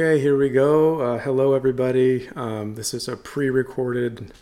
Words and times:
Okay, 0.00 0.20
here 0.20 0.36
we 0.36 0.48
go. 0.48 1.00
Uh, 1.00 1.18
hello, 1.18 1.54
everybody. 1.54 2.28
Um, 2.36 2.76
this 2.76 2.94
is 2.94 3.08
a 3.08 3.16
pre 3.16 3.50
recorded, 3.50 4.32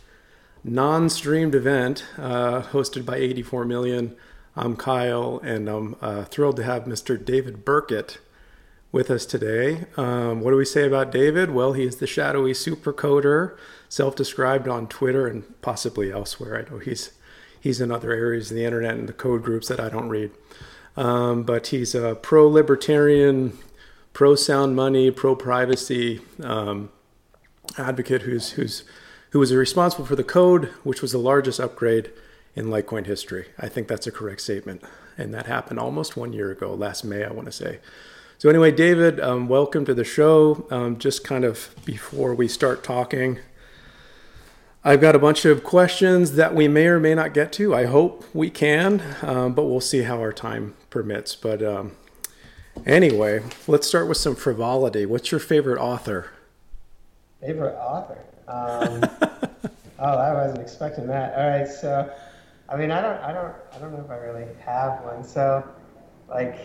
non 0.63 1.09
streamed 1.09 1.55
event 1.55 2.05
uh, 2.15 2.61
hosted 2.61 3.07
by 3.07 3.15
84 3.15 3.65
Million. 3.65 4.15
I'm 4.55 4.75
Kyle, 4.75 5.41
and 5.43 5.67
I'm 5.67 5.95
uh, 5.99 6.25
thrilled 6.25 6.57
to 6.57 6.63
have 6.63 6.83
Mr. 6.83 7.17
David 7.17 7.65
Burkett 7.65 8.19
with 8.91 9.09
us 9.09 9.25
today. 9.25 9.85
Um, 9.97 10.41
what 10.41 10.51
do 10.51 10.57
we 10.57 10.63
say 10.63 10.85
about 10.85 11.11
David? 11.11 11.49
Well, 11.49 11.73
he 11.73 11.85
is 11.85 11.95
the 11.95 12.05
shadowy 12.05 12.51
supercoder, 12.51 13.57
self 13.89 14.15
described 14.15 14.67
on 14.67 14.85
Twitter 14.85 15.25
and 15.25 15.59
possibly 15.63 16.11
elsewhere. 16.11 16.55
I 16.67 16.71
know 16.71 16.77
he's, 16.77 17.13
he's 17.59 17.81
in 17.81 17.91
other 17.91 18.11
areas 18.11 18.51
of 18.51 18.57
the 18.57 18.65
internet 18.65 18.93
and 18.93 19.09
the 19.09 19.13
code 19.13 19.41
groups 19.41 19.69
that 19.69 19.79
I 19.79 19.89
don't 19.89 20.09
read. 20.09 20.29
Um, 20.95 21.41
but 21.41 21.67
he's 21.67 21.95
a 21.95 22.13
pro 22.13 22.47
libertarian 22.47 23.57
pro 24.17 24.33
sound 24.33 24.75
money, 24.75 25.11
pro 25.11 25.35
privacy 25.35 26.19
um, 26.41 26.89
advocate 27.77 28.23
who's 28.23 28.53
who's 28.53 28.83
who 29.29 29.37
was 29.37 29.53
responsible 29.53 30.07
for 30.07 30.15
the 30.15 30.23
code, 30.23 30.71
which 30.81 31.03
was 31.03 31.11
the 31.11 31.19
largest 31.19 31.59
upgrade 31.59 32.09
in 32.55 32.65
Litecoin 32.65 33.05
history. 33.05 33.45
I 33.59 33.69
think 33.69 33.87
that's 33.87 34.07
a 34.07 34.11
correct 34.11 34.41
statement, 34.41 34.81
and 35.19 35.31
that 35.35 35.45
happened 35.45 35.79
almost 35.79 36.17
one 36.17 36.33
year 36.33 36.49
ago, 36.49 36.73
last 36.73 37.05
May, 37.05 37.25
I 37.25 37.31
want 37.31 37.45
to 37.45 37.51
say. 37.51 37.77
So 38.39 38.49
anyway, 38.49 38.71
David, 38.71 39.19
um, 39.19 39.47
welcome 39.47 39.85
to 39.85 39.93
the 39.93 40.03
show. 40.03 40.65
Um, 40.71 40.97
just 40.97 41.23
kind 41.23 41.45
of 41.45 41.75
before 41.85 42.33
we 42.33 42.47
start 42.47 42.83
talking. 42.83 43.37
I've 44.83 44.99
got 44.99 45.15
a 45.15 45.19
bunch 45.19 45.45
of 45.45 45.63
questions 45.63 46.31
that 46.31 46.55
we 46.55 46.67
may 46.67 46.87
or 46.87 46.99
may 46.99 47.13
not 47.13 47.35
get 47.35 47.51
to. 47.53 47.75
I 47.75 47.85
hope 47.85 48.25
we 48.33 48.49
can, 48.49 48.99
um, 49.21 49.53
but 49.53 49.65
we'll 49.65 49.79
see 49.79 50.01
how 50.01 50.17
our 50.17 50.33
time 50.33 50.73
permits. 50.89 51.35
But 51.35 51.61
um, 51.61 51.91
Anyway, 52.85 53.43
let's 53.67 53.87
start 53.87 54.07
with 54.07 54.17
some 54.17 54.35
frivolity. 54.35 55.05
What's 55.05 55.31
your 55.31 55.39
favorite 55.39 55.79
author? 55.79 56.31
Favorite 57.41 57.75
author? 57.75 58.19
Um, 58.47 59.03
oh, 59.99 60.17
I 60.17 60.33
wasn't 60.33 60.61
expecting 60.61 61.07
that. 61.07 61.37
All 61.37 61.49
right, 61.49 61.67
so 61.67 62.11
I 62.69 62.75
mean, 62.75 62.91
I 62.91 63.01
don't, 63.01 63.17
I 63.23 63.31
don't, 63.31 63.53
I 63.73 63.79
don't 63.79 63.93
know 63.93 64.03
if 64.03 64.11
I 64.11 64.17
really 64.17 64.45
have 64.65 65.03
one. 65.03 65.23
So, 65.23 65.65
like, 66.29 66.59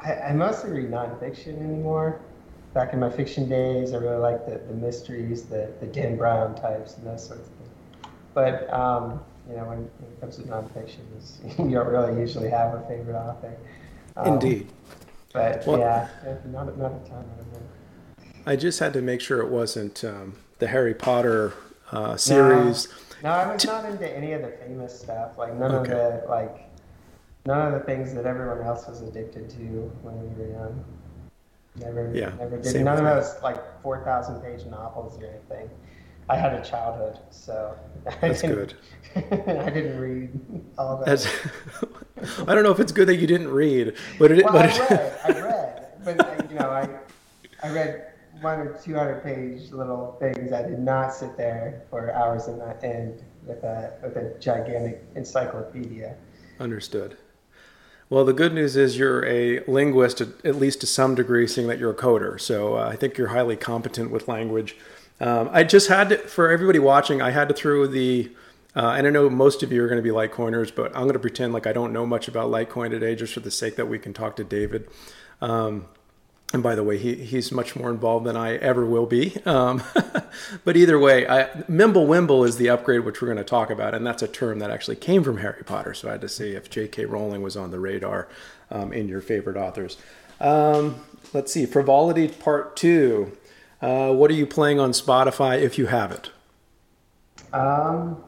I, 0.00 0.14
I 0.14 0.32
mostly 0.32 0.70
read 0.70 0.90
nonfiction 0.90 1.60
anymore. 1.60 2.20
Back 2.74 2.92
in 2.92 3.00
my 3.00 3.10
fiction 3.10 3.48
days, 3.48 3.92
I 3.92 3.96
really 3.96 4.16
liked 4.16 4.46
the, 4.46 4.58
the 4.58 4.74
mysteries, 4.74 5.44
the, 5.44 5.70
the 5.80 5.86
Dan 5.86 6.16
Brown 6.16 6.54
types, 6.54 6.96
and 6.96 7.06
those 7.06 7.26
sorts 7.26 7.48
of 7.48 7.54
things. 7.54 8.14
But 8.34 8.72
um, 8.72 9.20
you 9.48 9.56
know, 9.56 9.64
when, 9.64 9.78
when 9.78 10.12
it 10.12 10.20
comes 10.20 10.36
to 10.36 10.42
nonfiction, 10.42 11.00
you 11.58 11.74
don't 11.74 11.88
really 11.88 12.18
usually 12.20 12.50
have 12.50 12.74
a 12.74 12.80
favorite 12.86 13.16
author. 13.16 13.54
Um, 14.18 14.34
Indeed. 14.34 14.68
But 15.32 15.64
well, 15.66 15.78
yeah, 15.78 16.08
not, 16.46 16.76
not 16.76 16.92
a 16.92 17.08
ton. 17.08 17.24
I 18.44 18.56
just 18.56 18.80
had 18.80 18.92
to 18.94 19.02
make 19.02 19.20
sure 19.20 19.40
it 19.40 19.48
wasn't 19.48 20.02
um, 20.04 20.36
the 20.58 20.66
Harry 20.66 20.94
Potter 20.94 21.54
uh, 21.92 22.16
series. 22.16 22.88
No, 23.22 23.28
no, 23.30 23.34
I 23.34 23.52
was 23.52 23.64
not 23.64 23.84
into 23.84 24.08
any 24.08 24.32
of 24.32 24.42
the 24.42 24.48
famous 24.48 24.98
stuff. 24.98 25.38
Like 25.38 25.54
none 25.54 25.74
okay. 25.76 25.92
of 25.92 26.22
the 26.22 26.28
like 26.28 26.68
none 27.46 27.72
of 27.72 27.78
the 27.78 27.86
things 27.86 28.12
that 28.14 28.26
everyone 28.26 28.66
else 28.66 28.88
was 28.88 29.02
addicted 29.02 29.50
to 29.50 29.56
when 30.02 30.18
we 30.20 30.34
were 30.34 30.50
young. 30.50 30.84
Never, 31.76 32.10
yeah, 32.12 32.32
never 32.38 32.58
did. 32.58 32.82
None 32.82 32.98
of 32.98 33.04
those 33.04 33.40
like 33.42 33.62
four 33.82 34.02
thousand 34.02 34.40
page 34.40 34.64
novels 34.64 35.18
or 35.22 35.26
anything. 35.26 35.70
I 36.28 36.36
had 36.36 36.54
a 36.54 36.62
childhood, 36.62 37.18
so 37.30 37.74
that's 38.20 38.42
good. 38.42 38.74
I 39.16 39.20
didn't 39.70 39.98
read 39.98 40.30
all 40.76 40.98
that. 40.98 41.06
That's, 41.06 41.26
I 42.48 42.54
don't 42.54 42.62
know 42.62 42.72
if 42.72 42.80
it's 42.80 42.92
good 42.92 43.08
that 43.08 43.16
you 43.16 43.26
didn't 43.26 43.48
read, 43.48 43.94
but 44.18 44.30
it. 44.30 44.44
Well, 44.44 44.52
but 44.52 44.70
I 44.70 44.78
read. 44.78 45.18
I 45.24 45.40
read, 45.40 45.86
but 46.04 46.50
you 46.50 46.58
know, 46.58 46.70
I 46.70 46.88
I 47.62 47.72
read 47.72 48.12
one 48.40 48.58
or 48.58 48.78
two 48.84 48.94
hundred 48.94 49.22
page 49.22 49.70
little 49.72 50.16
things. 50.20 50.52
I 50.52 50.62
did 50.62 50.78
not 50.78 51.14
sit 51.14 51.36
there 51.36 51.82
for 51.90 52.12
hours 52.12 52.48
on 52.48 52.60
end 52.82 53.22
with 53.44 53.64
a 53.64 53.94
with 54.02 54.16
a 54.16 54.36
gigantic 54.38 55.02
encyclopedia. 55.14 56.14
Understood. 56.60 57.16
Well, 58.10 58.24
the 58.24 58.32
good 58.32 58.54
news 58.54 58.74
is 58.74 58.98
you're 58.98 59.24
a 59.26 59.60
linguist, 59.66 60.22
at 60.22 60.54
least 60.54 60.80
to 60.80 60.86
some 60.86 61.14
degree, 61.14 61.46
seeing 61.46 61.68
that 61.68 61.78
you're 61.78 61.90
a 61.90 61.94
coder. 61.94 62.40
So 62.40 62.76
uh, 62.76 62.88
I 62.88 62.96
think 62.96 63.18
you're 63.18 63.28
highly 63.28 63.56
competent 63.56 64.10
with 64.10 64.28
language. 64.28 64.76
Um, 65.20 65.50
I 65.52 65.64
just 65.64 65.88
had 65.88 66.10
to, 66.10 66.18
for 66.18 66.50
everybody 66.50 66.78
watching, 66.78 67.20
I 67.20 67.30
had 67.30 67.48
to 67.48 67.54
throw 67.54 67.86
the, 67.86 68.30
uh, 68.76 68.94
and 68.96 69.06
I 69.06 69.10
know 69.10 69.28
most 69.28 69.62
of 69.62 69.72
you 69.72 69.82
are 69.82 69.88
going 69.88 70.02
to 70.02 70.02
be 70.02 70.14
Litecoiners, 70.14 70.74
but 70.74 70.94
I'm 70.94 71.02
going 71.02 71.14
to 71.14 71.18
pretend 71.18 71.52
like 71.52 71.66
I 71.66 71.72
don't 71.72 71.92
know 71.92 72.06
much 72.06 72.28
about 72.28 72.50
Litecoin 72.50 72.90
today 72.90 73.14
just 73.14 73.34
for 73.34 73.40
the 73.40 73.50
sake 73.50 73.76
that 73.76 73.86
we 73.86 73.98
can 73.98 74.12
talk 74.12 74.36
to 74.36 74.44
David. 74.44 74.88
Um, 75.40 75.86
and 76.52 76.62
by 76.62 76.74
the 76.74 76.82
way, 76.82 76.96
he, 76.96 77.14
he's 77.14 77.52
much 77.52 77.76
more 77.76 77.90
involved 77.90 78.24
than 78.24 78.36
I 78.36 78.56
ever 78.56 78.86
will 78.86 79.04
be. 79.04 79.36
Um, 79.44 79.82
but 80.64 80.76
either 80.76 80.98
way, 80.98 81.28
I, 81.28 81.44
Mimblewimble 81.68 82.46
is 82.46 82.56
the 82.56 82.70
upgrade 82.70 83.04
which 83.04 83.20
we're 83.20 83.28
going 83.28 83.38
to 83.38 83.44
talk 83.44 83.68
about, 83.68 83.94
and 83.94 84.06
that's 84.06 84.22
a 84.22 84.28
term 84.28 84.58
that 84.60 84.70
actually 84.70 84.96
came 84.96 85.22
from 85.22 85.38
Harry 85.38 85.62
Potter. 85.62 85.92
So 85.92 86.08
I 86.08 86.12
had 86.12 86.22
to 86.22 86.28
see 86.28 86.52
if 86.52 86.70
J.K. 86.70 87.04
Rowling 87.04 87.42
was 87.42 87.56
on 87.56 87.70
the 87.70 87.78
radar 87.78 88.28
um, 88.70 88.94
in 88.94 89.08
your 89.08 89.20
favorite 89.20 89.58
authors. 89.58 89.98
Um, 90.40 91.04
let's 91.34 91.52
see, 91.52 91.66
Frivolity 91.66 92.28
Part 92.28 92.76
2. 92.76 93.36
Uh, 93.80 94.12
what 94.12 94.30
are 94.30 94.34
you 94.34 94.46
playing 94.46 94.80
on 94.80 94.90
Spotify 94.90 95.60
if 95.60 95.78
you 95.78 95.86
have 95.86 96.10
it? 96.10 96.30
Um, 97.52 98.22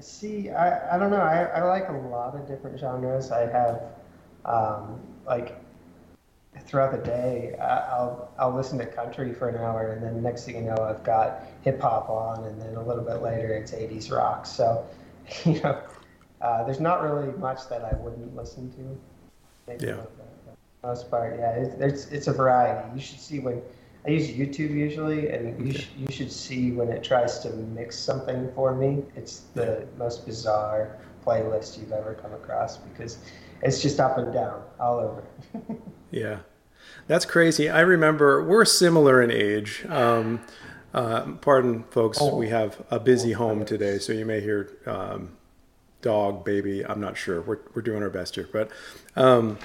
see, 0.00 0.50
I, 0.50 0.96
I 0.96 0.98
don't 0.98 1.10
know. 1.10 1.20
I, 1.20 1.44
I 1.44 1.62
like 1.62 1.88
a 1.88 1.92
lot 1.92 2.34
of 2.34 2.48
different 2.48 2.78
genres. 2.78 3.30
I 3.30 3.46
have, 3.50 3.82
um, 4.44 5.00
like, 5.26 5.56
throughout 6.64 6.92
the 6.92 6.98
day, 6.98 7.56
I'll 7.60 8.30
I'll 8.38 8.54
listen 8.54 8.78
to 8.78 8.86
country 8.86 9.32
for 9.32 9.48
an 9.48 9.56
hour, 9.56 9.92
and 9.92 10.02
then 10.02 10.22
next 10.22 10.44
thing 10.44 10.56
you 10.56 10.62
know, 10.62 10.76
I've 10.76 11.04
got 11.04 11.44
hip 11.62 11.80
hop 11.80 12.10
on, 12.10 12.44
and 12.44 12.60
then 12.60 12.74
a 12.74 12.82
little 12.82 13.04
bit 13.04 13.22
later, 13.22 13.52
it's 13.54 13.72
'80s 13.72 14.10
rock. 14.10 14.46
So, 14.46 14.84
you 15.44 15.60
know, 15.60 15.80
uh, 16.40 16.64
there's 16.64 16.80
not 16.80 17.02
really 17.02 17.32
much 17.38 17.68
that 17.68 17.84
I 17.84 17.94
wouldn't 17.96 18.34
listen 18.34 18.70
to. 18.72 19.00
Maybe 19.68 19.86
yeah 19.86 20.02
most 20.82 21.10
part, 21.10 21.38
yeah. 21.38 21.50
It's, 21.52 21.74
it's, 21.80 22.12
it's 22.12 22.26
a 22.28 22.32
variety. 22.32 22.88
You 22.94 23.00
should 23.00 23.20
see 23.20 23.38
when 23.38 23.62
I 24.06 24.10
use 24.10 24.28
YouTube 24.28 24.70
usually, 24.70 25.28
and 25.28 25.66
you, 25.66 25.78
sh- 25.78 25.88
you 25.96 26.06
should 26.10 26.32
see 26.32 26.72
when 26.72 26.88
it 26.88 27.04
tries 27.04 27.40
to 27.40 27.50
mix 27.50 27.98
something 27.98 28.50
for 28.54 28.74
me. 28.74 29.02
It's 29.14 29.40
the 29.54 29.86
most 29.98 30.24
bizarre 30.24 30.98
playlist 31.24 31.78
you've 31.78 31.92
ever 31.92 32.14
come 32.14 32.32
across 32.32 32.78
because 32.78 33.18
it's 33.62 33.82
just 33.82 34.00
up 34.00 34.16
and 34.16 34.32
down 34.32 34.62
all 34.78 34.98
over. 35.00 35.24
yeah, 36.10 36.38
that's 37.08 37.26
crazy. 37.26 37.68
I 37.68 37.80
remember 37.80 38.42
we're 38.42 38.64
similar 38.64 39.20
in 39.20 39.30
age. 39.30 39.84
Um, 39.86 40.40
uh, 40.94 41.32
pardon, 41.42 41.84
folks, 41.90 42.18
oh. 42.20 42.34
we 42.36 42.48
have 42.48 42.82
a 42.90 42.98
busy 42.98 43.32
home 43.32 43.66
today, 43.66 43.98
so 43.98 44.14
you 44.14 44.24
may 44.24 44.40
hear 44.40 44.78
um, 44.86 45.36
dog, 46.00 46.42
baby. 46.42 46.84
I'm 46.86 47.00
not 47.00 47.18
sure. 47.18 47.42
We're 47.42 47.58
we're 47.74 47.82
doing 47.82 48.02
our 48.02 48.10
best 48.10 48.34
here, 48.36 48.48
but. 48.50 48.70
Um, 49.14 49.58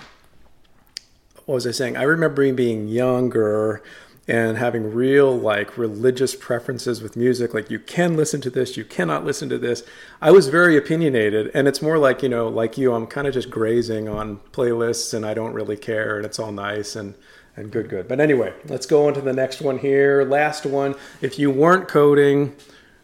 what 1.45 1.55
was 1.55 1.67
I 1.67 1.71
saying? 1.71 1.95
I 1.97 2.03
remember 2.03 2.51
being 2.53 2.87
younger 2.87 3.83
and 4.27 4.57
having 4.57 4.93
real 4.93 5.37
like 5.37 5.77
religious 5.77 6.35
preferences 6.35 7.01
with 7.01 7.15
music 7.15 7.53
like 7.53 7.69
you 7.69 7.77
can 7.77 8.17
listen 8.17 8.41
to 8.41 8.49
this 8.49 8.75
you 8.75 8.83
cannot 8.83 9.23
listen 9.23 9.49
to 9.49 9.57
this. 9.57 9.83
I 10.21 10.31
was 10.31 10.47
very 10.47 10.75
opinionated 10.75 11.51
and 11.53 11.67
it's 11.67 11.81
more 11.81 11.97
like 11.97 12.23
you 12.23 12.29
know 12.29 12.47
like 12.47 12.77
you 12.77 12.93
i'm 12.93 13.05
kind 13.05 13.27
of 13.27 13.33
just 13.33 13.49
grazing 13.49 14.09
on 14.09 14.37
playlists 14.51 15.13
and 15.13 15.25
i 15.25 15.33
don't 15.33 15.53
really 15.53 15.77
care 15.77 16.17
and 16.17 16.25
it's 16.25 16.39
all 16.39 16.51
nice 16.51 16.95
and 16.95 17.13
and 17.57 17.71
good 17.71 17.87
good. 17.87 18.07
But 18.07 18.19
anyway 18.19 18.53
let's 18.65 18.85
go 18.87 19.07
on 19.07 19.13
to 19.13 19.21
the 19.21 19.33
next 19.33 19.61
one 19.61 19.77
here. 19.77 20.25
Last 20.25 20.65
one 20.65 20.95
if 21.21 21.37
you 21.37 21.51
weren't 21.51 21.87
coding 21.87 22.55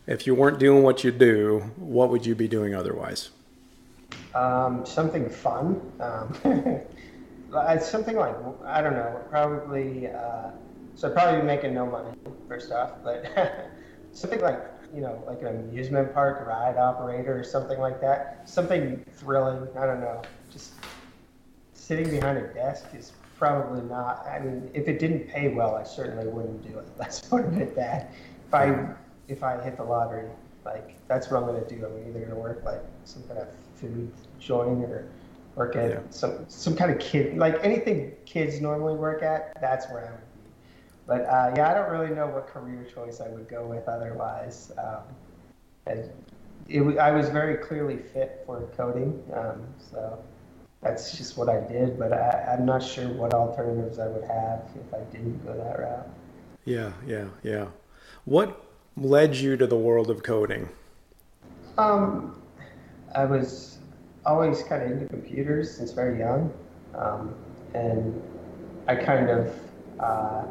if 0.07 0.25
you 0.25 0.33
weren't 0.33 0.57
doing 0.57 0.81
what 0.81 1.03
you 1.03 1.11
do 1.11 1.71
what 1.77 2.09
would 2.09 2.25
you 2.25 2.33
be 2.33 2.47
doing 2.47 2.73
otherwise? 2.73 3.29
Um, 4.33 4.85
something 4.85 5.29
fun. 5.29 5.79
Um, 5.99 6.33
It's 7.53 7.89
something 7.89 8.15
like 8.15 8.35
I 8.65 8.81
don't 8.81 8.93
know, 8.93 9.21
probably. 9.29 10.07
Uh, 10.07 10.51
so 10.95 11.09
probably 11.09 11.41
making 11.41 11.73
no 11.73 11.85
money 11.85 12.17
first 12.47 12.71
off, 12.71 12.91
but 13.03 13.25
something 14.11 14.41
like 14.41 14.59
you 14.93 15.01
know, 15.01 15.23
like 15.25 15.41
an 15.41 15.47
amusement 15.47 16.13
park 16.13 16.45
ride 16.45 16.77
operator 16.77 17.37
or 17.37 17.43
something 17.43 17.79
like 17.79 18.01
that. 18.01 18.47
Something 18.49 19.05
thrilling. 19.13 19.67
I 19.77 19.85
don't 19.85 20.01
know. 20.01 20.21
Just 20.51 20.73
sitting 21.73 22.09
behind 22.09 22.37
a 22.37 22.53
desk 22.53 22.87
is 22.97 23.13
probably 23.37 23.81
not. 23.81 24.25
I 24.27 24.39
mean, 24.39 24.69
if 24.73 24.87
it 24.87 24.99
didn't 24.99 25.27
pay 25.27 25.47
well, 25.49 25.75
I 25.75 25.83
certainly 25.83 26.27
wouldn't 26.27 26.61
do 26.61 26.77
it. 26.79 26.87
Let's 26.97 27.21
put 27.21 27.45
it 27.45 27.61
at 27.61 27.75
that. 27.75 28.13
If 28.47 28.53
I 28.53 28.87
if 29.27 29.43
I 29.43 29.61
hit 29.61 29.77
the 29.77 29.83
lottery, 29.83 30.29
like 30.65 30.95
that's 31.07 31.29
what 31.31 31.43
I'm 31.43 31.55
to 31.55 31.75
do. 31.75 31.85
I'm 31.85 32.09
either 32.09 32.25
to 32.27 32.35
work 32.35 32.63
like 32.65 32.81
some 33.05 33.23
kind 33.23 33.39
of 33.39 33.47
food 33.75 34.11
joint 34.39 34.83
or 34.83 35.09
work 35.61 35.75
at 35.75 35.89
yeah. 35.91 35.99
some 36.09 36.45
some 36.47 36.75
kind 36.75 36.89
of 36.91 36.97
kid 36.99 37.37
like 37.37 37.55
anything 37.63 38.11
kids 38.25 38.59
normally 38.59 38.95
work 38.95 39.21
at. 39.21 39.59
That's 39.61 39.85
where 39.89 40.07
I 40.07 40.11
would 40.11 40.19
be. 40.19 40.49
But 41.05 41.21
uh, 41.25 41.53
yeah, 41.55 41.69
I 41.69 41.73
don't 41.75 41.91
really 41.91 42.13
know 42.15 42.27
what 42.27 42.47
career 42.47 42.83
choice 42.95 43.21
I 43.21 43.29
would 43.29 43.47
go 43.47 43.67
with 43.67 43.87
otherwise. 43.87 44.71
Um, 44.77 45.03
and 45.85 46.09
it, 46.67 46.97
I 46.97 47.11
was 47.11 47.29
very 47.29 47.57
clearly 47.57 47.97
fit 47.97 48.43
for 48.45 48.67
coding, 48.77 49.21
um, 49.33 49.61
so 49.77 50.23
that's 50.81 51.15
just 51.17 51.37
what 51.37 51.47
I 51.49 51.59
did. 51.67 51.99
But 51.99 52.11
I, 52.13 52.53
I'm 52.53 52.65
not 52.65 52.81
sure 52.81 53.07
what 53.09 53.33
alternatives 53.33 53.99
I 53.99 54.07
would 54.07 54.23
have 54.23 54.63
if 54.75 54.93
I 54.93 55.01
didn't 55.11 55.45
go 55.45 55.53
that 55.53 55.79
route. 55.79 56.09
Yeah, 56.65 56.91
yeah, 57.05 57.27
yeah. 57.43 57.67
What 58.25 58.63
led 58.97 59.35
you 59.35 59.57
to 59.57 59.67
the 59.67 59.75
world 59.75 60.09
of 60.09 60.23
coding? 60.23 60.69
Um, 61.77 62.41
I 63.15 63.25
was 63.25 63.70
always 64.25 64.63
kind 64.63 64.83
of 64.83 64.91
into 64.91 65.07
computers 65.07 65.75
since 65.75 65.91
very 65.91 66.19
young, 66.19 66.53
um, 66.95 67.33
and 67.73 68.21
I 68.87 68.95
kind 68.95 69.29
of 69.29 69.53
uh, 69.99 70.45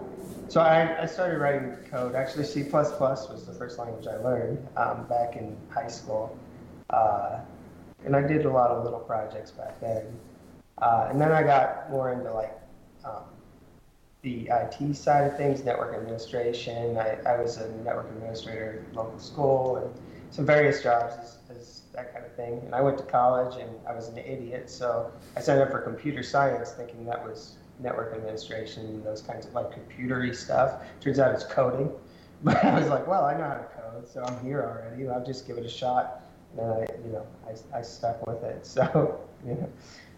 so 0.51 0.61
I, 0.61 1.03
I 1.03 1.07
started 1.07 1.39
writing 1.39 1.77
code. 1.91 2.17
Actually, 2.17 2.45
C++ 2.45 2.65
was 2.65 3.47
the 3.47 3.53
first 3.53 3.79
language 3.79 4.07
I 4.09 4.17
learned 4.17 4.67
um, 4.77 5.07
back 5.07 5.37
in 5.37 5.57
high 5.71 5.87
school, 5.87 6.37
uh, 6.91 7.39
and 8.05 8.17
I 8.17 8.23
did 8.23 8.45
a 8.47 8.51
lot 8.51 8.71
of 8.71 8.83
little 8.83 8.99
projects 8.99 9.53
back 9.53 9.81
then. 9.81 10.07
Uh, 10.79 11.09
and 11.11 11.21
then 11.21 11.31
I 11.31 11.45
got 11.45 11.89
more 11.91 12.13
into 12.13 12.33
like 12.33 12.59
um, 13.05 13.23
the 14.23 14.51
IT 14.51 14.97
side 14.97 15.31
of 15.31 15.37
things, 15.37 15.65
network 15.65 15.95
administration. 15.95 16.99
I, 16.99 17.19
I 17.27 17.41
was 17.41 17.59
a 17.59 17.71
network 17.85 18.09
administrator 18.11 18.85
at 18.89 18.97
local 18.97 19.21
school 19.21 19.77
and 19.77 19.95
some 20.31 20.47
various 20.47 20.83
jobs 20.83 21.37
that 22.01 22.13
kind 22.13 22.25
of 22.25 22.35
thing. 22.35 22.61
And 22.65 22.75
I 22.75 22.81
went 22.81 22.99
to 22.99 23.05
college 23.05 23.61
and 23.61 23.71
I 23.89 23.95
was 23.95 24.09
an 24.09 24.19
idiot, 24.19 24.71
so 24.71 25.13
I 25.37 25.41
signed 25.41 25.61
up 25.61 25.71
for 25.71 25.81
computer 25.81 26.23
science 26.23 26.73
thinking 26.73 27.05
that 27.07 27.23
was 27.23 27.57
network 27.79 28.15
administration, 28.15 28.87
and 28.87 29.05
those 29.05 29.23
kinds 29.23 29.47
of 29.47 29.55
like 29.55 29.71
computery 29.71 30.35
stuff. 30.35 30.83
Turns 31.01 31.19
out 31.19 31.35
it's 31.35 31.45
coding. 31.45 31.91
But 32.43 32.65
I 32.65 32.81
was 32.81 32.89
like, 32.89 33.07
well, 33.07 33.27
I 33.27 33.35
know 33.37 33.45
how 33.45 33.55
to 33.57 33.69
code, 33.77 34.09
so 34.09 34.25
I'm 34.25 34.43
here 34.43 34.63
already. 34.63 35.07
I'll 35.07 35.23
just 35.23 35.47
give 35.47 35.59
it 35.59 35.67
a 35.67 35.69
shot. 35.69 36.23
And 36.57 36.73
I, 36.73 36.87
you 37.05 37.13
know, 37.13 37.27
I, 37.47 37.79
I 37.79 37.83
stuck 37.83 38.27
with 38.27 38.43
it. 38.43 38.65
So, 38.67 39.21
you 39.45 39.57
know, 39.57 39.69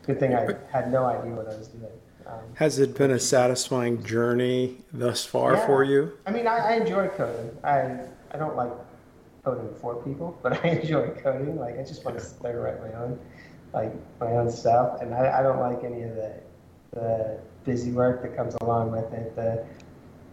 good 0.07 0.21
thing 0.21 0.33
I 0.33 0.47
had 0.71 0.93
no 0.93 1.05
idea 1.05 1.33
what 1.33 1.53
I 1.53 1.59
was 1.59 1.67
doing. 1.67 1.91
Um, 2.25 2.39
Has 2.55 2.79
it 2.79 2.97
been 2.97 3.11
a 3.11 3.19
satisfying 3.19 4.05
journey 4.05 4.77
thus 4.93 5.25
far 5.25 5.55
yeah. 5.55 5.67
for 5.67 5.83
you? 5.83 6.13
I 6.25 6.31
mean, 6.31 6.47
I, 6.47 6.59
I 6.59 6.73
enjoy 6.75 7.09
coding. 7.09 7.51
I 7.65 7.99
I 8.31 8.39
don't 8.39 8.55
like 8.55 8.71
coding 9.45 9.75
for 9.81 10.03
people, 10.03 10.39
but 10.43 10.65
I 10.65 10.69
enjoy 10.69 11.09
coding. 11.23 11.59
Like, 11.59 11.79
I 11.79 11.83
just 11.83 12.05
want 12.05 12.19
to 12.19 12.25
sit 12.25 12.43
there 12.43 12.67
and 12.67 12.83
write 12.83 12.93
my 12.93 13.01
own, 13.01 13.19
like 13.73 13.93
my 14.21 14.33
own 14.33 14.51
stuff, 14.51 15.01
and 15.01 15.15
I, 15.15 15.41
I 15.41 15.43
don't 15.43 15.61
like 15.61 15.85
any 15.85 16.03
of 16.03 16.15
the 16.15 16.35
the 16.93 17.41
busy 17.65 17.91
work 17.91 18.23
that 18.23 18.37
comes 18.37 18.55
along 18.61 18.93
with 18.93 19.13
it, 19.13 19.35
the 19.35 19.65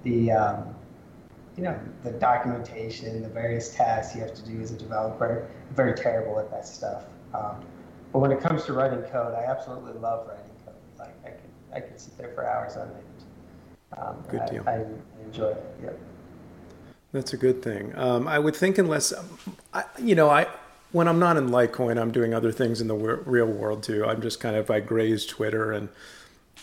the 0.04 0.32
um, 0.32 0.76
you 1.56 1.64
know 1.64 1.80
the 2.04 2.12
documentation, 2.12 3.22
the 3.22 3.30
various 3.30 3.74
tasks 3.76 4.16
you 4.16 4.22
have 4.22 4.34
to 4.34 4.46
do 4.46 4.60
as 4.62 4.72
a 4.72 4.78
developer. 4.78 5.50
I'm 5.70 5.76
very 5.76 5.94
terrible 5.94 6.40
at 6.40 6.50
that 6.52 6.68
stuff. 6.68 7.06
Um, 7.34 7.66
but 8.12 8.20
when 8.20 8.32
it 8.32 8.42
comes 8.42 8.66
to 8.66 8.74
writing 8.74 9.02
code, 9.04 9.34
I 9.36 9.46
absolutely 9.46 9.94
love 10.00 10.28
writing 10.28 10.52
code. 10.66 10.76
Like 10.98 11.16
I 11.26 11.30
could 11.30 11.50
I 11.74 11.80
could 11.80 12.00
sit 12.00 12.18
there 12.18 12.32
for 12.34 12.48
hours 12.48 12.76
on 12.78 12.90
it. 12.90 13.98
Um, 13.98 14.24
good 14.30 14.42
I, 14.42 14.50
deal. 14.50 14.64
I 14.68 15.24
enjoy 15.24 15.50
it. 15.50 15.66
Yep. 15.84 16.00
That's 17.12 17.34
a 17.34 17.38
good 17.38 17.64
thing. 17.64 17.94
Um, 17.98 18.28
I 18.28 18.38
would 18.38 18.56
think 18.56 18.78
unless, 18.78 19.14
I, 19.74 19.84
you 19.98 20.16
know, 20.16 20.30
I 20.30 20.48
when 20.92 21.08
I'm 21.08 21.20
not 21.20 21.38
in 21.38 21.50
Litecoin, 21.50 22.02
I'm 22.02 22.12
doing 22.12 22.34
other 22.34 22.52
things 22.52 22.82
in 22.82 22.88
the 22.88 22.96
real 22.96 23.46
world 23.46 23.84
too. 23.84 24.06
I'm 24.06 24.22
just 24.22 24.40
kind 24.40 24.56
of 24.56 24.72
I 24.72 24.80
graze 24.80 25.26
Twitter 25.26 25.72
and 25.72 25.90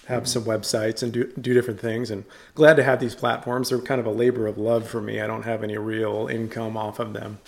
have 0.07 0.29
some 0.29 0.45
websites 0.45 1.03
and 1.03 1.13
do, 1.13 1.33
do 1.41 1.55
different 1.55 1.81
things 1.81 2.11
and 2.11 2.25
glad 2.55 2.77
to 2.77 2.83
have 2.83 3.01
these 3.01 3.15
platforms. 3.15 3.69
They're 3.69 3.79
kind 3.79 4.01
of 4.01 4.07
a 4.07 4.11
labor 4.11 4.47
of 4.47 4.59
love 4.59 4.89
for 4.89 5.01
me. 5.01 5.21
I 5.21 5.27
don't 5.27 5.43
have 5.43 5.63
any 5.63 5.77
real 5.79 6.29
income 6.29 6.77
off 6.77 6.99
of 6.99 7.13
them. 7.13 7.39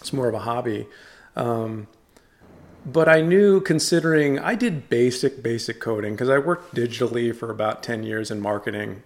It's 0.00 0.12
more 0.12 0.28
of 0.28 0.34
a 0.34 0.40
hobby. 0.40 0.86
Um, 1.36 1.86
but 2.86 3.08
i 3.08 3.20
knew 3.20 3.60
considering 3.60 4.38
i 4.38 4.54
did 4.54 4.88
basic 4.88 5.42
basic 5.42 5.80
coding 5.80 6.14
because 6.14 6.28
i 6.28 6.38
worked 6.38 6.72
digitally 6.74 7.34
for 7.34 7.50
about 7.50 7.82
10 7.82 8.04
years 8.04 8.30
in 8.30 8.40
marketing 8.40 9.02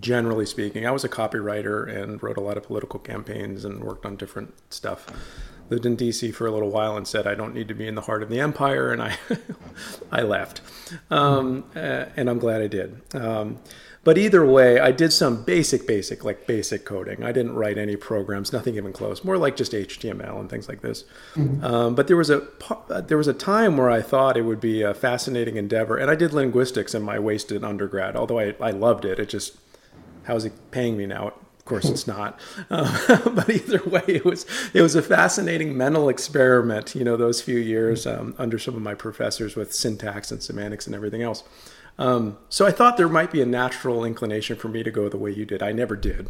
generally 0.00 0.46
speaking 0.46 0.86
i 0.86 0.90
was 0.90 1.04
a 1.04 1.08
copywriter 1.08 1.88
and 1.88 2.22
wrote 2.22 2.36
a 2.36 2.40
lot 2.40 2.56
of 2.56 2.62
political 2.62 2.98
campaigns 2.98 3.64
and 3.64 3.82
worked 3.82 4.04
on 4.04 4.16
different 4.16 4.54
stuff 4.72 5.06
lived 5.70 5.86
in 5.86 5.96
DC 5.96 6.34
for 6.34 6.46
a 6.46 6.50
little 6.50 6.70
while 6.70 6.96
and 6.96 7.08
said, 7.08 7.26
I 7.26 7.34
don't 7.34 7.54
need 7.54 7.68
to 7.68 7.74
be 7.74 7.86
in 7.86 7.94
the 7.94 8.02
heart 8.02 8.22
of 8.22 8.28
the 8.28 8.40
empire. 8.40 8.92
And 8.92 9.02
I, 9.02 9.16
I 10.12 10.22
left. 10.22 10.60
Um, 11.10 11.64
uh, 11.74 12.06
and 12.16 12.28
I'm 12.28 12.38
glad 12.38 12.60
I 12.60 12.66
did. 12.66 13.00
Um, 13.14 13.58
but 14.04 14.18
either 14.18 14.44
way, 14.44 14.78
I 14.78 14.92
did 14.92 15.14
some 15.14 15.44
basic, 15.44 15.86
basic, 15.86 16.24
like 16.24 16.46
basic 16.46 16.84
coding. 16.84 17.24
I 17.24 17.32
didn't 17.32 17.54
write 17.54 17.78
any 17.78 17.96
programs, 17.96 18.52
nothing 18.52 18.76
even 18.76 18.92
close. 18.92 19.24
More 19.24 19.38
like 19.38 19.56
just 19.56 19.72
HTML 19.72 20.38
and 20.38 20.50
things 20.50 20.68
like 20.68 20.82
this. 20.82 21.04
Mm-hmm. 21.34 21.64
Um, 21.64 21.94
but 21.94 22.06
there 22.06 22.16
was 22.18 22.28
a 22.28 22.46
there 23.06 23.16
was 23.16 23.28
a 23.28 23.32
time 23.32 23.78
where 23.78 23.88
I 23.88 24.02
thought 24.02 24.36
it 24.36 24.42
would 24.42 24.60
be 24.60 24.82
a 24.82 24.92
fascinating 24.92 25.56
endeavor, 25.56 25.96
and 25.96 26.10
I 26.10 26.16
did 26.16 26.34
linguistics 26.34 26.94
in 26.94 27.02
my 27.02 27.18
wasted 27.18 27.64
undergrad. 27.64 28.14
Although 28.14 28.40
I, 28.40 28.54
I 28.60 28.72
loved 28.72 29.06
it, 29.06 29.18
it 29.18 29.30
just 29.30 29.56
how's 30.24 30.44
it 30.44 30.52
paying 30.70 30.96
me 30.96 31.06
now? 31.06 31.32
Of 31.64 31.64
course, 31.64 31.88
it's 31.88 32.06
not. 32.06 32.38
Uh, 32.70 33.30
but 33.30 33.48
either 33.48 33.82
way, 33.84 34.02
it 34.06 34.24
was 34.24 34.44
it 34.74 34.82
was 34.82 34.94
a 34.94 35.02
fascinating 35.02 35.76
mental 35.76 36.08
experiment. 36.08 36.94
You 36.94 37.04
know, 37.04 37.16
those 37.16 37.40
few 37.40 37.58
years 37.58 38.06
um, 38.06 38.34
under 38.36 38.58
some 38.58 38.74
of 38.74 38.82
my 38.82 38.94
professors 38.94 39.56
with 39.56 39.72
syntax 39.72 40.30
and 40.30 40.42
semantics 40.42 40.86
and 40.86 40.94
everything 40.94 41.22
else. 41.22 41.42
Um, 41.98 42.38
so 42.48 42.66
I 42.66 42.70
thought 42.70 42.96
there 42.96 43.08
might 43.08 43.30
be 43.30 43.40
a 43.40 43.46
natural 43.46 44.04
inclination 44.04 44.56
for 44.56 44.68
me 44.68 44.82
to 44.82 44.90
go 44.90 45.08
the 45.08 45.16
way 45.16 45.30
you 45.30 45.44
did. 45.44 45.62
I 45.62 45.72
never 45.72 45.96
did. 45.96 46.28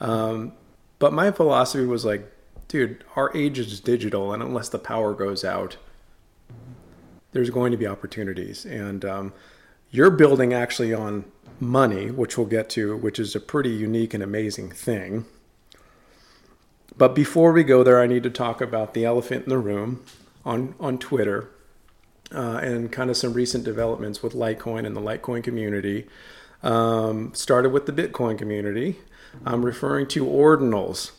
Um, 0.00 0.52
but 0.98 1.12
my 1.12 1.30
philosophy 1.30 1.84
was 1.84 2.04
like, 2.04 2.32
dude, 2.68 3.04
our 3.14 3.36
age 3.36 3.58
is 3.58 3.78
digital, 3.80 4.32
and 4.32 4.42
unless 4.42 4.68
the 4.68 4.78
power 4.78 5.14
goes 5.14 5.44
out, 5.44 5.76
there's 7.32 7.50
going 7.50 7.72
to 7.72 7.78
be 7.78 7.86
opportunities. 7.86 8.64
And 8.64 9.04
um, 9.04 9.32
you're 9.90 10.10
building 10.10 10.54
actually 10.54 10.94
on 10.94 11.24
money, 11.62 12.10
which 12.10 12.36
we'll 12.36 12.46
get 12.46 12.68
to, 12.68 12.96
which 12.96 13.18
is 13.20 13.36
a 13.36 13.40
pretty 13.40 13.70
unique 13.70 14.12
and 14.12 14.22
amazing 14.22 14.70
thing. 14.70 15.24
But 16.96 17.14
before 17.14 17.52
we 17.52 17.62
go 17.62 17.84
there, 17.84 18.02
I 18.02 18.06
need 18.06 18.24
to 18.24 18.30
talk 18.30 18.60
about 18.60 18.94
the 18.94 19.04
elephant 19.04 19.44
in 19.44 19.48
the 19.48 19.58
room 19.58 20.04
on, 20.44 20.74
on 20.80 20.98
Twitter 20.98 21.48
uh, 22.34 22.58
and 22.62 22.90
kind 22.90 23.10
of 23.10 23.16
some 23.16 23.32
recent 23.32 23.64
developments 23.64 24.22
with 24.22 24.34
Litecoin 24.34 24.84
and 24.84 24.96
the 24.96 25.00
Litecoin 25.00 25.44
community. 25.44 26.06
Um, 26.62 27.32
started 27.34 27.70
with 27.70 27.86
the 27.86 27.92
Bitcoin 27.92 28.36
community. 28.36 28.98
I'm 29.44 29.64
referring 29.64 30.08
to 30.08 30.26
ordinals. 30.26 31.12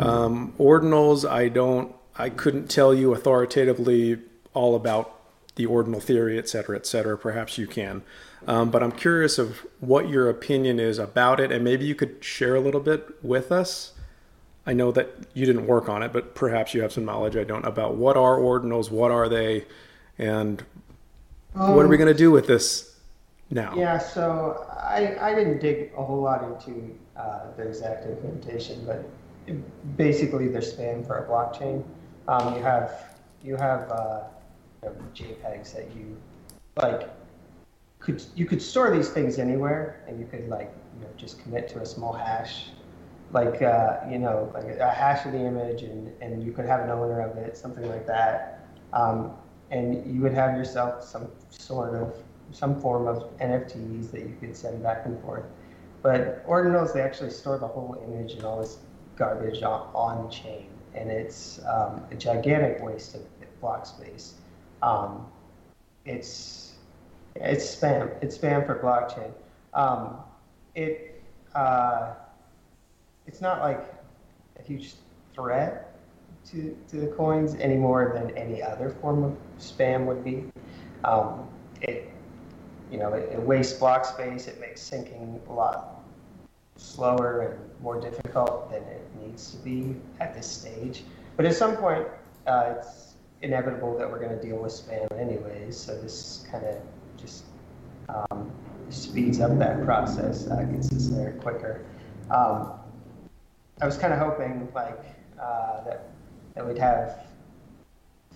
Um, 0.00 0.54
ordinals, 0.58 1.28
I 1.28 1.48
don't, 1.48 1.94
I 2.16 2.30
couldn't 2.30 2.68
tell 2.68 2.94
you 2.94 3.12
authoritatively 3.12 4.18
all 4.54 4.74
about 4.74 5.12
the 5.56 5.66
ordinal 5.66 6.00
theory, 6.00 6.38
et 6.38 6.48
cetera, 6.48 6.76
et 6.76 6.86
cetera. 6.86 7.18
Perhaps 7.18 7.58
you 7.58 7.66
can. 7.66 8.02
Um, 8.46 8.70
but 8.70 8.82
I'm 8.82 8.92
curious 8.92 9.38
of 9.38 9.66
what 9.80 10.08
your 10.08 10.28
opinion 10.28 10.78
is 10.78 10.98
about 10.98 11.40
it, 11.40 11.50
and 11.50 11.64
maybe 11.64 11.84
you 11.84 11.94
could 11.94 12.22
share 12.22 12.54
a 12.54 12.60
little 12.60 12.80
bit 12.80 13.22
with 13.24 13.50
us. 13.50 13.92
I 14.66 14.72
know 14.72 14.92
that 14.92 15.10
you 15.34 15.46
didn't 15.46 15.66
work 15.66 15.88
on 15.88 16.02
it, 16.02 16.12
but 16.12 16.34
perhaps 16.34 16.74
you 16.74 16.82
have 16.82 16.92
some 16.92 17.04
knowledge 17.04 17.36
I 17.36 17.44
don't 17.44 17.64
about 17.64 17.96
what 17.96 18.16
are 18.16 18.36
ordinals, 18.36 18.90
what 18.90 19.10
are 19.10 19.28
they, 19.28 19.64
and 20.18 20.64
um, 21.54 21.74
what 21.74 21.84
are 21.84 21.88
we 21.88 21.96
um, 21.96 22.02
going 22.02 22.12
to 22.12 22.18
do 22.18 22.30
with 22.30 22.46
this 22.46 22.96
now? 23.50 23.74
Yeah, 23.76 23.98
so 23.98 24.66
I, 24.76 25.16
I 25.20 25.34
didn't 25.34 25.60
dig 25.60 25.92
a 25.96 26.04
whole 26.04 26.20
lot 26.20 26.42
into 26.42 26.94
uh, 27.16 27.52
the 27.56 27.66
exact 27.66 28.06
implementation, 28.06 28.84
but 28.84 29.08
basically 29.96 30.48
they're 30.48 30.60
spam 30.60 31.06
for 31.06 31.18
a 31.18 31.28
blockchain. 31.28 31.84
Um, 32.28 32.56
you 32.56 32.62
have 32.62 33.16
you 33.44 33.56
have 33.56 33.90
uh, 33.90 34.24
JPEGs 35.14 35.74
that 35.74 35.88
you 35.96 36.16
like 36.76 37.08
could 38.06 38.22
you 38.36 38.46
could 38.46 38.62
store 38.62 38.96
these 38.96 39.08
things 39.08 39.38
anywhere, 39.40 40.00
and 40.06 40.20
you 40.20 40.26
could 40.26 40.48
like 40.48 40.72
you 40.94 41.00
know 41.00 41.10
just 41.16 41.40
commit 41.42 41.68
to 41.70 41.80
a 41.80 41.86
small 41.86 42.12
hash, 42.12 42.68
like 43.32 43.60
uh, 43.62 43.98
you 44.08 44.18
know 44.20 44.48
like 44.54 44.78
a 44.78 44.88
hash 44.88 45.26
of 45.26 45.32
the 45.32 45.44
image, 45.44 45.82
and 45.82 46.12
and 46.22 46.42
you 46.44 46.52
could 46.52 46.66
have 46.66 46.80
an 46.80 46.90
owner 46.90 47.20
of 47.20 47.36
it, 47.36 47.56
something 47.56 47.86
like 47.88 48.06
that, 48.06 48.64
um, 48.92 49.32
and 49.72 50.06
you 50.06 50.20
would 50.20 50.32
have 50.32 50.56
yourself 50.56 51.02
some 51.02 51.26
sort 51.50 51.96
of 51.96 52.16
some 52.52 52.80
form 52.80 53.08
of 53.08 53.36
NFTs 53.38 54.12
that 54.12 54.20
you 54.20 54.36
could 54.40 54.56
send 54.56 54.84
back 54.84 55.04
and 55.04 55.20
forth. 55.22 55.44
But 56.00 56.46
ordinals 56.46 56.94
they 56.94 57.00
actually 57.00 57.30
store 57.30 57.58
the 57.58 57.66
whole 57.66 58.00
image 58.06 58.34
and 58.34 58.44
all 58.44 58.60
this 58.60 58.78
garbage 59.16 59.64
on, 59.64 59.90
on 59.94 60.30
chain, 60.30 60.68
and 60.94 61.10
it's 61.10 61.58
um, 61.66 62.04
a 62.12 62.14
gigantic 62.14 62.80
waste 62.80 63.16
of 63.16 63.22
block 63.60 63.84
space. 63.84 64.34
Um, 64.80 65.26
it's 66.04 66.65
it's 67.40 67.76
spam. 67.76 68.10
It's 68.22 68.36
spam 68.38 68.66
for 68.66 68.78
blockchain. 68.78 69.32
Um, 69.74 70.16
it 70.74 71.22
uh, 71.54 72.14
it's 73.26 73.40
not 73.40 73.60
like 73.60 73.84
a 74.58 74.62
huge 74.62 74.94
threat 75.34 75.98
to, 76.50 76.76
to 76.88 76.96
the 76.96 77.08
coins 77.08 77.54
any 77.56 77.76
more 77.76 78.12
than 78.14 78.36
any 78.36 78.62
other 78.62 78.90
form 78.90 79.24
of 79.24 79.36
spam 79.58 80.06
would 80.06 80.24
be. 80.24 80.44
Um, 81.04 81.48
it 81.80 82.10
you 82.90 82.98
know 82.98 83.12
it, 83.12 83.32
it, 83.32 83.40
wastes 83.40 83.78
block 83.78 84.04
space. 84.04 84.46
It 84.46 84.60
makes 84.60 84.80
syncing 84.80 85.46
a 85.48 85.52
lot 85.52 86.04
slower 86.76 87.40
and 87.40 87.82
more 87.82 88.00
difficult 88.00 88.70
than 88.70 88.82
it 88.82 89.10
needs 89.20 89.50
to 89.50 89.56
be 89.58 89.96
at 90.20 90.34
this 90.34 90.46
stage. 90.46 91.04
But 91.36 91.46
at 91.46 91.54
some 91.54 91.76
point, 91.76 92.06
uh, 92.46 92.74
it's 92.76 93.14
inevitable 93.42 93.96
that 93.98 94.10
we're 94.10 94.18
going 94.18 94.38
to 94.38 94.42
deal 94.42 94.56
with 94.56 94.72
spam 94.72 95.10
anyways. 95.18 95.76
So 95.76 96.00
this 96.00 96.46
kind 96.50 96.64
of 96.64 96.76
just 97.16 97.44
um, 98.08 98.50
speeds 98.90 99.40
up 99.40 99.58
that 99.58 99.84
process, 99.84 100.48
uh, 100.48 100.62
gets 100.62 100.92
us 100.92 101.08
there 101.08 101.32
quicker. 101.40 101.84
Um, 102.30 102.72
I 103.80 103.86
was 103.86 103.96
kind 103.96 104.12
of 104.12 104.18
hoping 104.18 104.68
like 104.74 104.98
uh, 105.40 105.84
that 105.84 106.10
that 106.54 106.66
we'd 106.66 106.78
have 106.78 107.26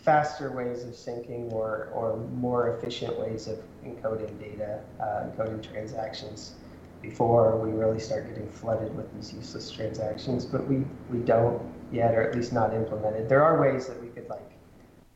faster 0.04 0.50
ways 0.50 0.82
of 0.84 0.90
syncing 0.90 1.52
or, 1.52 1.90
or 1.94 2.16
more 2.34 2.76
efficient 2.76 3.18
ways 3.18 3.48
of 3.48 3.58
encoding 3.84 4.38
data, 4.38 4.80
uh, 5.00 5.26
encoding 5.26 5.62
transactions 5.62 6.54
before 7.02 7.56
we 7.56 7.70
really 7.70 7.98
start 7.98 8.26
getting 8.28 8.48
flooded 8.50 8.94
with 8.96 9.12
these 9.14 9.32
useless 9.32 9.70
transactions. 9.70 10.44
But 10.44 10.66
we, 10.66 10.84
we 11.10 11.18
don't 11.18 11.60
yet, 11.92 12.14
or 12.14 12.22
at 12.22 12.34
least 12.34 12.52
not 12.52 12.74
implemented. 12.74 13.28
There 13.28 13.42
are 13.42 13.60
ways 13.60 13.86
that 13.88 14.00
we 14.00 14.08
could 14.08 14.28
like, 14.28 14.50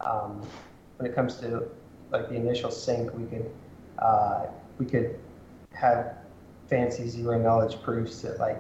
um, 0.01 0.43
when 0.97 1.11
it 1.11 1.15
comes 1.15 1.37
to 1.37 1.69
like 2.15 2.29
the 2.29 2.37
initial 2.37 2.71
sync, 2.71 3.13
we 3.15 3.25
could 3.27 3.51
uh, 3.99 4.47
we 4.79 4.87
could 4.87 5.19
have 5.73 6.17
fancy 6.69 7.09
zero 7.09 7.39
knowledge 7.39 7.83
proofs 7.83 8.23
that 8.23 8.39
like 8.39 8.59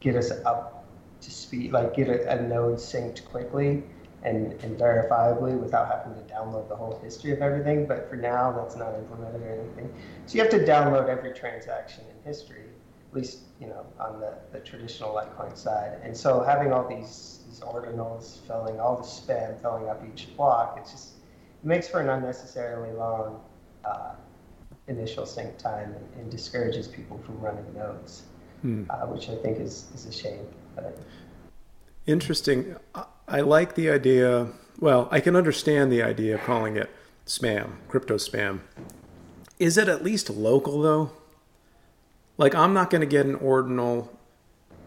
get 0.00 0.16
us 0.16 0.30
up 0.44 0.84
to 1.20 1.30
speed, 1.30 1.72
like 1.72 1.94
get 1.94 2.08
a, 2.08 2.30
a 2.32 2.42
node 2.42 2.78
synced 2.78 3.24
quickly 3.24 3.84
and, 4.22 4.52
and 4.64 4.78
verifiably 4.78 5.58
without 5.58 5.86
having 5.88 6.14
to 6.14 6.32
download 6.32 6.68
the 6.68 6.76
whole 6.76 6.98
history 7.02 7.32
of 7.32 7.40
everything. 7.40 7.86
But 7.86 8.08
for 8.10 8.16
now, 8.16 8.52
that's 8.52 8.76
not 8.76 8.94
implemented 8.94 9.42
or 9.42 9.60
anything. 9.60 9.94
So 10.26 10.34
you 10.34 10.42
have 10.42 10.50
to 10.50 10.58
download 10.58 11.08
every 11.08 11.32
transaction 11.32 12.04
in 12.10 12.28
history, 12.28 12.64
at 13.08 13.16
least 13.16 13.40
you 13.60 13.68
know 13.68 13.86
on 14.00 14.20
the, 14.20 14.34
the 14.52 14.58
traditional 14.60 15.10
Litecoin 15.14 15.56
side. 15.56 16.00
And 16.02 16.16
so 16.16 16.42
having 16.42 16.72
all 16.72 16.88
these 16.88 17.44
these 17.46 17.60
ordinals 17.60 18.46
filling 18.46 18.80
all 18.80 18.96
the 18.96 19.02
spam 19.02 19.60
filling 19.60 19.88
up 19.88 20.02
each 20.12 20.36
block, 20.36 20.76
it's 20.80 20.90
just 20.90 21.19
makes 21.62 21.88
for 21.88 22.00
an 22.00 22.08
unnecessarily 22.08 22.92
long 22.92 23.40
uh, 23.84 24.12
initial 24.88 25.26
sync 25.26 25.56
time 25.58 25.94
and, 25.94 26.20
and, 26.20 26.30
discourages 26.30 26.88
people 26.88 27.18
from 27.18 27.40
running 27.40 27.64
nodes, 27.74 28.24
hmm. 28.62 28.84
uh, 28.90 29.06
which 29.06 29.28
I 29.28 29.36
think 29.36 29.58
is 29.58 29.86
is 29.94 30.06
a 30.06 30.12
shame. 30.12 30.46
But, 30.74 30.98
Interesting. 32.06 32.76
I 33.28 33.40
like 33.40 33.74
the 33.74 33.90
idea. 33.90 34.48
Well, 34.80 35.08
I 35.10 35.20
can 35.20 35.36
understand 35.36 35.92
the 35.92 36.02
idea 36.02 36.34
of 36.34 36.40
calling 36.42 36.76
it 36.76 36.90
spam, 37.26 37.74
crypto 37.88 38.16
spam. 38.16 38.60
Is 39.58 39.76
it 39.76 39.88
at 39.88 40.02
least 40.02 40.30
local 40.30 40.80
though? 40.80 41.12
Like, 42.38 42.54
I'm 42.54 42.72
not 42.72 42.88
going 42.88 43.02
to 43.02 43.06
get 43.06 43.26
an 43.26 43.34
ordinal 43.34 44.18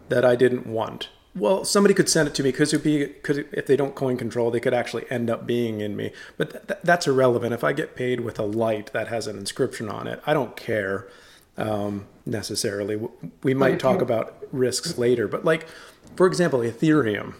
that 0.08 0.24
I 0.24 0.34
didn't 0.34 0.66
want. 0.66 1.08
Well, 1.36 1.64
somebody 1.64 1.94
could 1.94 2.08
send 2.08 2.28
it 2.28 2.34
to 2.36 2.42
me 2.44 2.52
because 2.52 2.72
if 2.72 3.66
they 3.66 3.76
don't 3.76 3.94
coin 3.94 4.16
control, 4.16 4.50
they 4.50 4.60
could 4.60 4.74
actually 4.74 5.04
end 5.10 5.28
up 5.28 5.46
being 5.46 5.80
in 5.80 5.96
me. 5.96 6.12
But 6.36 6.50
th- 6.50 6.66
th- 6.68 6.80
that's 6.84 7.08
irrelevant. 7.08 7.52
If 7.52 7.64
I 7.64 7.72
get 7.72 7.96
paid 7.96 8.20
with 8.20 8.38
a 8.38 8.44
light 8.44 8.92
that 8.92 9.08
has 9.08 9.26
an 9.26 9.36
inscription 9.36 9.88
on 9.88 10.06
it, 10.06 10.22
I 10.26 10.32
don't 10.32 10.56
care 10.56 11.08
um, 11.56 12.06
necessarily. 12.24 13.00
We 13.42 13.52
might 13.52 13.80
talk 13.80 14.00
about 14.00 14.46
risks 14.52 14.96
later. 14.96 15.26
But 15.26 15.44
like, 15.44 15.66
for 16.14 16.26
example, 16.26 16.60
Ethereum 16.60 17.34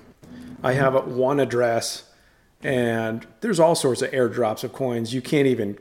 I 0.64 0.72
have 0.72 0.94
one 1.06 1.40
address, 1.40 2.04
and 2.62 3.26
there's 3.42 3.60
all 3.60 3.74
sorts 3.74 4.00
of 4.00 4.10
airdrops 4.12 4.64
of 4.64 4.72
coins. 4.72 5.12
You 5.12 5.20
can't 5.20 5.46
even 5.46 5.78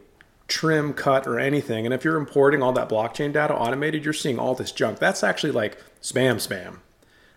trim, 0.49 0.93
cut, 0.93 1.25
or 1.25 1.39
anything. 1.39 1.85
And 1.85 1.93
if 1.93 2.03
you're 2.03 2.17
importing 2.17 2.61
all 2.61 2.73
that 2.73 2.89
blockchain 2.89 3.31
data 3.31 3.55
automated, 3.55 4.03
you're 4.03 4.13
seeing 4.13 4.37
all 4.37 4.55
this 4.55 4.73
junk. 4.73 4.99
That's 4.99 5.23
actually 5.23 5.53
like 5.53 5.77
spam, 6.01 6.35
spam. 6.35 6.79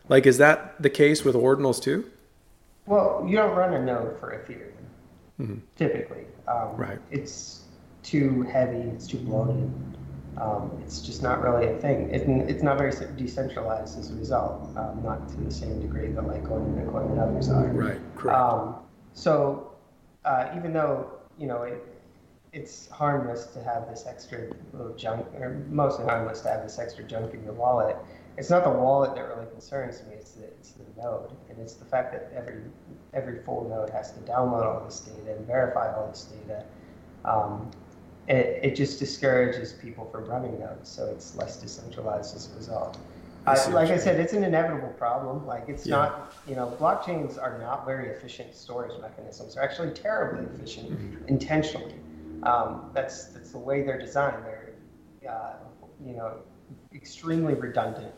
Like, 0.08 0.26
is 0.26 0.38
that 0.38 0.80
the 0.80 0.90
case 0.90 1.24
with 1.24 1.34
ordinals 1.34 1.82
too? 1.82 2.10
Well, 2.86 3.24
you 3.28 3.36
don't 3.36 3.56
run 3.56 3.74
a 3.74 3.84
node 3.84 4.18
for 4.20 4.30
Ethereum 4.30 4.76
mm-hmm. 5.40 5.58
typically. 5.76 6.24
Um, 6.48 6.76
right. 6.76 6.98
It's 7.10 7.62
too 8.02 8.42
heavy. 8.42 8.78
It's 8.78 9.06
too 9.06 9.18
bloated. 9.18 9.72
Um, 10.38 10.78
it's 10.82 11.00
just 11.00 11.22
not 11.22 11.42
really 11.42 11.66
a 11.66 11.78
thing. 11.78 12.10
It, 12.10 12.28
it's 12.50 12.62
not 12.62 12.76
very 12.76 12.92
decentralized 13.16 13.98
as 13.98 14.10
a 14.10 14.14
result, 14.14 14.68
um, 14.76 15.02
not 15.02 15.28
to 15.30 15.36
the 15.36 15.50
same 15.50 15.80
degree 15.80 16.08
that 16.08 16.24
Litecoin 16.24 16.66
and 16.66 16.78
Bitcoin 16.78 17.10
and 17.10 17.18
others 17.18 17.48
are. 17.48 17.68
Right, 17.68 17.98
correct. 18.16 18.38
Um, 18.38 18.76
so 19.14 19.72
uh, 20.26 20.48
even 20.54 20.74
though 20.74 21.10
you 21.38 21.46
know 21.46 21.62
it, 21.62 21.82
it's 22.52 22.86
harmless 22.90 23.46
to 23.46 23.62
have 23.64 23.88
this 23.88 24.04
extra 24.06 24.48
little 24.74 24.94
junk, 24.94 25.26
or 25.38 25.64
mostly 25.70 26.04
harmless 26.04 26.42
to 26.42 26.50
have 26.50 26.62
this 26.62 26.78
extra 26.78 27.02
junk 27.04 27.32
in 27.32 27.42
your 27.42 27.54
wallet, 27.54 27.96
it's 28.36 28.50
not 28.50 28.64
the 28.64 28.70
wallet 28.70 29.14
that 29.14 29.22
really 29.22 29.46
concerns 29.50 30.02
me. 30.08 30.14
It's 30.14 30.32
the, 30.32 30.44
it's 30.44 30.72
the 30.72 30.84
node, 31.00 31.30
and 31.48 31.58
it's 31.58 31.74
the 31.74 31.84
fact 31.84 32.12
that 32.12 32.30
every 32.34 32.62
every 33.14 33.42
full 33.42 33.68
node 33.68 33.90
has 33.90 34.12
to 34.12 34.20
download 34.20 34.64
all 34.64 34.84
this 34.84 35.00
data 35.00 35.36
and 35.36 35.46
verify 35.46 35.94
all 35.94 36.08
this 36.08 36.24
data. 36.24 36.64
Um, 37.24 37.70
it, 38.28 38.60
it 38.62 38.76
just 38.76 38.98
discourages 38.98 39.72
people 39.72 40.04
from 40.10 40.26
running 40.26 40.58
nodes, 40.58 40.88
so 40.88 41.06
it's 41.06 41.36
less 41.36 41.56
decentralized 41.56 42.34
as 42.36 42.52
a 42.52 42.56
result. 42.56 42.98
I, 43.46 43.68
like 43.68 43.90
I 43.90 43.96
said, 43.96 44.18
it's 44.18 44.32
an 44.32 44.42
inevitable 44.42 44.88
problem. 44.98 45.46
Like 45.46 45.68
it's 45.68 45.86
yeah. 45.86 45.96
not, 45.96 46.34
you 46.48 46.56
know, 46.56 46.76
blockchains 46.80 47.40
are 47.40 47.58
not 47.58 47.86
very 47.86 48.08
efficient 48.08 48.54
storage 48.54 49.00
mechanisms. 49.00 49.54
They're 49.54 49.62
actually 49.62 49.92
terribly 49.92 50.44
efficient 50.52 50.90
mm-hmm. 50.90 51.28
intentionally. 51.28 51.94
Um, 52.42 52.90
that's 52.92 53.26
that's 53.26 53.52
the 53.52 53.58
way 53.58 53.82
they're 53.82 54.00
designed. 54.00 54.44
They're, 54.44 54.72
uh, 55.30 55.52
you 56.04 56.14
know, 56.14 56.38
extremely 56.92 57.54
redundant. 57.54 58.12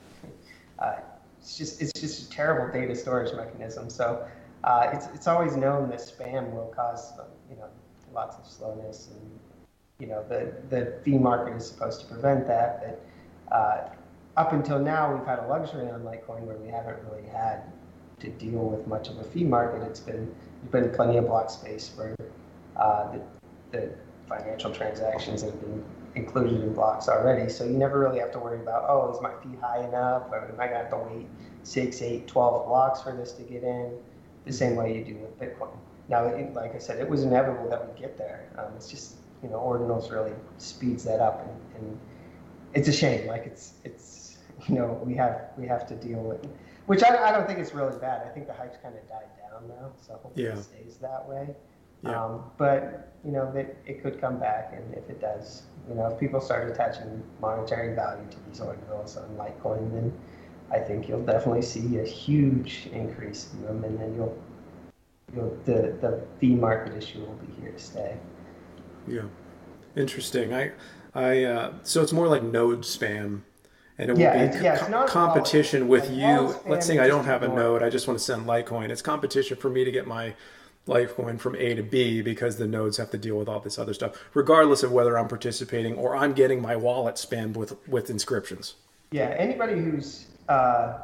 Uh, 0.79 0.97
it's 1.41 1.57
just 1.57 1.81
it's 1.81 1.93
just 1.93 2.23
a 2.23 2.31
terrible 2.31 2.73
data 2.73 2.95
storage 2.95 3.35
mechanism. 3.35 3.89
So 3.91 4.27
uh, 4.65 4.91
it's 4.93 5.07
it's 5.15 5.27
always 5.27 5.57
known 5.57 5.89
that 5.91 6.01
spam 6.01 6.53
will 6.53 6.73
cause 6.75 7.13
you 7.51 7.57
know 7.57 7.69
lots 8.13 8.37
of 8.37 8.47
slowness 8.47 9.09
and 9.13 9.39
you 9.99 10.07
know, 10.07 10.25
the, 10.29 10.53
the 10.71 10.99
fee 11.03 11.19
market 11.19 11.57
is 11.57 11.67
supposed 11.67 12.01
to 12.01 12.07
prevent 12.07 12.47
that. 12.47 12.99
But 13.51 13.55
uh, 13.55 13.89
up 14.37 14.53
until 14.53 14.79
now, 14.79 15.15
we've 15.15 15.27
had 15.27 15.41
a 15.41 15.47
luxury 15.47 15.89
on 15.89 16.03
Litecoin 16.03 16.43
where 16.43 16.57
we 16.57 16.69
haven't 16.69 16.99
really 17.11 17.29
had 17.29 17.63
to 18.21 18.29
deal 18.31 18.61
with 18.61 18.87
much 18.87 19.09
of 19.09 19.19
a 19.19 19.25
fee 19.25 19.45
market. 19.45 19.83
It's 19.83 20.01
been 20.01 20.33
there's 20.71 20.87
been 20.87 20.95
plenty 20.95 21.19
of 21.19 21.27
block 21.27 21.51
space 21.51 21.89
for 21.89 22.17
uh, 22.77 23.13
the, 23.13 23.21
the 23.71 23.91
financial 24.29 24.73
transactions 24.73 25.43
that 25.43 25.53
have 25.53 25.61
been 25.61 25.85
included 26.15 26.63
in 26.63 26.75
blocks 26.75 27.09
already. 27.09 27.51
So 27.51 27.65
you 27.65 27.77
never 27.77 27.99
really 27.99 28.19
have 28.19 28.33
to 28.33 28.39
worry 28.39 28.61
about, 28.61 28.85
oh, 28.89 29.13
is 29.15 29.21
my 29.21 29.31
fee 29.43 29.59
high 29.61 29.87
enough? 29.87 30.25
Or 30.31 30.49
am 30.49 30.61
I 30.61 30.67
going 30.67 30.71
to 30.71 30.77
have 30.77 30.91
to 30.91 30.97
wait 30.97 31.27
six, 31.63 32.03
eight, 32.03 32.27
12 32.27 32.67
blocks 32.67 33.03
for 33.03 33.17
this 33.17 33.33
to 33.33 33.43
get 33.43 33.63
in? 33.63 33.93
The 34.45 34.53
same 34.53 34.77
way 34.77 34.97
you 34.97 35.05
do 35.05 35.15
with 35.17 35.39
Bitcoin. 35.39 35.77
Now, 36.09 36.25
it, 36.25 36.55
like 36.55 36.75
I 36.75 36.79
said, 36.79 36.99
it 37.01 37.09
was 37.09 37.23
inevitable 37.23 37.69
that 37.69 37.87
we 37.87 38.01
get 38.01 38.17
there. 38.17 38.49
Um, 38.59 38.73
it's 38.77 38.91
just 38.91 39.17
you 39.43 39.49
know, 39.49 39.59
ordinals 39.59 40.11
really 40.11 40.33
speeds 40.59 41.05
that 41.05 41.21
up, 41.21 41.47
and, 41.47 41.87
and 41.87 41.99
it's 42.75 42.89
a 42.89 42.93
shame. 42.93 43.27
Like 43.27 43.47
it's 43.47 43.75
it's 43.85 44.39
you 44.69 44.75
know 44.75 45.01
we 45.05 45.15
have 45.15 45.51
we 45.57 45.67
have 45.67 45.87
to 45.89 45.95
deal 45.95 46.21
with, 46.21 46.47
which 46.87 47.03
I, 47.03 47.29
I 47.29 47.33
don't 47.33 47.47
think 47.47 47.59
it's 47.59 47.75
really 47.75 47.97
bad. 47.99 48.27
I 48.27 48.31
think 48.31 48.47
the 48.47 48.53
hype's 48.53 48.79
kind 48.83 48.95
of 48.97 49.09
died 49.09 49.29
down 49.51 49.69
now, 49.69 49.93
so 50.01 50.15
hopefully 50.15 50.47
yeah. 50.47 50.53
it 50.53 50.63
stays 50.63 50.97
that 51.01 51.27
way. 51.29 51.55
Yeah. 52.03 52.25
Um, 52.25 52.45
but 52.57 53.13
you 53.25 53.33
know 53.33 53.51
that 53.53 53.77
it 53.87 54.03
could 54.03 54.21
come 54.21 54.39
back, 54.39 54.73
and 54.75 54.95
if 54.95 55.09
it 55.09 55.21
does, 55.21 55.63
you 55.89 55.95
know, 55.95 56.07
if 56.09 56.21
people 56.21 56.41
start 56.41 56.71
attaching 56.71 57.23
monetary 57.41 57.95
value 57.95 58.25
to 58.31 58.37
these 58.47 58.61
ordinals 58.61 59.17
on 59.17 59.29
Litecoin, 59.37 59.91
then 59.93 60.13
I 60.71 60.79
think 60.79 61.09
you'll 61.09 61.25
definitely 61.25 61.63
see 61.63 61.99
a 61.99 62.05
huge 62.05 62.89
increase 62.93 63.51
in 63.55 63.65
them, 63.65 63.85
and 63.85 63.99
then 63.99 64.15
you'll, 64.15 64.37
you'll 65.35 65.57
the 65.65 65.97
the 66.01 66.23
fee 66.39 66.55
market 66.55 66.97
issue 66.97 67.21
will 67.21 67.39
be 67.47 67.61
here 67.61 67.73
to 67.73 67.79
stay. 67.79 68.17
Yeah, 69.07 69.23
interesting. 69.97 70.53
I, 70.53 70.73
I. 71.15 71.45
Uh, 71.45 71.73
so 71.85 72.03
it's 72.03 72.13
more 72.13 72.29
like 72.29 72.43
node 72.43 72.83
spam, 72.83 73.43
and 73.97 74.11
it 74.11 74.19
yeah, 74.19 74.45
will 74.45 74.59
be 74.59 74.59
yeah, 74.63 74.77
co- 74.77 75.07
competition 75.07 75.89
with 75.89 76.11
like 76.11 76.19
you. 76.19 76.55
Let's 76.67 76.87
say 76.87 76.99
I 76.99 77.09
don't 77.09 77.25
have 77.25 77.43
a 77.43 77.49
node. 77.49 77.83
I 77.83 77.89
just 77.89 78.07
want 78.07 78.19
to 78.19 78.25
send 78.25 78.45
Litecoin. 78.45 78.91
It's 78.91 79.01
competition 79.01 79.57
for 79.57 79.71
me 79.71 79.85
to 79.85 79.91
get 79.91 80.07
my 80.07 80.35
Litecoin 80.89 81.39
from 81.39 81.55
A 81.57 81.75
to 81.75 81.83
B 81.83 82.23
because 82.23 82.57
the 82.57 82.67
nodes 82.67 82.97
have 82.97 83.11
to 83.11 83.19
deal 83.19 83.39
with 83.39 83.49
all 83.49 83.61
this 83.61 83.79
other 83.79 83.95
stuff, 83.95 84.17
regardless 84.35 84.83
of 84.83 84.91
whether 84.91 85.19
I'm 85.19 85.29
participating 85.29 85.95
or 85.95 86.17
I'm 86.17 86.33
getting 86.33 86.61
my 86.61 86.75
wallet 86.75 87.17
spammed 87.17 87.57
with 87.57 87.77
with 87.87 88.11
inscriptions. 88.11 88.75
Yeah, 89.13 89.35
anybody 89.39 89.75
who's 89.75 90.27
uh, 90.49 90.99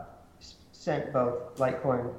sent 0.72 1.12
both 1.12 1.56
Litecoin 1.56 2.12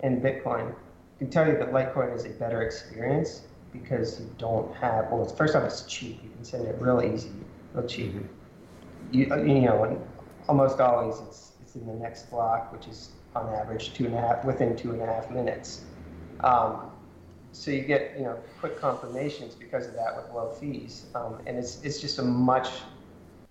and 0.00 0.22
Bitcoin 0.22 0.74
can 1.18 1.30
tell 1.30 1.46
you 1.46 1.58
that 1.58 1.72
Litecoin 1.72 2.14
is 2.14 2.24
a 2.24 2.30
better 2.30 2.62
experience 2.62 3.42
because 3.72 4.20
you 4.20 4.30
don't 4.38 4.74
have. 4.76 5.10
Well, 5.10 5.26
first 5.26 5.54
off, 5.54 5.64
it's 5.64 5.82
cheap. 5.82 6.20
You 6.22 6.30
can 6.30 6.44
send 6.44 6.66
it 6.66 6.76
real 6.80 7.02
easy, 7.02 7.30
real 7.74 7.86
cheap. 7.86 8.14
Mm-hmm. 8.14 8.26
You 9.12 9.54
you 9.54 9.60
know, 9.62 9.84
and 9.84 10.00
almost 10.48 10.80
always 10.80 11.20
it's 11.20 11.52
it's 11.62 11.74
in 11.74 11.86
the 11.86 11.94
next 11.94 12.30
block, 12.30 12.72
which 12.72 12.86
is 12.86 13.10
on 13.34 13.52
average 13.54 13.94
two 13.94 14.06
and 14.06 14.14
a 14.14 14.20
half 14.20 14.44
within 14.44 14.76
two 14.76 14.92
and 14.92 15.02
a 15.02 15.06
half 15.06 15.30
minutes. 15.30 15.84
Um, 16.40 16.90
so 17.52 17.70
you 17.70 17.82
get 17.82 18.14
you 18.16 18.24
know 18.24 18.38
quick 18.60 18.80
confirmations 18.80 19.54
because 19.54 19.86
of 19.86 19.94
that 19.94 20.16
with 20.16 20.30
low 20.32 20.50
fees, 20.50 21.06
um, 21.14 21.38
and 21.46 21.56
it's 21.56 21.82
it's 21.82 22.00
just 22.00 22.18
a 22.18 22.22
much 22.22 22.68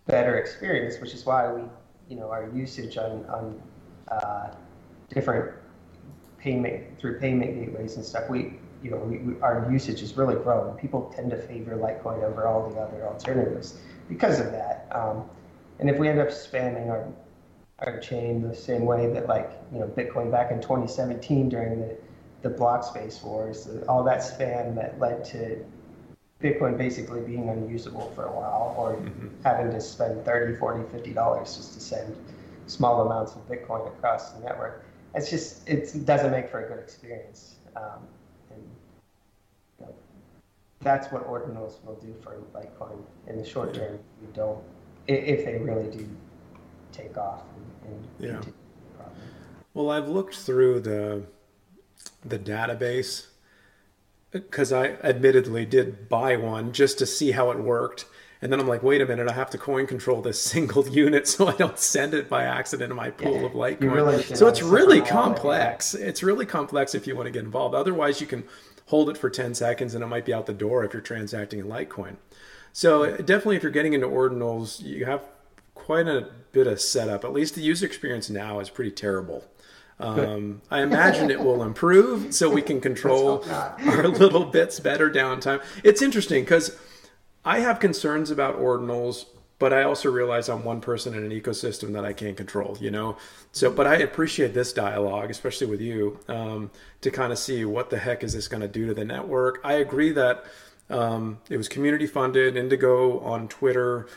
better 0.05 0.37
experience, 0.37 0.99
which 0.99 1.13
is 1.13 1.25
why 1.25 1.51
we 1.51 1.61
you 2.09 2.15
know 2.15 2.29
our 2.29 2.49
usage 2.53 2.97
on 2.97 3.25
on 3.25 3.61
uh, 4.09 4.49
different 5.09 5.53
payment 6.37 6.83
through 6.99 7.19
payment 7.19 7.55
gateways 7.55 7.95
and 7.95 8.05
stuff. 8.05 8.29
We 8.29 8.53
you 8.83 8.91
know, 8.91 8.97
we, 8.97 9.17
we, 9.17 9.41
our 9.41 9.67
usage 9.71 10.01
is 10.01 10.15
really 10.15 10.35
growing. 10.35 10.77
People 10.77 11.11
tend 11.15 11.31
to 11.31 11.37
favor 11.37 11.75
Litecoin 11.75 12.23
over 12.23 12.45
all 12.45 12.69
the 12.69 12.79
other 12.79 13.05
alternatives 13.05 13.79
because 14.07 14.39
of 14.39 14.51
that. 14.51 14.87
Um, 14.91 15.23
and 15.79 15.89
if 15.89 15.97
we 15.97 16.07
end 16.07 16.19
up 16.19 16.29
spamming 16.29 16.89
our 16.89 17.07
our 17.79 17.99
chain 17.99 18.41
the 18.41 18.55
same 18.55 18.85
way 18.85 19.11
that 19.13 19.27
like 19.27 19.51
you 19.71 19.79
know 19.79 19.87
Bitcoin 19.87 20.31
back 20.31 20.51
in 20.51 20.59
2017 20.59 21.47
during 21.49 21.79
the 21.79 21.95
the 22.41 22.49
block 22.49 22.83
space 22.83 23.21
wars, 23.23 23.67
all 23.87 24.03
that 24.03 24.19
spam 24.19 24.75
that 24.75 24.99
led 24.99 25.25
to 25.25 25.63
Bitcoin 26.41 26.77
basically 26.77 27.21
being 27.21 27.49
unusable 27.49 28.11
for 28.13 28.25
a 28.25 28.31
while 28.31 28.75
or 28.77 28.95
mm-hmm. 28.95 29.27
having 29.43 29.71
to 29.71 29.81
spend 29.81 30.23
30, 30.23 30.57
40, 30.57 30.89
50 30.91 31.13
dollars 31.13 31.55
just 31.55 31.73
to 31.73 31.79
send 31.79 32.15
small 32.67 33.01
amounts 33.01 33.33
of 33.33 33.47
Bitcoin 33.47 33.87
across 33.87 34.33
the 34.33 34.41
network. 34.41 34.85
It's 35.15 35.29
just 35.31 35.67
it 35.67 36.05
doesn't 36.05 36.31
make 36.31 36.49
for 36.49 36.63
a 36.63 36.67
good 36.67 36.79
experience. 36.79 37.55
Um, 37.75 38.05
and 38.51 38.61
you 39.79 39.85
know, 39.85 39.95
that's 40.81 41.11
what 41.11 41.27
ordinals 41.27 41.83
will 41.83 41.95
do 41.95 42.13
for 42.21 42.37
Litecoin 42.53 42.99
in 43.27 43.37
the 43.37 43.45
short 43.45 43.73
term. 43.73 43.99
You 44.21 44.27
don't 44.33 44.61
if 45.07 45.45
they 45.45 45.57
really 45.57 45.89
do 45.89 46.07
take 46.91 47.17
off 47.17 47.43
and, 47.85 47.93
and 48.19 48.45
yeah. 48.45 48.51
Well, 49.73 49.91
I've 49.91 50.09
looked 50.09 50.35
through 50.35 50.81
the 50.81 51.23
the 52.23 52.39
database 52.39 53.27
because 54.31 54.73
I 54.73 54.89
admittedly 55.03 55.65
did 55.65 56.09
buy 56.09 56.35
one 56.35 56.73
just 56.73 56.99
to 56.99 57.05
see 57.05 57.31
how 57.31 57.51
it 57.51 57.59
worked. 57.59 58.05
And 58.41 58.51
then 58.51 58.59
I'm 58.59 58.67
like, 58.67 58.83
wait 58.83 59.01
a 59.01 59.05
minute, 59.05 59.27
I 59.29 59.33
have 59.33 59.49
to 59.51 59.57
coin 59.57 59.87
control 59.87 60.21
this 60.21 60.41
single 60.53 60.87
unit 60.87 61.27
so 61.27 61.47
I 61.47 61.55
don't 61.55 61.79
send 61.79 62.13
it 62.13 62.29
by 62.29 62.43
accident 62.43 62.91
in 62.91 62.95
my 62.95 63.09
pool 63.09 63.45
of 63.45 63.53
Litecoin. 63.53 63.93
Really 63.93 64.23
so 64.23 64.47
it's 64.47 64.61
really 64.61 65.01
complex. 65.01 65.93
It's 65.93 66.21
really 66.21 66.45
complex 66.45 66.93
if 66.93 67.07
you 67.07 67.15
want 67.15 67.27
to 67.27 67.31
get 67.31 67.43
involved. 67.43 67.73
Otherwise, 67.73 68.21
you 68.21 68.27
can 68.27 68.43
hold 68.87 69.09
it 69.09 69.17
for 69.17 69.29
10 69.29 69.53
seconds 69.55 69.95
and 69.95 70.03
it 70.03 70.07
might 70.07 70.25
be 70.25 70.33
out 70.33 70.45
the 70.45 70.53
door 70.53 70.83
if 70.83 70.93
you're 70.93 71.01
transacting 71.01 71.59
in 71.59 71.65
Litecoin. 71.67 72.17
So 72.73 73.03
uh, 73.05 73.17
definitely, 73.17 73.55
if 73.55 73.63
you're 73.63 73.71
getting 73.71 73.93
into 73.93 74.07
ordinals, 74.07 74.81
you 74.81 75.05
have 75.05 75.23
quite 75.73 76.07
a 76.07 76.29
bit 76.51 76.67
of 76.67 76.79
setup. 76.79 77.23
At 77.23 77.33
least 77.33 77.55
the 77.55 77.61
user 77.61 77.85
experience 77.85 78.29
now 78.29 78.59
is 78.59 78.69
pretty 78.69 78.91
terrible. 78.91 79.45
Um, 79.99 80.61
I 80.69 80.81
imagine 80.81 81.31
it 81.31 81.39
will 81.39 81.63
improve 81.63 82.33
so 82.33 82.49
we 82.49 82.61
can 82.61 82.79
control 82.79 83.43
our 83.49 84.07
little 84.07 84.45
bits 84.45 84.79
better 84.79 85.09
downtime. 85.09 85.61
It's 85.83 86.01
interesting 86.01 86.43
because 86.43 86.77
I 87.43 87.59
have 87.59 87.79
concerns 87.79 88.29
about 88.29 88.59
ordinals, 88.59 89.25
but 89.57 89.73
I 89.73 89.83
also 89.83 90.11
realize 90.11 90.49
I'm 90.49 90.63
one 90.63 90.81
person 90.81 91.15
in 91.15 91.23
an 91.23 91.31
ecosystem 91.31 91.93
that 91.93 92.05
I 92.05 92.13
can't 92.13 92.37
control, 92.37 92.77
you 92.79 92.91
know? 92.91 93.17
So, 93.51 93.71
but 93.71 93.87
I 93.87 93.95
appreciate 93.95 94.53
this 94.53 94.71
dialogue, 94.71 95.31
especially 95.31 95.65
with 95.65 95.81
you, 95.81 96.19
um, 96.27 96.69
to 97.01 97.09
kind 97.09 97.31
of 97.31 97.39
see 97.39 97.65
what 97.65 97.89
the 97.89 97.97
heck 97.97 98.23
is 98.23 98.33
this 98.33 98.47
going 98.47 98.61
to 98.61 98.67
do 98.67 98.85
to 98.85 98.93
the 98.93 99.05
network. 99.05 99.59
I 99.63 99.73
agree 99.73 100.11
that 100.11 100.43
um, 100.91 101.39
it 101.49 101.57
was 101.57 101.67
community 101.67 102.05
funded. 102.05 102.55
Indigo 102.55 103.19
on 103.21 103.47
Twitter 103.47 104.07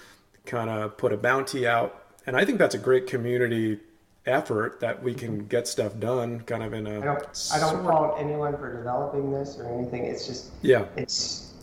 kind 0.44 0.68
of 0.68 0.99
put 0.99 1.12
a 1.12 1.16
bounty 1.16 1.66
out. 1.66 2.04
And 2.26 2.37
I 2.37 2.44
think 2.44 2.58
that's 2.58 2.75
a 2.75 2.78
great 2.78 3.06
community 3.06 3.80
effort 4.26 4.80
that 4.80 5.02
we 5.02 5.14
can 5.14 5.46
get 5.46 5.66
stuff 5.66 5.98
done 5.98 6.40
kind 6.40 6.62
of 6.62 6.72
in 6.74 6.86
a 6.86 7.00
I 7.00 7.04
don't, 7.04 7.50
I 7.54 7.58
don't 7.58 7.82
fault 7.84 8.16
anyone 8.18 8.56
for 8.56 8.76
developing 8.76 9.32
this 9.32 9.58
or 9.58 9.72
anything. 9.72 10.04
It's 10.04 10.26
just 10.26 10.50
yeah. 10.62 10.84
it's 10.96 11.54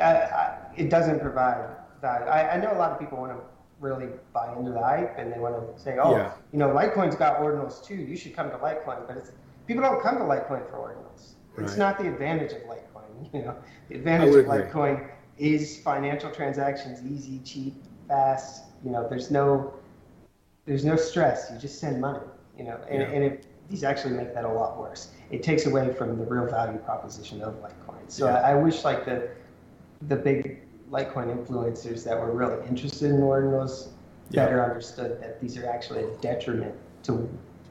I, 0.00 0.12
I, 0.12 0.58
it 0.76 0.90
doesn't 0.90 1.20
provide 1.20 1.76
value. 2.00 2.26
I, 2.26 2.54
I, 2.54 2.56
know 2.56 2.72
a 2.72 2.78
lot 2.78 2.92
of 2.92 2.98
people 2.98 3.18
want 3.18 3.32
to 3.32 3.38
really 3.80 4.08
buy 4.32 4.54
into 4.56 4.70
the 4.70 4.80
hype 4.80 5.18
and 5.18 5.32
they 5.32 5.38
want 5.38 5.54
to 5.54 5.82
say 5.82 5.98
oh 5.98 6.16
yeah. 6.16 6.32
you 6.52 6.58
know 6.58 6.68
litecoin's 6.68 7.14
got 7.14 7.40
ordinals 7.40 7.84
too. 7.84 7.96
You 7.96 8.16
should 8.16 8.34
come 8.34 8.50
to 8.50 8.56
litecoin 8.56 9.06
but 9.06 9.16
it's 9.16 9.32
people 9.66 9.82
don't 9.82 10.02
come 10.02 10.16
to 10.16 10.24
litecoin 10.24 10.68
for 10.70 10.76
ordinals. 10.78 11.32
It's 11.58 11.72
right. 11.72 11.78
not 11.78 11.98
the 11.98 12.08
advantage 12.08 12.52
of 12.52 12.62
litecoin 12.62 13.32
you 13.34 13.42
know. 13.42 13.56
The 13.88 13.96
advantage 13.96 14.34
of 14.34 14.46
litecoin 14.46 15.08
is 15.36 15.80
financial 15.80 16.30
transactions 16.30 17.04
easy 17.04 17.40
cheap 17.44 17.74
fast 18.08 18.64
you 18.84 18.90
know 18.90 19.06
there's 19.08 19.30
no 19.30 19.74
there's 20.68 20.84
no 20.84 20.96
stress. 20.96 21.50
You 21.50 21.58
just 21.58 21.80
send 21.80 22.00
money, 22.00 22.24
you 22.56 22.64
know, 22.64 22.78
and, 22.88 23.00
yeah. 23.00 23.08
and 23.08 23.24
if 23.24 23.40
these 23.70 23.82
actually 23.82 24.14
make 24.14 24.34
that 24.34 24.44
a 24.44 24.48
lot 24.48 24.78
worse. 24.78 25.10
It 25.30 25.42
takes 25.42 25.66
away 25.66 25.92
from 25.94 26.18
the 26.18 26.24
real 26.24 26.46
value 26.46 26.78
proposition 26.78 27.42
of 27.42 27.54
Litecoin. 27.54 28.08
So 28.08 28.26
yeah. 28.26 28.36
I, 28.36 28.52
I, 28.52 28.54
wish 28.54 28.84
like 28.84 29.04
the 29.04 29.30
the 30.08 30.16
big 30.16 30.60
Litecoin 30.90 31.34
influencers 31.34 32.04
that 32.04 32.18
were 32.18 32.32
really 32.32 32.66
interested 32.66 33.10
in 33.10 33.20
ordinals 33.20 33.88
yeah. 34.30 34.44
better 34.44 34.64
understood 34.64 35.20
that 35.20 35.40
these 35.40 35.58
are 35.58 35.68
actually 35.68 36.04
a 36.04 36.10
detriment 36.18 36.74
to 37.04 37.28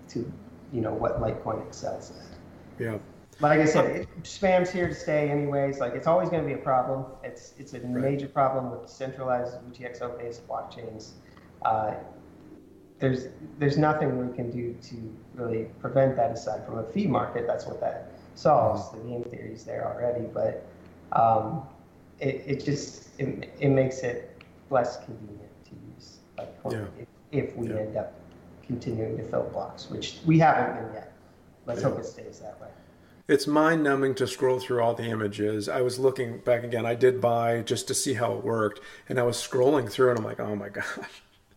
to 0.09 0.31
you 0.73 0.81
know 0.81 0.93
what 0.93 1.21
Litecoin 1.21 1.65
excels 1.65 2.11
at. 2.11 2.81
Yeah. 2.83 2.97
Like 3.39 3.59
I 3.59 3.65
said, 3.65 3.95
it, 3.95 4.07
spam's 4.23 4.71
here 4.71 4.87
to 4.87 4.95
stay 4.95 5.29
anyways. 5.29 5.79
Like 5.79 5.93
it's 5.93 6.07
always 6.07 6.29
going 6.29 6.41
to 6.41 6.47
be 6.47 6.59
a 6.59 6.63
problem. 6.63 7.05
It's 7.23 7.53
it's 7.57 7.73
a 7.73 7.79
right. 7.79 8.11
major 8.11 8.27
problem 8.27 8.71
with 8.71 8.89
centralized 8.89 9.55
UTXO-based 9.71 10.47
blockchains. 10.47 11.11
Uh, 11.63 11.93
there's 12.99 13.27
there's 13.59 13.77
nothing 13.77 14.27
we 14.27 14.35
can 14.35 14.49
do 14.51 14.75
to 14.89 15.15
really 15.35 15.67
prevent 15.79 16.15
that 16.15 16.31
aside 16.31 16.65
from 16.65 16.79
a 16.79 16.83
fee 16.83 17.07
market. 17.07 17.45
That's 17.45 17.65
what 17.65 17.79
that 17.81 18.11
solves. 18.35 18.91
The 18.91 19.07
game 19.07 19.23
theory 19.23 19.53
is 19.53 19.63
there 19.63 19.87
already, 19.87 20.25
but 20.33 20.65
um, 21.11 21.63
it, 22.19 22.43
it 22.45 22.65
just 22.65 23.09
it, 23.19 23.51
it 23.59 23.69
makes 23.69 23.99
it 23.99 24.41
less 24.69 25.03
convenient 25.05 25.65
to 25.65 25.71
use 25.95 26.17
like 26.37 26.53
yeah. 26.71 26.85
if, 27.31 27.49
if, 27.49 27.55
we 27.55 27.69
yeah. 27.69 27.77
end 27.77 27.97
up 27.97 28.13
continuing 28.65 29.17
to 29.17 29.23
fill 29.23 29.43
blocks, 29.43 29.89
which 29.89 30.17
we 30.25 30.39
haven't 30.39 30.83
been 30.83 30.93
yet. 30.93 31.13
Let's 31.65 31.81
yeah. 31.81 31.89
hope 31.89 31.99
it 31.99 32.05
stays 32.05 32.39
that 32.39 32.59
way. 32.59 32.67
It's 33.27 33.45
mind 33.45 33.83
numbing 33.83 34.15
to 34.15 34.27
scroll 34.27 34.57
through 34.59 34.81
all 34.81 34.93
the 34.93 35.03
images. 35.03 35.67
I 35.67 35.81
was 35.81 35.99
looking 35.99 36.39
back 36.39 36.63
again. 36.63 36.85
I 36.85 36.95
did 36.95 37.19
buy 37.19 37.61
just 37.61 37.87
to 37.89 37.93
see 37.93 38.13
how 38.13 38.33
it 38.33 38.43
worked, 38.43 38.79
and 39.09 39.19
I 39.19 39.23
was 39.23 39.35
scrolling 39.35 39.91
through, 39.91 40.11
and 40.11 40.19
I'm 40.19 40.25
like, 40.25 40.39
oh 40.39 40.55
my 40.55 40.69
gosh 40.69 40.85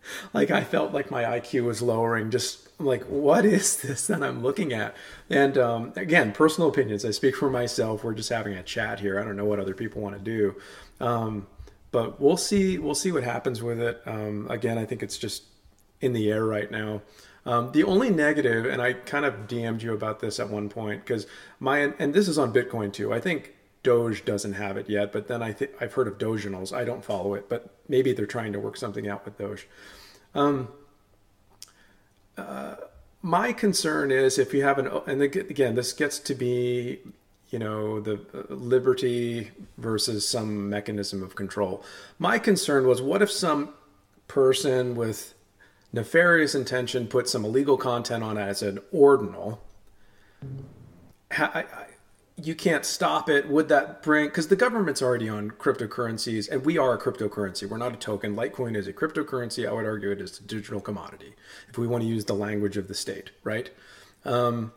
like 0.32 0.50
I 0.50 0.64
felt 0.64 0.92
like 0.92 1.10
my 1.10 1.24
IQ 1.24 1.64
was 1.64 1.82
lowering. 1.82 2.30
Just 2.30 2.68
like, 2.78 3.04
what 3.04 3.44
is 3.44 3.76
this 3.82 4.06
that 4.06 4.22
I'm 4.22 4.42
looking 4.42 4.72
at? 4.72 4.94
And 5.28 5.58
um, 5.58 5.92
again, 5.96 6.32
personal 6.32 6.68
opinions. 6.68 7.04
I 7.04 7.10
speak 7.10 7.36
for 7.36 7.50
myself. 7.50 8.04
We're 8.04 8.14
just 8.14 8.30
having 8.30 8.54
a 8.54 8.62
chat 8.62 9.00
here. 9.00 9.20
I 9.20 9.24
don't 9.24 9.36
know 9.36 9.44
what 9.44 9.60
other 9.60 9.74
people 9.74 10.02
want 10.02 10.16
to 10.16 10.22
do, 10.22 10.56
um, 11.00 11.46
but 11.90 12.20
we'll 12.20 12.36
see. 12.36 12.78
We'll 12.78 12.94
see 12.94 13.12
what 13.12 13.24
happens 13.24 13.62
with 13.62 13.80
it. 13.80 14.02
Um, 14.06 14.46
again, 14.50 14.78
I 14.78 14.84
think 14.84 15.02
it's 15.02 15.18
just 15.18 15.44
in 16.00 16.12
the 16.12 16.30
air 16.30 16.44
right 16.44 16.70
now. 16.70 17.02
Um, 17.46 17.72
the 17.72 17.84
only 17.84 18.10
negative, 18.10 18.66
and 18.66 18.82
I 18.82 18.92
kind 18.92 19.24
of 19.24 19.46
DM'd 19.48 19.82
you 19.82 19.94
about 19.94 20.20
this 20.20 20.38
at 20.38 20.50
one 20.50 20.68
point 20.68 21.04
because 21.04 21.26
my 21.58 21.78
and 21.98 22.12
this 22.12 22.28
is 22.28 22.38
on 22.38 22.52
Bitcoin 22.52 22.92
too. 22.92 23.12
I 23.12 23.20
think 23.20 23.54
Doge 23.82 24.24
doesn't 24.24 24.54
have 24.54 24.76
it 24.76 24.88
yet, 24.88 25.12
but 25.12 25.28
then 25.28 25.42
I 25.42 25.52
think 25.52 25.72
I've 25.80 25.94
heard 25.94 26.06
of 26.06 26.18
Doginals. 26.18 26.72
I 26.72 26.84
don't 26.84 27.04
follow 27.04 27.34
it, 27.34 27.48
but 27.48 27.70
maybe 27.88 28.12
they're 28.12 28.26
trying 28.26 28.52
to 28.52 28.60
work 28.60 28.76
something 28.76 29.08
out 29.08 29.24
with 29.24 29.38
Doge. 29.38 29.66
Um, 30.34 30.68
uh, 32.36 32.76
my 33.22 33.52
concern 33.52 34.10
is 34.10 34.38
if 34.38 34.52
you 34.52 34.62
have 34.62 34.78
an, 34.78 34.88
and 35.06 35.22
again, 35.22 35.74
this 35.74 35.92
gets 35.92 36.18
to 36.20 36.34
be, 36.34 37.00
you 37.50 37.58
know, 37.58 38.00
the 38.00 38.20
uh, 38.34 38.54
liberty 38.54 39.50
versus 39.78 40.28
some 40.28 40.68
mechanism 40.68 41.22
of 41.22 41.34
control. 41.34 41.82
My 42.18 42.38
concern 42.38 42.86
was 42.86 43.00
what 43.02 43.22
if 43.22 43.30
some 43.30 43.74
person 44.28 44.94
with 44.94 45.34
nefarious 45.92 46.54
intention 46.54 47.08
put 47.08 47.28
some 47.28 47.44
illegal 47.44 47.76
content 47.76 48.22
on 48.22 48.38
as 48.38 48.62
an 48.62 48.78
ordinal? 48.92 49.62
I, 51.32 51.64
you 52.42 52.54
can't 52.54 52.84
stop 52.84 53.28
it. 53.28 53.48
Would 53.48 53.68
that 53.68 54.02
bring 54.02 54.26
because 54.26 54.48
the 54.48 54.56
government's 54.56 55.02
already 55.02 55.28
on 55.28 55.50
cryptocurrencies, 55.52 56.48
and 56.50 56.64
we 56.64 56.78
are 56.78 56.94
a 56.94 56.98
cryptocurrency. 56.98 57.68
We're 57.68 57.78
not 57.78 57.92
a 57.92 57.96
token. 57.96 58.36
Litecoin 58.36 58.76
is 58.76 58.86
a 58.86 58.92
cryptocurrency. 58.92 59.68
I 59.68 59.72
would 59.72 59.86
argue 59.86 60.10
it 60.10 60.20
is 60.20 60.38
a 60.38 60.42
digital 60.42 60.80
commodity, 60.80 61.34
if 61.68 61.78
we 61.78 61.86
want 61.86 62.02
to 62.02 62.08
use 62.08 62.24
the 62.24 62.34
language 62.34 62.76
of 62.76 62.88
the 62.88 62.94
state, 62.94 63.30
right? 63.44 63.70
Um, 64.24 64.72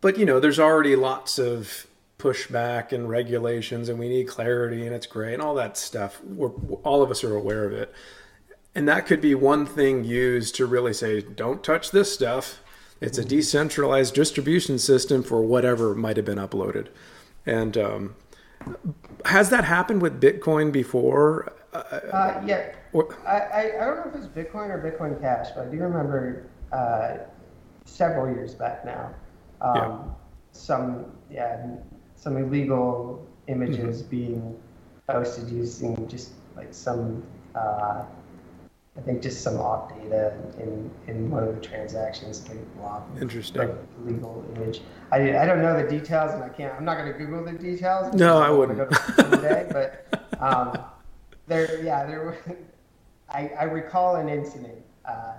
but 0.00 0.18
you 0.18 0.24
know, 0.24 0.40
there's 0.40 0.58
already 0.58 0.96
lots 0.96 1.38
of 1.38 1.86
pushback 2.18 2.92
and 2.92 3.08
regulations, 3.08 3.88
and 3.88 3.98
we 3.98 4.08
need 4.08 4.28
clarity, 4.28 4.86
and 4.86 4.94
it's 4.94 5.06
gray 5.06 5.32
and 5.32 5.42
all 5.42 5.54
that 5.54 5.76
stuff. 5.76 6.20
We're, 6.22 6.50
all 6.82 7.02
of 7.02 7.10
us 7.10 7.22
are 7.24 7.36
aware 7.36 7.64
of 7.64 7.72
it, 7.72 7.92
and 8.74 8.88
that 8.88 9.06
could 9.06 9.20
be 9.20 9.34
one 9.34 9.66
thing 9.66 10.04
used 10.04 10.54
to 10.56 10.66
really 10.66 10.92
say, 10.92 11.20
"Don't 11.20 11.62
touch 11.62 11.90
this 11.90 12.12
stuff." 12.12 12.60
It's 13.00 13.18
a 13.18 13.24
decentralized 13.24 14.14
distribution 14.14 14.78
system 14.78 15.22
for 15.22 15.40
whatever 15.42 15.94
might 15.94 16.16
have 16.16 16.26
been 16.26 16.38
uploaded. 16.38 16.88
And 17.46 17.76
um, 17.78 18.16
has 19.24 19.50
that 19.50 19.64
happened 19.64 20.02
with 20.02 20.20
Bitcoin 20.20 20.72
before? 20.72 21.52
Uh, 21.72 22.42
yeah. 22.44 22.74
Or, 22.92 23.14
I, 23.26 23.70
I 23.80 23.84
don't 23.84 23.96
know 23.96 24.12
if 24.12 24.16
it's 24.16 24.26
Bitcoin 24.26 24.70
or 24.70 24.82
Bitcoin 24.82 25.20
Cash, 25.20 25.48
but 25.54 25.66
I 25.66 25.70
do 25.70 25.78
remember 25.78 26.48
uh, 26.72 27.18
several 27.84 28.34
years 28.34 28.54
back 28.54 28.84
now. 28.84 29.14
Um, 29.60 29.74
yeah. 29.74 29.98
Some 30.52 31.06
yeah, 31.30 31.66
some 32.16 32.36
illegal 32.36 33.26
images 33.46 34.00
mm-hmm. 34.00 34.10
being 34.10 34.58
posted 35.06 35.48
using 35.50 36.08
just 36.08 36.32
like 36.56 36.72
some 36.72 37.22
uh, 37.54 38.04
I 38.98 39.00
think 39.02 39.22
just 39.22 39.42
some 39.42 39.58
off 39.60 39.90
data 39.90 40.34
in, 40.58 40.90
in 41.06 41.30
one 41.30 41.44
of 41.44 41.54
the 41.54 41.60
transactions, 41.60 42.46
like 42.48 42.76
blob, 42.76 43.06
Interesting. 43.22 43.62
like 43.68 43.76
legal 44.04 44.44
image. 44.56 44.80
I, 45.12 45.38
I 45.38 45.46
don't 45.46 45.62
know 45.62 45.80
the 45.80 45.88
details, 45.88 46.32
and 46.34 46.42
I 46.42 46.48
can't. 46.48 46.74
I'm 46.74 46.84
not 46.84 46.98
going 46.98 47.12
to 47.12 47.16
Google 47.16 47.44
the 47.44 47.52
details. 47.52 48.12
No, 48.14 48.38
I 48.38 48.50
wouldn't. 48.50 48.76
gonna 48.76 48.90
go 48.90 48.96
to 48.96 49.12
school 49.12 49.30
today, 49.30 49.66
but 49.70 50.26
um, 50.40 50.76
there, 51.46 51.82
yeah, 51.84 52.04
there. 52.06 52.24
were- 52.24 52.56
I, 53.30 53.50
I 53.60 53.64
recall 53.64 54.16
an 54.16 54.28
incident 54.30 54.78
uh, 55.06 55.34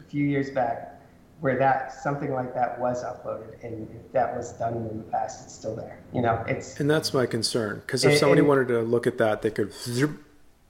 a 0.00 0.02
few 0.08 0.24
years 0.24 0.48
back 0.50 0.98
where 1.40 1.58
that 1.58 1.92
something 1.92 2.32
like 2.32 2.54
that 2.54 2.80
was 2.80 3.04
uploaded, 3.04 3.62
and 3.62 3.88
if 3.94 4.10
that 4.12 4.34
was 4.34 4.52
done 4.54 4.74
in 4.74 4.96
the 4.96 5.02
past, 5.04 5.44
it's 5.44 5.54
still 5.54 5.76
there. 5.76 6.00
You 6.14 6.22
know, 6.22 6.42
it's 6.48 6.80
And 6.80 6.90
that's 6.90 7.12
my 7.12 7.26
concern 7.26 7.82
because 7.86 8.04
if 8.04 8.18
somebody 8.18 8.40
wanted 8.40 8.68
to 8.68 8.80
look 8.80 9.06
at 9.06 9.18
that, 9.18 9.42
they 9.42 9.50
could, 9.50 9.72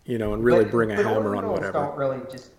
you 0.07 0.19
know, 0.19 0.33
and 0.35 0.42
really 0.42 0.64
But- 0.64 0.71
bring 0.73 0.90
a 0.92 0.97
hammer 0.97 1.37
on 1.37 1.49
whatever. 1.49 1.73
Don't 1.73 1.97
really 1.97 2.21
just 2.31 2.53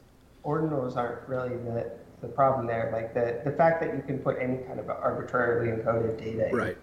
ordinals 0.46 0.96
aren't 0.96 1.28
really 1.28 1.50
the 1.58 1.92
the 2.22 2.28
problem 2.28 2.66
there. 2.68 2.90
Like 2.92 3.14
the 3.14 3.42
the 3.50 3.56
fact 3.56 3.80
that 3.82 3.96
you 3.96 4.02
can 4.02 4.20
put 4.20 4.38
any 4.40 4.58
kind 4.60 4.80
of 4.80 4.90
arbitrarily 4.90 5.72
encoded 5.72 6.18
data 6.18 6.50
in- 6.50 6.56
Right. 6.56 6.78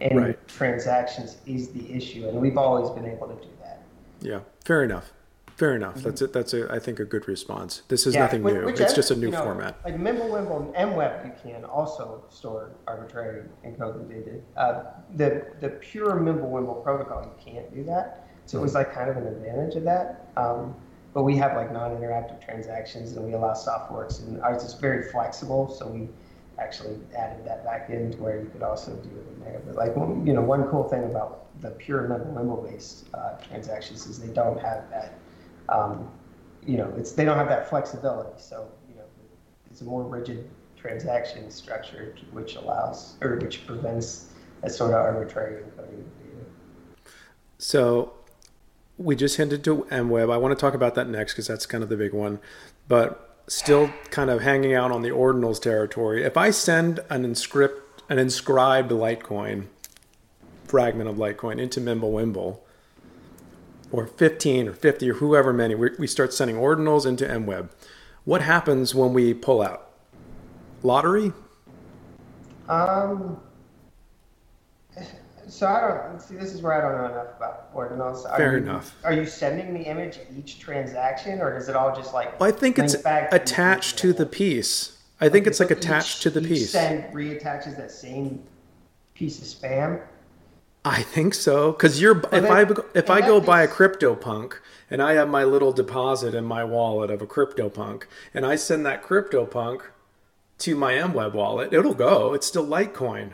in, 0.00 0.16
right. 0.16 0.48
transactions 0.48 1.38
is 1.46 1.68
the 1.70 1.92
issue, 1.94 2.26
and 2.28 2.40
we've 2.40 2.56
always 2.58 2.90
been 2.90 3.06
able 3.06 3.28
to 3.28 3.34
do 3.34 3.50
that. 3.62 3.82
Yeah. 4.20 4.40
Fair 4.64 4.82
enough. 4.84 5.12
Fair 5.56 5.74
enough. 5.74 5.96
That's 5.96 6.22
it. 6.22 6.32
That's 6.32 6.54
a, 6.54 6.72
I 6.72 6.78
think, 6.78 7.00
a 7.00 7.04
good 7.04 7.26
response. 7.26 7.82
This 7.88 8.06
is 8.06 8.14
nothing 8.14 8.44
which- 8.44 8.54
new. 8.54 8.64
which 8.64 8.80
It's 8.80 8.92
M- 8.92 8.96
just 8.96 9.10
a 9.10 9.16
new 9.16 9.26
you 9.26 9.32
know, 9.32 9.42
format. 9.42 9.74
Like 9.84 9.96
Mimblewimble 9.96 10.72
and 10.76 10.92
MWeb, 10.92 11.26
you 11.26 11.32
can 11.42 11.64
also 11.64 12.22
store 12.30 12.70
arbitrary 12.86 13.42
encoded 13.66 14.08
data. 14.08 14.38
Uh, 14.56 14.84
the 15.16 15.46
the 15.60 15.68
pure 15.70 16.12
Mimblewimble 16.14 16.82
protocol, 16.84 17.22
you 17.24 17.52
can't 17.52 17.74
do 17.74 17.82
that. 17.84 18.27
So 18.48 18.58
it 18.58 18.62
was 18.62 18.74
like 18.74 18.92
kind 18.92 19.10
of 19.10 19.16
an 19.16 19.26
advantage 19.26 19.76
of 19.76 19.84
that. 19.84 20.30
Um, 20.36 20.74
but 21.12 21.22
we 21.22 21.36
have 21.36 21.54
like 21.54 21.72
non-interactive 21.72 22.44
transactions, 22.44 23.12
and 23.12 23.24
we 23.24 23.32
allow 23.34 23.54
soft 23.54 23.90
forks, 23.90 24.20
and 24.20 24.40
ours 24.42 24.62
is 24.62 24.74
very 24.74 25.10
flexible. 25.10 25.68
So 25.68 25.86
we 25.86 26.08
actually 26.58 26.98
added 27.16 27.44
that 27.46 27.64
back 27.64 27.90
in 27.90 28.10
to 28.12 28.18
where 28.18 28.40
you 28.40 28.46
could 28.46 28.62
also 28.62 28.94
do 28.96 29.10
it 29.10 29.26
in 29.34 29.40
there. 29.40 29.60
But 29.66 29.76
like 29.76 29.94
you 30.26 30.32
know, 30.32 30.42
one 30.42 30.64
cool 30.64 30.88
thing 30.88 31.04
about 31.04 31.46
the 31.60 31.70
pure 31.72 32.08
Mimblewimble 32.08 32.70
based 32.70 33.06
uh, 33.14 33.36
transactions 33.36 34.06
is 34.06 34.18
they 34.18 34.32
don't 34.32 34.60
have 34.60 34.88
that 34.90 35.14
um, 35.68 36.10
you 36.66 36.76
know, 36.76 36.92
it's 36.96 37.12
they 37.12 37.24
don't 37.24 37.36
have 37.36 37.48
that 37.48 37.68
flexibility. 37.68 38.38
So 38.38 38.68
you 38.88 38.96
know, 38.96 39.04
it's 39.70 39.80
a 39.80 39.84
more 39.84 40.02
rigid 40.02 40.48
transaction 40.76 41.50
structure, 41.50 42.14
which 42.32 42.56
allows 42.56 43.16
or 43.20 43.36
which 43.36 43.66
prevents 43.66 44.30
that 44.62 44.72
sort 44.72 44.90
of 44.90 44.96
arbitrary 44.96 45.62
encoding. 45.62 46.04
So 47.58 48.12
we 48.98 49.16
just 49.16 49.36
hinted 49.36 49.64
to 49.64 49.86
MWeb. 49.90 50.32
I 50.32 50.36
want 50.36 50.56
to 50.56 50.60
talk 50.60 50.74
about 50.74 50.94
that 50.96 51.08
next 51.08 51.32
because 51.32 51.46
that's 51.46 51.66
kind 51.66 51.82
of 51.82 51.88
the 51.88 51.96
big 51.96 52.12
one. 52.12 52.40
But 52.88 53.42
still 53.46 53.90
kind 54.10 54.28
of 54.28 54.42
hanging 54.42 54.74
out 54.74 54.90
on 54.90 55.02
the 55.02 55.10
ordinals 55.10 55.60
territory. 55.60 56.24
If 56.24 56.36
I 56.36 56.50
send 56.50 57.00
an 57.08 57.24
inscript 57.24 57.80
an 58.10 58.18
inscribed 58.18 58.90
Litecoin 58.90 59.66
fragment 60.64 61.08
of 61.08 61.16
Litecoin 61.16 61.58
into 61.58 61.80
Mimblewimble, 61.80 62.58
or 63.90 64.06
15 64.06 64.68
or 64.68 64.72
50 64.72 65.10
or 65.10 65.14
whoever 65.14 65.52
many, 65.52 65.74
we, 65.74 65.90
we 65.98 66.06
start 66.06 66.32
sending 66.32 66.56
ordinals 66.56 67.06
into 67.06 67.24
MWeb. 67.24 67.70
What 68.24 68.42
happens 68.42 68.94
when 68.94 69.14
we 69.14 69.32
pull 69.32 69.62
out? 69.62 69.90
Lottery? 70.82 71.32
Um. 72.68 73.40
So 75.48 75.66
I 75.66 76.08
don't 76.08 76.20
see. 76.20 76.36
This 76.36 76.52
is 76.52 76.60
where 76.62 76.72
I 76.74 76.80
don't 76.80 76.98
know 76.98 77.20
enough 77.20 77.36
about 77.36 77.74
ordinals. 77.74 78.30
Are 78.30 78.36
Fair 78.36 78.52
you, 78.52 78.64
enough. 78.64 78.94
Are 79.02 79.12
you 79.12 79.24
sending 79.24 79.72
the 79.72 79.80
image 79.80 80.18
each 80.36 80.58
transaction, 80.58 81.40
or 81.40 81.54
does 81.54 81.68
it 81.68 81.76
all 81.76 81.94
just 81.96 82.12
like? 82.12 82.38
Well, 82.38 82.48
I 82.48 82.52
think 82.52 82.78
it's 82.78 82.94
attached 82.94 83.98
to 83.98 84.12
the 84.12 84.26
piece. 84.26 84.98
I 85.20 85.28
think 85.28 85.46
it's 85.46 85.58
like 85.58 85.70
attached 85.70 86.18
each- 86.18 86.22
to 86.22 86.30
the 86.30 86.42
piece. 86.42 86.70
Send 86.70 87.12
reattaches 87.14 87.76
that 87.76 87.90
same 87.90 88.42
piece 89.14 89.38
of 89.38 89.44
spam. 89.44 90.00
I 90.84 91.02
think 91.02 91.34
so 91.34 91.72
because 91.72 92.00
you're 92.00 92.18
if 92.18 92.30
then- 92.30 92.46
I 92.46 92.66
if 92.94 93.10
I 93.10 93.20
go 93.20 93.40
buy 93.40 93.62
a 93.62 93.68
CryptoPunk 93.68 94.54
and 94.90 95.02
I 95.02 95.14
have 95.14 95.28
my 95.28 95.44
little 95.44 95.72
deposit 95.72 96.34
in 96.34 96.44
my 96.44 96.62
wallet 96.62 97.10
of 97.10 97.20
a 97.20 97.26
CryptoPunk 97.26 98.04
and 98.32 98.46
I 98.46 98.54
send 98.56 98.86
that 98.86 99.02
CryptoPunk 99.02 99.80
to 100.58 100.76
my 100.76 100.94
MWeb 100.94 101.32
wallet, 101.34 101.72
it'll 101.72 101.94
go. 101.94 102.32
It's 102.32 102.46
still 102.46 102.66
Litecoin, 102.66 103.30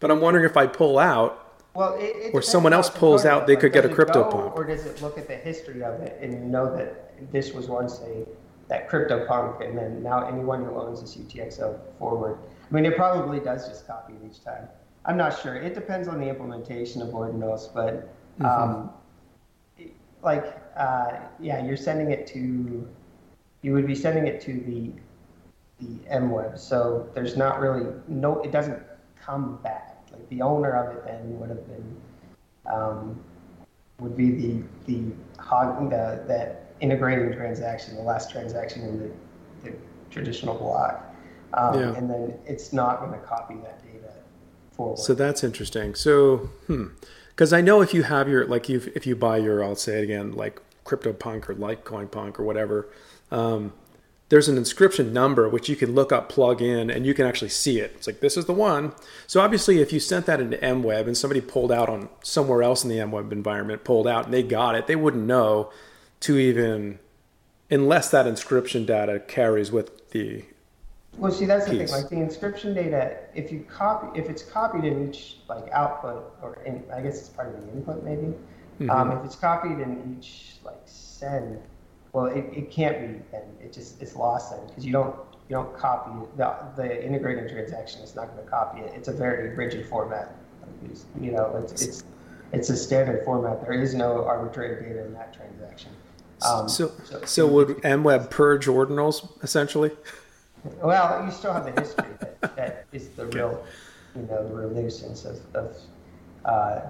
but 0.00 0.10
I'm 0.10 0.20
wondering 0.20 0.44
if 0.44 0.56
I 0.56 0.66
pull 0.66 0.98
out. 0.98 1.44
Well, 1.74 1.94
it, 1.94 2.16
it 2.16 2.34
Or 2.34 2.42
someone 2.42 2.72
else 2.72 2.90
pulls 2.90 3.24
out, 3.24 3.46
they 3.46 3.52
it. 3.52 3.60
could 3.60 3.72
get 3.72 3.84
a 3.84 3.88
crypto 3.88 4.24
go, 4.24 4.30
CryptoPunk. 4.30 4.56
Or 4.56 4.64
does 4.64 4.84
it 4.86 5.00
look 5.02 5.16
at 5.18 5.28
the 5.28 5.36
history 5.36 5.82
of 5.82 6.00
it 6.00 6.18
and 6.20 6.50
know 6.50 6.74
that 6.76 7.30
this 7.32 7.52
was 7.52 7.68
once 7.68 8.00
a 8.00 8.26
that 8.68 8.88
CryptoPunk, 8.90 9.66
and 9.66 9.78
then 9.78 10.02
now 10.02 10.26
anyone 10.26 10.62
who 10.64 10.72
owns 10.72 11.00
this 11.00 11.16
UTXO 11.16 11.78
forward? 11.98 12.38
I 12.70 12.74
mean, 12.74 12.84
it 12.84 12.96
probably 12.96 13.40
does 13.40 13.66
just 13.66 13.86
copy 13.86 14.12
it 14.12 14.20
each 14.30 14.44
time. 14.44 14.68
I'm 15.06 15.16
not 15.16 15.40
sure. 15.40 15.54
It 15.56 15.72
depends 15.74 16.06
on 16.06 16.20
the 16.20 16.28
implementation 16.28 17.00
of 17.02 17.08
Ordinals, 17.10 17.72
but 17.72 18.12
Mm-hmm. 18.40 18.46
um, 18.46 18.90
like, 20.22 20.56
uh, 20.76 21.12
yeah, 21.40 21.64
you're 21.64 21.76
sending 21.76 22.12
it 22.12 22.26
to. 22.28 22.88
You 23.62 23.72
would 23.72 23.86
be 23.86 23.94
sending 23.96 24.26
it 24.28 24.40
to 24.42 24.52
the 24.60 24.92
the 25.80 25.94
MWeb. 26.08 26.56
So 26.58 27.08
there's 27.14 27.36
not 27.36 27.58
really 27.60 27.86
no. 28.06 28.40
It 28.42 28.52
doesn't 28.52 28.80
come 29.20 29.56
back. 29.62 29.97
The 30.30 30.42
owner 30.42 30.72
of 30.72 30.96
it 30.96 31.04
then 31.04 31.38
would 31.38 31.48
have 31.48 31.66
been 31.66 31.96
um, 32.66 33.20
would 34.00 34.16
be 34.16 34.30
the 34.30 34.62
the 34.86 35.12
hog 35.38 35.90
the 35.90 36.22
that 36.26 36.72
integrating 36.80 37.32
transaction, 37.36 37.96
the 37.96 38.02
last 38.02 38.30
transaction 38.30 38.82
in 38.82 38.98
the, 38.98 39.70
the 39.70 39.76
traditional 40.10 40.54
block, 40.54 41.14
um, 41.54 41.74
Yeah. 41.74 41.94
and 41.94 42.08
then 42.08 42.38
it's 42.46 42.72
not 42.72 43.00
going 43.00 43.12
to 43.12 43.18
copy 43.26 43.54
that 43.56 43.82
data 43.82 44.12
forward. 44.72 44.98
So 44.98 45.14
that's 45.14 45.42
interesting. 45.42 45.94
So, 45.94 46.50
hmm, 46.66 46.86
because 47.30 47.52
I 47.52 47.60
know 47.60 47.80
if 47.80 47.92
you 47.92 48.04
have 48.04 48.28
your 48.28 48.46
like 48.46 48.68
you 48.68 48.80
if 48.94 49.06
you 49.06 49.16
buy 49.16 49.38
your 49.38 49.64
I'll 49.64 49.76
say 49.76 49.98
it 49.98 50.04
again 50.04 50.32
like 50.32 50.60
CryptoPunk 50.84 51.48
or 51.48 51.54
Litecoin 51.54 52.10
Punk 52.10 52.38
or 52.38 52.44
whatever, 52.44 52.88
um, 53.30 53.72
there's 54.28 54.48
an 54.48 54.58
inscription 54.58 55.12
number 55.12 55.48
which 55.48 55.68
you 55.68 55.76
can 55.76 55.94
look 55.94 56.12
up, 56.12 56.28
plug 56.28 56.60
in, 56.60 56.90
and 56.90 57.06
you 57.06 57.14
can 57.14 57.26
actually 57.26 57.48
see 57.48 57.80
it. 57.80 57.92
It's 57.96 58.06
like 58.06 58.20
this 58.20 58.36
is 58.36 58.44
the 58.44 58.52
one. 58.52 58.92
So 59.26 59.40
obviously, 59.40 59.80
if 59.80 59.92
you 59.92 60.00
sent 60.00 60.26
that 60.26 60.40
into 60.40 60.56
MWeb 60.58 61.06
and 61.06 61.16
somebody 61.16 61.40
pulled 61.40 61.72
out 61.72 61.88
on 61.88 62.08
somewhere 62.22 62.62
else 62.62 62.84
in 62.84 62.90
the 62.90 62.98
MWeb 62.98 63.32
environment, 63.32 63.84
pulled 63.84 64.06
out 64.06 64.26
and 64.26 64.34
they 64.34 64.42
got 64.42 64.74
it, 64.74 64.86
they 64.86 64.96
wouldn't 64.96 65.24
know 65.24 65.70
to 66.20 66.36
even 66.36 66.98
unless 67.70 68.10
that 68.10 68.26
inscription 68.26 68.84
data 68.84 69.20
carries 69.20 69.70
with 69.70 70.10
the 70.10 70.44
Well, 71.16 71.32
see, 71.32 71.46
that's 71.46 71.66
the 71.66 71.78
thing. 71.78 71.88
Like 71.88 72.08
the 72.08 72.16
inscription 72.16 72.74
data, 72.74 73.18
if 73.34 73.52
you 73.52 73.64
copy, 73.68 74.18
if 74.18 74.28
it's 74.28 74.42
copied 74.42 74.84
in 74.84 75.08
each 75.08 75.38
like 75.48 75.70
output, 75.72 76.34
or 76.42 76.62
in, 76.64 76.84
I 76.92 77.00
guess 77.00 77.18
it's 77.18 77.28
part 77.28 77.54
of 77.54 77.66
the 77.66 77.72
input, 77.72 78.04
maybe. 78.04 78.34
Mm-hmm. 78.80 78.90
Um, 78.90 79.12
if 79.12 79.24
it's 79.24 79.36
copied 79.36 79.80
in 79.80 80.16
each 80.18 80.56
like 80.64 80.80
send, 80.84 81.60
well, 82.12 82.26
it, 82.26 82.44
it 82.52 82.70
can't 82.70 82.98
be. 83.00 83.22
Then 83.32 83.42
it 83.60 83.72
just 83.72 84.00
it's 84.02 84.16
lost 84.16 84.50
then 84.50 84.66
because 84.66 84.84
you 84.84 84.92
don't 84.92 85.14
you 85.48 85.56
don't 85.56 85.76
copy 85.76 86.10
it. 86.22 86.36
the 86.36 86.56
the 86.76 87.04
integrating 87.04 87.48
transaction 87.48 88.02
is 88.02 88.14
not 88.14 88.28
going 88.32 88.44
to 88.44 88.50
copy 88.50 88.80
it. 88.80 88.92
It's 88.94 89.08
a 89.08 89.12
very 89.12 89.54
rigid 89.54 89.86
format. 89.86 90.34
It's- 90.84 91.06
You 91.20 91.32
know, 91.32 91.56
it's 91.62 91.82
it's 91.82 92.04
it's 92.52 92.70
a 92.70 92.76
standard 92.76 93.24
format. 93.24 93.60
There 93.62 93.72
is 93.72 93.94
no 93.94 94.24
arbitrary 94.24 94.82
data 94.88 95.04
in 95.06 95.12
that 95.14 95.34
transaction. 95.34 95.90
Um, 96.46 96.68
so 96.68 96.92
so 97.24 97.46
would 97.46 97.68
MWeb 97.78 98.30
purge 98.30 98.66
ordinals 98.66 99.28
essentially? 99.42 99.90
Well, 100.82 101.24
you 101.24 101.30
still 101.30 101.52
have 101.52 101.64
the 101.72 101.80
history 101.80 102.06
that, 102.20 102.56
that 102.56 102.86
is 102.92 103.08
the 103.10 103.26
real, 103.26 103.64
you 104.16 104.22
know, 104.22 104.46
the 104.46 104.54
real 104.54 104.70
nuisance 104.70 105.24
of, 105.24 105.38
of 105.54 105.76
uh, 106.44 106.80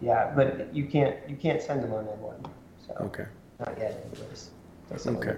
yeah. 0.00 0.32
But 0.34 0.74
you 0.74 0.84
can't 0.86 1.16
you 1.28 1.36
can't 1.36 1.62
send 1.62 1.82
them 1.82 1.92
on 1.92 2.04
MWeb. 2.04 2.50
So 2.86 2.94
Okay. 3.00 3.26
not 3.58 3.76
yet, 3.78 4.04
anyways. 4.12 4.50
Some 4.96 5.16
Okay. 5.16 5.36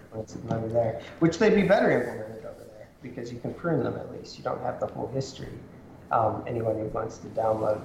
over 0.51 0.69
there, 0.69 1.01
which 1.21 1.39
they'd 1.39 1.55
be 1.55 1.63
better 1.63 1.91
implemented 1.91 2.45
over 2.45 2.65
there 2.65 2.89
because 3.03 3.33
you 3.33 3.39
can 3.39 3.53
prune 3.55 3.83
them 3.85 3.97
at 3.97 4.11
least. 4.13 4.39
You 4.39 4.45
don't 4.45 4.61
have 4.63 4.81
the 4.81 4.87
whole 4.87 5.09
history. 5.09 5.49
Um, 6.11 6.43
anyone 6.47 6.77
who 6.77 6.87
wants 6.87 7.19
to 7.19 7.27
download, 7.29 7.81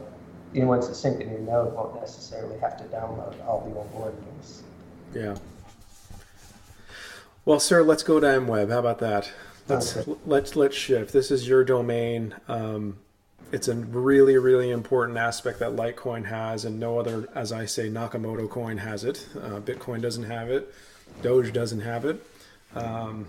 anyone 0.54 0.80
wants 0.80 0.88
to 0.88 0.96
sync 0.96 1.22
a 1.22 1.26
new 1.26 1.40
node 1.40 1.74
won't 1.74 1.96
necessarily 1.96 2.58
have 2.60 2.78
to 2.78 2.84
download 2.86 3.36
all 3.46 3.62
the 3.70 3.76
old 3.76 4.14
ordinals. 4.14 4.62
Yeah. 5.14 5.36
Well, 7.46 7.60
sir, 7.60 7.84
let's 7.84 8.04
go 8.04 8.20
to 8.20 8.28
MWeb. 8.28 8.70
How 8.70 8.80
about 8.80 9.00
that? 9.00 9.32
Let's 9.68 9.96
Okay. 9.98 10.16
let's 10.26 10.56
let's 10.56 10.76
shift. 10.76 11.12
This 11.14 11.32
is 11.32 11.48
your 11.48 11.64
domain. 11.64 12.34
Um, 12.48 12.98
it's 13.52 13.68
a 13.68 13.76
really 13.76 14.38
really 14.38 14.72
important 14.72 15.18
aspect 15.18 15.60
that 15.60 15.72
Litecoin 15.76 16.26
has, 16.26 16.64
and 16.66 16.80
no 16.80 17.00
other, 17.00 17.28
as 17.36 17.52
I 17.52 17.66
say, 17.66 17.90
Nakamoto 17.90 18.50
coin 18.50 18.78
has 18.78 19.04
it. 19.04 19.26
Uh, 19.36 19.60
Bitcoin 19.60 20.02
doesn't 20.02 20.24
have 20.24 20.50
it. 20.50 20.74
Doge 21.22 21.52
doesn't 21.54 21.82
have 21.82 22.06
it. 22.06 22.24
Um, 22.76 23.26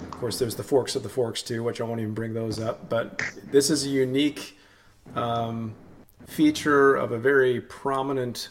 of 0.00 0.10
course, 0.10 0.38
there's 0.38 0.56
the 0.56 0.62
forks 0.62 0.96
of 0.96 1.02
the 1.02 1.08
forks 1.08 1.42
too, 1.42 1.62
which 1.62 1.80
I 1.80 1.84
won't 1.84 2.00
even 2.00 2.14
bring 2.14 2.34
those 2.34 2.58
up. 2.60 2.88
But 2.88 3.22
this 3.50 3.70
is 3.70 3.84
a 3.84 3.88
unique 3.88 4.58
um, 5.14 5.74
feature 6.26 6.94
of 6.94 7.12
a 7.12 7.18
very 7.18 7.60
prominent 7.60 8.48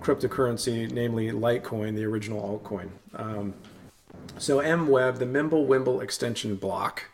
cryptocurrency, 0.00 0.90
namely 0.90 1.30
Litecoin, 1.30 1.94
the 1.94 2.04
original 2.04 2.40
altcoin. 2.40 2.88
Um, 3.14 3.54
So 4.38 4.58
MWeb, 4.58 5.18
the 5.18 5.24
Mimblewimble 5.24 6.02
extension 6.02 6.54
block, 6.56 7.04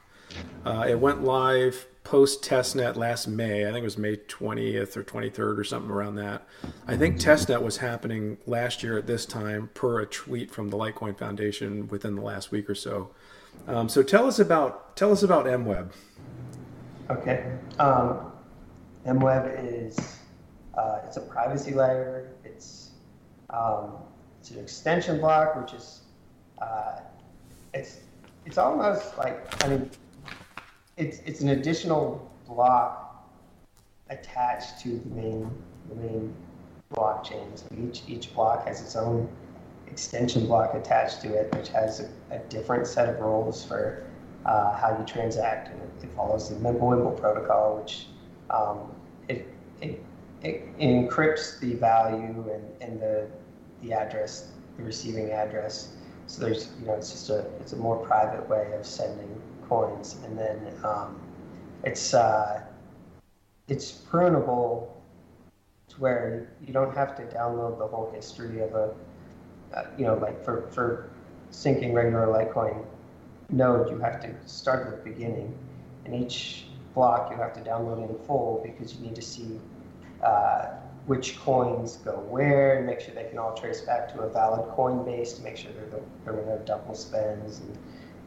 uh, 0.66 0.85
it 0.88 0.98
went 0.98 1.24
live 1.24 1.87
post 2.05 2.45
testnet 2.45 2.97
last 2.97 3.27
May. 3.27 3.62
I 3.62 3.73
think 3.73 3.79
it 3.79 3.83
was 3.83 3.99
May 3.99 4.17
20th 4.17 4.97
or 4.97 5.03
23rd 5.03 5.59
or 5.59 5.64
something 5.64 5.90
around 5.90 6.17
that. 6.17 6.47
I 6.87 6.97
think 6.97 7.17
testnet 7.17 7.62
was 7.62 7.79
happening 7.79 8.37
last 8.47 8.83
year 8.83 8.99
at 8.99 9.07
this 9.07 9.25
time, 9.25 9.71
per 9.75 10.01
a 10.01 10.07
tweet 10.07 10.51
from 10.51 10.69
the 10.69 10.77
Litecoin 10.77 11.19
Foundation 11.19 11.88
within 11.88 12.14
the 12.14 12.23
last 12.23 12.53
week 12.53 12.69
or 12.69 12.75
so. 12.75 13.11
Um, 13.67 13.88
so 13.88 14.03
tell 14.03 14.27
us 14.27 14.38
about 14.38 14.97
tell 14.97 15.12
us 15.12 15.23
about 15.23 15.47
MWeb. 15.47 15.93
Okay, 17.11 17.53
um, 17.79 18.33
MWeb 19.07 19.55
is 19.59 20.19
uh, 20.77 21.01
it's 21.07 21.17
a 21.17 21.21
privacy 21.21 21.73
layer. 21.73 22.33
It's 22.45 22.90
um, 23.51 23.93
it's 24.40 24.51
an 24.51 24.59
extension 24.59 25.21
block, 25.21 25.57
which 25.57 25.73
is 25.73 26.03
uh, 26.61 27.01
it's 27.73 28.01
it's 28.45 28.59
almost 28.59 29.17
like 29.17 29.64
I 29.64 29.69
mean 29.69 29.90
it's 30.97 31.19
it's 31.27 31.41
an 31.41 31.51
additional 31.51 32.31
block 32.47 33.27
attached 34.11 34.81
to 34.81 34.99
the 34.99 35.11
main 35.11 35.51
the 35.89 35.95
main 35.97 36.35
blockchain. 36.93 37.59
So 37.59 37.67
each 37.77 38.03
each 38.07 38.35
block 38.35 38.67
has 38.67 38.81
its 38.81 38.97
own 38.97 39.29
extension 39.89 40.47
block 40.47 40.75
attached 40.75 41.21
to 41.23 41.35
it, 41.35 41.55
which 41.55 41.69
has 41.69 42.01
a, 42.01 42.35
a 42.35 42.39
different 42.49 42.87
set 42.87 43.09
of 43.09 43.21
rules 43.21 43.65
for 43.65 44.05
uh, 44.47 44.77
how 44.77 44.97
you 44.99 45.05
transact, 45.07 45.69
and 45.69 45.81
it, 45.81 46.05
it 46.05 46.11
follows 46.15 46.51
the 46.51 46.57
Mimblewimble 46.57 47.19
protocol, 47.19 47.79
which 47.81 48.07
um, 48.51 48.79
it, 49.29 49.47
it, 49.81 50.03
it 50.43 50.79
encrypts 50.79 51.59
the 51.61 51.75
value 51.75 52.51
and, 52.53 52.83
and 52.83 53.01
the 53.01 53.27
the 53.83 53.93
address, 53.93 54.51
the 54.77 54.85
receiving 54.85 55.31
address. 55.33 55.93
So 56.27 56.43
there's 56.43 56.71
you 56.81 56.87
know 56.87 56.95
it's 56.95 57.11
just 57.11 57.31
a 57.31 57.41
it's 57.61 57.73
a 57.73 57.77
more 57.77 57.97
private 57.97 58.49
way 58.49 58.73
of 58.79 58.87
sending 58.87 59.41
coins, 59.75 60.17
and 60.25 60.39
then 60.39 60.59
um, 60.85 61.21
it's 61.83 62.15
uh, 62.15 62.63
it's 63.69 63.91
prunable 63.93 64.89
to 65.89 66.01
where 66.01 66.53
you 66.65 66.73
don't 66.73 66.95
have 66.95 67.17
to 67.17 67.23
download 67.25 67.79
the 67.79 67.87
whole 67.87 68.11
history 68.15 68.61
of 68.61 68.75
a 68.75 68.95
uh, 69.75 69.87
you 69.99 70.05
know 70.05 70.15
like 70.17 70.45
for 70.45 70.69
for 70.71 71.11
syncing 71.51 71.93
regular 71.95 72.27
Litecoin 72.27 72.85
node, 73.51 73.91
you 73.91 73.99
have 73.99 74.21
to 74.21 74.35
start 74.47 74.87
at 74.87 75.05
the 75.05 75.11
beginning, 75.11 75.57
and 76.05 76.15
each 76.15 76.67
block 76.95 77.31
you 77.31 77.37
have 77.37 77.53
to 77.55 77.61
download 77.61 78.09
in 78.09 78.27
full 78.27 78.63
because 78.65 78.95
you 78.95 79.07
need 79.07 79.15
to 79.15 79.23
see 79.23 79.61
uh, 80.23 80.67
which 81.07 81.39
coins 81.41 81.99
go 81.99 82.13
where 82.31 82.79
and 82.79 82.87
make 82.87 83.01
sure 83.01 83.15
they 83.15 83.29
can 83.29 83.39
all 83.39 83.55
trace 83.55 83.83
back 83.83 84.13
to 84.13 84.21
a 84.21 84.29
valid 84.31 84.67
coin 84.71 85.05
base 85.05 85.35
to 85.35 85.43
make 85.43 85.57
sure 85.57 85.71
there, 85.73 86.01
there 86.25 86.33
were 86.33 86.47
no 86.47 86.59
double 86.65 86.95
spends 86.95 87.61
and 87.61 87.79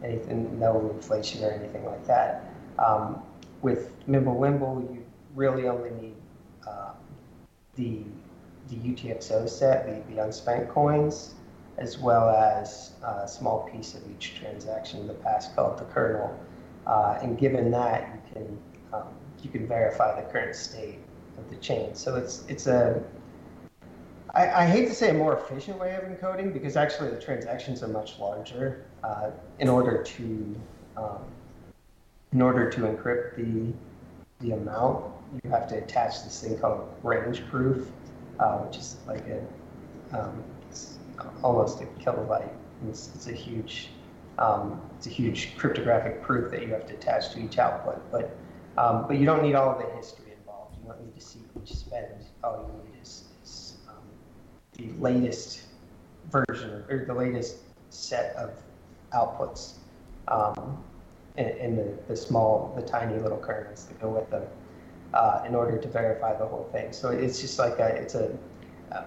anything, 0.04 0.60
no 0.60 0.90
inflation 0.92 1.44
or 1.44 1.52
anything 1.52 1.86
like 1.86 2.06
that. 2.08 2.54
Um, 2.80 3.22
with 3.62 3.92
Mimblewimble, 4.08 4.94
you 4.94 5.04
really 5.36 5.68
only 5.68 5.92
need 5.92 6.16
uh, 6.68 6.92
the 7.76 8.04
the 8.70 8.76
UTXO 8.76 9.48
set, 9.48 9.88
the, 9.88 10.14
the 10.14 10.22
unspent 10.22 10.68
coins, 10.70 11.36
as 11.78 11.98
well 11.98 12.30
as 12.30 12.92
a 13.02 13.28
small 13.28 13.70
piece 13.72 13.94
of 13.94 14.02
each 14.12 14.36
transaction, 14.36 15.08
the 15.08 15.14
pass 15.14 15.48
called 15.54 15.78
the 15.78 15.86
kernel. 15.86 16.38
Uh, 16.86 17.18
and 17.22 17.38
given 17.38 17.72
that, 17.72 18.10
you 18.14 18.34
can 18.34 18.60
um, 18.94 19.08
you 19.42 19.50
can 19.50 19.68
verify 19.68 20.20
the 20.20 20.28
current 20.30 20.56
state 20.56 21.00
of 21.38 21.50
the 21.50 21.56
chain. 21.58 21.96
So 21.96 22.16
it's 22.16 22.44
it's 22.48 22.68
a 22.68 23.02
I, 24.34 24.64
I, 24.64 24.66
hate 24.66 24.88
to 24.88 24.94
say 24.94 25.10
a 25.10 25.14
more 25.14 25.38
efficient 25.38 25.80
way 25.80 25.96
of 25.96 26.04
encoding 26.04 26.54
because 26.54 26.76
actually 26.76 27.10
the 27.10 27.22
transactions 27.22 27.82
are 27.84 27.88
much 27.88 28.20
larger. 28.20 28.86
Uh, 29.04 29.32
in 29.60 29.70
order 29.70 30.04
to 30.04 30.56
um, 30.98 31.24
in 32.34 32.42
order 32.42 32.70
to 32.70 32.82
encrypt 32.82 33.36
the 33.36 33.74
the 34.40 34.54
amount, 34.54 35.06
you 35.44 35.50
have 35.50 35.68
to 35.70 35.78
attach 35.78 36.24
this 36.24 36.42
thing 36.42 36.58
called 36.58 36.90
range 37.04 37.48
proof, 37.50 37.90
uh, 38.40 38.58
which 38.60 38.78
is 38.78 38.98
like 39.08 39.26
a 39.28 39.42
um, 40.18 40.44
almost 41.44 41.82
a 41.82 41.86
kilobyte. 41.86 42.50
It's, 42.90 43.10
it's 43.16 43.28
a 43.28 43.34
huge 43.34 43.90
um, 44.38 44.82
it's 44.98 45.08
a 45.08 45.10
huge 45.10 45.58
cryptographic 45.58 46.22
proof 46.22 46.52
that 46.52 46.62
you 46.62 46.68
have 46.70 46.86
to 46.88 46.94
attach 46.94 47.34
to 47.34 47.40
each 47.40 47.58
output. 47.58 48.00
But 48.12 48.36
um, 48.78 49.06
but 49.08 49.18
you 49.18 49.26
don't 49.26 49.42
need 49.42 49.56
all 49.56 49.72
of 49.72 49.80
the 49.80 49.90
history 49.96 50.34
involved. 50.38 50.76
You 50.82 50.90
don't 50.90 51.04
need 51.04 51.16
to 51.16 51.26
see 51.26 51.40
each 51.62 51.74
spend. 51.74 52.26
All 52.44 52.70
you 52.72 52.84
need 52.84 52.87
the 54.78 54.90
latest 55.00 55.62
version 56.32 56.84
or 56.90 57.06
the 57.06 57.14
latest 57.14 57.58
set 57.90 58.36
of 58.36 58.52
outputs 59.14 59.74
um, 60.28 60.84
and, 61.38 61.78
the, 61.78 61.98
the 62.08 62.16
small, 62.16 62.74
the 62.76 62.82
tiny 62.82 63.20
little 63.20 63.38
kernels 63.38 63.86
that 63.86 64.00
go 64.02 64.10
with 64.10 64.30
them 64.30 64.44
uh, 65.14 65.44
in 65.48 65.56
order 65.56 65.78
to 65.78 65.88
verify 65.88 66.36
the 66.36 66.46
whole 66.46 66.68
thing. 66.72 66.92
So 66.92 67.10
it's 67.10 67.40
just 67.40 67.60
like 67.60 67.80
a, 67.80 67.88
it's 67.88 68.16
a, 68.16 68.36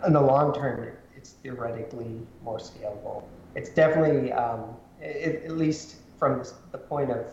in 0.07 0.13
the 0.13 0.21
long 0.21 0.55
term, 0.55 0.89
it's 1.17 1.31
theoretically 1.31 2.21
more 2.43 2.59
scalable. 2.59 3.25
It's 3.55 3.71
definitely, 3.71 4.33
um, 4.33 4.77
it, 5.01 5.45
at 5.45 5.57
least 5.57 5.97
from 6.19 6.45
the 6.73 6.79
point 6.79 7.11
of 7.11 7.27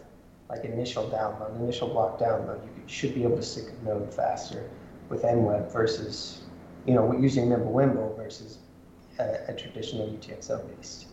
like 0.50 0.63
initial 0.63 1.10
download, 1.10 1.56
initial 1.60 1.89
block 1.89 2.19
download, 2.19 2.63
you 2.63 2.84
should 2.88 3.13
be 3.13 3.23
able 3.23 3.36
to 3.36 3.43
sync 3.43 3.69
a 3.69 3.86
node 3.86 4.13
faster 4.13 4.69
with 5.10 5.23
MWeb 5.23 5.71
versus, 5.71 6.41
you 6.88 6.93
know, 6.93 7.13
using 7.19 7.50
Mimblewimble 7.50 8.15
versus 8.15 8.60
a, 9.19 9.38
a 9.50 9.54
traditional 9.54 10.08
UTXO 10.08 10.76
based. 10.76 11.08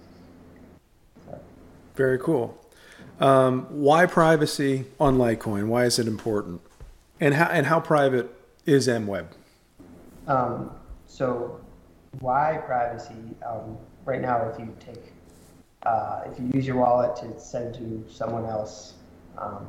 Very 1.96 2.18
cool. 2.18 2.58
Um, 3.20 3.66
why 3.70 4.06
privacy 4.06 4.86
on 4.98 5.18
Litecoin? 5.18 5.66
Why 5.66 5.84
is 5.84 5.98
it 5.98 6.08
important? 6.08 6.60
And 7.20 7.34
how 7.34 7.46
and 7.46 7.66
how 7.66 7.80
private 7.80 8.34
is 8.66 8.88
MWeb? 8.88 9.26
Um, 10.26 10.70
so 11.06 11.60
why 12.20 12.60
privacy? 12.64 13.14
Um, 13.46 13.76
right 14.04 14.20
now, 14.20 14.48
if 14.48 14.58
you 14.58 14.74
take 14.80 15.12
uh, 15.84 16.22
if 16.26 16.38
you 16.40 16.50
use 16.54 16.66
your 16.66 16.76
wallet 16.76 17.14
to 17.16 17.38
send 17.38 17.74
to 17.76 18.04
someone 18.12 18.46
else, 18.46 18.94
um, 19.38 19.68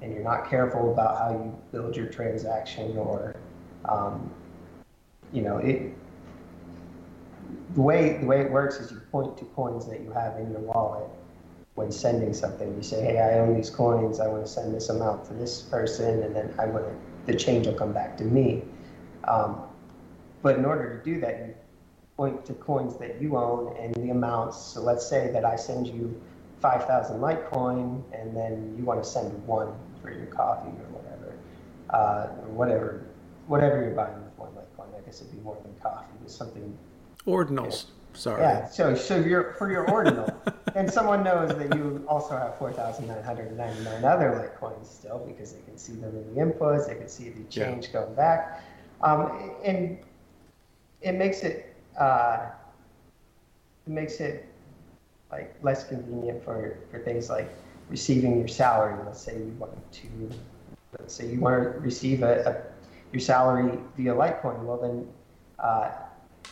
and 0.00 0.12
you're 0.12 0.24
not 0.24 0.48
careful 0.48 0.92
about 0.92 1.18
how 1.18 1.30
you 1.32 1.54
build 1.72 1.96
your 1.96 2.06
transaction, 2.06 2.96
or 2.96 3.36
um, 3.86 4.30
you 5.32 5.42
know 5.42 5.58
it, 5.58 5.94
the 7.74 7.80
way 7.80 8.18
the 8.18 8.26
way 8.26 8.40
it 8.40 8.50
works 8.50 8.76
is 8.76 8.90
you 8.90 9.00
point 9.12 9.36
to 9.38 9.44
coins 9.46 9.86
that 9.86 10.00
you 10.00 10.10
have 10.12 10.36
in 10.38 10.50
your 10.50 10.60
wallet 10.60 11.08
when 11.74 11.90
sending 11.90 12.34
something. 12.34 12.74
You 12.76 12.82
say, 12.82 13.02
hey, 13.02 13.18
I 13.18 13.38
own 13.38 13.56
these 13.56 13.70
coins. 13.70 14.20
I 14.20 14.26
want 14.26 14.44
to 14.44 14.50
send 14.50 14.74
this 14.74 14.90
amount 14.90 15.24
to 15.26 15.34
this 15.34 15.62
person, 15.62 16.22
and 16.22 16.34
then 16.34 16.52
I 16.58 16.66
want 16.66 16.84
to, 16.84 17.32
the 17.32 17.38
change 17.38 17.66
will 17.66 17.74
come 17.74 17.92
back 17.92 18.16
to 18.18 18.24
me. 18.24 18.62
Um, 19.24 19.62
but 20.42 20.56
in 20.56 20.64
order 20.64 20.98
to 20.98 21.04
do 21.04 21.20
that, 21.20 21.38
you 21.38 21.54
point 22.16 22.44
to 22.46 22.54
coins 22.54 22.96
that 22.98 23.20
you 23.20 23.36
own 23.36 23.76
and 23.78 23.94
the 23.94 24.10
amounts. 24.10 24.58
So 24.58 24.82
let's 24.82 25.06
say 25.08 25.30
that 25.32 25.44
I 25.44 25.56
send 25.56 25.86
you 25.86 26.20
5,000 26.60 27.18
Litecoin, 27.18 28.02
and 28.12 28.36
then 28.36 28.74
you 28.76 28.84
want 28.84 29.02
to 29.02 29.08
send 29.08 29.32
one 29.46 29.72
for 30.02 30.10
your 30.10 30.26
coffee 30.26 30.68
or 30.68 31.00
whatever, 31.00 31.34
uh, 31.90 32.42
or 32.42 32.48
whatever, 32.50 33.06
whatever 33.46 33.82
you're 33.82 33.94
buying 33.94 34.22
with 34.22 34.38
one 34.38 34.50
Litecoin. 34.50 34.94
I 34.94 34.99
guess 35.10 35.20
it'd 35.20 35.32
be 35.32 35.42
more 35.42 35.58
than 35.62 35.74
coffee, 35.82 36.06
but 36.20 36.30
something. 36.30 36.76
Ordinals. 37.26 37.86
Sorry. 38.12 38.42
Yeah. 38.42 38.68
So, 38.68 38.94
so 38.94 39.16
you're 39.16 39.54
for 39.54 39.70
your 39.70 39.90
ordinal, 39.90 40.28
and 40.74 40.90
someone 40.90 41.22
knows 41.22 41.50
that 41.50 41.74
you 41.76 42.04
also 42.08 42.36
have 42.36 42.58
4,999 42.58 44.04
other 44.04 44.52
Litecoins 44.60 44.86
still 44.86 45.18
because 45.26 45.52
they 45.52 45.60
can 45.62 45.76
see 45.76 45.94
them 45.94 46.10
in 46.16 46.34
the 46.34 46.40
inputs, 46.40 46.88
they 46.88 46.96
can 46.96 47.08
see 47.08 47.28
the 47.28 47.44
change 47.44 47.86
yeah. 47.86 47.92
going 47.92 48.14
back, 48.14 48.64
um, 49.02 49.52
and 49.64 49.98
it 51.02 51.12
makes 51.12 51.42
it 51.42 51.74
uh, 51.98 52.50
it 53.86 53.90
makes 53.90 54.18
it 54.20 54.46
like 55.30 55.54
less 55.62 55.86
convenient 55.86 56.42
for 56.44 56.78
for 56.90 56.98
things 57.00 57.28
like 57.28 57.48
receiving 57.88 58.38
your 58.38 58.48
salary. 58.48 58.96
Let's 59.04 59.20
say 59.20 59.36
you 59.36 59.54
want 59.58 59.92
to, 59.92 60.08
let's 60.98 61.14
say 61.14 61.28
you 61.28 61.38
want 61.38 61.62
to 61.62 61.78
receive 61.78 62.22
a, 62.22 62.42
a 62.42 62.69
your 63.12 63.20
salary 63.20 63.78
via 63.96 64.14
Litecoin. 64.14 64.62
Well, 64.64 64.78
then 64.78 65.08
uh, 65.58 65.90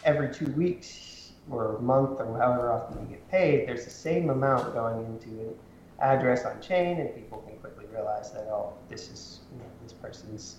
every 0.05 0.33
two 0.33 0.51
weeks 0.53 1.33
or 1.51 1.77
a 1.77 1.81
month 1.81 2.21
or 2.21 2.38
however 2.38 2.73
often 2.73 3.01
you 3.03 3.07
get 3.07 3.31
paid, 3.31 3.68
there's 3.68 3.85
the 3.85 3.90
same 3.90 4.31
amount 4.31 4.75
going 4.75 5.05
into 5.07 5.29
an 5.29 5.55
address 6.01 6.44
on 6.44 6.61
chain, 6.61 7.01
and 7.01 7.14
people 7.14 7.38
can 7.47 7.57
quickly 7.59 7.87
realize 7.92 8.33
that 8.33 8.49
oh, 8.51 8.73
this 8.88 9.11
is 9.11 9.40
you 9.53 9.59
know, 9.59 9.64
this 9.83 9.92
person's 9.92 10.57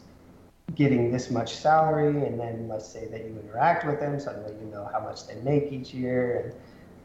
getting 0.75 1.11
this 1.11 1.31
much 1.31 1.55
salary, 1.55 2.25
and 2.25 2.39
then 2.39 2.67
let's 2.67 2.87
say 2.87 3.07
that 3.07 3.21
you 3.21 3.37
interact 3.43 3.85
with 3.85 3.99
them, 3.99 4.19
suddenly 4.19 4.53
you 4.63 4.71
know 4.71 4.89
how 4.91 4.99
much 4.99 5.27
they 5.27 5.35
make 5.41 5.71
each 5.71 5.93
year, 5.93 6.41
and 6.43 6.53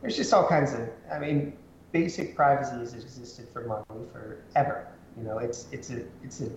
there's 0.01 0.17
just 0.17 0.33
all 0.33 0.47
kinds 0.47 0.73
of. 0.73 0.89
I 1.11 1.19
mean, 1.19 1.53
basic 1.93 2.35
privacy 2.35 2.77
has 2.79 2.95
existed 2.95 3.49
for 3.53 3.65
money 3.65 4.07
forever. 4.13 4.89
You 5.17 5.25
know, 5.25 5.39
it's 5.39 5.67
it's 5.73 5.91
a 5.91 6.03
it's 6.23 6.43
a 6.43 6.51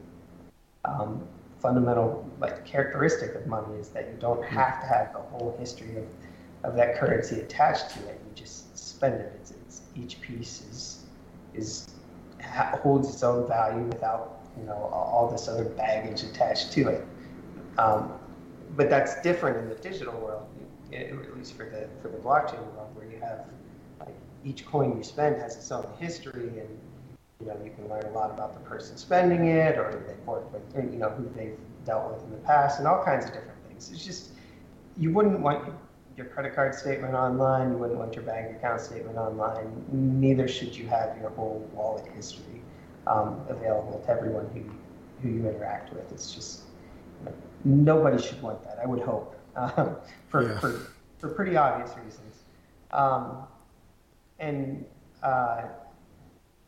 um, 0.85 1.27
fundamental 1.67 2.25
like 2.39 2.65
characteristic 2.65 3.35
of 3.35 3.45
money 3.45 3.77
is 3.77 3.89
that 3.89 4.07
you 4.07 4.15
don't 4.19 4.41
have 4.45 4.79
to 4.79 4.87
have 4.87 5.11
the 5.11 5.19
whole 5.19 5.53
history 5.59 5.97
of 5.97 6.05
of 6.63 6.75
that 6.75 6.97
currency 6.97 7.41
attached 7.41 7.89
to 7.91 7.99
it. 8.07 8.19
You 8.25 8.31
just 8.33 8.77
spend 8.77 9.15
it. 9.15 9.33
It's, 9.35 9.51
it's 9.51 9.81
each 9.93 10.21
piece 10.21 10.61
is 10.71 11.05
is 11.53 11.87
holds 12.81 13.09
its 13.09 13.21
own 13.21 13.45
value 13.49 13.83
without 13.83 14.39
you 14.57 14.63
know 14.63 14.79
all 14.93 15.29
this 15.29 15.49
other 15.49 15.65
baggage 15.65 16.23
attached 16.23 16.71
to 16.71 16.87
it. 16.87 17.05
Um, 17.77 18.13
but 18.77 18.89
that's 18.89 19.21
different 19.21 19.57
in 19.57 19.67
the 19.67 19.75
digital 19.75 20.17
world, 20.21 20.47
at 20.93 21.37
least 21.37 21.57
for 21.57 21.65
the 21.65 21.89
for 22.01 22.07
the 22.07 22.17
blockchain 22.17 22.63
world, 22.75 22.95
where 22.95 23.07
you 23.11 23.19
have 23.19 23.45
like 23.99 24.15
each 24.45 24.65
coin 24.65 24.95
you 24.95 25.03
spend 25.03 25.41
has 25.41 25.57
its 25.57 25.69
own 25.69 25.85
history, 25.99 26.47
and 26.61 26.69
you 27.39 27.47
know 27.47 27.57
you 27.63 27.71
can 27.71 27.87
learn 27.87 28.03
a 28.05 28.11
lot 28.11 28.31
about 28.31 28.53
the 28.53 28.59
person 28.61 28.97
spending 28.97 29.45
it, 29.45 29.77
or 29.77 30.03
they've 30.07 30.25
worked 30.25 30.51
with, 30.53 30.75
or, 30.75 30.81
you 30.81 30.97
know 30.97 31.09
who 31.09 31.29
they've 31.35 31.57
dealt 31.85 32.13
with 32.13 32.23
in 32.23 32.31
the 32.31 32.37
past, 32.37 32.79
and 32.79 32.87
all 32.87 33.03
kinds 33.03 33.25
of 33.25 33.33
different 33.33 33.67
things. 33.67 33.91
It's 33.91 34.03
just 34.03 34.31
you 34.97 35.11
wouldn't 35.11 35.39
want 35.39 35.73
your 36.15 36.25
credit 36.25 36.55
card 36.55 36.73
statement 36.73 37.13
online. 37.13 37.71
You 37.71 37.77
wouldn't 37.77 37.99
want 37.99 38.15
your 38.15 38.23
bank 38.23 38.57
account 38.57 38.81
statement 38.81 39.17
online. 39.17 39.71
Neither 39.91 40.47
should 40.47 40.75
you 40.75 40.87
have 40.87 41.15
your 41.21 41.29
whole 41.29 41.69
wallet 41.73 42.07
history 42.15 42.61
um, 43.05 43.39
available 43.49 44.01
to 44.05 44.09
everyone 44.09 44.49
who 44.53 44.63
who 45.21 45.35
you 45.35 45.47
interact 45.47 45.93
with. 45.93 46.11
It's 46.11 46.33
just 46.33 46.63
nobody 47.63 48.21
should 48.21 48.41
want 48.41 48.63
that. 48.63 48.79
I 48.81 48.87
would 48.87 49.01
hope 49.01 49.35
um, 49.55 49.95
for, 50.29 50.47
yeah. 50.47 50.59
for 50.59 50.91
for 51.19 51.29
pretty 51.29 51.55
obvious 51.55 51.95
reasons. 52.03 52.43
Um, 52.91 53.43
and 54.39 54.85
uh, 55.23 55.63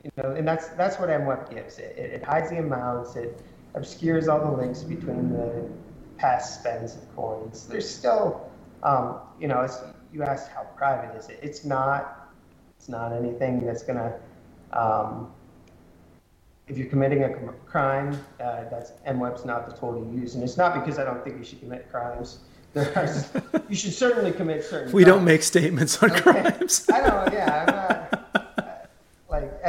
you 0.03 0.12
know, 0.17 0.31
and 0.31 0.47
that's 0.47 0.69
that's 0.69 0.99
what 0.99 1.09
MWeb 1.09 1.53
gives. 1.53 1.77
It, 1.79 1.95
it, 1.97 2.12
it 2.13 2.23
hides 2.23 2.49
the 2.49 2.59
amounts. 2.59 3.15
It 3.15 3.41
obscures 3.73 4.27
all 4.27 4.39
the 4.39 4.57
links 4.57 4.83
between 4.83 5.31
the 5.31 5.69
past 6.17 6.59
spends 6.59 6.95
of 6.95 7.15
coins. 7.15 7.67
There's 7.67 7.89
still 7.89 8.49
um, 8.83 9.19
you 9.39 9.47
know, 9.47 9.67
you 10.13 10.23
asked 10.23 10.51
how 10.51 10.63
private 10.75 11.15
is 11.17 11.29
it? 11.29 11.39
It's 11.41 11.65
not. 11.65 12.31
It's 12.77 12.89
not 12.89 13.13
anything 13.13 13.65
that's 13.65 13.83
gonna. 13.83 14.15
Um, 14.71 15.31
if 16.67 16.77
you're 16.77 16.88
committing 16.88 17.23
a 17.23 17.29
crime, 17.65 18.13
uh, 18.39 18.65
that's 18.69 18.91
MWeb's 19.07 19.43
not 19.43 19.69
the 19.69 19.75
tool 19.75 19.99
to 19.99 20.19
use, 20.19 20.35
and 20.35 20.43
it's 20.43 20.55
not 20.55 20.73
because 20.73 20.99
I 20.99 21.03
don't 21.03 21.23
think 21.23 21.38
you 21.38 21.43
should 21.43 21.59
commit 21.59 21.89
crimes. 21.91 22.39
you 22.75 23.75
should 23.75 23.93
certainly 23.93 24.31
commit 24.31 24.63
certain. 24.63 24.91
We 24.91 25.03
crimes. 25.03 25.17
don't 25.17 25.25
make 25.25 25.43
statements 25.43 26.01
on 26.03 26.12
crimes. 26.12 26.88
I 26.93 27.01
know. 27.01 27.27
Yeah, 27.33 27.65
I'm 27.67 27.75
not. 27.75 28.12
like 28.12 28.18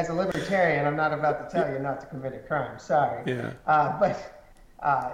as 0.01 0.09
a 0.09 0.15
libertarian, 0.15 0.87
I'm 0.87 0.97
not 0.97 1.13
about 1.13 1.37
to 1.43 1.55
tell 1.55 1.71
you 1.71 1.79
not 1.79 2.01
to 2.01 2.07
commit 2.07 2.33
a 2.33 2.39
crime. 2.39 2.79
Sorry. 2.79 3.23
Yeah. 3.27 3.53
Uh, 3.67 4.01
but 4.01 4.47
uh, 4.83 5.11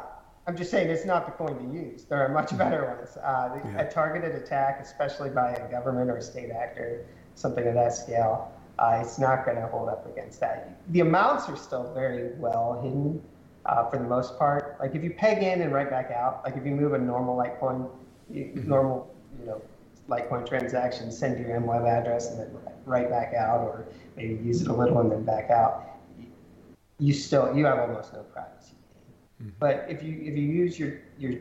I'm 0.46 0.56
just 0.56 0.70
saying 0.70 0.88
it's 0.88 1.04
not 1.04 1.26
the 1.26 1.32
coin 1.32 1.58
to 1.58 1.74
use. 1.76 2.04
There 2.04 2.24
are 2.24 2.28
much 2.28 2.56
better 2.56 2.94
ones. 2.94 3.16
Uh, 3.16 3.58
yeah. 3.64 3.80
A 3.80 3.90
targeted 3.90 4.36
attack, 4.40 4.78
especially 4.80 5.30
by 5.30 5.50
a 5.54 5.68
government 5.70 6.08
or 6.08 6.18
a 6.18 6.22
state 6.22 6.50
actor, 6.50 7.04
something 7.34 7.66
of 7.66 7.74
that 7.74 7.94
scale, 7.94 8.52
uh, 8.78 9.00
it's 9.02 9.18
not 9.18 9.44
going 9.44 9.56
to 9.56 9.66
hold 9.66 9.88
up 9.88 10.06
against 10.06 10.38
that. 10.40 10.78
The 10.92 11.00
amounts 11.00 11.48
are 11.48 11.56
still 11.56 11.92
very 11.92 12.34
well 12.36 12.80
hidden 12.80 13.20
uh, 13.64 13.90
for 13.90 13.98
the 13.98 14.04
most 14.04 14.38
part. 14.38 14.76
Like 14.78 14.94
if 14.94 15.02
you 15.02 15.10
peg 15.10 15.42
in 15.42 15.62
and 15.62 15.72
write 15.72 15.90
back 15.90 16.12
out, 16.12 16.42
like 16.44 16.56
if 16.56 16.64
you 16.64 16.76
move 16.76 16.92
a 16.92 16.98
normal 16.98 17.36
Litecoin, 17.36 17.90
mm-hmm. 18.30 18.68
normal, 18.68 19.12
you 19.40 19.46
know, 19.46 19.62
Litecoin 20.08 20.46
transaction, 20.46 21.10
send 21.10 21.38
your 21.38 21.60
MWeb 21.60 21.88
address 21.88 22.30
and 22.30 22.40
then 22.40 22.50
write 22.84 23.10
back 23.10 23.34
out, 23.34 23.60
or 23.60 23.86
maybe 24.16 24.34
use 24.42 24.62
it 24.62 24.68
a 24.68 24.72
little 24.72 25.00
and 25.00 25.10
then 25.10 25.24
back 25.24 25.50
out. 25.50 25.84
You 26.98 27.12
still 27.12 27.54
you 27.56 27.66
have 27.66 27.78
almost 27.78 28.12
no 28.12 28.22
privacy. 28.22 28.74
Mm-hmm. 29.42 29.50
But 29.58 29.86
if 29.88 30.02
you 30.02 30.12
if 30.12 30.36
you 30.36 30.44
use 30.44 30.78
your 30.78 31.00
your 31.18 31.34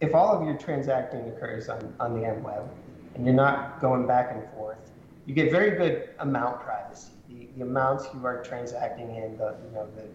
if 0.00 0.14
all 0.14 0.36
of 0.36 0.46
your 0.46 0.56
transacting 0.56 1.28
occurs 1.28 1.68
on, 1.68 1.94
on 2.00 2.14
the 2.14 2.26
MWeb 2.26 2.68
and 3.14 3.24
you're 3.24 3.34
not 3.34 3.80
going 3.80 4.06
back 4.06 4.30
and 4.32 4.42
forth, 4.54 4.78
you 5.24 5.34
get 5.34 5.50
very 5.50 5.76
good 5.76 6.10
amount 6.20 6.60
privacy. 6.60 7.10
The, 7.28 7.48
the 7.56 7.62
amounts 7.62 8.06
you 8.14 8.24
are 8.24 8.42
transacting 8.42 9.14
in, 9.16 9.36
the 9.36 9.56
you 9.64 9.74
know 9.74 9.88
the 9.96 10.06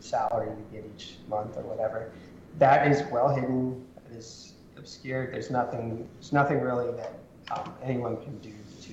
salary 0.00 0.50
you 0.50 0.80
get 0.80 0.90
each 0.94 1.14
month 1.28 1.56
or 1.56 1.62
whatever, 1.62 2.12
that 2.58 2.86
is 2.86 3.02
well 3.10 3.34
hidden. 3.34 3.84
It 4.10 4.16
is 4.16 4.47
obscured. 4.88 5.34
There's 5.34 5.50
nothing. 5.50 6.08
There's 6.14 6.32
nothing 6.32 6.60
really 6.60 6.90
that 6.92 7.12
um, 7.50 7.74
anyone 7.82 8.16
can 8.22 8.38
do 8.38 8.54
to 8.82 8.92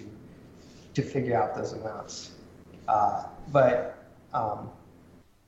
to 0.93 1.01
figure 1.01 1.41
out 1.41 1.55
those 1.55 1.71
amounts. 1.71 2.31
Uh, 2.87 3.23
but 3.51 3.97
um, 4.33 4.69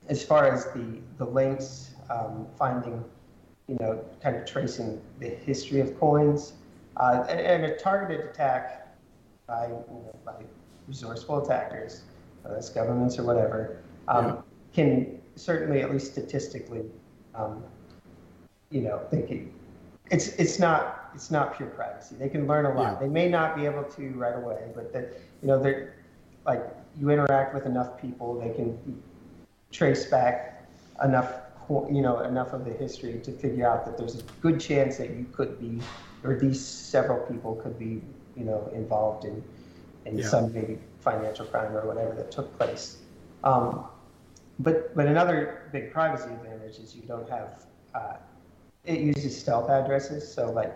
as 0.07 0.23
far 0.23 0.51
as 0.51 0.65
the, 0.67 0.99
the 1.17 1.25
links, 1.25 1.91
um, 2.09 2.47
finding, 2.57 3.03
you 3.67 3.77
know, 3.79 4.03
kind 4.23 4.35
of 4.35 4.45
tracing 4.45 5.01
the 5.19 5.27
history 5.27 5.79
of 5.79 5.97
coins, 5.99 6.53
uh, 6.97 7.25
and, 7.29 7.39
and, 7.39 7.65
a 7.65 7.77
targeted 7.77 8.25
attack 8.25 8.97
by, 9.45 9.67
you 9.67 9.73
know, 9.73 10.15
by 10.25 10.33
resourceful 10.87 11.45
attackers, 11.45 12.03
whether 12.41 12.55
that's 12.55 12.69
governments 12.69 13.19
or 13.19 13.23
whatever, 13.23 13.81
um, 14.07 14.25
yeah. 14.25 14.41
can 14.73 15.21
certainly, 15.35 15.81
at 15.81 15.91
least 15.91 16.11
statistically, 16.11 16.83
um, 17.35 17.63
you 18.71 18.81
know, 18.81 18.99
they 19.11 19.21
can, 19.21 19.53
it's 20.11 20.27
it's 20.29 20.59
not 20.59 21.11
it's 21.13 21.31
not 21.31 21.57
pure 21.57 21.69
privacy. 21.69 22.15
They 22.17 22.29
can 22.29 22.47
learn 22.47 22.65
a 22.65 22.73
lot. 22.73 22.93
Yeah. 22.93 22.99
They 22.99 23.09
may 23.09 23.27
not 23.29 23.55
be 23.55 23.65
able 23.65 23.83
to 23.83 24.09
right 24.11 24.35
away, 24.35 24.71
but 24.75 24.93
that 24.93 25.19
you 25.41 25.47
know 25.47 25.61
they're 25.61 25.95
like 26.45 26.63
you 26.99 27.09
interact 27.09 27.53
with 27.53 27.65
enough 27.65 28.01
people, 28.01 28.39
they 28.39 28.53
can 28.53 29.01
trace 29.71 30.05
back 30.05 30.67
enough 31.03 31.31
you 31.69 32.01
know 32.01 32.21
enough 32.21 32.53
of 32.53 32.63
the 32.63 32.71
history 32.71 33.19
to 33.23 33.31
figure 33.31 33.69
out 33.69 33.85
that 33.85 33.97
there's 33.97 34.19
a 34.19 34.23
good 34.41 34.59
chance 34.59 34.97
that 34.97 35.09
you 35.09 35.25
could 35.33 35.59
be 35.59 35.81
or 36.23 36.39
these 36.39 36.63
several 36.63 37.19
people 37.27 37.55
could 37.55 37.77
be 37.77 38.01
you 38.35 38.45
know 38.45 38.71
involved 38.73 39.25
in 39.25 39.43
in 40.05 40.17
yeah. 40.17 40.25
some 40.25 40.53
maybe 40.53 40.79
financial 41.01 41.45
crime 41.45 41.75
or 41.75 41.85
whatever 41.85 42.13
that 42.15 42.31
took 42.31 42.57
place 42.57 42.99
um, 43.43 43.83
but 44.59 44.95
but 44.95 45.07
another 45.07 45.69
big 45.73 45.91
privacy 45.91 46.29
advantage 46.29 46.79
is 46.79 46.95
you 46.95 47.01
don't 47.01 47.29
have 47.29 47.65
uh, 47.93 48.13
it 48.85 48.99
uses 48.99 49.37
stealth 49.37 49.69
addresses 49.69 50.31
so 50.31 50.51
like 50.51 50.73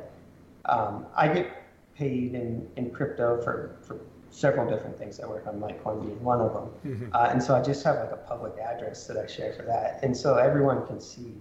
um, 0.65 1.05
i 1.15 1.27
get 1.27 1.47
paid 1.95 2.33
in 2.33 2.67
in 2.75 2.89
crypto 2.91 3.41
for 3.41 3.77
for 3.81 3.99
several 4.31 4.67
different 4.69 4.97
things 4.97 5.19
I 5.19 5.27
work 5.27 5.45
on, 5.45 5.59
Litecoin 5.59 6.01
being 6.05 6.23
one 6.23 6.41
of 6.41 6.53
them. 6.53 6.69
Mm-hmm. 6.85 7.15
Uh, 7.15 7.29
and 7.31 7.43
so 7.43 7.53
I 7.53 7.61
just 7.61 7.83
have 7.83 7.97
like 7.97 8.11
a 8.11 8.17
public 8.17 8.57
address 8.57 9.05
that 9.07 9.17
I 9.17 9.27
share 9.27 9.53
for 9.53 9.63
that. 9.63 9.99
And 10.03 10.15
so 10.15 10.37
everyone 10.37 10.87
can 10.87 10.99
see 10.99 11.33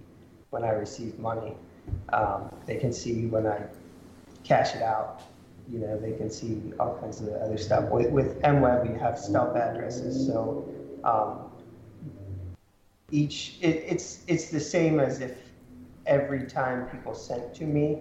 when 0.51 0.64
I 0.64 0.70
receive 0.70 1.18
money. 1.18 1.55
Um, 2.12 2.53
they 2.66 2.77
can 2.77 2.92
see 2.92 3.27
when 3.27 3.46
I 3.46 3.62
cash 4.44 4.75
it 4.75 4.83
out. 4.83 5.23
You 5.70 5.79
know, 5.79 5.99
they 5.99 6.12
can 6.12 6.31
see 6.31 6.61
all 6.81 6.99
kinds 6.99 7.20
of 7.20 7.29
other 7.29 7.57
stuff. 7.57 7.88
With, 7.90 8.11
with 8.11 8.42
MWeb, 8.42 8.92
you 8.92 8.99
have 8.99 9.18
stealth 9.18 9.57
addresses. 9.57 10.27
So 10.27 10.68
um, 11.05 11.38
each, 13.12 13.57
it, 13.61 13.85
it's, 13.87 14.25
it's 14.27 14.51
the 14.51 14.61
same 14.61 14.99
as 14.99 15.20
if 15.20 15.37
every 16.11 16.44
time 16.46 16.87
people 16.88 17.14
sent 17.14 17.55
to 17.55 17.64
me, 17.64 18.01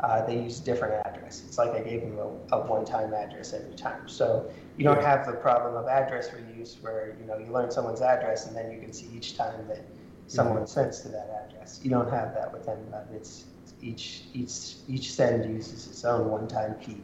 uh, 0.00 0.24
they 0.26 0.38
use 0.38 0.60
a 0.60 0.64
different 0.64 0.94
address. 1.06 1.42
It's 1.46 1.56
like 1.56 1.70
I 1.70 1.80
gave 1.80 2.02
them 2.02 2.18
a, 2.18 2.56
a 2.56 2.66
one-time 2.66 3.14
address 3.14 3.54
every 3.54 3.74
time. 3.74 4.06
So 4.06 4.48
you 4.76 4.84
don't 4.84 5.02
have 5.02 5.26
the 5.26 5.32
problem 5.32 5.74
of 5.74 5.88
address 5.88 6.28
reuse 6.28 6.80
where 6.82 7.16
you 7.18 7.26
know 7.26 7.38
you 7.38 7.46
learn 7.46 7.70
someone's 7.70 8.02
address 8.02 8.46
and 8.46 8.54
then 8.54 8.70
you 8.70 8.78
can 8.78 8.92
see 8.92 9.08
each 9.16 9.36
time 9.36 9.66
that 9.68 9.84
someone 10.26 10.58
mm-hmm. 10.58 10.66
sends 10.66 11.00
to 11.00 11.08
that 11.08 11.48
address. 11.48 11.80
You 11.82 11.90
don't 11.90 12.10
have 12.10 12.34
that 12.34 12.52
with 12.52 12.66
MWeb. 12.66 13.10
It's 13.14 13.46
each 13.80 14.24
each 14.34 14.74
each 14.86 15.12
send 15.12 15.50
uses 15.50 15.86
its 15.86 16.04
own 16.04 16.28
one-time 16.28 16.76
key 16.78 17.00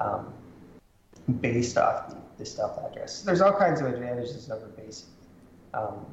um, 0.00 0.32
based 1.40 1.78
off 1.78 2.08
the, 2.08 2.16
the 2.38 2.44
stealth 2.44 2.78
address. 2.84 3.22
There's 3.22 3.40
all 3.40 3.52
kinds 3.52 3.80
of 3.80 3.86
advantages 3.86 4.50
over 4.50 4.66
basic. 4.66 5.06
Um, 5.72 6.04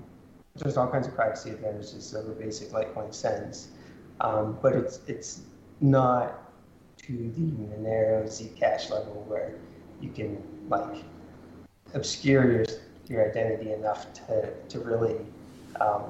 there's 0.56 0.78
all 0.78 0.88
kinds 0.88 1.08
of 1.08 1.15
privacy 1.15 1.50
advantages 1.50 2.15
over 2.15 2.32
basic 2.32 2.70
Litecoin 2.70 3.13
sends, 3.13 3.70
um, 4.22 4.58
but 4.62 4.74
it's 4.74 5.00
it's 5.08 5.41
not 5.82 6.52
to 6.98 7.12
the 7.12 7.52
Monero 7.52 8.24
Zcash 8.24 8.89
level 8.89 9.26
where 9.28 9.56
you 10.02 10.10
can 10.10 10.41
like 10.70 11.03
obscure 11.93 12.51
your 12.51 12.66
your 13.08 13.30
identity 13.30 13.74
enough 13.74 14.12
to 14.14 14.53
to 14.70 14.80
really 14.80 15.18
um, 15.82 16.03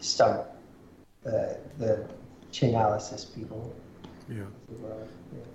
stump 0.00 0.46
the 1.22 1.58
the 1.78 2.06
Chainalysis 2.52 3.34
people. 3.34 3.74
Yeah. 4.28 4.44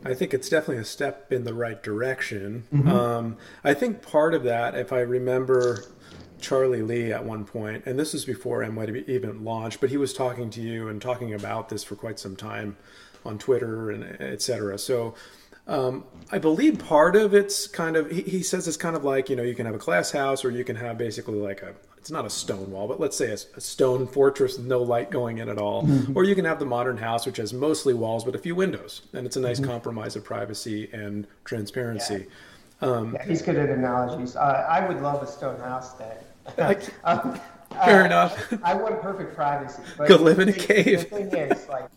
I 0.04 0.14
think 0.14 0.34
it's 0.34 0.50
definitely 0.50 0.82
a 0.82 0.86
step 0.86 1.32
in 1.32 1.46
the 1.46 1.54
right 1.54 1.82
direction. 1.82 2.66
Mm-hmm. 2.74 2.90
Um, 2.90 3.38
I 3.64 3.74
think 3.74 4.02
part 4.02 4.34
of 4.34 4.44
that, 4.44 4.76
if 4.76 4.92
I 4.92 5.00
remember 5.00 5.84
Charlie 6.40 6.82
Lee 6.82 7.12
at 7.12 7.26
one 7.26 7.46
point, 7.46 7.86
and 7.86 8.00
this 8.00 8.14
was 8.14 8.26
before 8.26 8.62
MWeb 8.64 9.08
even 9.08 9.44
launched, 9.44 9.82
but 9.82 9.90
he 9.90 9.98
was 9.98 10.14
talking 10.14 10.50
to 10.52 10.62
you 10.62 10.88
and 10.88 11.02
talking 11.02 11.34
about 11.34 11.70
this 11.70 11.84
for 11.84 11.96
quite 11.96 12.20
some 12.20 12.36
time 12.36 12.78
on 13.26 13.38
Twitter 13.38 13.92
and 13.92 14.04
etc. 14.22 14.78
So 14.78 15.16
um, 15.68 16.06
I 16.32 16.38
believe 16.38 16.80
part 16.80 17.16
of 17.16 17.34
it's 17.34 17.68
kind 17.68 17.98
of 17.98 18.10
he, 18.10 18.22
he, 18.22 18.44
says 18.44 18.68
it's 18.68 18.78
kind 18.78 18.96
of 18.96 19.04
like 19.04 19.30
you 19.30 19.36
know 19.36 19.44
you 19.44 19.54
can 19.54 19.66
have 19.66 19.76
a 19.76 19.80
glass 19.80 20.12
house 20.12 20.46
or 20.46 20.52
you 20.52 20.64
can 20.64 20.78
have 20.78 20.98
basically 20.98 21.36
like 21.36 21.62
a 21.62 21.74
it's 21.98 22.10
not 22.10 22.26
a 22.26 22.30
stone 22.30 22.72
wall 22.72 22.88
but 22.88 23.02
let's 23.02 23.18
say 23.18 23.32
a, 23.32 23.38
a 23.58 23.62
stone 23.62 24.08
fortress 24.08 24.58
with 24.58 24.66
no 24.66 24.82
light 24.82 25.12
going 25.12 25.40
in 25.40 25.50
at 25.50 25.58
all 25.58 25.84
mm-hmm. 25.84 26.18
or 26.18 26.24
you 26.24 26.36
can 26.36 26.46
have 26.46 26.60
the 26.60 26.66
modern 26.66 26.96
house 26.96 27.26
which 27.26 27.36
has 27.36 27.54
mostly 27.54 27.94
walls 27.94 28.24
but 28.24 28.34
a 28.34 28.40
few 28.40 28.56
windows 28.56 29.02
and 29.14 29.26
it's 29.26 29.36
a 29.36 29.42
nice 29.42 29.60
mm-hmm. 29.60 29.70
compromise 29.70 30.16
of 30.16 30.24
privacy 30.24 30.90
and 30.94 31.28
transparency. 31.44 32.28
Um, 32.82 33.14
yeah, 33.14 33.26
he's 33.26 33.42
good 33.42 33.58
at 33.58 33.70
analogies. 33.70 34.36
Uh, 34.36 34.66
I 34.70 34.88
would 34.88 35.02
love 35.02 35.24
a 35.24 35.28
stone 35.28 35.60
house 35.60 35.94
that. 35.94 36.24
um, 37.04 37.40
fair 37.86 38.04
uh, 38.04 38.06
enough. 38.06 38.54
I, 38.64 38.76
want 38.76 39.02
perfect 39.02 39.36
privacy. 39.36 39.82
But 39.98 40.08
Go 40.08 40.18
live 40.18 40.40
in 40.40 40.50
a 40.50 40.54
cave. 40.54 41.10
The 41.10 41.28
thing 41.28 41.34
is, 41.34 41.68
like, 41.68 41.90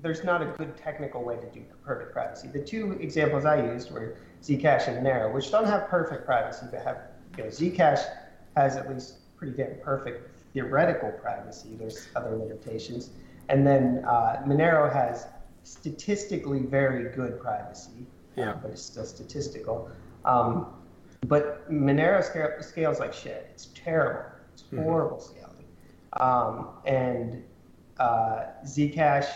there's 0.00 0.24
not 0.24 0.42
a 0.42 0.46
good 0.46 0.76
technical 0.76 1.24
way 1.24 1.36
to 1.36 1.46
do 1.50 1.62
perfect 1.84 2.12
privacy. 2.12 2.48
The 2.48 2.60
two 2.60 2.92
examples 3.00 3.44
I 3.44 3.62
used 3.72 3.90
were 3.90 4.16
Zcash 4.42 4.88
and 4.88 5.04
Monero, 5.04 5.32
which 5.32 5.50
don't 5.50 5.66
have 5.66 5.88
perfect 5.88 6.24
privacy, 6.24 6.66
but 6.70 6.82
have 6.82 6.98
you 7.36 7.44
know, 7.44 7.50
Zcash 7.50 8.00
has 8.56 8.76
at 8.76 8.88
least 8.92 9.36
pretty 9.36 9.56
damn 9.56 9.78
perfect 9.80 10.30
theoretical 10.52 11.10
privacy. 11.10 11.70
There's 11.78 12.08
other 12.14 12.36
limitations, 12.36 13.10
and 13.48 13.66
then 13.66 14.04
uh, 14.06 14.42
Monero 14.46 14.92
has 14.92 15.26
statistically 15.64 16.60
very 16.60 17.14
good 17.14 17.40
privacy, 17.40 18.06
yeah. 18.36 18.50
Uh, 18.50 18.56
but 18.62 18.70
it's 18.70 18.82
still 18.82 19.04
statistical. 19.04 19.90
Um, 20.24 20.66
but 21.26 21.70
Monero 21.70 22.22
scale, 22.22 22.50
scales 22.60 23.00
like 23.00 23.12
shit. 23.12 23.48
It's 23.50 23.66
terrible. 23.74 24.30
It's 24.52 24.62
mm-hmm. 24.62 24.82
horrible 24.82 25.16
mm-hmm. 25.16 25.38
scaling. 25.38 25.64
Um, 26.14 26.68
and 26.84 27.44
uh, 27.98 28.46
Zcash 28.64 29.28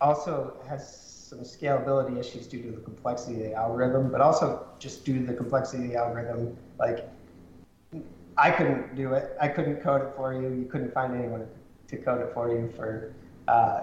also 0.00 0.60
has 0.68 1.06
some 1.28 1.40
scalability 1.40 2.18
issues 2.18 2.46
due 2.46 2.62
to 2.62 2.70
the 2.72 2.80
complexity 2.80 3.36
of 3.36 3.42
the 3.50 3.54
algorithm, 3.54 4.10
but 4.10 4.20
also 4.20 4.66
just 4.78 5.04
due 5.04 5.20
to 5.20 5.26
the 5.26 5.34
complexity 5.34 5.84
of 5.84 5.90
the 5.90 5.96
algorithm. 5.96 6.56
Like, 6.78 7.08
I 8.36 8.50
couldn't 8.50 8.96
do 8.96 9.12
it. 9.12 9.36
I 9.40 9.48
couldn't 9.48 9.82
code 9.82 10.02
it 10.02 10.14
for 10.16 10.32
you. 10.32 10.52
You 10.52 10.66
couldn't 10.70 10.92
find 10.92 11.14
anyone 11.14 11.46
to 11.88 11.96
code 11.96 12.22
it 12.22 12.32
for 12.34 12.50
you 12.50 12.72
for 12.76 13.12
uh, 13.48 13.82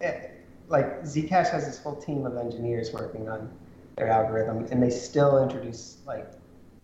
Eh, 0.00 0.28
like 0.68 1.02
Zcash 1.02 1.50
has 1.50 1.66
this 1.66 1.78
whole 1.78 1.96
team 1.96 2.26
of 2.26 2.36
engineers 2.36 2.92
working 2.92 3.28
on 3.28 3.50
their 3.96 4.08
algorithm, 4.08 4.66
and 4.70 4.82
they 4.82 4.90
still 4.90 5.42
introduce 5.42 5.98
like 6.06 6.30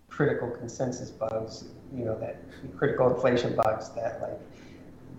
critical 0.09 0.51
consensus 0.51 1.11
bugs, 1.11 1.64
you 1.95 2.05
know, 2.05 2.18
that 2.18 2.43
critical 2.76 3.12
inflation 3.14 3.57
bugs 3.57 3.89
that 3.91 4.20
like, 4.20 4.39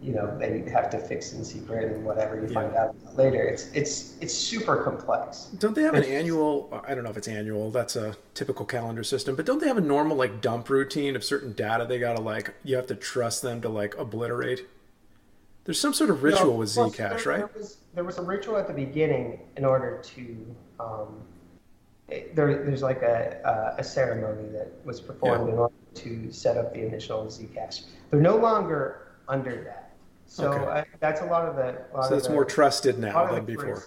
you 0.01 0.13
know, 0.13 0.35
they 0.37 0.67
have 0.71 0.89
to 0.89 0.97
fix 0.97 1.33
in 1.33 1.43
secret 1.43 1.91
and 1.91 2.03
whatever 2.03 2.35
you 2.35 2.47
yeah. 2.47 2.53
find 2.53 2.75
out 2.75 2.95
later. 3.15 3.43
It's 3.43 3.71
it's 3.73 4.15
it's 4.19 4.33
super 4.33 4.83
complex. 4.83 5.45
Don't 5.59 5.75
they 5.75 5.83
have 5.83 5.93
an 5.93 6.03
annual? 6.03 6.83
I 6.87 6.95
don't 6.95 7.03
know 7.03 7.09
if 7.09 7.17
it's 7.17 7.27
annual. 7.27 7.71
That's 7.71 7.95
a 7.95 8.15
typical 8.33 8.65
calendar 8.65 9.03
system, 9.03 9.35
but 9.35 9.45
don't 9.45 9.59
they 9.59 9.67
have 9.67 9.77
a 9.77 9.81
normal 9.81 10.17
like 10.17 10.41
dump 10.41 10.69
routine 10.69 11.15
of 11.15 11.23
certain 11.23 11.53
data 11.53 11.85
they 11.85 11.99
gotta 11.99 12.21
like 12.21 12.53
you 12.63 12.75
have 12.75 12.87
to 12.87 12.95
trust 12.95 13.41
them 13.41 13.61
to 13.61 13.69
like 13.69 13.97
obliterate? 13.97 14.67
There's 15.63 15.79
some 15.79 15.93
sort 15.93 16.09
of 16.09 16.23
ritual 16.23 16.53
no, 16.53 16.57
with 16.57 16.69
Zcash, 16.69 16.97
there, 16.97 17.09
right? 17.09 17.37
There 17.37 17.49
was, 17.55 17.77
there 17.93 18.03
was, 18.03 18.17
a 18.17 18.23
ritual 18.23 18.57
at 18.57 18.67
the 18.67 18.73
beginning 18.73 19.41
in 19.57 19.65
order 19.65 20.01
to. 20.03 20.55
Um, 20.79 21.21
it, 22.07 22.35
there, 22.35 22.65
there's 22.65 22.81
like 22.81 23.03
a, 23.03 23.75
a 23.77 23.83
ceremony 23.83 24.49
that 24.49 24.71
was 24.83 24.99
performed 24.99 25.47
yeah. 25.47 25.53
in 25.53 25.59
order 25.59 25.75
to 25.93 26.31
set 26.31 26.57
up 26.57 26.73
the 26.73 26.85
initial 26.85 27.25
Zcash. 27.25 27.83
They're 28.09 28.19
no 28.19 28.35
longer 28.35 29.13
under 29.27 29.63
that. 29.63 29.93
So 30.25 30.51
okay. 30.51 30.79
I, 30.79 30.85
that's 30.99 31.21
a 31.21 31.25
lot 31.25 31.47
of 31.47 31.55
the. 31.55 31.83
Lot 31.93 32.09
so 32.09 32.15
it's 32.15 32.29
more 32.29 32.45
trusted 32.45 32.97
now 32.97 33.33
than 33.33 33.45
before. 33.45 33.83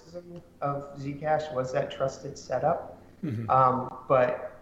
Of 0.61 0.99
Zcash 0.99 1.53
was 1.55 1.73
that 1.73 1.91
trusted 1.91 2.39
setup, 2.39 3.03
mm-hmm. 3.25 3.49
um, 3.51 3.93
but 4.09 4.61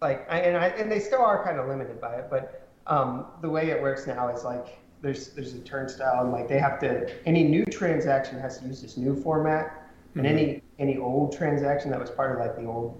like, 0.00 0.26
I, 0.30 0.38
and 0.40 0.56
I, 0.56 0.68
and 0.68 0.90
they 0.90 1.00
still 1.00 1.22
are 1.22 1.44
kind 1.44 1.58
of 1.58 1.68
limited 1.68 2.00
by 2.00 2.16
it. 2.16 2.26
But 2.30 2.68
um, 2.86 3.26
the 3.42 3.50
way 3.50 3.70
it 3.70 3.80
works 3.80 4.06
now 4.06 4.28
is 4.34 4.44
like 4.44 4.78
there's 5.04 5.28
there's 5.28 5.52
a 5.52 5.60
turnstile 5.60 6.22
and 6.22 6.32
like 6.32 6.48
they 6.48 6.58
have 6.58 6.80
to 6.80 7.06
any 7.28 7.44
new 7.44 7.64
transaction 7.66 8.40
has 8.40 8.58
to 8.58 8.66
use 8.66 8.80
this 8.80 8.96
new 8.96 9.14
format 9.14 9.86
and 10.14 10.24
mm-hmm. 10.24 10.34
any 10.34 10.62
any 10.78 10.96
old 10.96 11.36
transaction 11.36 11.90
that 11.90 12.00
was 12.00 12.10
part 12.10 12.32
of 12.32 12.38
like 12.38 12.56
the 12.56 12.64
old 12.64 12.98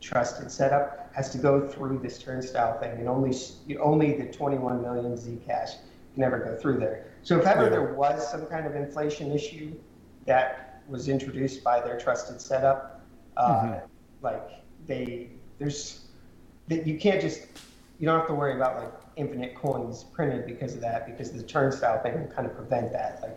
trusted 0.00 0.50
setup 0.50 1.10
has 1.14 1.30
to 1.30 1.38
go 1.38 1.66
through 1.66 1.98
this 1.98 2.18
turnstile 2.18 2.78
thing 2.78 2.92
and 2.98 3.08
only 3.08 3.34
only 3.80 4.12
the 4.12 4.26
21 4.26 4.82
million 4.82 5.16
zcash 5.16 5.76
can 6.14 6.22
ever 6.22 6.38
go 6.38 6.54
through 6.56 6.78
there 6.78 7.06
so 7.22 7.40
if 7.40 7.46
ever 7.46 7.64
yeah. 7.64 7.70
there 7.70 7.94
was 7.94 8.30
some 8.30 8.44
kind 8.46 8.66
of 8.66 8.76
inflation 8.76 9.32
issue 9.32 9.72
that 10.26 10.82
was 10.86 11.08
introduced 11.08 11.64
by 11.64 11.80
their 11.80 11.98
trusted 11.98 12.40
setup 12.40 13.00
uh, 13.38 13.62
mm-hmm. 13.62 13.86
like 14.20 14.50
they 14.86 15.30
there's 15.58 16.08
that 16.68 16.86
you 16.86 16.98
can't 16.98 17.22
just 17.22 17.46
you 17.98 18.06
don't 18.06 18.18
have 18.18 18.28
to 18.28 18.34
worry 18.34 18.54
about 18.54 18.76
like 18.76 18.92
infinite 19.18 19.54
coins 19.54 20.04
printed 20.04 20.46
because 20.46 20.74
of 20.74 20.80
that, 20.80 21.06
because 21.06 21.32
the 21.32 21.42
turnstile 21.42 22.00
thing 22.02 22.18
will 22.20 22.28
kind 22.28 22.46
of 22.46 22.54
prevent 22.54 22.92
that. 22.92 23.20
Like 23.20 23.36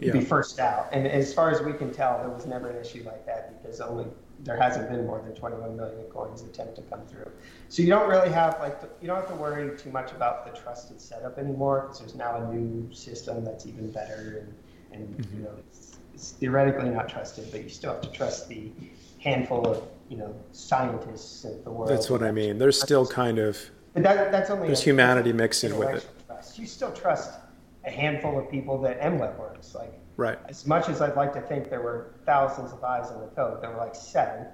you'd 0.00 0.14
yeah. 0.14 0.20
be 0.20 0.24
first 0.24 0.58
out. 0.58 0.88
And 0.92 1.06
as 1.06 1.32
far 1.32 1.50
as 1.50 1.62
we 1.62 1.72
can 1.72 1.92
tell, 1.92 2.18
there 2.18 2.28
was 2.28 2.46
never 2.46 2.68
an 2.68 2.84
issue 2.84 3.02
like 3.04 3.24
that 3.26 3.62
because 3.62 3.80
only 3.80 4.06
there 4.44 4.60
hasn't 4.60 4.88
been 4.90 5.06
more 5.06 5.20
than 5.20 5.34
21 5.34 5.76
million 5.76 6.02
coins 6.04 6.42
attempt 6.42 6.76
to 6.76 6.82
come 6.82 7.06
through. 7.06 7.30
So 7.68 7.82
you 7.82 7.88
don't 7.88 8.08
really 8.08 8.30
have 8.30 8.58
like 8.60 8.80
you 9.00 9.06
don't 9.06 9.16
have 9.16 9.28
to 9.28 9.34
worry 9.34 9.76
too 9.78 9.90
much 9.90 10.12
about 10.12 10.52
the 10.52 10.60
trusted 10.60 11.00
setup 11.00 11.38
anymore 11.38 11.82
because 11.82 12.00
there's 12.00 12.14
now 12.14 12.36
a 12.36 12.54
new 12.54 12.92
system 12.92 13.44
that's 13.44 13.66
even 13.66 13.90
better 13.90 14.42
and 14.42 14.54
and 14.92 15.16
mm-hmm. 15.16 15.36
you 15.36 15.44
know 15.44 15.52
it's, 15.58 15.98
it's 16.14 16.32
theoretically 16.32 16.90
not 16.90 17.08
trusted, 17.08 17.50
but 17.50 17.62
you 17.62 17.68
still 17.68 17.92
have 17.92 18.02
to 18.02 18.10
trust 18.10 18.48
the 18.48 18.70
handful 19.18 19.66
of 19.66 19.82
you 20.08 20.16
know 20.16 20.34
scientists 20.52 21.44
in 21.44 21.62
the 21.64 21.70
world. 21.70 21.90
That's 21.90 22.10
what 22.10 22.22
I 22.22 22.30
mean. 22.30 22.58
There's 22.58 22.80
still 22.80 23.06
kind 23.06 23.38
of 23.38 23.58
but 23.94 24.02
that, 24.02 24.32
that's 24.32 24.50
only 24.50 24.68
there's 24.68 24.80
a, 24.80 24.84
humanity 24.84 25.32
mixed 25.32 25.64
in 25.64 25.76
with 25.76 25.88
it. 25.88 26.08
Trust. 26.26 26.58
You 26.58 26.66
still 26.66 26.92
trust 26.92 27.38
a 27.84 27.90
handful 27.90 28.38
of 28.38 28.50
people 28.50 28.80
that 28.82 29.00
MWeb 29.00 29.38
works. 29.38 29.74
Like 29.74 29.92
right. 30.16 30.38
As 30.48 30.66
much 30.66 30.88
as 30.88 31.00
I'd 31.00 31.16
like 31.16 31.32
to 31.34 31.40
think 31.40 31.70
there 31.70 31.82
were 31.82 32.14
thousands 32.26 32.72
of 32.72 32.82
eyes 32.84 33.10
on 33.10 33.20
the 33.20 33.28
code, 33.28 33.62
there 33.62 33.70
were 33.70 33.78
like 33.78 33.94
seven. 33.94 34.46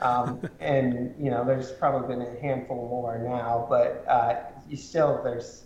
Um, 0.00 0.40
and 0.60 1.14
you 1.18 1.30
know, 1.30 1.44
there's 1.44 1.72
probably 1.72 2.14
been 2.14 2.26
a 2.26 2.40
handful 2.40 2.88
more 2.88 3.18
now, 3.18 3.66
but 3.68 4.04
uh, 4.08 4.40
you 4.68 4.76
still 4.76 5.20
there's 5.22 5.64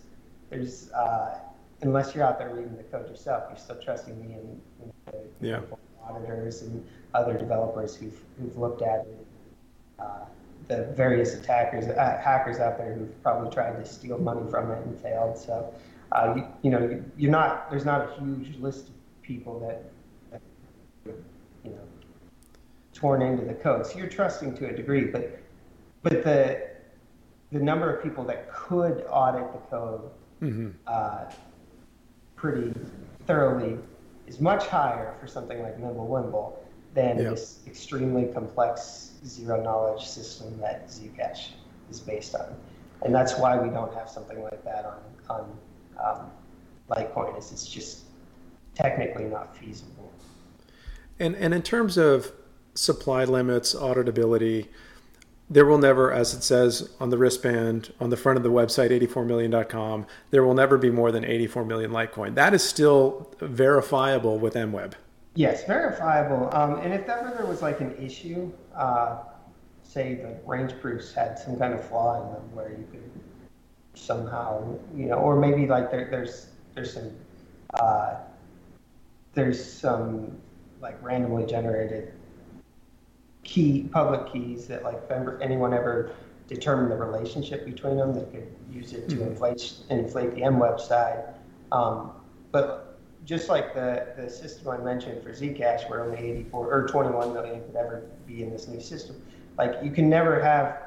there's 0.49 0.91
uh, 0.91 1.39
unless 1.81 2.15
you're 2.15 2.23
out 2.23 2.39
there 2.39 2.53
reading 2.53 2.77
the 2.77 2.83
code 2.83 3.09
yourself, 3.09 3.43
you're 3.49 3.57
still 3.57 3.79
trusting 3.81 4.19
me 4.19 4.35
and, 4.35 4.61
and 4.81 4.93
the 5.41 5.47
yeah. 5.47 5.59
auditors 6.07 6.61
and 6.61 6.85
other 7.13 7.37
developers 7.37 7.95
who've 7.95 8.17
who've 8.39 8.57
looked 8.57 8.81
at 8.81 9.01
it. 9.01 9.27
Uh, 9.99 10.25
the 10.67 10.83
various 10.95 11.33
attackers, 11.33 11.87
uh, 11.87 12.21
hackers 12.23 12.59
out 12.59 12.77
there 12.77 12.93
who've 12.93 13.23
probably 13.23 13.49
tried 13.51 13.77
to 13.77 13.85
steal 13.85 14.17
money 14.17 14.49
from 14.49 14.71
it 14.71 14.85
and 14.85 14.99
failed. 14.99 15.37
So, 15.37 15.73
uh, 16.11 16.33
you, 16.35 16.47
you, 16.63 16.71
know, 16.71 17.03
you're 17.17 17.31
not 17.31 17.69
there's 17.69 17.85
not 17.85 18.09
a 18.09 18.19
huge 18.19 18.57
list 18.57 18.89
of 18.89 19.21
people 19.21 19.59
that, 19.59 19.91
that, 20.31 20.41
you 21.63 21.71
know, 21.71 21.79
torn 22.93 23.21
into 23.21 23.45
the 23.45 23.53
code. 23.53 23.85
So 23.85 23.97
you're 23.97 24.07
trusting 24.07 24.57
to 24.57 24.69
a 24.69 24.73
degree, 24.73 25.05
but 25.05 25.39
but 26.03 26.23
the 26.23 26.67
the 27.51 27.59
number 27.59 27.93
of 27.93 28.03
people 28.03 28.23
that 28.25 28.51
could 28.51 29.05
audit 29.09 29.51
the 29.53 29.59
code 29.69 30.01
mm-hmm. 30.41 30.69
uh, 30.85 31.31
pretty 32.35 32.73
thoroughly 33.25 33.77
is 34.27 34.41
much 34.41 34.67
higher 34.67 35.15
for 35.19 35.27
something 35.27 35.61
like 35.61 35.79
Mimblewimble 35.79 36.55
than 36.93 37.17
yep. 37.17 37.29
this 37.31 37.59
extremely 37.65 38.25
complex 38.33 39.06
zero 39.27 39.61
knowledge 39.61 40.05
system 40.05 40.59
that 40.59 40.87
Zcash 40.87 41.49
is 41.89 41.99
based 41.99 42.35
on. 42.35 42.55
And 43.03 43.13
that's 43.13 43.37
why 43.37 43.57
we 43.57 43.69
don't 43.69 43.93
have 43.93 44.09
something 44.09 44.41
like 44.41 44.63
that 44.63 44.85
on, 44.85 44.99
on 45.29 45.57
um, 46.03 46.31
Litecoin, 46.89 47.37
is 47.37 47.51
it's 47.51 47.67
just 47.67 48.05
technically 48.73 49.25
not 49.25 49.55
feasible. 49.55 50.11
And, 51.19 51.35
and 51.35 51.53
in 51.53 51.61
terms 51.61 51.97
of 51.97 52.31
supply 52.73 53.23
limits, 53.25 53.73
auditability, 53.73 54.67
there 55.49 55.65
will 55.65 55.77
never, 55.77 56.11
as 56.11 56.33
it 56.33 56.43
says 56.43 56.89
on 56.99 57.09
the 57.09 57.17
wristband 57.17 57.93
on 57.99 58.09
the 58.09 58.17
front 58.17 58.37
of 58.37 58.43
the 58.43 58.51
website, 58.51 58.91
84million.com, 59.07 60.05
there 60.31 60.43
will 60.43 60.53
never 60.53 60.77
be 60.77 60.89
more 60.89 61.11
than 61.11 61.23
84 61.23 61.65
million 61.65 61.91
Litecoin. 61.91 62.35
That 62.35 62.53
is 62.53 62.63
still 62.63 63.33
verifiable 63.39 64.37
with 64.39 64.55
MWeb. 64.55 64.93
Yes, 65.35 65.65
verifiable. 65.65 66.49
Um, 66.51 66.79
and 66.79 66.93
if 66.93 67.07
ever 67.07 67.33
there 67.37 67.45
was 67.45 67.61
like 67.61 67.79
an 67.79 67.95
issue, 67.97 68.51
uh, 68.77 69.17
say 69.83 70.15
the 70.15 70.37
range 70.45 70.79
proofs 70.79 71.13
had 71.13 71.39
some 71.39 71.57
kind 71.57 71.73
of 71.73 71.83
flaw 71.87 72.21
in 72.21 72.33
them 72.33 72.55
where 72.55 72.69
you 72.69 72.87
could 72.91 73.09
somehow, 73.93 74.77
you 74.95 75.05
know, 75.05 75.15
or 75.15 75.35
maybe 75.35 75.65
like 75.65 75.89
there, 75.91 76.07
there's 76.09 76.47
there's 76.75 76.93
some 76.93 77.11
uh, 77.73 78.15
there's 79.33 79.63
some 79.63 80.37
like 80.81 81.01
randomly 81.01 81.45
generated 81.45 82.13
key 83.43 83.87
public 83.91 84.31
keys 84.31 84.67
that 84.67 84.83
like 84.83 84.99
if 85.09 85.41
anyone 85.41 85.73
ever 85.73 86.11
determined 86.47 86.91
the 86.91 86.95
relationship 86.95 87.65
between 87.65 87.97
them, 87.97 88.13
they 88.13 88.25
could 88.31 88.47
use 88.71 88.93
it 88.93 89.09
to 89.09 89.15
mm-hmm. 89.15 89.29
inflate 89.29 89.73
inflate 89.89 90.35
the 90.35 90.41
MWeb 90.41 90.79
side. 90.79 91.23
Um, 91.71 92.11
but 92.51 92.86
just 93.27 93.49
like 93.49 93.73
the, 93.73 94.07
the 94.15 94.29
system 94.29 94.69
I 94.69 94.77
mentioned 94.77 95.21
for 95.21 95.31
Zcash, 95.31 95.89
where 95.89 96.01
only 96.01 96.17
84 96.17 96.73
or 96.73 96.87
21 96.87 97.33
million 97.33 97.61
could 97.65 97.75
ever 97.75 98.05
be 98.25 98.41
in 98.41 98.49
this 98.49 98.69
new 98.69 98.79
system, 98.79 99.21
like 99.57 99.75
you 99.83 99.91
can 99.91 100.09
never 100.09 100.41
have 100.41 100.79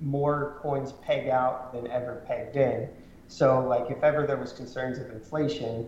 more 0.00 0.58
coins 0.62 0.92
peg 0.92 1.28
out 1.28 1.74
than 1.74 1.86
ever 1.88 2.24
pegged 2.26 2.56
in. 2.56 2.88
So, 3.28 3.60
like 3.66 3.90
if 3.90 4.02
ever 4.02 4.26
there 4.26 4.38
was 4.38 4.52
concerns 4.52 4.98
of 4.98 5.10
inflation, 5.10 5.86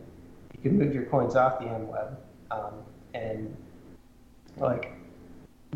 you 0.52 0.62
could 0.62 0.74
move 0.74 0.94
your 0.94 1.04
coins 1.04 1.34
off 1.34 1.60
the 1.60 1.64
MWeb 1.64 2.14
um, 2.50 2.74
and 3.14 3.56
like 4.58 4.92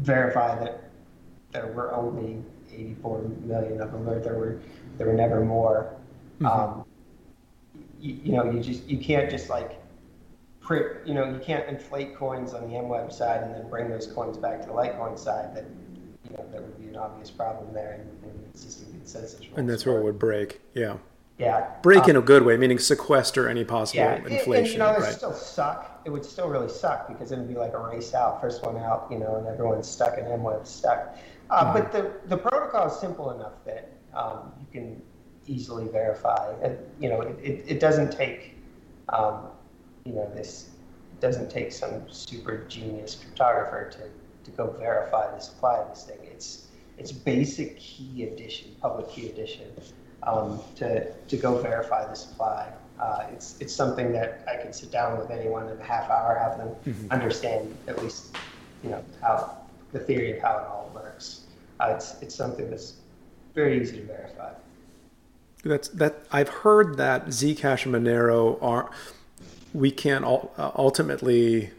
verify 0.00 0.54
that 0.62 0.90
there 1.52 1.68
were 1.68 1.94
only 1.94 2.42
84 2.70 3.22
million 3.46 3.80
of 3.80 3.90
them, 3.90 4.06
or 4.06 4.20
there 4.20 4.34
were 4.34 4.60
there 4.98 5.06
were 5.06 5.14
never 5.14 5.42
more. 5.42 5.94
Mm-hmm. 6.40 6.46
Um, 6.46 6.84
you, 7.98 8.18
you, 8.22 8.32
know, 8.32 8.50
you 8.50 8.60
just 8.60 8.84
you 8.84 8.98
can't 8.98 9.30
just 9.30 9.48
like 9.48 9.79
print. 10.70 11.06
You 11.06 11.14
know, 11.14 11.24
you 11.24 11.40
can't 11.40 11.68
inflate 11.68 12.14
coins 12.14 12.54
on 12.54 12.62
the 12.62 12.74
MWeb 12.76 13.12
side 13.12 13.42
and 13.42 13.52
then 13.52 13.68
bring 13.68 13.88
those 13.88 14.06
coins 14.06 14.38
back 14.38 14.60
to 14.60 14.68
the 14.68 14.72
Litecoin 14.72 15.18
side. 15.18 15.54
That 15.56 15.64
you 16.24 16.36
know, 16.36 16.46
there 16.52 16.62
would 16.62 16.80
be 16.80 16.86
an 16.86 16.96
obvious 16.96 17.30
problem 17.30 17.74
there 17.74 17.94
in, 17.94 18.30
in 18.30 18.44
existing 18.48 18.92
consensus. 18.92 19.40
And 19.56 19.68
that's 19.68 19.84
where 19.84 19.98
it 19.98 20.04
would 20.04 20.18
break. 20.18 20.60
Yeah. 20.74 20.98
Yeah. 21.38 21.70
Break 21.82 22.04
um, 22.04 22.10
in 22.10 22.16
a 22.16 22.20
good 22.20 22.44
way, 22.44 22.56
meaning 22.56 22.78
sequester 22.78 23.48
any 23.48 23.64
possible 23.64 24.04
yeah, 24.04 24.16
inflation. 24.16 24.56
And, 24.56 24.68
you 24.68 24.78
know, 24.78 24.90
it 24.90 25.00
right? 25.00 25.12
still 25.12 25.32
suck. 25.32 26.02
It 26.04 26.10
would 26.10 26.24
still 26.24 26.48
really 26.48 26.68
suck 26.68 27.08
because 27.08 27.32
it 27.32 27.38
would 27.38 27.48
be 27.48 27.54
like 27.54 27.72
a 27.72 27.78
race 27.78 28.14
out, 28.14 28.40
first 28.40 28.62
one 28.62 28.76
out, 28.76 29.08
you 29.10 29.18
know, 29.18 29.36
and 29.36 29.46
everyone's 29.48 29.88
stuck 29.88 30.18
and 30.18 30.26
MWeb's 30.26 30.70
stuck. 30.70 31.16
Uh, 31.48 31.64
mm-hmm. 31.64 31.78
But 31.78 31.92
the, 31.92 32.12
the 32.28 32.36
protocol 32.36 32.86
is 32.88 33.00
simple 33.00 33.30
enough 33.30 33.54
that 33.64 33.90
um, 34.14 34.52
you 34.60 34.66
can 34.70 35.02
easily 35.46 35.88
verify. 35.88 36.54
And, 36.62 36.78
you 37.00 37.08
know, 37.08 37.22
it, 37.22 37.38
it, 37.42 37.64
it 37.66 37.80
doesn't 37.80 38.12
take, 38.12 38.56
um, 39.08 39.48
you 40.04 40.12
know, 40.12 40.30
this 40.34 40.70
doesn't 41.20 41.50
take 41.50 41.72
some 41.72 42.10
super 42.10 42.64
genius 42.68 43.22
cryptographer 43.22 43.90
to, 43.90 43.98
to 44.44 44.50
go 44.56 44.70
verify 44.78 45.30
the 45.34 45.40
supply 45.40 45.78
of 45.78 45.90
this 45.90 46.04
thing. 46.04 46.18
It's 46.22 46.66
it's 46.98 47.12
basic 47.12 47.78
key 47.78 48.24
addition, 48.24 48.76
public 48.80 49.08
key 49.10 49.30
addition, 49.30 49.66
um, 50.22 50.60
to 50.76 51.10
to 51.12 51.36
go 51.36 51.58
verify 51.58 52.06
the 52.06 52.14
supply. 52.14 52.70
Uh, 52.98 53.26
it's 53.32 53.56
it's 53.60 53.74
something 53.74 54.12
that 54.12 54.44
I 54.46 54.62
can 54.62 54.72
sit 54.72 54.90
down 54.90 55.18
with 55.18 55.30
anyone 55.30 55.68
in 55.68 55.78
a 55.80 55.84
half 55.84 56.10
hour, 56.10 56.38
have 56.38 56.58
them 56.58 56.76
mm-hmm. 56.86 57.10
understand 57.10 57.74
at 57.88 58.02
least, 58.02 58.36
you 58.84 58.90
know, 58.90 59.02
how 59.22 59.56
the 59.92 59.98
theory 59.98 60.36
of 60.36 60.42
how 60.42 60.58
it 60.58 60.66
all 60.66 60.90
works. 60.94 61.42
Uh, 61.80 61.94
it's 61.96 62.20
it's 62.20 62.34
something 62.34 62.68
that's 62.68 62.94
very 63.54 63.80
easy 63.80 63.98
to 63.98 64.04
verify. 64.04 64.52
That's 65.64 65.88
that. 65.88 66.26
I've 66.30 66.48
heard 66.48 66.96
that 66.98 67.26
Zcash 67.26 67.86
and 67.86 67.94
Monero 67.94 68.62
are. 68.62 68.90
We 69.72 69.90
can't 69.90 70.24
uh, 70.24 70.70
ultimately 70.74 71.70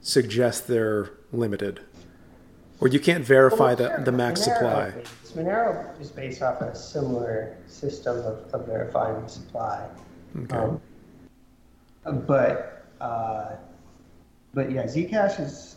suggest 0.00 0.66
they're 0.66 1.10
limited, 1.32 1.80
or 2.80 2.88
you 2.88 3.00
can't 3.00 3.24
verify 3.24 3.74
well, 3.74 3.96
the, 3.98 4.02
the 4.04 4.12
max 4.12 4.40
Monero, 4.40 4.44
supply. 4.44 4.92
Monero 5.34 6.00
is 6.00 6.10
based 6.10 6.42
off 6.42 6.60
a 6.60 6.74
similar 6.74 7.56
system 7.66 8.18
of, 8.18 8.52
of 8.52 8.66
verifying 8.66 9.28
supply. 9.28 9.86
Okay. 10.44 10.56
Um, 10.56 12.20
but 12.26 12.84
uh, 13.00 13.56
but 14.54 14.70
yeah, 14.70 14.84
Zcash 14.84 15.38
is 15.40 15.75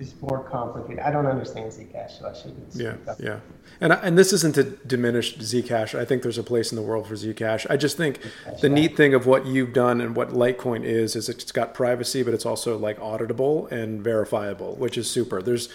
is 0.00 0.14
more 0.20 0.44
complicated. 0.44 1.00
I 1.00 1.10
don't 1.10 1.26
understand 1.26 1.72
Zcash, 1.72 2.18
so 2.18 2.28
I 2.28 2.34
shouldn't. 2.34 2.74
Yeah, 2.74 2.94
up. 3.06 3.20
yeah, 3.20 3.40
and 3.80 3.92
and 3.92 4.16
this 4.16 4.32
isn't 4.32 4.54
to 4.54 4.64
diminish 4.64 5.36
Zcash. 5.38 5.98
I 5.98 6.04
think 6.04 6.22
there's 6.22 6.38
a 6.38 6.42
place 6.42 6.72
in 6.72 6.76
the 6.76 6.82
world 6.82 7.06
for 7.06 7.14
Zcash. 7.14 7.66
I 7.68 7.76
just 7.76 7.96
think 7.96 8.20
Zcash, 8.20 8.60
the 8.60 8.68
neat 8.68 8.96
thing 8.96 9.14
of 9.14 9.26
what 9.26 9.46
you've 9.46 9.72
done 9.72 10.00
and 10.00 10.14
what 10.14 10.30
Litecoin 10.30 10.84
is 10.84 11.16
is 11.16 11.28
it's 11.28 11.52
got 11.52 11.74
privacy, 11.74 12.22
but 12.22 12.34
it's 12.34 12.46
also 12.46 12.76
like 12.78 12.98
auditable 12.98 13.70
and 13.72 14.02
verifiable, 14.02 14.76
which 14.76 14.96
is 14.98 15.10
super. 15.10 15.42
There's 15.42 15.68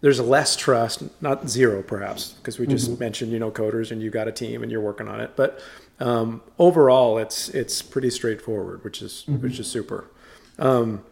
there's 0.00 0.20
less 0.20 0.54
trust, 0.54 1.02
not 1.22 1.48
zero 1.48 1.82
perhaps, 1.82 2.32
because 2.32 2.58
we 2.58 2.66
just 2.66 2.90
mm-hmm. 2.90 3.00
mentioned 3.00 3.32
you 3.32 3.38
know 3.38 3.50
coders 3.50 3.90
and 3.90 4.02
you 4.02 4.10
got 4.10 4.28
a 4.28 4.32
team 4.32 4.62
and 4.62 4.70
you're 4.70 4.80
working 4.80 5.08
on 5.08 5.20
it, 5.20 5.32
but 5.36 5.60
um, 6.00 6.42
overall 6.58 7.18
it's 7.18 7.48
it's 7.50 7.82
pretty 7.82 8.10
straightforward, 8.10 8.84
which 8.84 9.02
is 9.02 9.24
mm-hmm. 9.26 9.42
which 9.42 9.58
is 9.58 9.66
super. 9.66 10.10
Um, 10.58 11.04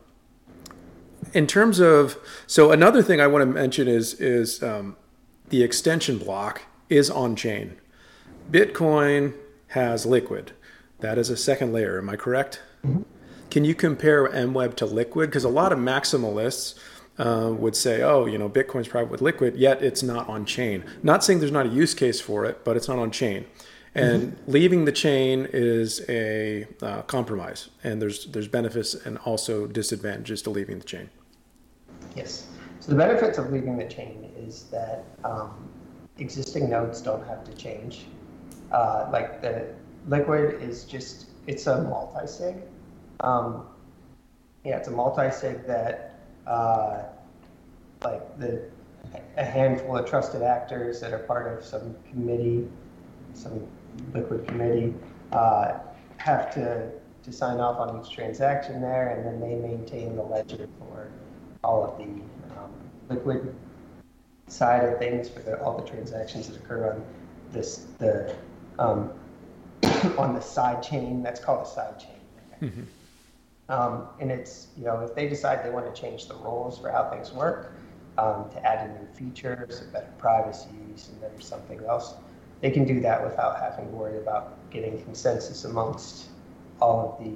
in 1.33 1.47
terms 1.47 1.81
of 1.81 2.19
so 2.47 2.71
another 2.71 3.03
thing 3.03 3.21
I 3.21 3.27
want 3.27 3.43
to 3.43 3.47
mention 3.47 3.89
is 3.89 4.15
is 4.15 4.63
um, 4.63 4.97
the 5.49 5.63
extension 5.63 6.19
block 6.19 6.63
is 6.89 7.11
on 7.11 7.37
chain. 7.37 7.79
Bitcoin 8.51 9.35
has 9.69 10.05
Liquid. 10.05 10.53
That 11.01 11.19
is 11.19 11.31
a 11.31 11.37
second 11.37 11.73
layer. 11.73 11.99
Am 11.99 12.09
I 12.09 12.17
correct? 12.17 12.61
Mm-hmm. 12.85 13.03
Can 13.51 13.65
you 13.65 13.75
compare 13.75 14.29
MWeb 14.29 14.77
to 14.77 14.87
Liquid? 14.87 15.29
Because 15.29 15.45
a 15.45 15.49
lot 15.49 15.73
of 15.73 15.79
maximalists 15.79 16.79
uh, 17.19 17.53
would 17.53 17.77
say, 17.77 18.03
oh, 18.03 18.27
you 18.27 18.39
know, 18.39 18.49
Bitcoin's 18.49 18.89
private 18.89 19.11
with 19.11 19.21
Liquid, 19.21 19.57
yet 19.57 19.83
it's 19.83 20.03
not 20.03 20.29
on 20.29 20.47
chain. 20.47 20.85
Not 21.03 21.23
saying 21.23 21.41
there's 21.41 21.53
not 21.53 21.67
a 21.67 21.69
use 21.69 21.93
case 21.93 22.21
for 22.21 22.45
it, 22.45 22.65
but 22.65 22.77
it's 22.77 22.89
not 22.89 22.99
on 22.99 23.11
chain. 23.11 23.45
And 23.95 24.33
mm-hmm. 24.33 24.51
leaving 24.51 24.85
the 24.87 24.93
chain 24.93 25.47
is 25.53 26.01
a 26.09 26.67
uh, 26.81 27.03
compromise, 27.03 27.69
and 27.85 28.01
there's 28.01 28.25
there's 28.27 28.49
benefits 28.49 28.95
and 28.95 29.19
also 29.19 29.67
disadvantages 29.67 30.41
to 30.43 30.51
leaving 30.51 30.79
the 30.79 30.85
chain. 30.85 31.11
Yes. 32.15 32.47
So 32.81 32.91
the 32.91 32.97
benefits 32.97 33.39
of 33.39 33.53
leaving 33.53 33.77
the 33.77 33.87
chain 33.87 34.31
is 34.37 34.65
that 34.65 35.05
um, 35.25 35.69
existing 36.19 36.69
nodes 36.69 37.01
don't 37.01 37.27
have 37.27 37.45
to 37.45 37.53
change. 37.55 38.07
Uh, 38.71 39.09
like 39.13 39.41
the 39.41 39.69
liquid 40.09 40.61
is 40.63 40.85
just 40.85 41.27
it's 41.47 41.67
a 41.67 41.83
multi-sig. 41.83 42.57
Um, 43.21 43.67
yeah, 44.65 44.77
it's 44.79 44.89
a 44.89 44.93
multi-sig 44.93 45.67
that 45.67 46.19
uh, 46.47 47.05
like 48.03 48.39
the 48.39 48.69
a 49.37 49.45
handful 49.45 49.97
of 49.97 50.09
trusted 50.09 50.43
actors 50.43 51.01
that 51.01 51.13
are 51.13 51.19
part 51.21 51.57
of 51.57 51.65
some 51.65 51.95
committee, 52.11 52.69
some 53.35 53.67
liquid 54.15 54.47
committee, 54.47 54.95
uh, 55.33 55.79
have 56.17 56.53
to 56.55 56.91
to 57.23 57.33
sign 57.33 57.61
off 57.61 57.79
on 57.79 58.01
each 58.01 58.13
transaction 58.13 58.81
there, 58.81 59.11
and 59.11 59.25
then 59.25 59.41
they 59.41 59.55
maintain 59.55 60.17
the 60.17 60.23
ledger 60.23 60.69
for 60.79 61.11
all 61.65 61.85
of 61.85 61.99
the 61.99 62.05
um, 62.57 62.73
liquid 63.09 63.55
side 64.49 64.85
of 64.85 64.99
things 64.99 65.29
for 65.29 65.41
the, 65.41 65.61
all 65.63 65.77
the 65.77 65.89
transactions 65.89 66.49
that 66.49 66.57
occur 66.57 66.93
on 66.93 67.05
this 67.53 67.87
the 67.99 68.35
um, 68.79 69.11
on 70.19 70.35
the 70.35 70.41
side 70.41 70.83
chain. 70.83 71.23
That's 71.23 71.41
called 71.41 71.67
a 71.67 71.69
side 71.69 71.99
chain. 71.99 72.21
Mm-hmm. 72.63 72.83
Um, 73.69 74.09
and 74.21 74.31
it's 74.31 74.69
you 74.77 74.85
know 74.85 75.01
if 75.01 75.15
they 75.15 75.29
decide 75.29 75.65
they 75.65 75.71
want 75.71 75.93
to 75.93 76.01
change 76.01 76.27
the 76.27 76.35
rules 76.35 76.79
for 76.79 76.91
how 76.91 77.09
things 77.11 77.33
work 77.33 77.73
um, 78.19 78.51
to 78.51 78.67
add 78.67 78.89
in 78.89 78.97
new 78.97 79.07
features, 79.15 79.81
better 79.93 80.13
privacy, 80.19 80.69
and 80.71 81.21
better 81.21 81.41
something 81.41 81.81
else, 81.85 82.15
they 82.61 82.71
can 82.71 82.85
do 82.85 83.01
that 83.01 83.23
without 83.23 83.59
having 83.59 83.87
to 83.87 83.97
worry 83.97 84.19
about 84.19 84.71
getting 84.71 85.03
consensus 85.03 85.65
amongst 85.65 86.27
all 86.81 87.17
of 87.19 87.25
the 87.25 87.35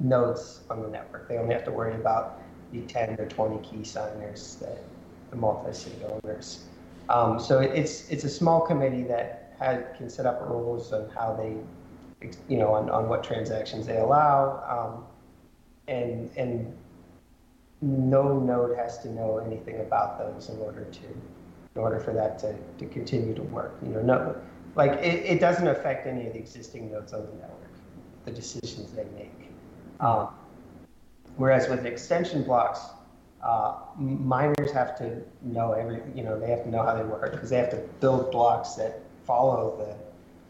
nodes 0.00 0.60
on 0.68 0.82
the 0.82 0.88
network. 0.88 1.28
They 1.28 1.38
only 1.38 1.54
have 1.54 1.64
to 1.64 1.72
worry 1.72 1.94
about 1.94 2.40
the 2.80 2.86
10 2.86 3.16
or 3.18 3.26
20 3.26 3.66
key 3.66 3.84
signers 3.84 4.56
that 4.60 4.82
the 5.30 5.36
multi-sig 5.36 5.92
owners. 6.08 6.64
Um, 7.08 7.38
so 7.38 7.60
it's 7.60 8.10
it's 8.10 8.24
a 8.24 8.28
small 8.28 8.60
committee 8.60 9.04
that 9.04 9.54
has, 9.58 9.84
can 9.96 10.10
set 10.10 10.26
up 10.26 10.40
rules 10.48 10.92
on 10.92 11.08
how 11.10 11.34
they, 11.34 11.56
you 12.48 12.58
know, 12.58 12.74
on, 12.74 12.90
on 12.90 13.08
what 13.08 13.22
transactions 13.22 13.86
they 13.86 13.98
allow, 13.98 14.62
um, 14.68 15.04
and 15.88 16.30
and 16.36 16.76
no 17.80 18.38
node 18.38 18.76
has 18.76 18.98
to 18.98 19.08
know 19.12 19.38
anything 19.38 19.80
about 19.80 20.18
those 20.18 20.48
in 20.48 20.58
order 20.58 20.84
to 20.84 21.02
in 21.02 21.82
order 21.82 22.00
for 22.00 22.12
that 22.12 22.38
to, 22.40 22.56
to 22.78 22.86
continue 22.86 23.34
to 23.34 23.42
work. 23.42 23.76
You 23.82 23.90
know, 23.90 24.02
no, 24.02 24.36
like 24.74 24.92
it, 24.92 25.24
it 25.24 25.40
doesn't 25.40 25.68
affect 25.68 26.06
any 26.06 26.26
of 26.26 26.32
the 26.32 26.38
existing 26.38 26.90
nodes 26.90 27.12
on 27.12 27.26
the 27.26 27.32
network, 27.32 27.70
the 28.24 28.32
decisions 28.32 28.92
they 28.92 29.06
make. 29.16 29.50
Um, 30.00 30.28
Whereas 31.36 31.68
with 31.68 31.84
extension 31.84 32.42
blocks, 32.42 32.80
uh, 33.42 33.74
miners 33.98 34.72
have 34.72 34.96
to 34.98 35.22
know 35.42 35.72
every, 35.72 36.00
you 36.14 36.24
know, 36.24 36.38
they 36.40 36.50
have 36.50 36.64
to 36.64 36.70
know 36.70 36.82
how 36.82 36.94
they 36.94 37.04
work 37.04 37.32
because 37.32 37.50
they 37.50 37.58
have 37.58 37.70
to 37.70 37.82
build 38.00 38.32
blocks 38.32 38.74
that 38.74 39.00
follow 39.24 39.96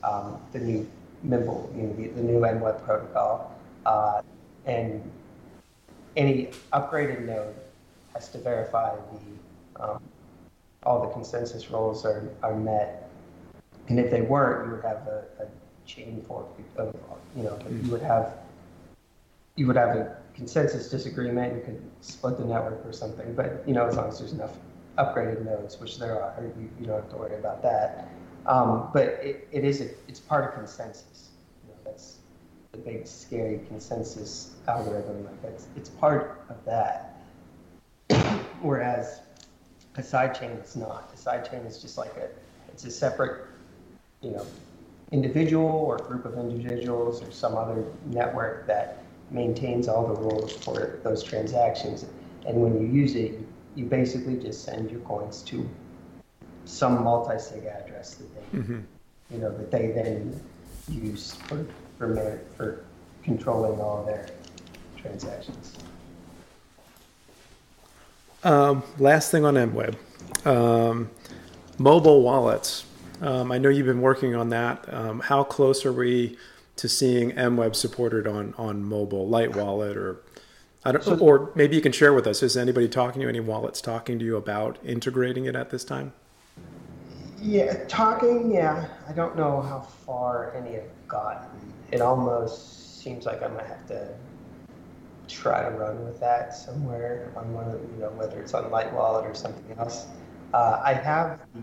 the, 0.02 0.08
um, 0.08 0.40
the 0.52 0.58
new 0.58 0.88
Mimble, 1.24 1.70
you 1.74 1.82
know, 1.82 1.92
the, 1.94 2.08
the 2.08 2.22
new 2.22 2.38
MWeb 2.40 2.84
protocol. 2.84 3.52
Uh, 3.84 4.22
and 4.66 5.02
any 6.16 6.50
upgraded 6.72 7.24
node 7.26 7.54
has 8.14 8.28
to 8.30 8.38
verify 8.38 8.94
the, 8.94 9.82
um, 9.82 10.02
all 10.84 11.02
the 11.06 11.12
consensus 11.12 11.70
rules 11.70 12.04
are, 12.04 12.28
are 12.42 12.54
met. 12.54 13.10
And 13.88 13.98
if 13.98 14.10
they 14.10 14.22
weren't, 14.22 14.66
you 14.66 14.76
would 14.76 14.84
have 14.84 15.06
a, 15.06 15.24
a 15.40 15.46
chain 15.86 16.22
fork 16.26 16.46
of, 16.76 16.94
you 17.36 17.42
know, 17.42 17.58
you 17.70 17.90
would 17.90 18.02
have, 18.02 18.34
you 19.56 19.66
would 19.66 19.76
have 19.76 19.96
a 19.96 20.16
consensus 20.36 20.90
disagreement, 20.90 21.54
you 21.54 21.62
could 21.62 21.82
split 22.02 22.36
the 22.38 22.44
network 22.44 22.84
or 22.84 22.92
something. 22.92 23.34
But 23.34 23.64
you 23.66 23.74
know, 23.74 23.86
as 23.86 23.96
long 23.96 24.08
as 24.08 24.18
there's 24.18 24.32
enough 24.32 24.52
upgraded 24.98 25.44
nodes, 25.44 25.80
which 25.80 25.98
there 25.98 26.20
are, 26.22 26.34
you, 26.58 26.70
you 26.78 26.86
don't 26.86 27.00
have 27.00 27.10
to 27.10 27.16
worry 27.16 27.34
about 27.36 27.62
that. 27.62 28.08
Um, 28.46 28.90
but 28.92 29.04
it, 29.04 29.48
it 29.50 29.64
is 29.64 29.80
a, 29.80 29.88
it's 30.06 30.20
part 30.20 30.44
of 30.44 30.54
consensus. 30.54 31.30
You 31.64 31.72
know, 31.72 31.78
that's 31.84 32.18
the 32.72 32.78
big 32.78 33.06
scary 33.06 33.60
consensus 33.66 34.54
algorithm. 34.68 35.24
Like 35.24 35.42
that's 35.42 35.66
it's 35.74 35.88
part 35.88 36.44
of 36.48 36.64
that. 36.66 37.16
Whereas 38.60 39.20
a 39.96 40.02
sidechain 40.02 40.62
is 40.62 40.76
not. 40.76 41.10
A 41.14 41.16
sidechain 41.16 41.66
is 41.66 41.80
just 41.80 41.96
like 41.96 42.14
a 42.16 42.28
it's 42.68 42.84
a 42.84 42.90
separate, 42.90 43.46
you 44.20 44.32
know, 44.32 44.46
individual 45.12 45.66
or 45.66 45.96
group 45.96 46.26
of 46.26 46.34
individuals 46.38 47.22
or 47.22 47.32
some 47.32 47.56
other 47.56 47.84
network 48.06 48.66
that 48.66 48.98
maintains 49.30 49.88
all 49.88 50.06
the 50.06 50.20
rules 50.20 50.52
for 50.52 51.00
those 51.02 51.22
transactions. 51.22 52.06
And 52.46 52.62
when 52.62 52.80
you 52.80 52.86
use 52.86 53.14
it, 53.16 53.38
you 53.74 53.84
basically 53.84 54.36
just 54.36 54.64
send 54.64 54.90
your 54.90 55.00
coins 55.00 55.42
to 55.42 55.68
some 56.64 57.02
multi-sig 57.04 57.64
address 57.64 58.14
that 58.14 58.34
they, 58.34 58.58
mm-hmm. 58.58 58.80
you 59.30 59.38
know, 59.38 59.56
that 59.56 59.70
they 59.70 59.88
then 59.88 60.40
use 60.88 61.34
for 61.46 61.66
for, 61.98 62.40
for 62.56 62.84
controlling 63.22 63.80
all 63.80 64.04
their 64.04 64.28
transactions. 64.96 65.76
Um, 68.44 68.82
last 68.98 69.30
thing 69.30 69.44
on 69.44 69.54
MWeb, 69.54 69.96
um, 70.46 71.10
mobile 71.78 72.22
wallets. 72.22 72.84
Um, 73.20 73.50
I 73.50 73.58
know 73.58 73.70
you've 73.70 73.86
been 73.86 74.02
working 74.02 74.36
on 74.36 74.50
that. 74.50 74.92
Um, 74.92 75.20
how 75.20 75.42
close 75.42 75.84
are 75.86 75.92
we 75.92 76.36
to 76.76 76.88
seeing 76.88 77.32
MWeb 77.32 77.74
supported 77.74 78.26
on 78.26 78.54
on 78.56 78.84
mobile, 78.84 79.28
Litewallet, 79.28 79.96
or 79.96 80.22
I 80.84 80.92
don't, 80.92 81.02
so, 81.02 81.18
or 81.18 81.50
maybe 81.54 81.74
you 81.74 81.82
can 81.82 81.92
share 81.92 82.12
with 82.12 82.26
us. 82.26 82.42
Is 82.42 82.56
anybody 82.56 82.88
talking 82.88 83.20
to 83.20 83.24
you? 83.24 83.28
Any 83.28 83.40
wallets 83.40 83.80
talking 83.80 84.18
to 84.18 84.24
you 84.24 84.36
about 84.36 84.78
integrating 84.84 85.46
it 85.46 85.56
at 85.56 85.70
this 85.70 85.84
time? 85.84 86.12
Yeah, 87.40 87.84
talking. 87.86 88.52
Yeah, 88.52 88.86
I 89.08 89.12
don't 89.12 89.36
know 89.36 89.60
how 89.60 89.80
far 89.80 90.54
any 90.54 90.74
have 90.74 91.08
gotten. 91.08 91.48
It 91.90 92.00
almost 92.00 93.00
seems 93.00 93.26
like 93.26 93.42
I 93.42 93.48
might 93.48 93.66
have 93.66 93.86
to 93.88 94.08
try 95.28 95.68
to 95.68 95.70
run 95.76 96.04
with 96.04 96.20
that 96.20 96.54
somewhere 96.54 97.32
on 97.36 97.52
one 97.52 97.68
of 97.68 97.80
you 97.80 98.00
know 98.00 98.10
whether 98.10 98.40
it's 98.40 98.54
on 98.54 98.64
Litewallet 98.70 99.28
or 99.28 99.34
something 99.34 99.76
else. 99.78 100.06
Uh, 100.54 100.80
I 100.84 100.92
have 100.92 101.40
the 101.54 101.60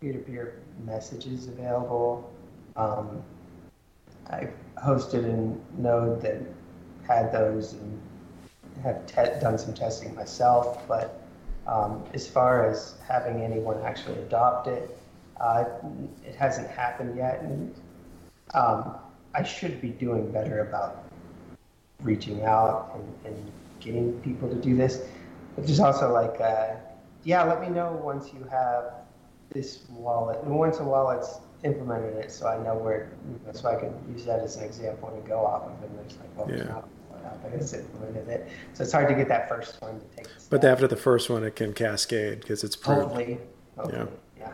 peer-to-peer 0.00 0.60
messages 0.84 1.48
available. 1.48 2.32
Um, 2.76 3.22
I 4.30 4.48
hosted 4.78 5.24
a 5.24 5.80
node 5.80 6.20
that 6.22 6.42
had 7.06 7.32
those 7.32 7.74
and 7.74 8.00
have 8.82 9.06
te- 9.06 9.40
done 9.40 9.58
some 9.58 9.74
testing 9.74 10.14
myself, 10.14 10.86
but 10.88 11.26
um, 11.66 12.04
as 12.12 12.28
far 12.28 12.68
as 12.68 12.96
having 13.06 13.42
anyone 13.42 13.80
actually 13.82 14.18
adopt 14.18 14.66
it, 14.66 14.98
uh, 15.40 15.64
it 16.24 16.34
hasn't 16.34 16.68
happened 16.70 17.16
yet. 17.16 17.42
And 17.42 17.74
um, 18.54 18.96
I 19.34 19.42
should 19.42 19.80
be 19.80 19.88
doing 19.88 20.30
better 20.30 20.60
about 20.60 21.04
reaching 22.02 22.44
out 22.44 22.92
and, 22.94 23.34
and, 23.34 23.52
getting 23.80 24.18
people 24.20 24.48
to 24.48 24.54
do 24.54 24.74
this. 24.74 25.02
But 25.54 25.66
there's 25.66 25.80
also 25.80 26.10
like, 26.10 26.40
uh, 26.40 26.76
yeah, 27.22 27.42
let 27.42 27.60
me 27.60 27.68
know 27.68 28.00
once 28.02 28.32
you 28.32 28.42
have 28.50 28.94
this 29.50 29.80
wallet, 29.90 30.42
and 30.42 30.56
once 30.56 30.78
a 30.78 30.84
wallet's 30.84 31.40
implemented 31.64 32.14
it, 32.16 32.30
so 32.30 32.46
I 32.46 32.62
know 32.62 32.74
where, 32.74 33.10
you 33.26 33.40
know, 33.46 33.52
so 33.52 33.68
I 33.68 33.80
can 33.80 33.92
use 34.12 34.24
that 34.26 34.40
as 34.40 34.56
an 34.56 34.64
example 34.64 35.08
and 35.08 35.26
go 35.26 35.44
off 35.44 35.62
of. 35.64 35.82
And 35.82 35.98
it's 36.00 36.16
like, 36.16 36.36
well, 36.36 36.50
yeah. 36.50 36.64
not, 36.64 36.88
I 37.44 37.56
just 37.56 37.74
implemented 37.74 38.28
it. 38.28 38.48
So 38.74 38.84
it's 38.84 38.92
hard 38.92 39.08
to 39.08 39.14
get 39.14 39.28
that 39.28 39.48
first 39.48 39.80
one 39.80 39.98
to 39.98 40.16
take. 40.16 40.26
But 40.50 40.64
after 40.64 40.86
the 40.86 40.96
first 40.96 41.30
one, 41.30 41.42
it 41.42 41.56
can 41.56 41.72
cascade 41.72 42.40
because 42.40 42.62
it's 42.62 42.76
proved. 42.76 43.02
Hopefully, 43.02 43.38
hopefully, 43.76 44.08
yeah. 44.38 44.46
yeah. 44.46 44.52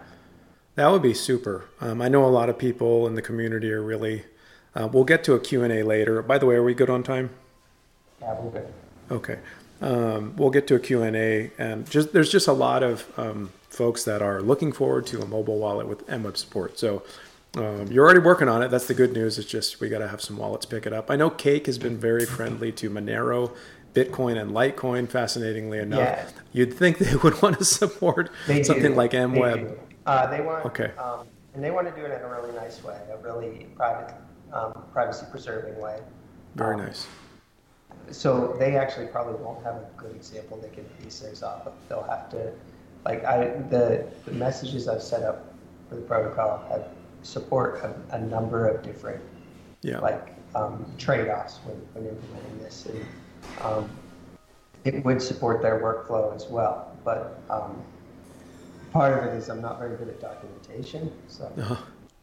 That 0.76 0.90
would 0.90 1.02
be 1.02 1.14
super. 1.14 1.68
Um, 1.80 2.00
I 2.00 2.08
know 2.08 2.24
a 2.24 2.30
lot 2.30 2.48
of 2.48 2.58
people 2.58 3.06
in 3.06 3.14
the 3.14 3.22
community 3.22 3.72
are 3.72 3.82
really. 3.82 4.24
Uh, 4.72 4.88
we'll 4.90 5.04
get 5.04 5.24
to 5.24 5.34
a 5.34 5.40
Q 5.40 5.64
and 5.64 5.72
A 5.72 5.82
later. 5.82 6.22
By 6.22 6.38
the 6.38 6.46
way, 6.46 6.54
are 6.54 6.62
we 6.62 6.74
good 6.74 6.88
on 6.88 7.02
time? 7.02 7.30
Yeah, 8.20 8.40
we're 8.40 8.50
good. 8.50 8.72
Okay. 9.10 9.38
Um, 9.80 10.34
we'll 10.36 10.50
get 10.50 10.66
to 10.68 10.74
a 10.74 10.78
Q&A 10.78 11.50
and 11.56 11.88
just 11.90 12.12
there's 12.12 12.30
just 12.30 12.48
a 12.48 12.52
lot 12.52 12.82
of 12.82 13.06
um, 13.18 13.50
folks 13.80 14.04
that 14.04 14.20
are 14.20 14.42
looking 14.42 14.72
forward 14.72 15.06
to 15.06 15.22
a 15.22 15.26
mobile 15.26 15.58
wallet 15.58 15.88
with 15.88 16.06
MWeb 16.06 16.36
support. 16.36 16.78
So 16.78 17.02
um, 17.56 17.90
you're 17.90 18.04
already 18.04 18.20
working 18.20 18.46
on 18.46 18.62
it. 18.62 18.68
That's 18.68 18.86
the 18.86 18.92
good 18.92 19.14
news. 19.14 19.38
It's 19.38 19.48
just 19.48 19.80
we 19.80 19.88
got 19.88 20.00
to 20.00 20.08
have 20.08 20.20
some 20.20 20.36
wallets 20.36 20.66
pick 20.66 20.84
it 20.84 20.92
up. 20.92 21.10
I 21.10 21.16
know 21.16 21.30
Cake 21.30 21.64
has 21.64 21.78
been 21.78 21.96
very 21.96 22.26
friendly 22.26 22.72
to 22.72 22.90
Monero, 22.90 23.56
Bitcoin, 23.94 24.38
and 24.38 24.50
Litecoin. 24.50 25.08
Fascinatingly 25.08 25.78
enough, 25.78 25.98
yeah. 25.98 26.28
you'd 26.52 26.74
think 26.74 26.98
they 26.98 27.16
would 27.16 27.40
want 27.40 27.58
to 27.58 27.64
support 27.64 28.30
they 28.46 28.62
something 28.62 28.92
do. 28.92 28.94
like 28.94 29.12
MWeb. 29.12 29.70
They, 29.70 29.76
uh, 30.04 30.26
they 30.26 30.42
want 30.42 30.66
okay, 30.66 30.90
um, 30.98 31.26
and 31.54 31.64
they 31.64 31.70
want 31.70 31.88
to 31.88 31.98
do 31.98 32.04
it 32.06 32.12
in 32.12 32.20
a 32.20 32.28
really 32.28 32.52
nice 32.52 32.84
way, 32.84 33.00
a 33.10 33.16
really 33.16 33.66
private, 33.76 34.14
um, 34.52 34.74
privacy 34.92 35.24
preserving 35.30 35.80
way. 35.80 36.00
Very 36.54 36.74
um, 36.74 36.82
nice 36.82 37.06
so 38.10 38.56
they 38.58 38.76
actually 38.76 39.06
probably 39.06 39.34
won't 39.42 39.62
have 39.64 39.76
a 39.76 39.88
good 39.96 40.14
example 40.14 40.58
they 40.60 40.68
can 40.68 40.84
base 41.02 41.20
theirs 41.20 41.42
off 41.42 41.66
of. 41.66 41.72
They'll 41.88 42.02
have 42.02 42.28
to, 42.30 42.52
like, 43.04 43.24
I 43.24 43.48
the, 43.70 44.06
the 44.24 44.32
messages 44.32 44.88
I've 44.88 45.02
set 45.02 45.22
up 45.22 45.54
for 45.88 45.96
the 45.96 46.02
protocol 46.02 46.64
have 46.70 46.88
support 47.22 47.82
a, 47.82 48.16
a 48.16 48.20
number 48.20 48.68
of 48.68 48.82
different, 48.82 49.22
yeah. 49.82 49.98
like, 50.00 50.34
um, 50.54 50.84
trade-offs 50.98 51.58
when, 51.64 51.76
when 51.94 52.14
implementing 52.14 52.58
this. 52.58 52.86
And 52.86 53.04
um, 53.62 53.90
it 54.84 55.04
would 55.04 55.20
support 55.20 55.62
their 55.62 55.80
workflow 55.80 56.34
as 56.34 56.46
well. 56.46 56.96
But 57.04 57.40
um, 57.50 57.82
part 58.92 59.18
of 59.18 59.32
it 59.32 59.36
is 59.36 59.48
I'm 59.48 59.60
not 59.60 59.78
very 59.78 59.96
good 59.96 60.08
at 60.08 60.20
documentation, 60.20 61.12
so 61.28 61.52
uh-huh. 61.58 61.76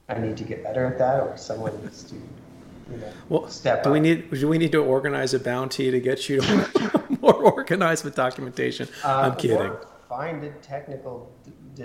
I 0.10 0.20
need 0.20 0.38
to 0.38 0.44
get 0.44 0.64
better 0.64 0.86
at 0.86 0.98
that, 1.00 1.22
or 1.22 1.38
someone 1.38 1.80
needs 1.82 2.04
to 2.04 2.16
you 2.16 2.98
know, 2.98 3.12
well, 3.28 3.50
step 3.50 3.84
do 3.84 3.90
up. 3.90 3.94
we 3.94 4.00
need 4.00 4.32
do 4.32 4.48
we 4.48 4.58
need 4.58 4.72
to 4.72 4.82
organize 4.84 5.34
a 5.34 5.40
bounty 5.40 5.92
to 5.92 6.00
get 6.00 6.30
you 6.30 6.42
more 7.22 7.34
organized 7.34 8.06
with 8.06 8.16
documentation? 8.16 8.88
Uh, 9.04 9.32
I'm 9.32 9.36
kidding. 9.36 9.74
Find 10.10 10.44
a 10.44 10.52
technical 10.62 11.32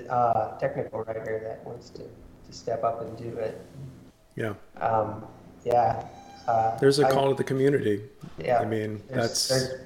uh, 0.09 0.57
technical 0.59 1.03
writer 1.03 1.41
that 1.45 1.67
wants 1.67 1.91
to, 1.91 2.03
to 2.03 2.53
step 2.53 2.85
up 2.85 3.01
and 3.03 3.17
do 3.17 3.37
it. 3.39 3.61
Yeah. 4.37 4.55
Um, 4.81 5.25
yeah. 5.65 6.07
Uh, 6.47 6.79
there's 6.79 6.99
a 6.99 7.09
call 7.09 7.27
I, 7.27 7.31
to 7.31 7.35
the 7.35 7.45
community. 7.45 8.03
Yeah. 8.39 8.59
I 8.59 8.65
mean, 8.65 9.03
there's, 9.09 9.29
that's 9.29 9.49
there's, 9.49 9.81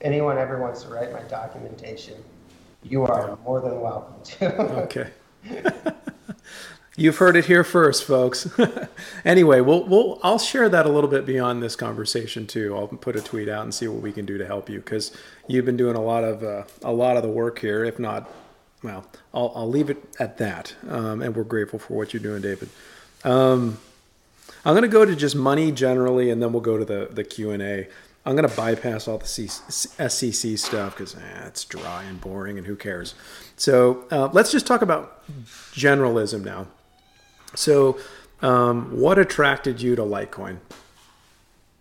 anyone 0.00 0.38
ever 0.38 0.60
wants 0.60 0.82
to 0.82 0.88
write 0.88 1.12
my 1.12 1.22
documentation, 1.22 2.22
you 2.82 3.04
are 3.04 3.28
yeah. 3.28 3.36
more 3.44 3.60
than 3.60 3.80
welcome 3.80 4.14
to. 4.24 4.60
okay. 4.82 5.10
You've 6.94 7.16
heard 7.16 7.36
it 7.36 7.46
here 7.46 7.64
first, 7.64 8.04
folks. 8.04 8.46
anyway, 9.24 9.62
we'll, 9.62 9.84
we'll 9.84 10.20
I'll 10.22 10.38
share 10.38 10.68
that 10.68 10.84
a 10.84 10.90
little 10.90 11.08
bit 11.08 11.24
beyond 11.24 11.62
this 11.62 11.74
conversation 11.74 12.46
too. 12.46 12.76
I'll 12.76 12.86
put 12.86 13.16
a 13.16 13.22
tweet 13.22 13.48
out 13.48 13.62
and 13.62 13.74
see 13.74 13.88
what 13.88 14.02
we 14.02 14.12
can 14.12 14.26
do 14.26 14.36
to 14.36 14.46
help 14.46 14.68
you 14.68 14.78
because 14.78 15.10
you've 15.46 15.64
been 15.64 15.78
doing 15.78 15.96
a 15.96 16.02
lot 16.02 16.22
of 16.22 16.42
uh, 16.44 16.64
a 16.82 16.92
lot 16.92 17.16
of 17.16 17.22
the 17.22 17.30
work 17.30 17.60
here. 17.60 17.82
If 17.82 17.98
not, 17.98 18.30
well, 18.82 19.06
I'll, 19.32 19.52
I'll 19.54 19.68
leave 19.70 19.88
it 19.88 20.04
at 20.18 20.36
that. 20.36 20.74
Um, 20.86 21.22
and 21.22 21.34
we're 21.34 21.44
grateful 21.44 21.78
for 21.78 21.94
what 21.94 22.12
you're 22.12 22.22
doing, 22.22 22.42
David. 22.42 22.68
Um, 23.24 23.78
I'm 24.62 24.74
going 24.74 24.82
to 24.82 24.88
go 24.88 25.06
to 25.06 25.16
just 25.16 25.34
money 25.34 25.72
generally, 25.72 26.28
and 26.28 26.42
then 26.42 26.52
we'll 26.52 26.60
go 26.60 26.76
to 26.76 26.84
the 26.84 27.08
the 27.10 27.24
Q 27.24 27.52
and 27.52 27.62
A. 27.62 27.88
I'm 28.26 28.36
going 28.36 28.48
to 28.48 28.54
bypass 28.54 29.08
all 29.08 29.16
the 29.18 29.26
SEC 29.26 30.58
stuff 30.58 30.94
because 30.94 31.16
eh, 31.16 31.46
it's 31.46 31.64
dry 31.64 32.02
and 32.04 32.20
boring, 32.20 32.58
and 32.58 32.66
who 32.66 32.76
cares. 32.76 33.14
So 33.56 34.04
uh, 34.10 34.28
let's 34.34 34.52
just 34.52 34.66
talk 34.66 34.82
about 34.82 35.26
generalism 35.72 36.44
now. 36.44 36.66
So, 37.54 37.98
um, 38.40 38.98
what 38.98 39.18
attracted 39.18 39.80
you 39.80 39.94
to 39.96 40.02
Litecoin? 40.02 40.58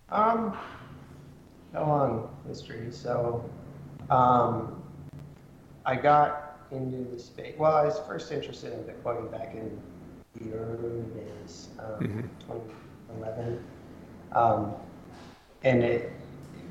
Um, 0.09 0.57
a 1.73 1.81
long 1.81 2.29
history. 2.47 2.91
So, 2.91 3.49
um, 4.09 4.81
I 5.85 5.95
got 5.95 6.59
into 6.71 7.09
the 7.09 7.19
space. 7.19 7.55
Well, 7.57 7.75
I 7.75 7.85
was 7.85 7.99
first 8.07 8.31
interested 8.31 8.73
in 8.73 8.79
Bitcoin 8.79 9.31
back 9.31 9.55
in 9.55 9.79
the 10.39 10.53
early 10.57 11.01
days, 11.13 11.69
um, 11.79 11.85
mm-hmm. 11.99 12.21
2011, 12.47 13.63
um, 14.33 14.73
and 15.63 15.83
it 15.83 16.11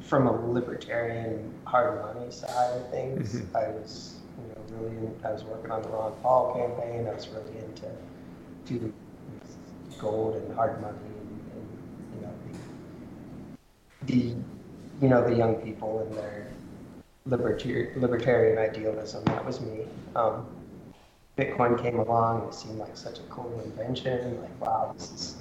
from 0.03 0.27
a 0.27 0.53
libertarian 0.53 1.53
hard 1.65 2.01
money 2.03 2.31
side 2.31 2.77
of 2.77 2.91
things. 2.91 3.35
Mm-hmm. 3.35 3.57
I 3.57 3.69
was, 3.69 4.17
you 4.39 4.55
know, 4.55 4.83
really. 4.83 4.97
In, 4.97 5.15
I 5.25 5.33
was 5.33 5.45
working 5.45 5.71
on 5.71 5.83
the 5.83 5.89
Ron 5.89 6.13
Paul 6.23 6.55
campaign. 6.55 7.07
I 7.07 7.15
was 7.15 7.29
really 7.29 7.59
into 7.65 7.91
to 8.79 8.93
gold 9.99 10.37
and 10.37 10.55
hard 10.55 10.81
money 10.81 10.97
and, 10.97 11.41
and 11.55 12.15
you 12.15 12.21
know 12.23 12.33
the, 14.07 14.13
the 14.13 14.37
you 15.03 15.09
know 15.09 15.29
the 15.29 15.35
young 15.35 15.57
people 15.57 16.01
and 16.01 16.17
their 16.17 16.51
libertarian 17.27 18.01
libertarian 18.01 18.59
idealism. 18.59 19.25
That 19.25 19.45
was 19.45 19.61
me. 19.61 19.85
Um, 20.17 20.47
Bitcoin 21.37 21.81
came 21.81 21.99
along. 21.99 22.49
It 22.49 22.55
seemed 22.55 22.79
like 22.79 22.97
such 22.97 23.19
a 23.19 23.23
cool 23.23 23.61
invention. 23.65 24.41
Like 24.41 24.61
wow, 24.61 24.93
this 24.97 25.13
is 25.13 25.37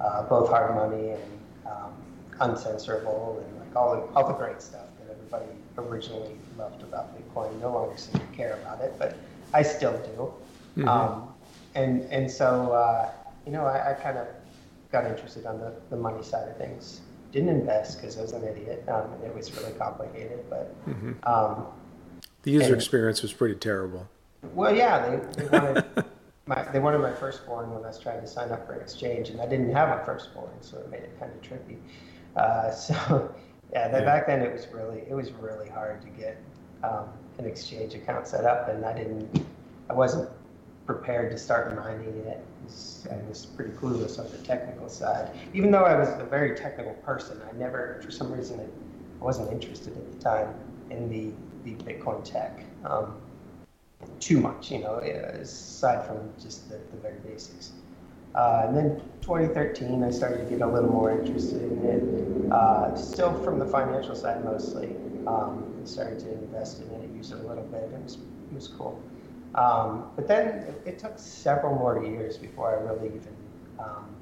uh, 0.00 0.22
both 0.24 0.48
hard 0.48 0.74
money 0.74 1.10
and 1.10 1.22
um, 1.66 1.92
uncensorable 2.40 3.42
and 3.42 3.58
like 3.58 3.76
all 3.76 3.94
the, 3.96 4.14
all 4.14 4.26
the 4.26 4.34
great 4.34 4.60
stuff 4.60 4.86
that 4.98 5.12
everybody 5.14 5.46
originally 5.78 6.36
loved 6.58 6.82
about 6.82 7.16
Bitcoin. 7.16 7.58
No 7.60 7.72
longer 7.72 7.96
seem 7.96 8.20
to 8.20 8.26
care 8.36 8.54
about 8.62 8.80
it, 8.80 8.94
but 8.98 9.16
I 9.52 9.62
still 9.62 9.92
do. 9.92 10.82
Mm-hmm. 10.82 10.88
Um, 10.88 11.29
and 11.74 12.02
and 12.12 12.30
so 12.30 12.72
uh, 12.72 13.10
you 13.46 13.52
know, 13.52 13.64
I, 13.64 13.90
I 13.90 13.94
kind 13.94 14.18
of 14.18 14.26
got 14.92 15.06
interested 15.06 15.46
on 15.46 15.58
the, 15.58 15.72
the 15.90 15.96
money 15.96 16.22
side 16.22 16.48
of 16.48 16.56
things. 16.56 17.00
Didn't 17.32 17.48
invest 17.48 18.00
because 18.00 18.18
I 18.18 18.22
was 18.22 18.32
an 18.32 18.44
idiot. 18.44 18.84
Um, 18.88 19.12
and 19.14 19.24
it 19.24 19.34
was 19.34 19.52
really 19.56 19.72
complicated, 19.72 20.44
but 20.50 20.74
mm-hmm. 20.88 21.12
um, 21.28 21.66
the 22.42 22.50
user 22.50 22.66
and, 22.66 22.74
experience 22.74 23.22
was 23.22 23.32
pretty 23.32 23.54
terrible. 23.54 24.08
Well, 24.54 24.74
yeah, 24.74 25.08
they, 25.08 25.42
they 25.42 25.48
wanted 25.58 26.04
my 26.46 26.64
they 26.72 26.80
wanted 26.80 26.98
my 26.98 27.12
firstborn 27.12 27.70
when 27.70 27.84
I 27.84 27.88
was 27.88 27.98
trying 27.98 28.20
to 28.20 28.26
sign 28.26 28.50
up 28.50 28.66
for 28.66 28.72
an 28.72 28.80
exchange, 28.80 29.28
and 29.28 29.40
I 29.40 29.46
didn't 29.46 29.72
have 29.72 30.00
a 30.00 30.04
firstborn, 30.04 30.50
so 30.60 30.78
it 30.78 30.90
made 30.90 31.02
it 31.02 31.18
kind 31.20 31.30
of 31.30 31.40
tricky. 31.42 31.78
Uh, 32.36 32.70
so 32.86 33.32
yeah, 33.72 33.90
yeah, 33.92 34.04
back 34.04 34.26
then 34.26 34.42
it 34.42 34.52
was 34.52 34.66
really 34.72 35.02
it 35.08 35.14
was 35.14 35.30
really 35.32 35.68
hard 35.68 36.02
to 36.02 36.08
get 36.08 36.42
um, 36.82 37.08
an 37.38 37.46
exchange 37.46 37.94
account 37.94 38.26
set 38.26 38.44
up, 38.44 38.68
and 38.68 38.84
I 38.84 38.92
didn't 38.92 39.46
I 39.88 39.92
wasn't 39.92 40.28
prepared 40.94 41.30
to 41.30 41.38
start 41.38 41.76
mining 41.76 42.16
it. 42.26 42.44
I 43.10 43.16
was 43.28 43.46
pretty 43.46 43.70
clueless 43.72 44.18
on 44.18 44.28
the 44.32 44.38
technical 44.38 44.88
side. 44.88 45.30
Even 45.54 45.70
though 45.70 45.84
I 45.84 45.96
was 45.96 46.08
a 46.20 46.24
very 46.24 46.56
technical 46.56 46.94
person, 46.94 47.40
I 47.48 47.56
never, 47.56 48.00
for 48.04 48.10
some 48.10 48.32
reason, 48.32 48.58
I 48.58 49.24
wasn't 49.24 49.52
interested 49.52 49.96
at 49.96 50.12
the 50.12 50.18
time 50.18 50.52
in 50.90 51.08
the, 51.08 51.30
the 51.64 51.82
Bitcoin 51.84 52.24
tech 52.24 52.64
um, 52.84 53.14
too 54.18 54.40
much, 54.40 54.72
you 54.72 54.80
know, 54.80 54.96
aside 54.96 56.04
from 56.06 56.28
just 56.42 56.68
the, 56.68 56.78
the 56.90 56.96
very 56.96 57.18
basics. 57.20 57.70
Uh, 58.34 58.64
and 58.66 58.76
then 58.76 59.00
2013, 59.20 60.02
I 60.02 60.10
started 60.10 60.38
to 60.38 60.50
get 60.50 60.60
a 60.60 60.66
little 60.66 60.90
more 60.90 61.12
interested 61.12 61.62
in 61.62 61.84
it, 61.84 62.52
uh, 62.52 62.96
still 62.96 63.32
from 63.44 63.60
the 63.60 63.66
financial 63.66 64.16
side 64.16 64.44
mostly. 64.44 64.96
Um, 65.28 65.70
started 65.84 66.18
to 66.20 66.32
invest 66.32 66.82
in 66.82 66.90
it, 66.90 67.10
use 67.14 67.30
it 67.30 67.38
a 67.38 67.46
little 67.46 67.64
bit. 67.64 67.82
It 67.82 68.02
was, 68.02 68.14
it 68.14 68.54
was 68.54 68.68
cool. 68.68 69.00
Um, 69.54 70.10
but 70.14 70.28
then 70.28 70.48
it, 70.48 70.82
it, 70.86 70.98
took 70.98 71.18
several 71.18 71.74
more 71.74 72.04
years 72.04 72.36
before 72.36 72.70
I 72.70 72.80
really 72.82 73.08
even 73.08 73.36
um, 73.80 74.14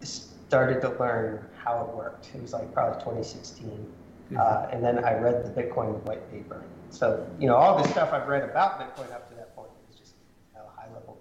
started 0.00 0.82
to 0.82 0.90
learn 0.98 1.46
how 1.56 1.80
it 1.80 1.96
worked. 1.96 2.30
It 2.34 2.42
was 2.42 2.52
like 2.52 2.72
probably 2.74 2.98
2016. 3.00 3.68
Mm-hmm. 3.68 4.36
Uh, 4.36 4.66
and 4.70 4.84
then 4.84 5.02
I 5.02 5.14
read 5.14 5.44
the 5.44 5.62
Bitcoin 5.62 6.02
white 6.02 6.30
paper. 6.30 6.62
So, 6.90 7.26
you 7.40 7.46
know, 7.46 7.56
all 7.56 7.82
the 7.82 7.88
stuff 7.88 8.12
I've 8.12 8.28
read 8.28 8.42
about 8.42 8.78
Bitcoin 8.78 9.10
up 9.12 9.28
to 9.30 9.34
that 9.36 9.56
point 9.56 9.70
is 9.90 9.98
just 9.98 10.12
you 10.52 10.58
know, 10.58 10.66
high 10.76 10.92
level 10.92 11.18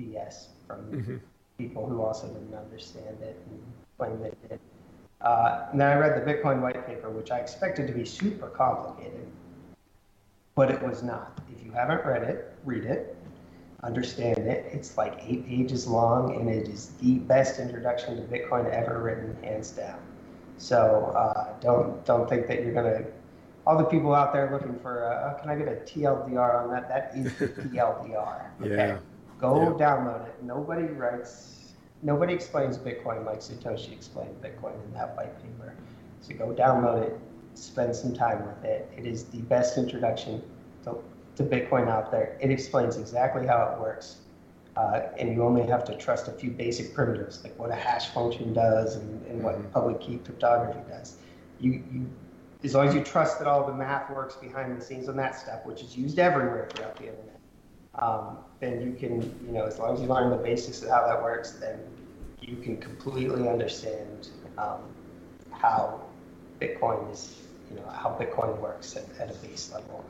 BS 0.00 0.46
from 0.66 0.92
mm-hmm. 0.92 1.16
people 1.58 1.88
who 1.88 2.02
also 2.02 2.28
didn't 2.28 2.54
understand 2.54 3.20
it 3.20 3.36
and 3.50 3.60
claim 3.98 4.20
they 4.22 4.48
did. 4.48 4.60
Uh, 5.20 5.66
and 5.72 5.80
then 5.80 5.90
I 5.90 5.94
read 5.98 6.24
the 6.24 6.32
Bitcoin 6.32 6.60
white 6.60 6.86
paper, 6.86 7.10
which 7.10 7.32
I 7.32 7.38
expected 7.38 7.88
to 7.88 7.92
be 7.92 8.04
super 8.04 8.46
complicated, 8.46 9.26
but 10.58 10.72
it 10.72 10.82
was 10.82 11.04
not. 11.04 11.40
If 11.54 11.64
you 11.64 11.70
haven't 11.70 12.04
read 12.04 12.24
it, 12.24 12.52
read 12.64 12.84
it, 12.84 13.16
understand 13.84 14.38
it. 14.38 14.68
It's 14.72 14.98
like 14.98 15.20
eight 15.24 15.46
pages 15.46 15.86
long, 15.86 16.34
and 16.34 16.50
it 16.50 16.66
is 16.66 16.88
the 17.00 17.20
best 17.20 17.60
introduction 17.60 18.16
to 18.16 18.22
Bitcoin 18.22 18.68
ever 18.68 19.00
written, 19.00 19.40
hands 19.40 19.70
down. 19.70 20.00
So 20.56 21.12
uh, 21.14 21.56
don't 21.60 22.04
don't 22.04 22.28
think 22.28 22.48
that 22.48 22.64
you're 22.64 22.74
gonna. 22.74 23.04
All 23.68 23.78
the 23.78 23.84
people 23.84 24.12
out 24.12 24.32
there 24.32 24.50
looking 24.50 24.76
for, 24.80 25.04
uh, 25.04 25.30
oh, 25.30 25.40
can 25.40 25.48
I 25.48 25.54
get 25.54 25.68
a 25.68 25.76
TLDR 25.76 26.64
on 26.64 26.70
that? 26.72 26.88
That 26.88 27.12
is 27.14 27.38
the 27.38 27.46
TLDR. 27.68 28.50
Okay? 28.60 28.74
Yeah. 28.74 28.98
Go 29.40 29.62
yeah. 29.62 29.86
download 29.86 30.26
it. 30.26 30.42
Nobody 30.42 30.86
writes, 30.86 31.74
nobody 32.02 32.34
explains 32.34 32.76
Bitcoin 32.78 33.24
like 33.24 33.38
Satoshi 33.38 33.92
explained 33.92 34.34
Bitcoin 34.42 34.74
in 34.84 34.92
that 34.94 35.16
white 35.16 35.40
paper. 35.40 35.74
So 36.20 36.34
go 36.34 36.52
download 36.52 37.02
it, 37.02 37.20
spend 37.58 37.94
some 37.94 38.14
time 38.14 38.46
with 38.46 38.64
it. 38.64 38.90
It 38.96 39.06
is 39.06 39.24
the 39.24 39.42
best 39.42 39.78
introduction 39.78 40.42
to, 40.84 40.98
to 41.36 41.42
Bitcoin 41.42 41.88
out 41.88 42.10
there. 42.10 42.38
It 42.40 42.50
explains 42.50 42.96
exactly 42.96 43.46
how 43.46 43.72
it 43.74 43.80
works. 43.80 44.18
Uh, 44.76 45.08
and 45.18 45.34
you 45.34 45.42
only 45.42 45.66
have 45.66 45.84
to 45.84 45.96
trust 45.96 46.28
a 46.28 46.32
few 46.32 46.50
basic 46.50 46.94
primitives, 46.94 47.42
like 47.42 47.58
what 47.58 47.70
a 47.70 47.74
hash 47.74 48.08
function 48.10 48.52
does 48.52 48.94
and, 48.94 49.26
and 49.26 49.42
what 49.42 49.56
mm-hmm. 49.56 49.68
public 49.70 50.00
key 50.00 50.18
cryptography 50.18 50.78
does. 50.88 51.16
You, 51.58 51.82
you, 51.92 52.08
as 52.62 52.74
long 52.74 52.86
as 52.86 52.94
you 52.94 53.02
trust 53.02 53.40
that 53.40 53.48
all 53.48 53.66
the 53.66 53.74
math 53.74 54.08
works 54.10 54.36
behind 54.36 54.80
the 54.80 54.84
scenes 54.84 55.08
on 55.08 55.16
that 55.16 55.34
stuff, 55.34 55.66
which 55.66 55.82
is 55.82 55.96
used 55.96 56.20
everywhere 56.20 56.68
throughout 56.72 56.96
the 56.96 57.08
internet, 57.08 57.40
um, 57.96 58.38
then 58.60 58.80
you 58.80 58.92
can, 58.92 59.22
you 59.44 59.52
know, 59.52 59.64
as 59.64 59.80
long 59.80 59.94
as 59.94 60.00
you 60.00 60.06
learn 60.06 60.30
the 60.30 60.36
basics 60.36 60.82
of 60.82 60.90
how 60.90 61.06
that 61.08 61.20
works, 61.20 61.52
then 61.52 61.80
you 62.40 62.56
can 62.56 62.76
completely 62.76 63.48
understand 63.48 64.28
um, 64.56 64.80
how 65.50 66.00
Bitcoin 66.60 67.10
is, 67.12 67.47
you 67.70 67.76
know, 67.76 67.88
how 67.88 68.10
Bitcoin 68.10 68.58
works 68.60 68.96
at, 68.96 69.04
at 69.20 69.30
a 69.30 69.38
base 69.38 69.72
level. 69.72 70.04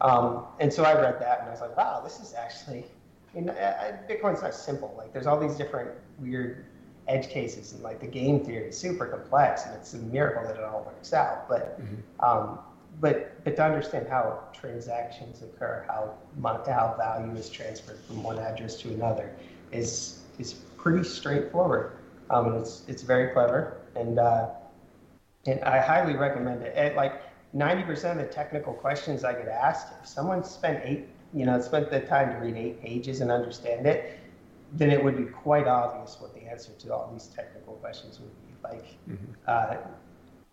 Um, 0.00 0.44
and 0.60 0.72
so 0.72 0.84
I 0.84 0.94
read 0.94 1.20
that 1.20 1.40
and 1.40 1.48
I 1.48 1.52
was 1.52 1.60
like, 1.60 1.76
wow, 1.76 2.00
this 2.02 2.20
is 2.20 2.34
actually, 2.34 2.84
I 3.32 3.40
mean, 3.40 3.46
Bitcoin's 4.08 4.42
not 4.42 4.54
simple. 4.54 4.94
Like, 4.96 5.12
there's 5.12 5.26
all 5.26 5.38
these 5.38 5.56
different 5.56 5.90
weird 6.18 6.64
edge 7.06 7.28
cases 7.28 7.72
and 7.72 7.82
like 7.82 8.00
the 8.00 8.06
game 8.06 8.44
theory 8.44 8.68
is 8.68 8.78
super 8.78 9.06
complex 9.06 9.66
and 9.66 9.74
it's 9.74 9.92
a 9.94 9.98
miracle 9.98 10.42
that 10.42 10.56
it 10.56 10.64
all 10.64 10.84
works 10.84 11.12
out. 11.12 11.48
But 11.48 11.80
mm-hmm. 11.80 12.24
um, 12.24 12.58
but 13.00 13.44
but 13.44 13.56
to 13.56 13.64
understand 13.64 14.06
how 14.08 14.44
transactions 14.52 15.42
occur, 15.42 15.84
how 15.88 16.14
how 16.42 16.94
value 16.96 17.36
is 17.36 17.50
transferred 17.50 17.98
from 18.06 18.22
one 18.22 18.38
address 18.38 18.76
to 18.82 18.88
another, 18.88 19.34
is 19.72 20.20
is 20.38 20.54
pretty 20.76 21.04
straightforward. 21.04 21.98
Um, 22.30 22.46
and 22.46 22.56
it's 22.56 22.82
it's 22.88 23.02
very 23.02 23.32
clever, 23.32 23.78
and 23.96 24.18
uh, 24.18 24.48
and 25.46 25.62
I 25.64 25.80
highly 25.80 26.14
recommend 26.14 26.62
it. 26.62 26.74
At 26.76 26.96
like 26.96 27.22
ninety 27.52 27.82
percent 27.82 28.20
of 28.20 28.26
the 28.26 28.32
technical 28.32 28.72
questions 28.72 29.24
I 29.24 29.32
get 29.32 29.48
asked, 29.48 29.88
if 30.00 30.08
someone 30.08 30.42
spent 30.44 30.80
eight, 30.84 31.06
you 31.32 31.46
know, 31.46 31.60
spent 31.60 31.90
the 31.90 32.00
time 32.00 32.30
to 32.32 32.36
read 32.36 32.56
eight 32.56 32.80
pages 32.82 33.20
and 33.20 33.30
understand 33.30 33.86
it, 33.86 34.18
then 34.72 34.90
it 34.90 35.02
would 35.02 35.16
be 35.16 35.24
quite 35.24 35.66
obvious 35.66 36.16
what 36.20 36.34
the 36.34 36.42
answer 36.42 36.72
to 36.72 36.94
all 36.94 37.10
these 37.12 37.26
technical 37.26 37.74
questions 37.74 38.20
would 38.20 38.30
be. 38.42 38.68
Like, 38.68 38.86
mm-hmm. 39.08 39.32
uh, 39.46 39.76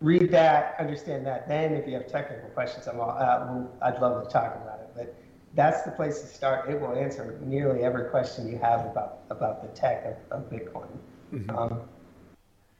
read 0.02 0.32
that, 0.32 0.76
understand 0.80 1.26
that. 1.26 1.48
Then, 1.48 1.74
if 1.74 1.88
you 1.88 1.94
have 1.94 2.08
technical 2.08 2.50
questions, 2.50 2.88
I'm 2.88 3.00
all, 3.00 3.12
uh, 3.12 3.86
I'd 3.86 4.02
love 4.02 4.24
to 4.24 4.30
talk 4.30 4.56
about 4.56 4.80
it. 4.82 4.90
But 4.96 5.16
that's 5.54 5.84
the 5.84 5.92
place 5.92 6.22
to 6.22 6.28
start. 6.28 6.70
It 6.70 6.80
will 6.80 6.96
answer 6.96 7.40
nearly 7.44 7.84
every 7.84 8.10
question 8.10 8.48
you 8.50 8.58
have 8.58 8.86
about 8.86 9.20
about 9.30 9.62
the 9.62 9.70
tech 9.80 10.06
of, 10.06 10.44
of 10.44 10.50
Bitcoin. 10.50 10.90
Mm-hmm. 11.34 11.58
Um, 11.58 11.82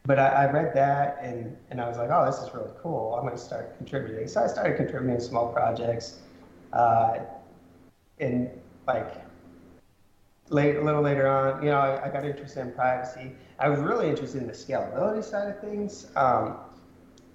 but 0.04 0.18
I, 0.18 0.28
I, 0.28 0.52
read 0.52 0.74
that 0.74 1.20
and, 1.22 1.56
and 1.70 1.80
I 1.80 1.88
was 1.88 1.98
like, 1.98 2.10
oh, 2.12 2.26
this 2.26 2.40
is 2.40 2.54
really 2.54 2.72
cool. 2.82 3.16
I'm 3.16 3.26
going 3.26 3.38
to 3.38 3.44
start 3.44 3.78
contributing. 3.78 4.28
So 4.28 4.44
I 4.44 4.48
started 4.48 4.78
contributing 4.78 5.20
small 5.20 5.54
projects. 5.54 6.20
Uh, 6.74 7.20
and 8.20 8.50
like 8.88 9.14
late, 10.50 10.76
a 10.76 10.82
little 10.82 11.02
later 11.02 11.28
on, 11.28 11.62
you 11.64 11.70
know, 11.70 11.78
I, 11.78 12.08
I, 12.08 12.10
got 12.10 12.26
interested 12.26 12.62
in 12.62 12.72
privacy. 12.72 13.32
I 13.60 13.70
was 13.70 13.80
really 13.80 14.10
interested 14.10 14.42
in 14.42 14.48
the 14.48 14.54
scalability 14.54 15.24
side 15.24 15.50
of 15.50 15.60
things. 15.60 16.08
Um, 16.16 16.58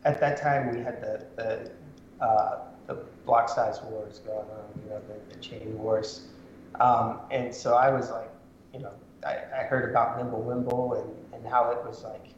at 0.04 0.20
that 0.20 0.40
time 0.40 0.74
we 0.74 0.82
had 0.82 1.00
the 1.00 1.26
the, 1.36 2.24
uh, 2.24 2.58
the 2.86 2.94
block 3.24 3.48
size 3.48 3.80
wars 3.82 4.20
going 4.20 4.38
on, 4.38 4.80
you 4.82 4.90
know, 4.90 5.00
the, 5.08 5.34
the 5.34 5.40
chain 5.40 5.76
wars, 5.76 6.28
um, 6.80 7.20
and 7.30 7.52
so 7.54 7.74
I 7.74 7.90
was 7.90 8.10
like, 8.10 8.30
you 8.72 8.80
know, 8.80 8.92
I, 9.24 9.38
I 9.54 9.62
heard 9.64 9.90
about 9.90 10.18
Mimblewimble 10.18 11.02
and, 11.02 11.10
and 11.34 11.46
how 11.46 11.70
it 11.70 11.84
was 11.84 12.04
like, 12.04 12.28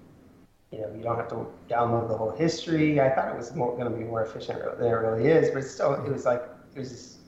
you 0.73 0.81
know, 0.81 0.93
you 0.95 1.03
don't 1.03 1.17
have 1.17 1.29
to 1.29 1.47
download 1.69 2.09
the 2.09 2.17
whole 2.17 2.31
history. 2.31 3.01
I 3.01 3.09
thought 3.11 3.29
it 3.29 3.37
was 3.37 3.51
going 3.51 3.85
to 3.85 3.91
be 3.91 4.05
more 4.05 4.25
efficient 4.25 4.61
than 4.79 4.87
it 4.87 4.91
really 4.91 5.27
is, 5.27 5.51
but 5.51 5.65
still, 5.65 5.95
it 5.95 6.11
was 6.11 6.25
like 6.25 6.43
it 6.75 6.79
was 6.79 6.91
this, 6.91 7.19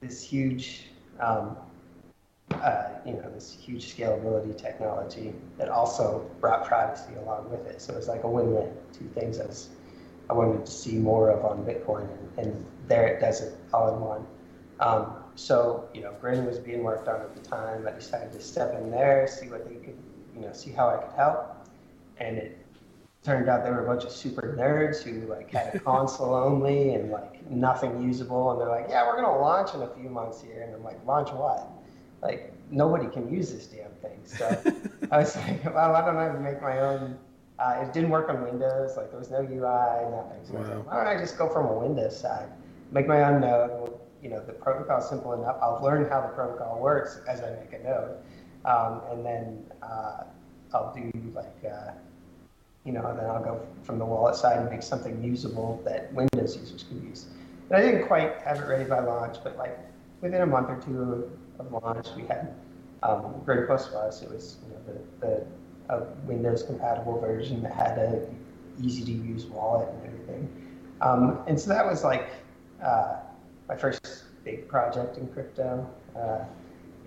this 0.00 0.22
huge. 0.22 0.88
Um, 1.20 1.56
uh, 2.52 2.88
you 3.04 3.12
know, 3.12 3.28
this 3.34 3.56
huge 3.60 3.94
scalability 3.94 4.56
technology 4.56 5.34
that 5.58 5.68
also 5.68 6.30
brought 6.40 6.64
privacy 6.64 7.12
along 7.22 7.50
with 7.50 7.66
it. 7.66 7.80
So 7.82 7.96
it's 7.96 8.06
like 8.06 8.22
a 8.22 8.28
win-win. 8.28 8.72
Two 8.92 9.08
things 9.14 9.40
I 9.40 9.46
was 9.46 9.70
I 10.28 10.32
wanted 10.32 10.66
to 10.66 10.72
see 10.72 10.96
more 10.96 11.30
of 11.30 11.44
on 11.44 11.64
Bitcoin, 11.64 12.08
and, 12.36 12.46
and 12.46 12.66
there 12.88 13.06
it 13.06 13.20
does 13.20 13.40
it 13.40 13.54
all 13.72 13.94
in 13.94 14.00
one. 14.00 14.26
Um, 14.80 15.16
so 15.34 15.88
you 15.94 16.02
know, 16.02 16.12
Grin 16.20 16.44
was 16.44 16.58
being 16.58 16.82
worked 16.82 17.08
on 17.08 17.20
at 17.20 17.34
the 17.34 17.48
time. 17.48 17.86
I 17.86 17.92
decided 17.92 18.32
to 18.32 18.40
step 18.40 18.74
in 18.74 18.90
there, 18.90 19.26
see 19.28 19.48
what 19.48 19.68
they 19.68 19.76
could, 19.76 19.96
you 20.34 20.42
know, 20.42 20.52
see 20.52 20.72
how 20.72 20.88
I 20.88 20.96
could 20.96 21.16
help, 21.16 21.68
and 22.18 22.38
it 22.38 22.58
turned 23.26 23.48
out 23.48 23.64
they 23.64 23.70
were 23.70 23.84
a 23.84 23.86
bunch 23.86 24.04
of 24.04 24.12
super 24.12 24.56
nerds 24.58 25.02
who 25.02 25.26
like 25.26 25.50
had 25.50 25.74
a 25.74 25.80
console 25.92 26.34
only 26.34 26.94
and 26.94 27.10
like 27.10 27.50
nothing 27.50 28.02
usable, 28.02 28.52
and 28.52 28.60
they're 28.60 28.68
like, 28.68 28.86
yeah, 28.88 29.06
we're 29.06 29.20
gonna 29.20 29.38
launch 29.38 29.74
in 29.74 29.82
a 29.82 29.88
few 29.88 30.08
months 30.08 30.40
here, 30.40 30.62
and 30.62 30.74
I'm 30.74 30.84
like, 30.84 31.04
launch 31.04 31.30
what? 31.32 31.68
Like 32.22 32.52
nobody 32.70 33.08
can 33.08 33.30
use 33.32 33.52
this 33.52 33.66
damn 33.66 33.90
thing. 34.02 34.20
So 34.24 34.46
I 35.10 35.18
was 35.18 35.36
like, 35.36 35.64
well, 35.64 35.94
I 35.94 36.04
don't 36.04 36.14
know 36.14 36.26
how 36.28 36.32
to 36.32 36.40
make 36.40 36.62
my 36.62 36.78
own 36.78 37.18
uh, 37.58 37.82
it 37.82 37.92
didn't 37.92 38.10
work 38.10 38.28
on 38.28 38.42
Windows. 38.42 38.96
Like 38.96 39.10
there 39.10 39.18
was 39.18 39.30
no 39.30 39.40
UI, 39.40 40.10
nothing. 40.10 40.44
So 40.44 40.54
wow. 40.54 40.58
I 40.58 40.60
was 40.60 40.68
like, 40.68 40.86
why 40.86 40.96
don't 40.96 41.06
I 41.06 41.18
just 41.18 41.38
go 41.38 41.48
from 41.48 41.66
a 41.66 41.72
Windows 41.72 42.18
side, 42.18 42.48
make 42.90 43.06
my 43.06 43.22
own 43.24 43.40
node. 43.40 43.98
You 44.22 44.30
know, 44.30 44.44
the 44.44 44.52
protocol 44.52 44.98
is 44.98 45.08
simple 45.08 45.32
enough. 45.32 45.56
I'll 45.62 45.80
learn 45.82 46.08
how 46.08 46.20
the 46.20 46.28
protocol 46.28 46.80
works 46.80 47.20
as 47.28 47.40
I 47.40 47.50
make 47.50 47.72
a 47.72 47.82
node, 47.82 48.16
um, 48.64 49.02
and 49.10 49.24
then 49.24 49.64
uh, 49.82 50.24
I'll 50.74 50.92
do 50.94 51.10
like, 51.34 51.56
uh, 51.64 51.92
you 52.86 52.92
know, 52.92 53.04
and 53.06 53.18
then 53.18 53.26
I'll 53.26 53.42
go 53.42 53.60
from 53.82 53.98
the 53.98 54.06
wallet 54.06 54.36
side 54.36 54.58
and 54.58 54.70
make 54.70 54.82
something 54.82 55.22
usable 55.22 55.82
that 55.84 56.12
Windows 56.14 56.56
users 56.56 56.84
can 56.84 57.06
use. 57.06 57.26
And 57.68 57.76
I 57.76 57.82
didn't 57.82 58.06
quite 58.06 58.38
have 58.42 58.58
it 58.58 58.66
ready 58.66 58.84
by 58.84 59.00
launch, 59.00 59.38
but 59.42 59.58
like 59.58 59.76
within 60.20 60.40
a 60.42 60.46
month 60.46 60.70
or 60.70 60.80
two 60.80 61.28
of, 61.58 61.72
launch, 61.72 62.06
we 62.16 62.22
had 62.22 62.54
um, 63.02 63.42
very 63.44 63.66
close 63.66 63.88
to 63.88 63.98
us. 63.98 64.22
It 64.22 64.30
was 64.30 64.58
you 64.62 64.74
know, 64.74 65.00
the, 65.20 65.26
the 65.26 65.46
a 65.88 66.04
Windows 66.26 66.62
compatible 66.62 67.20
version 67.20 67.62
that 67.62 67.72
had 67.72 67.98
a 67.98 68.26
easy 68.82 69.04
to 69.04 69.12
use 69.12 69.46
wallet 69.46 69.88
and 69.88 70.06
everything. 70.06 70.72
Um, 71.00 71.40
and 71.46 71.58
so 71.58 71.70
that 71.70 71.86
was 71.86 72.04
like 72.04 72.28
uh, 72.82 73.16
my 73.68 73.76
first 73.76 74.24
big 74.44 74.68
project 74.68 75.16
in 75.18 75.26
crypto. 75.28 75.88
Uh, 76.16 76.44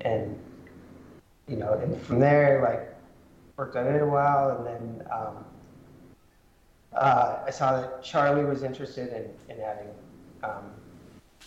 and, 0.01 0.37
you 1.47 1.57
know, 1.57 1.73
and 1.73 2.01
from 2.01 2.19
there, 2.19 2.61
like, 2.61 2.95
worked 3.57 3.75
on 3.75 3.87
it 3.87 4.01
a 4.01 4.05
while. 4.05 4.57
And 4.57 4.65
then 4.65 5.07
um, 5.11 5.45
uh, 6.93 7.39
I 7.45 7.51
saw 7.51 7.81
that 7.81 8.03
Charlie 8.03 8.45
was 8.45 8.63
interested 8.63 9.09
in, 9.09 9.55
in 9.55 9.61
adding 9.61 9.89
um, 10.43 10.71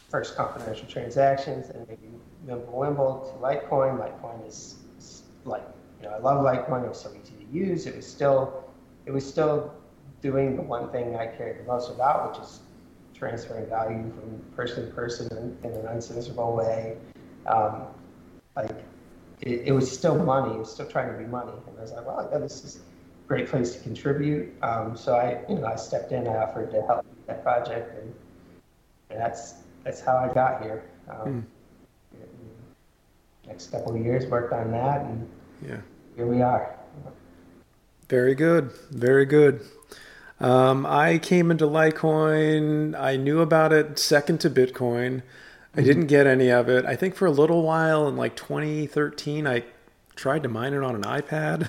first 0.08 0.36
confidential 0.36 0.86
transactions, 0.86 1.70
and 1.70 1.86
maybe 1.88 2.08
Mimblewimble 2.46 3.32
to 3.32 3.38
Litecoin. 3.38 3.98
Litecoin 3.98 4.46
is, 4.46 4.76
is 4.98 5.22
like 5.44 5.64
you 6.00 6.08
know 6.08 6.14
I 6.14 6.18
love 6.18 6.44
Litecoin. 6.44 6.84
It 6.84 6.88
was 6.88 7.00
so 7.00 7.10
easy 7.10 7.34
to 7.44 7.52
use. 7.52 7.86
It 7.86 7.96
was 7.96 8.06
still 8.06 8.64
it 9.06 9.10
was 9.10 9.28
still 9.28 9.74
doing 10.20 10.56
the 10.56 10.62
one 10.62 10.90
thing 10.90 11.16
I 11.16 11.26
cared 11.26 11.58
the 11.58 11.64
most 11.64 11.90
about, 11.90 12.30
which 12.30 12.40
is 12.40 12.60
transferring 13.14 13.68
value 13.68 14.12
from 14.14 14.42
person 14.54 14.86
to 14.86 14.92
person 14.92 15.28
in, 15.36 15.70
in 15.70 15.76
an 15.76 15.86
uncensorable 15.86 16.56
way. 16.56 16.96
Um, 17.46 17.86
like 18.54 18.70
it, 19.40 19.62
it, 19.66 19.72
was 19.72 19.90
still 19.90 20.16
money. 20.16 20.54
It 20.54 20.58
was 20.58 20.72
still 20.72 20.86
trying 20.86 21.12
to 21.12 21.18
be 21.18 21.24
money, 21.24 21.52
and 21.66 21.78
I 21.78 21.82
was 21.82 21.92
like, 21.92 22.06
well, 22.06 22.40
this 22.40 22.64
is 22.64 22.80
great 23.28 23.48
place 23.48 23.74
to 23.74 23.80
contribute. 23.80 24.52
Um, 24.62 24.96
so 24.96 25.14
I, 25.14 25.40
you 25.48 25.58
know, 25.58 25.66
I 25.66 25.76
stepped 25.76 26.12
in. 26.12 26.26
I 26.26 26.36
offered 26.36 26.70
to 26.72 26.82
help 26.82 27.04
that 27.26 27.42
project, 27.42 27.98
and, 27.98 28.14
and 29.10 29.20
that's 29.20 29.54
that's 29.84 30.00
how 30.00 30.16
I 30.16 30.32
got 30.32 30.62
here. 30.62 30.84
Um, 31.08 31.46
mm. 32.14 32.18
Next 33.46 33.70
couple 33.72 33.94
of 33.94 34.00
years, 34.00 34.26
worked 34.26 34.52
on 34.52 34.70
that, 34.70 35.02
and 35.02 35.28
yeah, 35.66 35.80
here 36.16 36.26
we 36.26 36.42
are. 36.42 36.76
Very 38.08 38.34
good. 38.34 38.72
Very 38.90 39.24
good. 39.24 39.62
Um, 40.38 40.86
I 40.86 41.18
came 41.18 41.50
into 41.50 41.66
Litecoin. 41.66 42.98
I 42.98 43.16
knew 43.16 43.40
about 43.40 43.72
it 43.72 43.98
second 43.98 44.40
to 44.40 44.50
Bitcoin. 44.50 45.22
I 45.74 45.78
mm-hmm. 45.78 45.86
didn't 45.86 46.06
get 46.06 46.26
any 46.26 46.50
of 46.50 46.68
it. 46.68 46.84
I 46.84 46.96
think 46.96 47.14
for 47.14 47.26
a 47.26 47.30
little 47.30 47.62
while 47.62 48.08
in 48.08 48.16
like 48.16 48.36
2013, 48.36 49.46
I 49.46 49.64
tried 50.14 50.42
to 50.42 50.48
mine 50.48 50.74
it 50.74 50.82
on 50.82 50.94
an 50.94 51.02
iPad. 51.02 51.68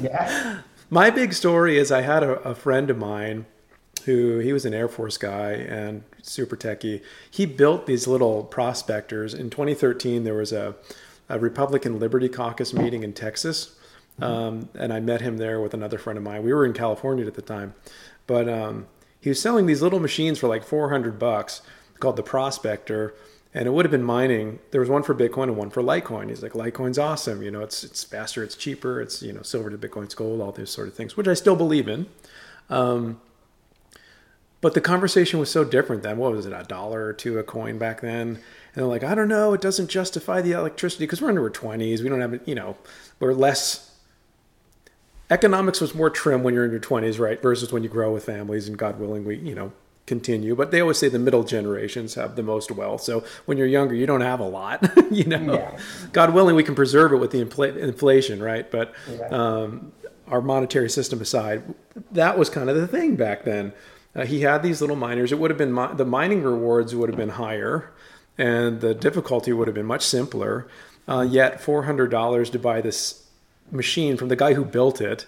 Yeah. 0.00 0.58
My 0.90 1.10
big 1.10 1.32
story 1.32 1.78
is 1.78 1.92
I 1.92 2.02
had 2.02 2.22
a, 2.22 2.32
a, 2.40 2.54
friend 2.54 2.90
of 2.90 2.98
mine 2.98 3.46
who 4.06 4.38
he 4.40 4.52
was 4.52 4.64
an 4.64 4.74
Air 4.74 4.88
Force 4.88 5.16
guy 5.16 5.52
and 5.52 6.02
super 6.20 6.56
techie. 6.56 7.02
He 7.30 7.46
built 7.46 7.86
these 7.86 8.08
little 8.08 8.42
prospectors. 8.42 9.32
In 9.32 9.50
2013, 9.50 10.24
there 10.24 10.34
was 10.34 10.52
a, 10.52 10.74
a 11.28 11.38
Republican 11.38 12.00
Liberty 12.00 12.28
Caucus 12.28 12.74
meeting 12.74 13.04
in 13.04 13.12
Texas 13.12 13.76
um, 14.22 14.68
and 14.74 14.92
I 14.92 15.00
met 15.00 15.20
him 15.20 15.38
there 15.38 15.60
with 15.60 15.74
another 15.74 15.98
friend 15.98 16.16
of 16.16 16.22
mine. 16.22 16.42
We 16.42 16.52
were 16.52 16.66
in 16.66 16.72
California 16.72 17.26
at 17.26 17.34
the 17.34 17.42
time, 17.42 17.74
but 18.26 18.48
um, 18.48 18.86
he 19.20 19.28
was 19.30 19.40
selling 19.40 19.66
these 19.66 19.82
little 19.82 20.00
machines 20.00 20.38
for 20.38 20.48
like 20.48 20.64
400 20.64 21.18
bucks 21.18 21.62
called 21.98 22.16
the 22.16 22.22
Prospector, 22.22 23.14
and 23.52 23.66
it 23.66 23.70
would 23.70 23.84
have 23.84 23.90
been 23.90 24.04
mining. 24.04 24.60
There 24.70 24.80
was 24.80 24.90
one 24.90 25.02
for 25.02 25.14
Bitcoin 25.14 25.44
and 25.44 25.56
one 25.56 25.70
for 25.70 25.82
Litecoin. 25.82 26.28
He's 26.28 26.42
like, 26.42 26.52
Litecoin's 26.52 26.98
awesome. 26.98 27.42
You 27.42 27.50
know, 27.50 27.62
it's 27.62 27.82
it's 27.82 28.04
faster, 28.04 28.44
it's 28.44 28.56
cheaper, 28.56 29.00
it's 29.00 29.22
you 29.22 29.32
know, 29.32 29.42
silver 29.42 29.70
to 29.70 29.78
Bitcoin's 29.78 30.14
gold, 30.14 30.40
all 30.40 30.52
those 30.52 30.70
sort 30.70 30.88
of 30.88 30.94
things, 30.94 31.16
which 31.16 31.28
I 31.28 31.34
still 31.34 31.56
believe 31.56 31.88
in. 31.88 32.06
Um, 32.68 33.20
but 34.60 34.74
the 34.74 34.80
conversation 34.80 35.40
was 35.40 35.50
so 35.50 35.64
different 35.64 36.02
then. 36.02 36.18
What 36.18 36.32
was 36.32 36.46
it, 36.46 36.52
a 36.52 36.64
dollar 36.64 37.06
or 37.06 37.12
two 37.12 37.38
a 37.38 37.42
coin 37.42 37.78
back 37.78 38.02
then? 38.02 38.28
And 38.28 38.40
they're 38.74 38.84
like, 38.84 39.02
I 39.02 39.14
don't 39.14 39.28
know, 39.28 39.54
it 39.54 39.60
doesn't 39.60 39.88
justify 39.88 40.42
the 40.42 40.52
electricity 40.52 41.04
because 41.04 41.22
we're 41.22 41.30
under 41.30 41.42
our 41.42 41.50
20s. 41.50 42.02
We 42.02 42.08
don't 42.08 42.20
have, 42.20 42.40
you 42.46 42.54
know, 42.54 42.76
we're 43.18 43.32
less 43.32 43.90
economics 45.30 45.80
was 45.80 45.94
more 45.94 46.10
trim 46.10 46.42
when 46.42 46.54
you're 46.54 46.64
in 46.64 46.70
your 46.70 46.80
20s, 46.80 47.18
right? 47.18 47.40
Versus 47.40 47.72
when 47.72 47.82
you 47.82 47.88
grow 47.88 48.12
with 48.12 48.24
families 48.24 48.68
and 48.68 48.76
God 48.76 48.98
willing, 48.98 49.24
we, 49.24 49.36
you 49.36 49.54
know, 49.54 49.72
continue. 50.10 50.56
But 50.56 50.72
they 50.72 50.80
always 50.80 50.98
say 50.98 51.08
the 51.08 51.18
middle 51.20 51.44
generations 51.44 52.14
have 52.16 52.34
the 52.34 52.42
most 52.42 52.70
wealth. 52.72 53.00
So 53.02 53.22
when 53.46 53.56
you're 53.56 53.66
younger, 53.78 53.94
you 53.94 54.06
don't 54.06 54.20
have 54.32 54.40
a 54.40 54.48
lot, 54.60 54.78
you 55.10 55.24
know. 55.24 55.54
Yeah. 55.54 55.78
God 56.12 56.34
willing, 56.34 56.56
we 56.56 56.64
can 56.64 56.74
preserve 56.74 57.12
it 57.12 57.16
with 57.18 57.30
the 57.30 57.42
infl- 57.44 57.76
inflation, 57.76 58.42
right? 58.42 58.68
But 58.68 58.92
um, 59.30 59.92
our 60.26 60.42
monetary 60.42 60.90
system 60.90 61.20
aside, 61.20 61.62
that 62.10 62.36
was 62.36 62.50
kind 62.50 62.68
of 62.68 62.74
the 62.76 62.88
thing 62.88 63.14
back 63.14 63.44
then. 63.44 63.72
Uh, 64.14 64.26
he 64.26 64.40
had 64.40 64.62
these 64.64 64.80
little 64.80 64.96
miners. 64.96 65.30
It 65.30 65.38
would 65.38 65.50
have 65.50 65.58
been 65.58 65.72
mi- 65.72 65.94
the 65.94 66.04
mining 66.04 66.42
rewards 66.42 66.94
would 66.96 67.08
have 67.08 67.16
been 67.16 67.36
higher, 67.44 67.92
and 68.36 68.80
the 68.80 68.92
difficulty 68.92 69.52
would 69.52 69.68
have 69.68 69.74
been 69.76 69.86
much 69.86 70.04
simpler. 70.04 70.66
Uh, 71.06 71.22
yet, 71.22 71.60
four 71.60 71.84
hundred 71.84 72.10
dollars 72.10 72.50
to 72.50 72.58
buy 72.58 72.80
this 72.80 73.24
machine 73.70 74.16
from 74.16 74.26
the 74.28 74.34
guy 74.36 74.54
who 74.54 74.64
built 74.64 75.00
it. 75.00 75.26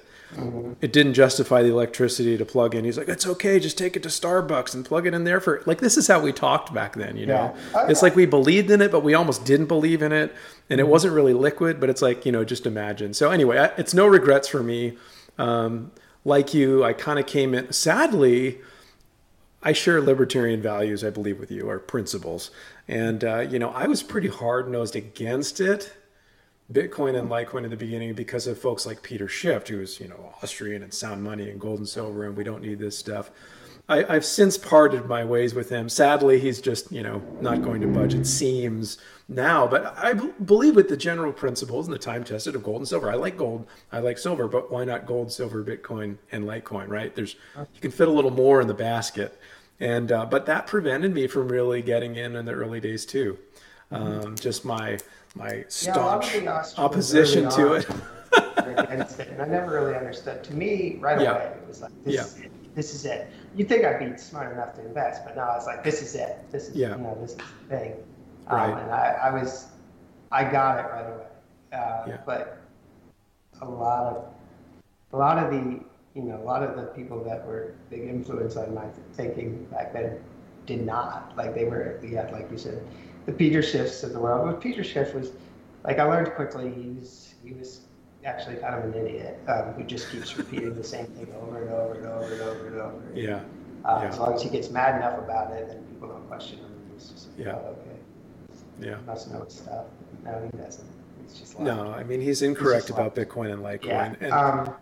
It 0.80 0.92
didn't 0.92 1.14
justify 1.14 1.62
the 1.62 1.68
electricity 1.68 2.38
to 2.38 2.44
plug 2.44 2.74
in. 2.74 2.84
He's 2.84 2.96
like, 2.96 3.08
it's 3.08 3.26
okay, 3.26 3.60
just 3.60 3.76
take 3.76 3.96
it 3.96 4.02
to 4.04 4.08
Starbucks 4.08 4.74
and 4.74 4.84
plug 4.84 5.06
it 5.06 5.12
in 5.12 5.24
there 5.24 5.40
for 5.40 5.62
like 5.66 5.78
this 5.78 5.96
is 5.96 6.08
how 6.08 6.20
we 6.20 6.32
talked 6.32 6.72
back 6.72 6.94
then, 6.94 7.16
you 7.16 7.26
know. 7.26 7.54
Yeah. 7.74 7.86
It's 7.88 8.02
like 8.02 8.16
we 8.16 8.24
believed 8.24 8.70
in 8.70 8.80
it, 8.80 8.90
but 8.90 9.00
we 9.00 9.14
almost 9.14 9.44
didn't 9.44 9.66
believe 9.66 10.00
in 10.00 10.10
it, 10.10 10.34
and 10.70 10.80
it 10.80 10.84
mm-hmm. 10.84 10.92
wasn't 10.92 11.14
really 11.14 11.34
liquid. 11.34 11.80
But 11.80 11.90
it's 11.90 12.00
like 12.00 12.24
you 12.24 12.32
know, 12.32 12.44
just 12.44 12.66
imagine. 12.66 13.12
So 13.14 13.30
anyway, 13.30 13.70
it's 13.76 13.92
no 13.92 14.06
regrets 14.06 14.48
for 14.48 14.62
me. 14.62 14.96
Um, 15.38 15.92
like 16.24 16.54
you, 16.54 16.82
I 16.82 16.94
kind 16.94 17.18
of 17.18 17.26
came 17.26 17.54
in. 17.54 17.72
Sadly, 17.72 18.60
I 19.62 19.72
share 19.72 20.00
libertarian 20.00 20.62
values. 20.62 21.04
I 21.04 21.10
believe 21.10 21.38
with 21.38 21.50
you, 21.50 21.68
or 21.68 21.78
principles, 21.78 22.50
and 22.88 23.22
uh, 23.22 23.40
you 23.40 23.58
know, 23.58 23.70
I 23.70 23.86
was 23.86 24.02
pretty 24.02 24.28
hard 24.28 24.70
nosed 24.70 24.96
against 24.96 25.60
it 25.60 25.92
Bitcoin 26.72 27.18
and 27.18 27.28
Litecoin 27.28 27.64
in 27.64 27.70
the 27.70 27.76
beginning 27.76 28.14
because 28.14 28.46
of 28.46 28.58
folks 28.58 28.86
like 28.86 29.02
Peter 29.02 29.28
Schiff, 29.28 29.68
who's 29.68 30.00
you 30.00 30.08
know 30.08 30.34
Austrian 30.42 30.82
and 30.82 30.92
sound 30.92 31.22
money 31.22 31.50
and 31.50 31.60
gold 31.60 31.78
and 31.78 31.88
silver, 31.88 32.24
and 32.24 32.36
we 32.36 32.44
don't 32.44 32.62
need 32.62 32.78
this 32.78 32.98
stuff. 32.98 33.30
I, 33.88 34.14
have 34.14 34.24
since 34.24 34.56
parted 34.56 35.06
my 35.06 35.24
ways 35.24 35.54
with 35.54 35.68
him. 35.68 35.88
Sadly, 35.88 36.38
he's 36.38 36.60
just 36.60 36.90
you 36.90 37.02
know 37.02 37.22
not 37.40 37.62
going 37.62 37.80
to 37.82 37.86
budge. 37.88 38.14
It 38.14 38.26
seems 38.26 38.98
now, 39.28 39.66
but 39.66 39.94
I 39.98 40.14
b- 40.14 40.32
believe 40.44 40.76
with 40.76 40.88
the 40.88 40.96
general 40.96 41.32
principles 41.32 41.86
and 41.86 41.94
the 41.94 41.98
time 41.98 42.24
tested 42.24 42.54
of 42.54 42.62
gold 42.62 42.78
and 42.78 42.88
silver. 42.88 43.10
I 43.10 43.14
like 43.14 43.36
gold, 43.36 43.66
I 43.90 43.98
like 43.98 44.18
silver, 44.18 44.48
but 44.48 44.70
why 44.70 44.84
not 44.84 45.06
gold, 45.06 45.32
silver, 45.32 45.64
Bitcoin, 45.64 46.16
and 46.30 46.44
Litecoin? 46.44 46.88
Right? 46.88 47.14
There's 47.14 47.34
you 47.56 47.80
can 47.80 47.90
fit 47.90 48.08
a 48.08 48.12
little 48.12 48.30
more 48.30 48.60
in 48.60 48.68
the 48.68 48.74
basket, 48.74 49.38
and 49.80 50.10
uh, 50.10 50.26
but 50.26 50.46
that 50.46 50.66
prevented 50.66 51.12
me 51.12 51.26
from 51.26 51.48
really 51.48 51.82
getting 51.82 52.16
in 52.16 52.36
in 52.36 52.46
the 52.46 52.52
early 52.52 52.80
days 52.80 53.04
too. 53.04 53.38
Um, 53.90 54.36
just 54.36 54.64
my 54.64 54.98
my 55.34 55.64
staunch 55.68 56.34
yeah, 56.34 56.62
opposition 56.76 57.50
to 57.50 57.74
it. 57.74 57.88
and 58.66 59.42
I 59.42 59.46
never 59.46 59.72
really 59.72 59.94
understood. 59.94 60.42
To 60.44 60.54
me, 60.54 60.96
right 61.00 61.20
yeah. 61.20 61.32
away, 61.32 61.56
it 61.60 61.68
was 61.68 61.82
like, 61.82 61.92
this, 62.04 62.38
yeah. 62.40 62.48
this 62.74 62.94
is 62.94 63.04
it. 63.04 63.30
You'd 63.54 63.68
think 63.68 63.84
I'd 63.84 63.98
be 63.98 64.16
smart 64.18 64.52
enough 64.52 64.74
to 64.74 64.86
invest, 64.86 65.24
but 65.24 65.36
now 65.36 65.48
I 65.48 65.56
was 65.56 65.66
like, 65.66 65.84
this 65.84 66.02
is 66.02 66.14
it. 66.14 66.38
This 66.50 66.68
is, 66.68 66.76
yeah. 66.76 66.96
you 66.96 67.02
know, 67.02 67.18
this 67.20 67.32
is 67.32 67.36
the 67.36 67.76
thing. 67.76 67.94
Um. 68.48 68.72
And 68.72 68.90
I, 68.90 69.18
I, 69.24 69.30
was, 69.30 69.66
I 70.30 70.44
got 70.44 70.78
it 70.78 70.88
right 70.88 71.06
away. 71.06 71.26
Uh, 71.72 72.04
yeah. 72.08 72.18
But 72.26 72.58
a 73.60 73.68
lot 73.68 74.16
of, 74.16 74.24
a 75.12 75.16
lot 75.16 75.38
of 75.38 75.50
the, 75.50 75.80
you 76.14 76.22
know, 76.22 76.36
a 76.36 76.44
lot 76.44 76.62
of 76.62 76.76
the 76.76 76.84
people 76.88 77.22
that 77.24 77.46
were 77.46 77.74
big 77.88 78.02
influence 78.02 78.56
on 78.56 78.74
my 78.74 78.86
thinking 79.14 79.64
back 79.70 79.92
then 79.92 80.18
did 80.66 80.84
not. 80.84 81.32
Like 81.36 81.54
they 81.54 81.64
were, 81.64 82.00
yeah, 82.02 82.30
like 82.32 82.50
you 82.50 82.58
said, 82.58 82.82
the 83.26 83.32
Peter 83.32 83.60
Schiffs 83.60 84.02
of 84.02 84.12
the 84.12 84.20
world. 84.20 84.46
But 84.46 84.60
Peter 84.60 84.84
Schiff 84.84 85.14
was, 85.14 85.32
like, 85.84 85.98
I 85.98 86.04
learned 86.04 86.32
quickly 86.34 86.72
he 86.72 86.90
was 86.90 87.34
he 87.44 87.52
was 87.52 87.80
actually 88.24 88.56
kind 88.56 88.74
of 88.74 88.84
an 88.84 88.94
idiot 88.94 89.38
um, 89.48 89.72
who 89.72 89.84
just 89.84 90.10
keeps 90.10 90.36
repeating 90.36 90.74
the 90.76 90.84
same 90.84 91.06
thing 91.06 91.26
over 91.42 91.62
and 91.62 91.72
over 91.72 91.94
and 91.94 92.06
over 92.06 92.32
and 92.32 92.40
over 92.42 92.66
and 92.68 92.76
over. 92.76 93.08
And, 93.08 93.18
Yeah. 93.18 93.40
Uh, 93.84 94.00
yeah. 94.02 94.08
As 94.08 94.18
long 94.18 94.34
as 94.34 94.42
he 94.42 94.48
gets 94.48 94.70
mad 94.70 94.96
enough 94.96 95.18
about 95.18 95.52
it, 95.52 95.66
then 95.68 95.82
people 95.84 96.08
don't 96.08 96.26
question 96.28 96.58
him. 96.58 96.70
It's 96.94 97.08
just 97.08 97.30
like, 97.30 97.46
yeah. 97.46 97.54
Oh, 97.56 97.76
okay. 97.80 97.98
Yeah. 98.80 98.98
He 98.98 99.06
must 99.06 99.32
know 99.32 99.42
his 99.42 99.54
stuff. 99.54 99.86
No, 100.24 100.48
he 100.52 100.56
doesn't. 100.56 100.86
It's 101.24 101.40
just 101.40 101.56
like, 101.56 101.64
no. 101.64 101.92
I 101.92 102.04
mean, 102.04 102.20
he's 102.20 102.42
incorrect 102.42 102.86
he's 102.86 102.90
about 102.90 103.16
Bitcoin 103.16 103.52
and 103.52 103.62
Litecoin. 103.62 103.86
Yeah. 103.86 104.14
And, 104.20 104.32
um, 104.32 104.74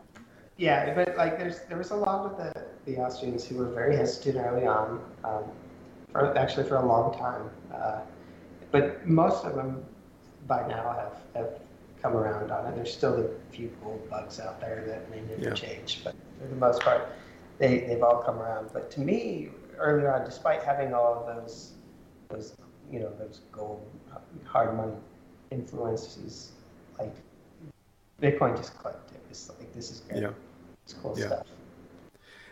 yeah, 0.59 0.93
but 0.95 1.17
like, 1.17 1.39
there's 1.39 1.61
there 1.69 1.79
was 1.79 1.91
a 1.91 1.97
lot 1.97 2.31
of 2.31 2.37
the 2.37 2.67
the 2.85 2.99
Austrians 2.99 3.47
who 3.47 3.57
were 3.57 3.71
very 3.71 3.97
hesitant 3.97 4.37
early 4.37 4.67
on, 4.67 5.03
um, 5.25 5.45
for, 6.13 6.37
actually 6.37 6.69
for 6.69 6.77
a 6.77 6.85
long 6.85 7.17
time. 7.17 7.49
Uh, 7.73 8.01
but 8.71 9.07
most 9.07 9.45
of 9.45 9.55
them 9.55 9.85
by 10.47 10.67
now 10.67 10.93
have, 10.93 11.17
have 11.35 11.61
come 12.03 12.17
around 12.17 12.51
on 12.51 12.67
it. 12.67 12.77
There's 12.77 12.93
still 12.93 13.15
a 13.15 13.53
few 13.55 13.71
gold 13.83 14.09
bugs 14.09 14.41
out 14.41 14.61
there 14.61 14.85
that 14.87 15.11
may 15.11 15.21
never 15.29 15.51
yeah. 15.51 15.55
change, 15.55 16.01
but 16.03 16.15
for 16.41 16.49
the 16.49 16.57
most 16.57 16.81
part, 16.83 17.13
they, 17.59 17.81
they've 17.81 18.03
all 18.03 18.23
come 18.23 18.39
around. 18.39 18.71
But 18.73 18.91
to 18.93 19.01
me, 19.01 19.51
earlier 19.77 20.13
on, 20.13 20.25
despite 20.25 20.63
having 20.63 20.95
all 20.95 21.15
of 21.15 21.37
those, 21.37 21.73
those 22.29 22.55
you 22.91 23.01
know, 23.01 23.13
those 23.19 23.41
gold 23.53 23.87
hard 24.45 24.77
money 24.77 24.97
influences, 25.51 26.53
like 26.99 27.15
Bitcoin 28.21 28.57
just 28.57 28.77
clicked. 28.77 29.13
It 29.13 29.21
was 29.29 29.51
like, 29.59 29.73
this 29.73 29.91
is 29.91 30.01
great. 30.01 30.23
Yeah. 30.23 30.31
It's 30.85 30.95
cool 30.95 31.15
yeah. 31.17 31.27
stuff. 31.27 31.47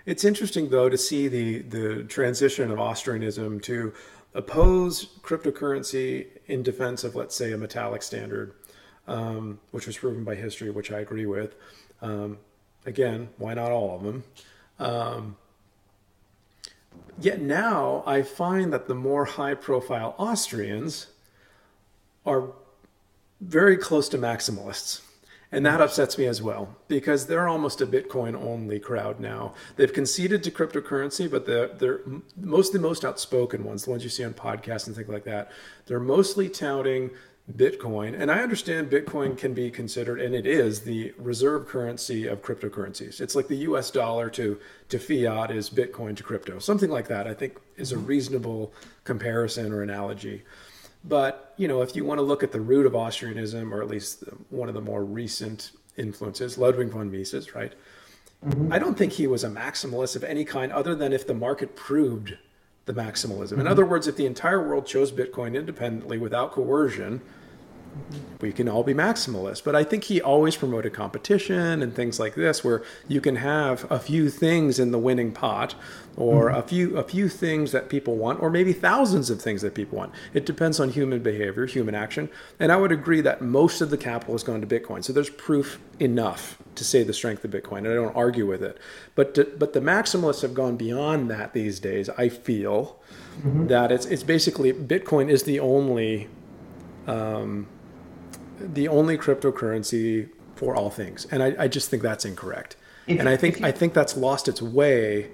It's 0.06 0.24
interesting 0.24 0.70
though 0.70 0.88
to 0.88 0.96
see 0.96 1.28
the 1.28 1.60
the 1.62 2.04
transition 2.04 2.70
of 2.70 2.78
Austrianism 2.78 3.60
to 3.62 3.92
oppose 4.34 5.06
cryptocurrency 5.22 6.26
in 6.46 6.62
defense 6.62 7.04
of, 7.04 7.14
let's 7.14 7.34
say, 7.34 7.52
a 7.52 7.56
metallic 7.56 8.02
standard, 8.02 8.54
um, 9.06 9.60
which 9.70 9.86
was 9.86 9.96
proven 9.96 10.24
by 10.24 10.34
history, 10.34 10.70
which 10.70 10.90
I 10.92 11.00
agree 11.00 11.26
with. 11.26 11.54
Um, 12.02 12.38
again, 12.86 13.30
why 13.38 13.54
not 13.54 13.72
all 13.72 13.96
of 13.96 14.02
them? 14.02 14.24
Um, 14.78 15.36
yet 17.20 17.40
now 17.40 18.02
I 18.06 18.22
find 18.22 18.72
that 18.72 18.86
the 18.86 18.94
more 18.94 19.24
high 19.24 19.54
profile 19.54 20.14
Austrians 20.18 21.08
are 22.24 22.52
very 23.40 23.76
close 23.76 24.08
to 24.10 24.18
maximalists. 24.18 25.02
And 25.50 25.64
that 25.64 25.80
upsets 25.80 26.18
me 26.18 26.26
as 26.26 26.42
well 26.42 26.76
because 26.88 27.26
they're 27.26 27.48
almost 27.48 27.80
a 27.80 27.86
Bitcoin 27.86 28.34
only 28.34 28.78
crowd 28.78 29.18
now. 29.18 29.54
They've 29.76 29.92
conceded 29.92 30.42
to 30.44 30.50
cryptocurrency, 30.50 31.30
but 31.30 31.46
they're, 31.46 31.68
they're 31.68 32.00
most 32.36 32.74
the 32.74 32.78
most 32.78 33.04
outspoken 33.04 33.64
ones, 33.64 33.84
the 33.84 33.90
ones 33.90 34.04
you 34.04 34.10
see 34.10 34.24
on 34.24 34.34
podcasts 34.34 34.86
and 34.86 34.94
things 34.94 35.08
like 35.08 35.24
that. 35.24 35.50
They're 35.86 36.00
mostly 36.00 36.50
touting 36.50 37.10
Bitcoin. 37.56 38.20
And 38.20 38.30
I 38.30 38.40
understand 38.40 38.90
Bitcoin 38.90 39.36
can 39.36 39.54
be 39.54 39.70
considered, 39.70 40.20
and 40.20 40.34
it 40.34 40.46
is, 40.46 40.80
the 40.80 41.14
reserve 41.16 41.66
currency 41.66 42.26
of 42.26 42.42
cryptocurrencies. 42.42 43.20
It's 43.20 43.34
like 43.34 43.48
the 43.48 43.56
US 43.56 43.90
dollar 43.90 44.28
to, 44.30 44.60
to 44.90 44.98
fiat 44.98 45.50
is 45.50 45.70
Bitcoin 45.70 46.14
to 46.16 46.22
crypto. 46.22 46.58
Something 46.58 46.90
like 46.90 47.08
that, 47.08 47.26
I 47.26 47.32
think, 47.32 47.58
is 47.76 47.90
a 47.90 47.98
reasonable 47.98 48.72
comparison 49.04 49.72
or 49.72 49.82
analogy. 49.82 50.44
But 51.08 51.54
you 51.56 51.66
know, 51.66 51.82
if 51.82 51.96
you 51.96 52.04
want 52.04 52.18
to 52.18 52.22
look 52.22 52.42
at 52.42 52.52
the 52.52 52.60
root 52.60 52.86
of 52.86 52.92
Austrianism, 52.92 53.72
or 53.72 53.82
at 53.82 53.88
least 53.88 54.24
one 54.50 54.68
of 54.68 54.74
the 54.74 54.80
more 54.80 55.04
recent 55.04 55.72
influences, 55.96 56.58
Ludwig 56.58 56.90
von 56.90 57.10
Mises, 57.10 57.54
right? 57.54 57.72
Mm-hmm. 58.46 58.72
I 58.72 58.78
don't 58.78 58.96
think 58.96 59.14
he 59.14 59.26
was 59.26 59.42
a 59.42 59.48
maximalist 59.48 60.14
of 60.14 60.22
any 60.22 60.44
kind, 60.44 60.70
other 60.70 60.94
than 60.94 61.12
if 61.12 61.26
the 61.26 61.34
market 61.34 61.74
proved 61.74 62.36
the 62.86 62.92
maximalism. 62.92 63.52
Mm-hmm. 63.52 63.60
In 63.62 63.66
other 63.66 63.84
words, 63.84 64.06
if 64.06 64.16
the 64.16 64.26
entire 64.26 64.66
world 64.66 64.86
chose 64.86 65.10
Bitcoin 65.10 65.56
independently 65.56 66.18
without 66.18 66.52
coercion, 66.52 67.20
we 68.40 68.52
can 68.52 68.68
all 68.68 68.84
be 68.84 68.94
maximalists. 68.94 69.64
But 69.64 69.74
I 69.74 69.82
think 69.82 70.04
he 70.04 70.20
always 70.20 70.56
promoted 70.56 70.92
competition 70.92 71.82
and 71.82 71.94
things 71.94 72.20
like 72.20 72.34
this, 72.34 72.62
where 72.62 72.82
you 73.08 73.20
can 73.20 73.36
have 73.36 73.90
a 73.90 73.98
few 73.98 74.30
things 74.30 74.78
in 74.78 74.92
the 74.92 74.98
winning 74.98 75.32
pot, 75.32 75.74
or 76.18 76.48
mm-hmm. 76.48 76.58
a 76.58 76.62
few 76.62 76.98
a 76.98 77.04
few 77.04 77.28
things 77.28 77.70
that 77.70 77.88
people 77.88 78.16
want, 78.16 78.42
or 78.42 78.50
maybe 78.50 78.72
thousands 78.72 79.30
of 79.30 79.40
things 79.40 79.62
that 79.62 79.72
people 79.72 79.96
want. 79.96 80.12
It 80.34 80.44
depends 80.44 80.80
on 80.80 80.90
human 80.90 81.22
behavior, 81.22 81.64
human 81.66 81.94
action. 81.94 82.28
And 82.58 82.72
I 82.72 82.76
would 82.76 82.90
agree 82.90 83.20
that 83.20 83.40
most 83.40 83.80
of 83.80 83.90
the 83.90 83.96
capital 83.96 84.34
has 84.34 84.42
gone 84.42 84.60
to 84.60 84.66
Bitcoin. 84.66 85.04
So 85.04 85.12
there's 85.12 85.30
proof 85.30 85.78
enough 86.00 86.58
to 86.74 86.84
say 86.84 87.04
the 87.04 87.14
strength 87.14 87.44
of 87.44 87.52
Bitcoin, 87.52 87.78
and 87.78 87.88
I 87.88 87.94
don't 87.94 88.16
argue 88.16 88.46
with 88.46 88.62
it. 88.62 88.78
But 89.14 89.34
to, 89.36 89.44
but 89.44 89.72
the 89.74 89.80
maximalists 89.80 90.42
have 90.42 90.54
gone 90.54 90.76
beyond 90.76 91.30
that 91.30 91.52
these 91.54 91.78
days. 91.78 92.10
I 92.10 92.28
feel 92.28 93.00
mm-hmm. 93.38 93.68
that 93.68 93.92
it's 93.92 94.06
it's 94.06 94.24
basically 94.24 94.72
Bitcoin 94.72 95.30
is 95.30 95.44
the 95.44 95.60
only. 95.60 96.28
Um, 97.06 97.68
the 98.60 98.88
only 98.88 99.16
cryptocurrency 99.16 100.28
for 100.56 100.74
all 100.74 100.90
things, 100.90 101.26
and 101.30 101.44
I, 101.44 101.54
I 101.56 101.68
just 101.68 101.88
think 101.90 102.02
that's 102.02 102.24
incorrect. 102.24 102.74
If, 103.06 103.20
and 103.20 103.28
I 103.28 103.36
think 103.36 103.60
you, 103.60 103.66
I 103.66 103.70
think 103.70 103.94
that's 103.94 104.16
lost 104.16 104.48
its 104.48 104.60
way, 104.60 105.30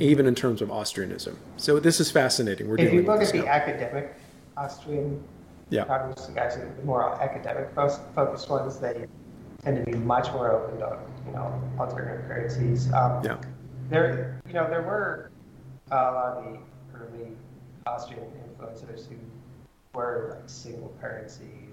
even 0.00 0.26
in 0.26 0.34
terms 0.34 0.62
of 0.62 0.68
Austrianism. 0.68 1.36
So 1.56 1.78
this 1.80 2.00
is 2.00 2.10
fascinating. 2.10 2.68
We're 2.68 2.78
if 2.78 2.92
you 2.92 3.02
look 3.02 3.22
at 3.22 3.32
the 3.32 3.38
now. 3.38 3.46
academic 3.46 4.14
Austrian 4.56 5.22
yeah. 5.70 5.84
the 5.84 6.32
guys 6.34 6.56
are 6.56 6.72
the 6.76 6.82
more 6.82 7.20
academic 7.20 7.70
focused 7.74 8.48
ones, 8.48 8.78
they 8.78 9.06
tend 9.62 9.84
to 9.84 9.90
be 9.90 9.98
much 9.98 10.32
more 10.32 10.50
open 10.52 10.78
to 10.78 10.98
you 11.26 11.32
know 11.32 11.62
alternative 11.78 12.26
currencies. 12.26 12.92
Um, 12.92 13.22
yeah. 13.24 13.36
There, 13.90 14.40
you 14.46 14.54
know, 14.54 14.68
there 14.68 14.82
were 14.82 15.30
a 15.90 15.94
lot 15.94 16.36
of 16.36 16.44
the 16.44 16.58
early 16.94 17.32
Austrian 17.86 18.22
influencers 18.22 19.08
who 19.08 19.16
were 19.94 20.36
like 20.38 20.48
single 20.48 20.94
currency 21.00 21.68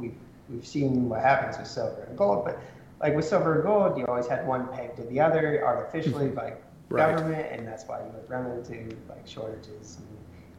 we've 0.00 0.14
we've 0.48 0.66
seen 0.66 1.08
what 1.08 1.20
happens 1.20 1.58
with 1.58 1.66
silver 1.66 2.06
and 2.08 2.16
gold, 2.16 2.44
but 2.44 2.58
like 3.00 3.14
with 3.14 3.24
silver 3.24 3.54
and 3.54 3.62
gold, 3.64 3.98
you 3.98 4.06
always 4.06 4.26
had 4.26 4.46
one 4.46 4.68
peg 4.68 4.94
to 4.96 5.02
the 5.04 5.20
other 5.20 5.64
artificially 5.64 6.26
mm-hmm. 6.26 6.34
by 6.34 6.54
right. 6.90 7.16
government, 7.16 7.46
and 7.50 7.66
that's 7.66 7.84
why 7.86 8.00
you 8.00 8.10
would 8.12 8.28
run 8.28 8.46
into 8.50 8.96
like 9.08 9.26
shortages. 9.26 9.98
And, 9.98 10.08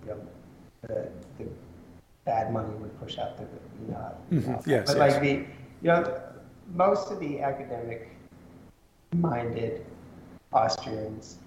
you 0.03 0.09
know, 0.09 0.27
the, 0.81 1.09
the 1.37 1.49
bad 2.25 2.51
money 2.51 2.73
would 2.75 2.99
push 2.99 3.17
out 3.17 3.37
the 3.37 3.43
you 3.43 3.91
know. 3.91 4.15
Mm-hmm. 4.31 4.69
Yes, 4.69 4.87
but 4.87 4.97
yes. 4.97 5.13
like 5.13 5.21
the 5.21 5.33
you 5.33 5.47
know 5.83 6.21
most 6.73 7.11
of 7.11 7.19
the 7.19 7.41
academic 7.41 8.09
minded 9.13 9.85
Austrians 10.53 11.37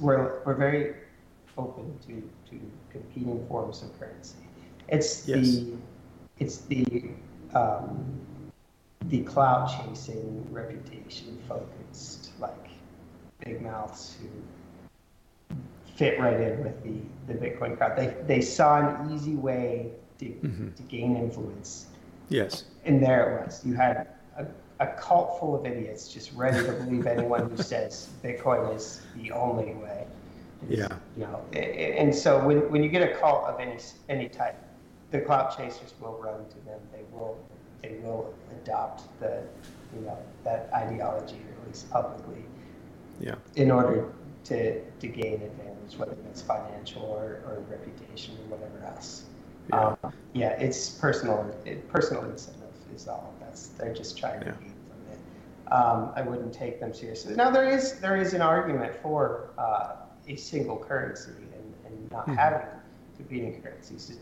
were 0.00 0.42
were 0.44 0.54
very 0.54 0.94
open 1.56 1.98
to 2.06 2.30
to 2.50 2.60
competing 2.90 3.46
forms 3.48 3.82
of 3.82 3.98
currency. 3.98 4.36
It's 4.88 5.26
yes. 5.26 5.38
the 5.38 5.76
it's 6.38 6.58
the 6.58 7.10
um, 7.54 8.20
the 9.08 9.20
cloud 9.22 9.68
chasing 9.68 10.46
reputation 10.50 11.38
focused 11.48 12.30
like 12.38 12.68
big 13.44 13.60
mouths 13.62 14.16
who 14.20 15.56
fit 15.96 16.18
right 16.18 16.40
in 16.40 16.62
with 16.62 16.82
the, 16.82 17.32
the 17.32 17.38
Bitcoin 17.38 17.76
crowd. 17.76 17.96
They 17.96 18.14
they 18.26 18.40
saw 18.40 18.78
an 18.78 19.12
easy 19.12 19.34
way 19.34 19.92
to, 20.18 20.24
mm-hmm. 20.26 20.68
to 20.70 20.82
gain 20.84 21.16
influence. 21.16 21.86
Yes. 22.28 22.64
And 22.84 23.02
there 23.02 23.38
it 23.38 23.46
was. 23.46 23.64
You 23.64 23.74
had 23.74 24.08
a, 24.36 24.46
a 24.80 24.86
cult 24.94 25.38
full 25.38 25.54
of 25.54 25.66
idiots 25.66 26.08
just 26.08 26.32
ready 26.32 26.64
to 26.64 26.72
believe 26.72 27.06
anyone 27.06 27.50
who 27.50 27.62
says 27.62 28.08
Bitcoin 28.22 28.74
is 28.74 29.02
the 29.16 29.32
only 29.32 29.74
way. 29.74 30.06
It's, 30.68 30.78
yeah. 30.78 30.96
You 31.16 31.24
know, 31.24 31.40
and 31.58 32.14
so 32.14 32.44
when, 32.44 32.70
when 32.70 32.82
you 32.82 32.88
get 32.88 33.02
a 33.02 33.14
cult 33.16 33.44
of 33.44 33.60
any 33.60 33.78
any 34.08 34.28
type, 34.28 34.56
the 35.10 35.20
clout 35.20 35.56
chasers 35.56 35.92
will 36.00 36.18
run 36.22 36.48
to 36.48 36.56
them. 36.64 36.80
They 36.92 37.02
will 37.12 37.36
they 37.82 37.98
will 38.02 38.34
adopt 38.50 39.02
the 39.20 39.42
you 39.94 40.00
know 40.02 40.18
that 40.44 40.70
ideology 40.72 41.36
at 41.36 41.66
least 41.66 41.90
publicly. 41.90 42.44
Yeah. 43.20 43.34
In 43.56 43.70
order 43.70 44.12
to 44.44 44.82
to 44.82 45.06
gain 45.06 45.34
advantage, 45.34 45.96
whether 45.96 46.16
it's 46.30 46.42
financial 46.42 47.02
or, 47.02 47.42
or 47.46 47.64
reputation 47.68 48.36
or 48.36 48.56
whatever 48.56 48.84
else. 48.86 49.24
Yeah. 49.68 49.94
Um, 50.02 50.12
yeah, 50.32 50.50
it's 50.50 50.90
personal. 50.90 51.54
It, 51.64 51.88
personal 51.88 52.24
incentive 52.24 52.62
is 52.94 53.06
all. 53.08 53.34
That's 53.40 53.68
they're 53.68 53.94
just 53.94 54.18
trying 54.18 54.42
yeah. 54.42 54.52
to 54.52 54.58
gain 54.58 54.74
from 54.88 55.12
it. 55.12 55.72
Um, 55.72 56.12
I 56.16 56.22
wouldn't 56.22 56.52
take 56.52 56.80
them 56.80 56.92
seriously. 56.92 57.34
Now 57.34 57.50
there 57.50 57.68
is 57.68 58.00
there 58.00 58.16
is 58.16 58.34
an 58.34 58.42
argument 58.42 58.94
for 59.02 59.50
uh, 59.58 59.96
a 60.26 60.36
single 60.36 60.78
currency 60.78 61.30
and, 61.30 61.74
and 61.86 62.10
not 62.10 62.22
mm-hmm. 62.22 62.34
having 62.34 62.66
competing 63.16 63.60
currencies 63.62 64.18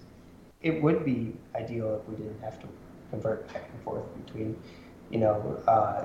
it 0.62 0.82
would 0.82 1.04
be 1.04 1.32
ideal 1.54 2.00
if 2.00 2.08
we 2.08 2.16
didn't 2.16 2.40
have 2.40 2.60
to 2.60 2.66
convert 3.10 3.46
back 3.52 3.68
and 3.72 3.82
forth 3.82 4.04
between, 4.24 4.56
you 5.10 5.18
know, 5.18 5.62
uh, 5.66 6.04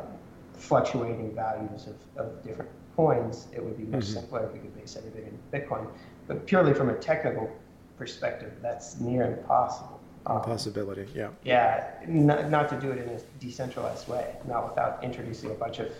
fluctuating 0.53 1.33
values 1.33 1.87
of, 1.87 2.25
of 2.25 2.43
different 2.43 2.71
coins. 2.95 3.47
It 3.53 3.63
would 3.63 3.77
be 3.77 3.83
much 3.83 4.05
mm-hmm. 4.05 4.13
simpler 4.13 4.45
if 4.45 4.53
we 4.53 4.59
could 4.59 4.75
base 4.75 4.95
everything 4.97 5.25
in 5.25 5.59
Bitcoin. 5.59 5.87
But 6.27 6.45
purely 6.45 6.73
from 6.73 6.89
a 6.89 6.95
technical 6.95 7.49
perspective, 7.97 8.53
that's 8.61 8.99
near 8.99 9.37
impossible. 9.37 9.99
Um, 10.27 10.41
possibility, 10.41 11.07
yeah. 11.13 11.29
Yeah, 11.43 11.87
not, 12.07 12.49
not 12.49 12.69
to 12.69 12.79
do 12.79 12.91
it 12.91 12.97
in 12.97 13.09
a 13.09 13.19
decentralized 13.39 14.07
way, 14.07 14.35
not 14.47 14.67
without 14.67 15.03
introducing 15.03 15.51
a 15.51 15.53
bunch 15.53 15.77
of, 15.79 15.91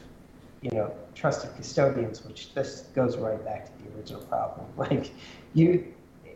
you 0.62 0.72
know, 0.72 0.92
trusted 1.14 1.56
custodians, 1.56 2.26
which 2.26 2.54
this 2.56 2.90
goes 2.96 3.18
right 3.18 3.44
back 3.46 3.66
to 3.66 3.84
the 3.84 3.96
original 3.96 4.24
problem. 4.24 4.66
Like, 4.78 5.12
you 5.54 5.94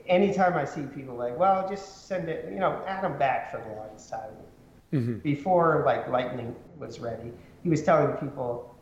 anytime 0.09 0.55
I 0.55 0.65
see 0.65 0.82
people 0.82 1.15
like, 1.15 1.38
well, 1.38 1.70
just 1.70 2.07
send 2.07 2.28
it, 2.28 2.51
you 2.51 2.59
know, 2.59 2.82
Adam 2.86 3.17
Back 3.17 3.51
for 3.51 3.57
the 3.57 3.76
longest 3.76 4.09
time. 4.09 4.32
Mm-hmm. 4.93 5.19
Before 5.19 5.83
like 5.85 6.07
Lightning 6.09 6.55
was 6.77 6.99
ready, 6.99 7.31
he 7.63 7.69
was 7.69 7.83
telling 7.83 8.15
people 8.17 8.75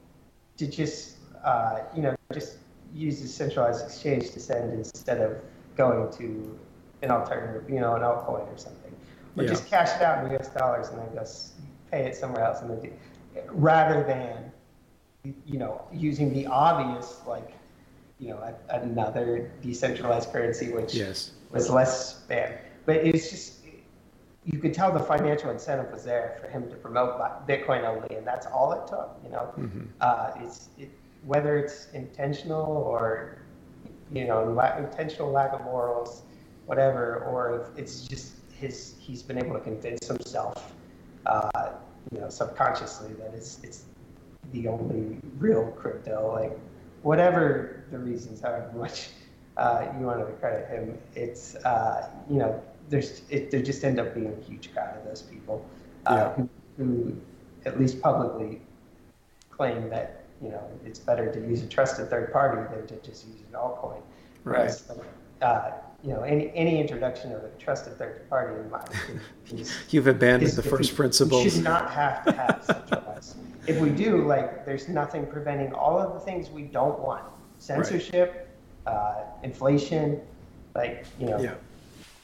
to 0.58 0.68
just, 0.68 1.18
uh, 1.44 1.80
you 1.96 2.02
know, 2.02 2.16
just 2.34 2.58
use 2.94 3.22
the 3.22 3.28
centralized 3.28 3.86
exchange 3.86 4.32
to 4.32 4.40
send 4.40 4.74
instead 4.74 5.20
of 5.20 5.38
going 5.76 6.12
to 6.14 6.58
an 7.02 7.12
alternative, 7.12 7.70
you 7.70 7.80
know, 7.80 7.96
an 7.96 8.02
altcoin 8.02 8.52
or 8.52 8.58
something, 8.58 8.96
or 9.36 9.44
yeah. 9.44 9.50
just 9.50 9.70
cash 9.70 9.90
it 9.96 10.02
out 10.02 10.26
in 10.26 10.32
U.S. 10.32 10.50
dollars 10.50 10.90
and 10.90 11.00
then 11.00 11.10
just 11.14 11.54
pay 11.92 12.06
it 12.06 12.16
somewhere 12.16 12.44
else, 12.44 12.62
and 12.62 12.72
then 12.72 12.80
do, 12.80 12.92
rather 13.52 14.04
than, 14.04 14.52
you 15.46 15.60
know, 15.60 15.86
using 15.92 16.34
the 16.34 16.48
obvious 16.48 17.22
like 17.28 17.54
you 18.20 18.30
know, 18.30 18.38
a, 18.38 18.80
another 18.82 19.52
decentralized 19.62 20.32
currency, 20.32 20.72
which 20.72 20.94
yes. 20.96 21.32
was 21.52 21.70
less 21.70 22.22
bad. 22.22 22.60
But 22.86 22.98
it's 22.98 23.30
just, 23.30 23.57
you 24.48 24.60
could 24.60 24.74
tell 24.74 24.94
the 24.94 25.04
financial 25.04 25.50
incentive 25.52 25.92
was 25.92 26.06
there 26.06 26.38
for 26.40 26.48
him 26.48 26.70
to 26.70 26.76
promote 26.78 27.20
Bitcoin 27.48 27.84
only, 27.84 28.16
and 28.16 28.26
that's 28.26 28.48
all 28.48 28.72
it 28.72 28.88
took. 28.88 29.20
You 29.24 29.30
know, 29.30 29.54
mm-hmm. 29.58 29.82
uh, 30.00 30.32
it's 30.38 30.70
it, 30.78 30.90
whether 31.26 31.58
it's 31.58 31.90
intentional 31.94 32.66
or 32.66 33.40
you 34.12 34.26
know 34.26 34.46
la- 34.46 34.78
intentional 34.78 35.30
lack 35.32 35.52
of 35.52 35.62
morals, 35.66 36.24
whatever, 36.66 37.26
or 37.26 37.70
it's 37.76 38.08
just 38.08 38.36
his 38.58 38.96
he's 39.00 39.22
been 39.22 39.38
able 39.38 39.54
to 39.54 39.60
convince 39.60 40.08
himself, 40.08 40.74
uh, 41.26 41.72
you 42.14 42.22
know, 42.22 42.30
subconsciously 42.30 43.14
that 43.16 43.34
it's 43.34 43.62
it's 43.64 43.84
the 44.54 44.70
only 44.70 45.18
real 45.40 45.72
crypto. 45.72 46.32
Like 46.34 46.58
whatever 47.02 47.84
the 47.92 48.00
reasons, 48.00 48.40
however 48.40 48.72
much 48.78 49.10
uh, 49.58 49.88
you 50.00 50.06
want 50.06 50.26
to 50.26 50.34
credit 50.36 50.70
him, 50.70 50.98
it's 51.16 51.56
uh, 51.56 52.10
you 52.30 52.38
know 52.38 52.64
there's 52.90 53.22
it, 53.30 53.52
there 53.52 53.62
just 53.62 53.84
end 53.84 54.00
up 54.00 54.14
being 54.14 54.34
a 54.34 54.46
huge 54.46 54.74
crowd 54.74 54.98
of 54.98 55.04
those 55.06 55.22
people 55.22 55.66
uh, 56.06 56.16
yeah. 56.16 56.34
who, 56.34 56.50
who 56.78 57.18
at 57.66 57.80
least 57.80 58.02
publicly 58.02 58.62
claim 59.50 59.90
that 59.90 60.24
you 60.42 60.50
know 60.50 60.64
it's 60.86 61.00
better 61.00 61.32
to 61.32 61.40
use 61.40 61.64
a 61.64 61.68
trusted 61.68 62.10
third 62.10 62.32
party 62.32 62.62
than 62.74 62.88
to 62.88 62.96
just 63.06 63.28
use 63.28 63.40
an 63.52 63.60
altcoin. 63.60 64.02
Right. 64.44 64.72
uh, 65.42 65.72
you 66.04 66.14
know, 66.14 66.22
any 66.22 66.52
any 66.54 66.80
introduction 66.80 67.34
of 67.34 67.44
a 67.44 67.50
trusted 67.60 67.98
third 67.98 68.30
party 68.30 68.60
in 68.60 68.70
mind. 68.70 68.90
Is, 69.52 69.76
You've 69.90 70.08
abandoned 70.08 70.52
the 70.52 70.64
first 70.64 70.96
principles. 70.96 71.44
We 71.44 71.50
should 71.50 71.64
not 71.64 71.90
have 71.92 72.24
to 72.26 72.32
have 72.32 72.64
centralized. 72.66 73.38
if 73.66 73.80
we 73.80 73.90
do, 73.90 74.24
like, 74.26 74.64
there's 74.64 74.88
nothing 74.88 75.26
preventing 75.26 75.74
all 75.74 76.00
of 76.00 76.14
the 76.14 76.20
things 76.20 76.50
we 76.50 76.64
don't 76.64 77.00
want: 77.00 77.24
censorship, 77.58 78.56
right. 78.86 78.94
uh, 78.94 79.24
inflation, 79.44 80.22
like 80.76 81.06
you 81.20 81.26
know, 81.26 81.40
yeah 81.40 81.56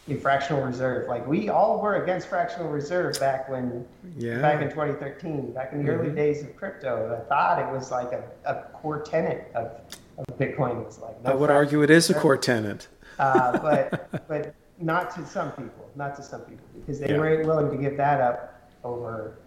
in 0.08 0.20
fractional 0.20 0.62
reserve. 0.64 1.08
Like 1.08 1.26
we 1.28 1.50
all 1.50 1.82
were 1.82 2.04
against 2.04 2.28
fractional 2.28 2.70
reserve 2.70 3.20
back 3.20 3.50
when, 3.50 3.86
yeah. 4.18 4.42
back 4.42 4.62
in 4.62 4.70
2013, 4.70 5.54
back 5.54 5.72
in 5.72 5.86
the 5.86 5.92
mm-hmm. 5.92 6.02
early 6.02 6.16
days 6.16 6.44
of 6.44 6.56
crypto. 6.56 7.20
I 7.20 7.28
thought 7.30 7.60
it 7.60 7.72
was 7.72 7.92
like 7.92 8.12
a, 8.12 8.24
a 8.46 8.64
core 8.74 9.02
tenet 9.02 9.52
of, 9.56 9.80
of 10.18 10.26
Bitcoin. 10.38 10.84
was 10.84 11.00
like 11.00 11.22
no 11.24 11.32
I 11.32 11.36
would 11.36 11.50
argue 11.50 11.82
it 11.84 11.90
is 11.90 12.10
a 12.10 12.14
core 12.14 12.38
tenet. 12.38 12.88
uh, 13.20 13.58
but 13.60 14.28
but 14.28 14.56
not 14.80 15.14
to 15.16 15.26
some 15.26 15.52
people, 15.52 15.90
not 15.96 16.16
to 16.18 16.24
some 16.24 16.42
people, 16.42 16.66
because 16.74 17.00
they 17.00 17.10
yeah. 17.10 17.18
weren't 17.18 17.46
willing 17.46 17.72
to 17.72 17.78
give 17.78 17.96
that 17.98 18.20
up 18.20 18.70
over, 18.84 19.38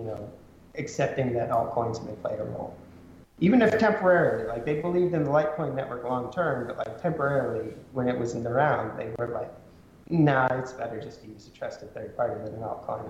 you 0.00 0.06
know, 0.06 0.30
accepting 0.76 1.34
that 1.34 1.50
altcoins 1.50 2.04
may 2.06 2.14
play 2.16 2.36
a 2.38 2.44
role. 2.44 2.74
Even 3.40 3.60
if 3.60 3.76
temporarily, 3.76 4.46
like 4.46 4.64
they 4.64 4.80
believed 4.80 5.14
in 5.14 5.24
the 5.24 5.30
Litecoin 5.30 5.74
network 5.74 6.04
long 6.04 6.32
term, 6.32 6.68
but 6.68 6.78
like 6.78 7.02
temporarily 7.02 7.74
when 7.92 8.08
it 8.08 8.16
was 8.16 8.34
in 8.34 8.42
the 8.44 8.50
round, 8.50 8.98
they 8.98 9.10
were 9.18 9.28
like, 9.28 9.52
no, 10.12 10.46
it's 10.50 10.72
better 10.72 11.00
just 11.00 11.22
to 11.22 11.28
use 11.28 11.46
a 11.46 11.50
trusted 11.50 11.92
third 11.94 12.16
party 12.16 12.34
than 12.44 12.54
an 12.54 12.60
altcoin. 12.60 13.02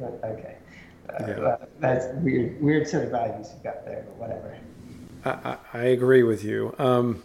okay. 0.24 0.56
Uh, 1.08 1.26
yeah. 1.26 1.56
that's 1.80 2.06
weird, 2.16 2.60
weird 2.62 2.86
set 2.86 3.04
of 3.04 3.10
values 3.10 3.48
you've 3.52 3.64
got 3.64 3.84
there, 3.84 4.04
but 4.06 4.16
whatever. 4.16 4.56
I, 5.24 5.56
I 5.72 5.84
agree 5.84 6.22
with 6.22 6.44
you. 6.44 6.74
Um, 6.78 7.24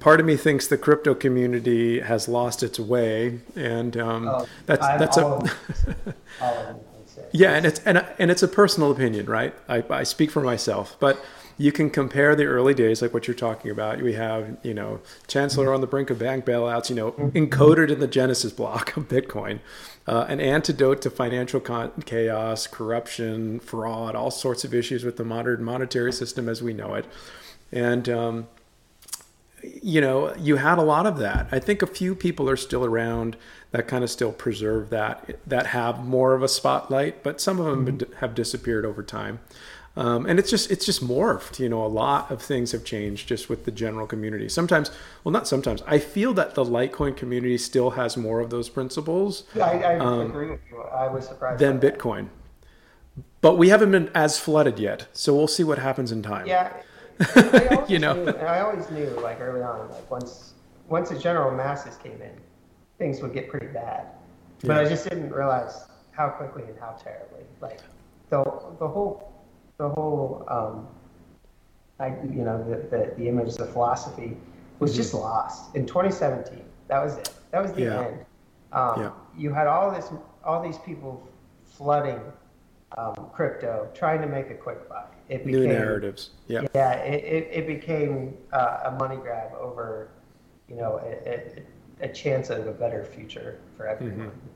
part 0.00 0.20
of 0.20 0.26
me 0.26 0.36
thinks 0.36 0.66
the 0.66 0.78
crypto 0.78 1.14
community 1.14 2.00
has 2.00 2.28
lost 2.28 2.62
its 2.62 2.80
way, 2.80 3.40
and 3.54 3.96
um, 3.96 4.28
oh, 4.28 4.46
that's 4.64 4.84
I'm 4.84 4.98
that's 4.98 5.16
a 5.16 5.54
yeah, 7.32 7.52
and 7.52 7.66
it's 7.66 7.80
and 7.80 8.04
and 8.18 8.30
it's 8.30 8.42
a 8.42 8.48
personal 8.48 8.90
opinion, 8.90 9.26
right? 9.26 9.54
I, 9.68 9.84
I 9.88 10.02
speak 10.02 10.30
for 10.30 10.40
myself, 10.40 10.96
but 10.98 11.22
you 11.58 11.72
can 11.72 11.88
compare 11.88 12.36
the 12.36 12.44
early 12.44 12.74
days, 12.74 13.00
like 13.00 13.14
what 13.14 13.26
you're 13.26 13.34
talking 13.34 13.70
about. 13.70 14.02
We 14.02 14.12
have, 14.12 14.58
you 14.62 14.74
know, 14.74 15.00
Chancellor 15.26 15.72
on 15.72 15.80
the 15.80 15.86
brink 15.86 16.10
of 16.10 16.18
bank 16.18 16.44
bailouts, 16.44 16.90
you 16.90 16.96
know, 16.96 17.12
encoded 17.12 17.90
in 17.90 17.98
the 17.98 18.06
Genesis 18.06 18.52
block 18.52 18.96
of 18.96 19.08
Bitcoin, 19.08 19.60
uh, 20.06 20.26
an 20.28 20.40
antidote 20.40 21.00
to 21.02 21.10
financial 21.10 21.60
con- 21.60 21.92
chaos, 22.04 22.66
corruption, 22.66 23.58
fraud, 23.60 24.14
all 24.14 24.30
sorts 24.30 24.64
of 24.64 24.74
issues 24.74 25.04
with 25.04 25.16
the 25.16 25.24
modern 25.24 25.64
monetary 25.64 26.12
system 26.12 26.48
as 26.48 26.62
we 26.62 26.74
know 26.74 26.94
it. 26.94 27.06
And, 27.72 28.08
um, 28.08 28.48
you 29.62 30.00
know, 30.00 30.34
you 30.36 30.56
had 30.56 30.78
a 30.78 30.82
lot 30.82 31.06
of 31.06 31.16
that. 31.18 31.48
I 31.50 31.58
think 31.58 31.80
a 31.80 31.86
few 31.86 32.14
people 32.14 32.50
are 32.50 32.56
still 32.56 32.84
around 32.84 33.36
that 33.70 33.88
kind 33.88 34.04
of 34.04 34.10
still 34.10 34.32
preserve 34.32 34.90
that, 34.90 35.38
that 35.46 35.68
have 35.68 36.04
more 36.04 36.34
of 36.34 36.42
a 36.42 36.48
spotlight, 36.48 37.22
but 37.22 37.40
some 37.40 37.58
of 37.58 37.66
them 37.66 37.98
mm-hmm. 37.98 38.12
have 38.18 38.34
disappeared 38.34 38.84
over 38.84 39.02
time. 39.02 39.40
Um, 39.96 40.26
and 40.26 40.38
it's 40.38 40.50
just 40.50 40.70
it's 40.70 40.84
just 40.84 41.02
morphed. 41.02 41.58
You 41.58 41.70
know, 41.70 41.84
a 41.84 41.88
lot 41.88 42.30
of 42.30 42.42
things 42.42 42.72
have 42.72 42.84
changed 42.84 43.28
just 43.28 43.48
with 43.48 43.64
the 43.64 43.70
general 43.70 44.06
community. 44.06 44.48
Sometimes, 44.48 44.90
well, 45.24 45.32
not 45.32 45.48
sometimes. 45.48 45.82
I 45.86 45.98
feel 45.98 46.34
that 46.34 46.54
the 46.54 46.64
Litecoin 46.64 47.16
community 47.16 47.56
still 47.56 47.90
has 47.90 48.16
more 48.16 48.40
of 48.40 48.50
those 48.50 48.68
principles. 48.68 49.44
Yeah, 49.54 49.64
I, 49.64 49.94
I 49.94 49.98
um, 49.98 50.30
agree 50.30 50.50
with 50.50 50.60
you. 50.70 50.82
I 50.82 51.08
was 51.08 51.26
surprised 51.26 51.60
than 51.60 51.80
Bitcoin, 51.80 52.28
but 53.40 53.56
we 53.56 53.70
haven't 53.70 53.90
been 53.90 54.10
as 54.14 54.38
flooded 54.38 54.78
yet. 54.78 55.06
So 55.12 55.34
we'll 55.34 55.48
see 55.48 55.64
what 55.64 55.78
happens 55.78 56.12
in 56.12 56.22
time. 56.22 56.46
Yeah, 56.46 56.72
you 57.88 57.98
know, 57.98 58.22
knew, 58.22 58.30
I 58.32 58.60
always 58.60 58.90
knew 58.90 59.08
like 59.22 59.40
early 59.40 59.62
on, 59.62 59.90
like 59.90 60.10
once 60.10 60.52
once 60.88 61.08
the 61.08 61.18
general 61.18 61.56
masses 61.56 61.96
came 61.96 62.20
in, 62.20 62.32
things 62.98 63.22
would 63.22 63.32
get 63.32 63.48
pretty 63.48 63.68
bad. 63.68 64.08
But 64.60 64.74
yeah. 64.74 64.80
I 64.80 64.84
just 64.84 65.08
didn't 65.08 65.30
realize 65.30 65.84
how 66.10 66.28
quickly 66.28 66.64
and 66.64 66.78
how 66.78 66.92
terribly. 67.02 67.40
Like 67.62 67.80
the 68.28 68.44
the 68.78 68.88
whole 68.88 69.35
the 69.78 69.88
whole, 69.90 70.44
um, 70.48 70.88
I, 71.98 72.08
you 72.08 72.42
know, 72.42 72.62
the, 72.68 72.76
the, 72.88 73.14
the 73.16 73.28
image, 73.28 73.54
the 73.56 73.66
philosophy 73.66 74.36
was 74.78 74.92
mm-hmm. 74.92 74.98
just 74.98 75.14
lost 75.14 75.74
in 75.74 75.86
2017. 75.86 76.62
That 76.88 77.04
was 77.04 77.16
it. 77.16 77.30
That 77.50 77.62
was 77.62 77.72
the 77.72 77.82
yeah. 77.82 78.06
end. 78.06 78.24
Um, 78.72 79.00
yeah. 79.00 79.10
You 79.36 79.52
had 79.52 79.66
all 79.66 79.90
this, 79.90 80.10
all 80.44 80.62
these 80.62 80.78
people 80.78 81.26
flooding 81.64 82.20
um, 82.96 83.14
crypto, 83.32 83.88
trying 83.94 84.20
to 84.20 84.26
make 84.26 84.50
a 84.50 84.54
quick 84.54 84.88
buck. 84.88 85.14
It 85.28 85.44
became, 85.44 85.62
New 85.62 85.68
narratives. 85.68 86.30
Yeah. 86.48 86.62
Yeah. 86.74 86.92
It, 86.92 87.24
it, 87.24 87.48
it 87.52 87.66
became 87.66 88.36
uh, 88.52 88.80
a 88.84 88.90
money 88.92 89.16
grab 89.16 89.52
over, 89.58 90.10
you 90.68 90.76
know, 90.76 91.00
a, 91.02 91.28
a, 91.28 92.08
a, 92.08 92.12
chance 92.12 92.50
of 92.50 92.66
a 92.66 92.72
better 92.72 93.04
future 93.04 93.58
for 93.76 93.88
everyone. 93.88 94.28
Mm-hmm. 94.28 94.55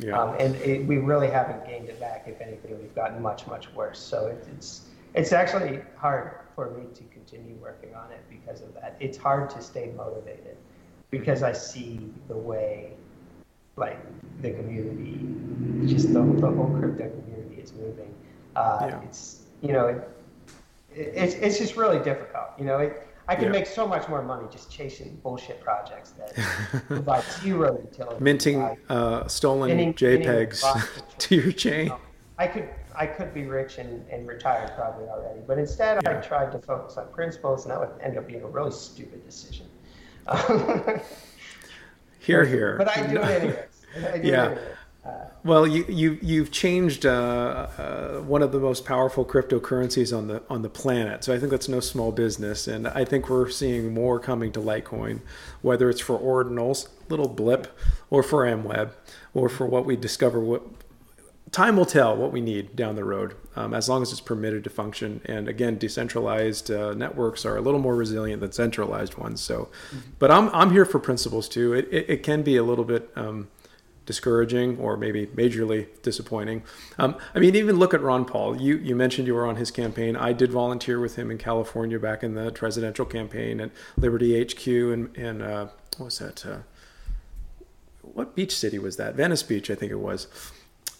Yeah. 0.00 0.18
Um, 0.18 0.36
and 0.38 0.54
it, 0.56 0.86
we 0.86 0.98
really 0.98 1.28
haven't 1.28 1.66
gained 1.66 1.88
it 1.88 2.00
back. 2.00 2.24
If 2.26 2.40
anything, 2.40 2.78
we've 2.80 2.94
gotten 2.94 3.20
much, 3.20 3.46
much 3.46 3.72
worse. 3.74 3.98
So 3.98 4.26
it, 4.28 4.48
it's 4.56 4.82
it's 5.14 5.32
actually 5.32 5.80
hard 5.96 6.32
for 6.54 6.70
me 6.70 6.84
to 6.94 7.02
continue 7.04 7.54
working 7.56 7.94
on 7.94 8.10
it 8.12 8.22
because 8.28 8.62
of 8.62 8.72
that. 8.74 8.96
It's 9.00 9.18
hard 9.18 9.50
to 9.50 9.62
stay 9.62 9.92
motivated 9.96 10.56
because 11.10 11.42
I 11.42 11.52
see 11.52 12.12
the 12.28 12.36
way, 12.36 12.92
like 13.76 13.98
the 14.40 14.52
community, 14.52 15.18
just 15.86 16.12
the, 16.12 16.20
the 16.20 16.50
whole 16.50 16.74
crypto 16.78 17.10
community 17.10 17.60
is 17.60 17.72
moving. 17.72 18.14
Uh, 18.56 18.86
yeah. 18.88 19.00
It's 19.02 19.42
you 19.60 19.72
know, 19.72 19.86
it, 19.88 20.08
it, 20.94 21.12
it's 21.14 21.34
it's 21.34 21.58
just 21.58 21.76
really 21.76 21.98
difficult. 21.98 22.50
You 22.58 22.64
know, 22.64 22.78
it, 22.78 23.06
I 23.28 23.34
can 23.36 23.44
yeah. 23.44 23.50
make 23.50 23.66
so 23.66 23.86
much 23.86 24.08
more 24.08 24.22
money 24.22 24.46
just 24.50 24.70
chasing 24.70 25.18
bullshit 25.22 25.60
projects 25.60 26.10
that 26.12 26.34
provide 26.86 27.24
zero 27.42 27.78
utility. 27.80 28.16
Minting 28.22 28.76
uh, 28.88 29.28
stolen 29.28 29.68
minting, 29.76 29.94
JPEGs 29.94 30.62
minting 30.62 31.02
to 31.18 31.34
your 31.36 31.52
chain. 31.52 31.92
I 32.38 32.46
could 32.46 32.68
I 32.94 33.06
could 33.06 33.32
be 33.32 33.44
rich 33.44 33.78
and, 33.78 34.06
and 34.08 34.26
retired 34.26 34.72
probably 34.74 35.06
already, 35.06 35.40
but 35.46 35.58
instead 35.58 36.00
yeah. 36.02 36.18
I 36.18 36.20
tried 36.20 36.50
to 36.52 36.58
focus 36.58 36.96
on 36.96 37.08
principles, 37.12 37.64
and 37.64 37.72
that 37.72 37.80
would 37.80 37.90
end 38.00 38.18
up 38.18 38.26
being 38.26 38.42
a 38.42 38.48
really 38.48 38.72
stupid 38.72 39.24
decision. 39.24 39.66
here, 42.18 42.44
here. 42.44 42.76
But 42.76 42.96
I 42.96 43.06
do 43.06 43.18
it 43.18 43.24
anyways. 43.24 43.56
I 44.12 44.18
do 44.18 44.28
yeah. 44.28 44.44
It 44.44 44.52
anyways. 44.52 44.76
Well, 45.42 45.66
you, 45.66 45.86
you 45.88 46.18
you've 46.20 46.50
changed 46.50 47.06
uh, 47.06 47.68
uh, 47.78 48.20
one 48.20 48.42
of 48.42 48.52
the 48.52 48.60
most 48.60 48.84
powerful 48.84 49.24
cryptocurrencies 49.24 50.16
on 50.16 50.28
the 50.28 50.42
on 50.50 50.60
the 50.60 50.68
planet, 50.68 51.24
so 51.24 51.34
I 51.34 51.38
think 51.38 51.50
that's 51.50 51.68
no 51.68 51.80
small 51.80 52.12
business, 52.12 52.68
and 52.68 52.86
I 52.86 53.06
think 53.06 53.30
we're 53.30 53.48
seeing 53.48 53.94
more 53.94 54.20
coming 54.20 54.52
to 54.52 54.60
Litecoin, 54.60 55.20
whether 55.62 55.88
it's 55.88 56.00
for 56.00 56.18
ordinals, 56.18 56.88
little 57.08 57.28
blip, 57.28 57.68
or 58.10 58.22
for 58.22 58.44
MWeb, 58.44 58.90
or 59.32 59.48
for 59.48 59.66
what 59.66 59.86
we 59.86 59.96
discover. 59.96 60.40
What 60.40 60.62
time 61.52 61.76
will 61.78 61.86
tell 61.86 62.14
what 62.14 62.32
we 62.32 62.42
need 62.42 62.76
down 62.76 62.96
the 62.96 63.04
road, 63.04 63.34
um, 63.56 63.72
as 63.72 63.88
long 63.88 64.02
as 64.02 64.12
it's 64.12 64.20
permitted 64.20 64.62
to 64.64 64.70
function. 64.70 65.22
And 65.24 65.48
again, 65.48 65.78
decentralized 65.78 66.70
uh, 66.70 66.92
networks 66.92 67.46
are 67.46 67.56
a 67.56 67.62
little 67.62 67.80
more 67.80 67.96
resilient 67.96 68.42
than 68.42 68.52
centralized 68.52 69.16
ones. 69.16 69.40
So, 69.40 69.70
but 70.18 70.30
I'm 70.30 70.50
I'm 70.50 70.70
here 70.70 70.84
for 70.84 70.98
principles 70.98 71.48
too. 71.48 71.72
It 71.72 71.88
it, 71.90 72.10
it 72.10 72.22
can 72.22 72.42
be 72.42 72.56
a 72.56 72.62
little 72.62 72.84
bit. 72.84 73.10
Um, 73.16 73.48
discouraging 74.10 74.76
or 74.78 74.96
maybe 74.96 75.28
majorly 75.28 75.86
disappointing. 76.02 76.64
Um, 76.98 77.14
I 77.32 77.38
mean, 77.38 77.54
even 77.54 77.76
look 77.76 77.94
at 77.94 78.02
Ron 78.02 78.24
Paul. 78.24 78.60
You 78.60 78.76
you 78.78 78.96
mentioned 78.96 79.28
you 79.28 79.34
were 79.34 79.46
on 79.46 79.54
his 79.54 79.70
campaign. 79.70 80.16
I 80.16 80.32
did 80.32 80.50
volunteer 80.50 80.98
with 80.98 81.14
him 81.14 81.30
in 81.30 81.38
California 81.38 82.00
back 82.00 82.24
in 82.24 82.34
the 82.34 82.50
presidential 82.50 83.04
campaign 83.04 83.60
at 83.60 83.70
Liberty 83.96 84.30
HQ 84.42 84.66
and 84.66 85.16
and 85.16 85.42
uh, 85.42 85.68
what 85.96 86.06
was 86.06 86.18
that? 86.18 86.44
Uh, 86.44 86.58
what 88.02 88.34
beach 88.34 88.56
city 88.56 88.80
was 88.80 88.96
that? 88.96 89.14
Venice 89.14 89.44
Beach, 89.44 89.70
I 89.70 89.76
think 89.76 89.92
it 89.92 90.00
was. 90.00 90.26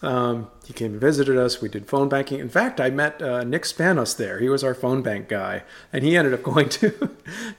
Um, 0.01 0.49
he 0.65 0.73
came 0.73 0.93
and 0.93 1.01
visited 1.01 1.37
us. 1.37 1.61
We 1.61 1.69
did 1.69 1.87
phone 1.87 2.09
banking. 2.09 2.39
In 2.39 2.49
fact, 2.49 2.81
I 2.81 2.89
met 2.89 3.21
uh, 3.21 3.43
Nick 3.43 3.63
Spanos 3.63 4.17
there. 4.17 4.39
He 4.39 4.49
was 4.49 4.63
our 4.63 4.73
phone 4.73 5.03
bank 5.03 5.27
guy, 5.27 5.63
and 5.93 6.03
he 6.03 6.17
ended 6.17 6.33
up 6.33 6.43
going 6.51 6.69
to 6.69 7.11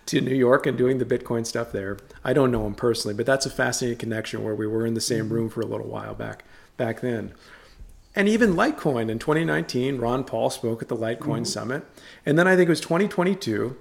to 0.07 0.21
New 0.21 0.35
York 0.35 0.67
and 0.67 0.77
doing 0.77 0.99
the 0.99 1.05
Bitcoin 1.05 1.47
stuff 1.47 1.71
there. 1.71 1.99
I 2.25 2.33
don't 2.33 2.51
know 2.51 2.67
him 2.67 2.75
personally, 2.75 3.15
but 3.15 3.27
that's 3.27 3.47
a 3.47 3.51
fascinating 3.51 3.99
connection 3.99 4.43
where 4.43 4.55
we 4.55 4.67
were 4.67 4.85
in 4.85 4.95
the 4.95 5.01
same 5.01 5.29
room 5.29 5.49
for 5.49 5.61
a 5.61 5.67
little 5.67 5.89
while 5.89 6.15
back 6.15 6.45
back 6.77 7.01
then. 7.01 7.33
And 8.15 8.29
even 8.29 8.55
Litecoin 8.55 9.09
in 9.09 9.19
2019, 9.19 9.99
Ron 9.99 10.25
Paul 10.25 10.51
spoke 10.51 10.83
at 10.83 10.89
the 10.89 10.97
Litecoin 10.97 11.19
mm-hmm. 11.19 11.45
Summit, 11.45 11.85
and 12.27 12.39
then 12.39 12.47
I 12.47 12.57
think 12.57 12.67
it 12.67 12.71
was 12.71 12.81
2022, 12.81 13.77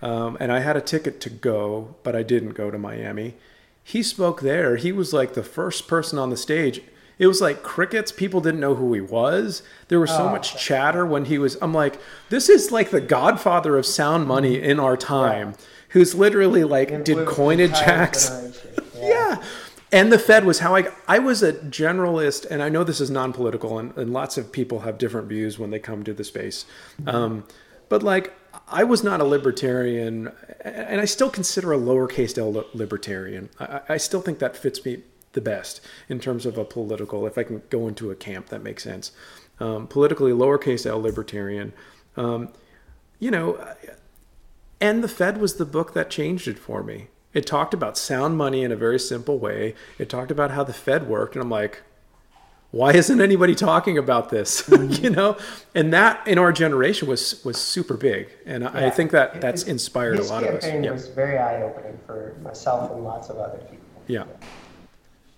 um, 0.00 0.38
and 0.40 0.50
I 0.50 0.60
had 0.60 0.76
a 0.76 0.80
ticket 0.80 1.20
to 1.22 1.30
go, 1.30 1.96
but 2.02 2.16
I 2.16 2.22
didn't 2.22 2.50
go 2.50 2.70
to 2.70 2.78
Miami. 2.78 3.34
He 3.82 4.02
spoke 4.02 4.40
there. 4.40 4.76
He 4.76 4.92
was 4.92 5.12
like 5.12 5.34
the 5.34 5.42
first 5.42 5.86
person 5.88 6.18
on 6.18 6.30
the 6.30 6.36
stage 6.36 6.80
it 7.18 7.26
was 7.26 7.40
like 7.40 7.62
crickets. 7.62 8.12
People 8.12 8.40
didn't 8.40 8.60
know 8.60 8.74
who 8.74 8.92
he 8.92 9.00
was. 9.00 9.62
There 9.88 9.98
was 9.98 10.10
so 10.10 10.28
oh, 10.28 10.30
much 10.30 10.62
chatter 10.62 11.06
when 11.06 11.24
he 11.26 11.38
was. 11.38 11.56
I'm 11.62 11.72
like, 11.72 11.98
this 12.28 12.48
is 12.48 12.70
like 12.70 12.90
the 12.90 13.00
godfather 13.00 13.78
of 13.78 13.86
sound 13.86 14.26
money 14.26 14.60
in 14.60 14.78
our 14.78 14.96
time, 14.96 15.50
yeah. 15.50 15.56
who's 15.90 16.14
literally 16.14 16.64
like 16.64 16.90
and 16.90 17.04
did 17.04 17.26
coinage 17.26 17.78
hacks. 17.78 18.30
Yeah. 18.96 19.08
yeah. 19.08 19.44
End 19.92 20.10
the 20.10 20.18
Fed 20.18 20.46
was 20.46 20.60
how 20.60 20.74
I 20.74 20.88
I 21.06 21.18
was 21.18 21.42
a 21.42 21.52
generalist, 21.52 22.46
and 22.50 22.62
I 22.62 22.70
know 22.70 22.82
this 22.82 22.98
is 22.98 23.10
non-political, 23.10 23.78
and, 23.78 23.94
and 23.98 24.10
lots 24.10 24.38
of 24.38 24.50
people 24.50 24.80
have 24.80 24.96
different 24.96 25.28
views 25.28 25.58
when 25.58 25.70
they 25.70 25.78
come 25.78 26.02
to 26.04 26.14
the 26.14 26.24
space. 26.24 26.64
Mm-hmm. 27.02 27.14
Um, 27.14 27.44
but 27.90 28.02
like 28.02 28.32
I 28.68 28.84
was 28.84 29.04
not 29.04 29.20
a 29.20 29.24
libertarian, 29.24 30.32
and 30.62 30.98
I 30.98 31.04
still 31.04 31.28
consider 31.28 31.74
a 31.74 31.78
lowercase 31.78 32.38
l 32.38 32.64
libertarian. 32.72 33.50
I, 33.60 33.80
I 33.90 33.96
still 33.98 34.22
think 34.22 34.38
that 34.38 34.56
fits 34.56 34.82
me 34.82 35.02
the 35.36 35.40
best 35.40 35.80
in 36.08 36.18
terms 36.18 36.44
of 36.44 36.58
a 36.58 36.64
political, 36.64 37.24
if 37.28 37.38
I 37.38 37.44
can 37.44 37.62
go 37.70 37.86
into 37.86 38.10
a 38.10 38.16
camp 38.16 38.48
that 38.48 38.64
makes 38.64 38.82
sense. 38.82 39.12
Um, 39.60 39.86
politically, 39.86 40.32
lowercase 40.32 40.84
l 40.84 41.00
libertarian. 41.00 41.72
Um, 42.16 42.48
you 43.20 43.30
know, 43.30 43.64
End 44.80 45.04
the 45.04 45.08
Fed 45.08 45.38
was 45.38 45.54
the 45.54 45.64
book 45.64 45.94
that 45.94 46.10
changed 46.10 46.48
it 46.48 46.58
for 46.58 46.82
me. 46.82 47.08
It 47.32 47.46
talked 47.46 47.74
about 47.74 47.96
sound 47.96 48.36
money 48.36 48.62
in 48.64 48.72
a 48.72 48.76
very 48.76 48.98
simple 48.98 49.38
way. 49.38 49.74
It 49.98 50.08
talked 50.08 50.30
about 50.30 50.50
how 50.50 50.64
the 50.64 50.72
Fed 50.72 51.06
worked, 51.06 51.34
and 51.34 51.42
I'm 51.42 51.50
like, 51.50 51.82
why 52.70 52.92
isn't 52.92 53.20
anybody 53.20 53.54
talking 53.54 53.96
about 53.96 54.30
this? 54.30 54.68
Mm-hmm. 54.76 55.04
you 55.04 55.10
know, 55.10 55.38
and 55.74 55.92
that 55.92 56.26
in 56.26 56.38
our 56.38 56.52
generation 56.52 57.08
was 57.08 57.42
was 57.44 57.56
super 57.56 57.96
big, 57.96 58.28
and 58.44 58.62
yeah. 58.62 58.70
I 58.74 58.90
think 58.90 59.10
that 59.12 59.40
that's 59.40 59.62
inspired 59.62 60.18
a 60.18 60.24
lot 60.24 60.42
of 60.42 60.56
us. 60.56 60.64
Campaign 60.64 60.92
was 60.92 61.08
very 61.08 61.38
eye 61.38 61.62
opening 61.62 61.98
for 62.06 62.36
myself 62.42 62.90
and 62.90 63.04
lots 63.04 63.30
of 63.30 63.38
other 63.38 63.58
people. 63.58 63.86
Yeah. 64.06 64.24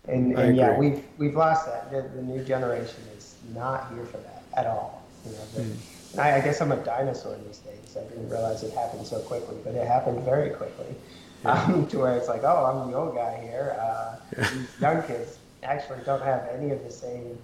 And, 0.09 0.39
and 0.39 0.56
yeah, 0.56 0.76
we've 0.78 1.05
we've 1.18 1.36
lost 1.36 1.66
that. 1.66 1.90
The, 1.90 2.09
the, 2.16 2.22
new 2.22 2.43
generation 2.43 3.02
is 3.16 3.35
not 3.55 3.93
here 3.93 4.06
for 4.06 4.16
that 4.18 4.43
at 4.56 4.66
all. 4.66 5.06
You 5.24 5.32
know, 5.32 5.39
the, 5.55 5.62
mm. 5.62 6.18
I, 6.18 6.36
I, 6.36 6.40
guess 6.40 6.60
I'm 6.62 6.72
a 6.72 6.76
dinosaur 6.76 7.36
these 7.47 7.59
days. 7.59 7.97
I 7.97 8.09
didn't 8.09 8.30
realize 8.30 8.62
it 8.62 8.72
happened 8.72 9.06
so 9.06 9.20
quickly, 9.20 9.56
but 9.64 9.74
it 9.74 9.86
happened 9.86 10.24
very 10.24 10.51
quickly. 10.51 10.86
Yeah. 10.86 10.94
Um, 11.44 11.86
to 11.86 11.98
where 11.98 12.16
it's 12.16 12.26
like, 12.26 12.43
oh, 12.43 12.64
I'm 12.66 12.90
the 12.90 12.97
old 12.98 13.14
guy 13.14 13.40
here. 13.40 13.76
Uh, 13.80 14.16
yeah. 14.36 14.51
These 14.51 14.80
young 14.80 15.02
kids 15.05 15.39
actually 15.62 16.01
don't 16.05 16.22
have 16.22 16.48
any 16.52 16.70
of 16.72 16.82
the 16.82 16.90
same, 16.90 17.39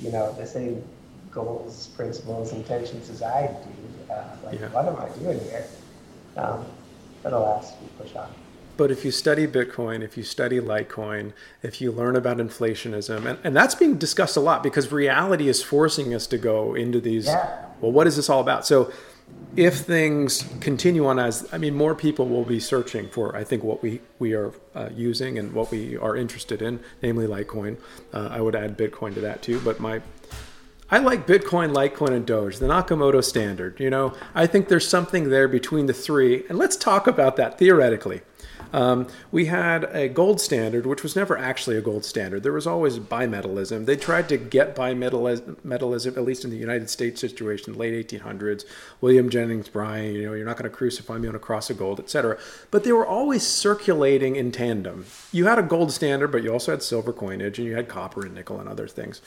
you 0.00 0.10
know, 0.10 0.32
the 0.38 0.46
same 0.46 0.82
goals, 1.30 1.88
principles, 1.88 2.54
intentions 2.54 3.10
as 3.10 3.22
I 3.22 3.48
do. 3.48 4.12
Uh, 4.14 4.24
like, 4.42 4.58
yeah. 4.58 4.68
what 4.68 4.86
am 4.86 4.96
I 4.96 5.08
doing 5.18 5.38
here? 5.40 5.66
Um, 6.38 6.64
but 7.22 7.34
alas, 7.34 7.74
we 7.82 7.88
push 8.02 8.16
on. 8.16 8.32
But 8.76 8.90
if 8.90 9.04
you 9.04 9.10
study 9.10 9.46
Bitcoin, 9.46 10.02
if 10.02 10.16
you 10.16 10.22
study 10.22 10.60
Litecoin, 10.60 11.32
if 11.62 11.80
you 11.80 11.90
learn 11.90 12.16
about 12.16 12.38
inflationism, 12.38 13.24
and, 13.24 13.38
and 13.42 13.56
that's 13.56 13.74
being 13.74 13.96
discussed 13.96 14.36
a 14.36 14.40
lot 14.40 14.62
because 14.62 14.92
reality 14.92 15.48
is 15.48 15.62
forcing 15.62 16.14
us 16.14 16.26
to 16.28 16.38
go 16.38 16.74
into 16.74 17.00
these, 17.00 17.26
yeah. 17.26 17.64
well, 17.80 17.92
what 17.92 18.06
is 18.06 18.16
this 18.16 18.28
all 18.28 18.40
about? 18.40 18.66
So 18.66 18.92
if 19.56 19.76
things 19.76 20.44
continue 20.60 21.06
on 21.06 21.18
as, 21.18 21.48
I 21.52 21.58
mean, 21.58 21.74
more 21.74 21.94
people 21.94 22.28
will 22.28 22.44
be 22.44 22.60
searching 22.60 23.08
for, 23.08 23.34
I 23.34 23.44
think, 23.44 23.64
what 23.64 23.82
we, 23.82 24.00
we 24.18 24.34
are 24.34 24.52
uh, 24.74 24.90
using 24.94 25.38
and 25.38 25.52
what 25.52 25.70
we 25.70 25.96
are 25.96 26.14
interested 26.14 26.60
in, 26.60 26.80
namely 27.02 27.26
Litecoin. 27.26 27.78
Uh, 28.12 28.28
I 28.30 28.40
would 28.40 28.54
add 28.54 28.76
Bitcoin 28.76 29.14
to 29.14 29.20
that 29.20 29.42
too, 29.42 29.60
but 29.60 29.80
my 29.80 30.02
I 30.88 30.98
like 30.98 31.26
Bitcoin, 31.26 31.74
Litecoin, 31.74 32.12
and 32.12 32.24
Doge, 32.24 32.58
the 32.58 32.66
Nakamoto 32.66 33.22
standard. 33.24 33.80
You 33.80 33.90
know, 33.90 34.14
I 34.36 34.46
think 34.46 34.68
there's 34.68 34.86
something 34.86 35.30
there 35.30 35.48
between 35.48 35.86
the 35.86 35.92
three, 35.92 36.44
and 36.48 36.56
let's 36.56 36.76
talk 36.76 37.08
about 37.08 37.34
that 37.36 37.58
theoretically. 37.58 38.20
Um, 38.76 39.06
we 39.32 39.46
had 39.46 39.84
a 39.84 40.06
gold 40.06 40.38
standard, 40.38 40.84
which 40.84 41.02
was 41.02 41.16
never 41.16 41.38
actually 41.38 41.78
a 41.78 41.80
gold 41.80 42.04
standard. 42.04 42.42
There 42.42 42.52
was 42.52 42.66
always 42.66 42.98
bimetallism. 42.98 43.86
They 43.86 43.96
tried 43.96 44.28
to 44.28 44.36
get 44.36 44.76
bimetallism, 44.76 46.14
at 46.14 46.22
least 46.22 46.44
in 46.44 46.50
the 46.50 46.58
United 46.58 46.90
States 46.90 47.18
situation, 47.18 47.72
late 47.72 48.06
1800s. 48.06 48.66
William 49.00 49.30
Jennings 49.30 49.70
Bryan, 49.70 50.14
you 50.14 50.26
know, 50.26 50.34
you're 50.34 50.44
not 50.44 50.58
going 50.58 50.70
to 50.70 50.76
crucify 50.76 51.16
me 51.16 51.26
on 51.26 51.34
a 51.34 51.38
cross 51.38 51.70
of 51.70 51.78
gold, 51.78 51.98
etc. 52.00 52.38
But 52.70 52.84
they 52.84 52.92
were 52.92 53.06
always 53.06 53.46
circulating 53.46 54.36
in 54.36 54.52
tandem. 54.52 55.06
You 55.32 55.46
had 55.46 55.58
a 55.58 55.62
gold 55.62 55.90
standard, 55.90 56.28
but 56.28 56.42
you 56.42 56.52
also 56.52 56.72
had 56.72 56.82
silver 56.82 57.14
coinage, 57.14 57.58
and 57.58 57.66
you 57.66 57.76
had 57.76 57.88
copper 57.88 58.26
and 58.26 58.34
nickel 58.34 58.60
and 58.60 58.68
other 58.68 58.86
things. 58.86 59.22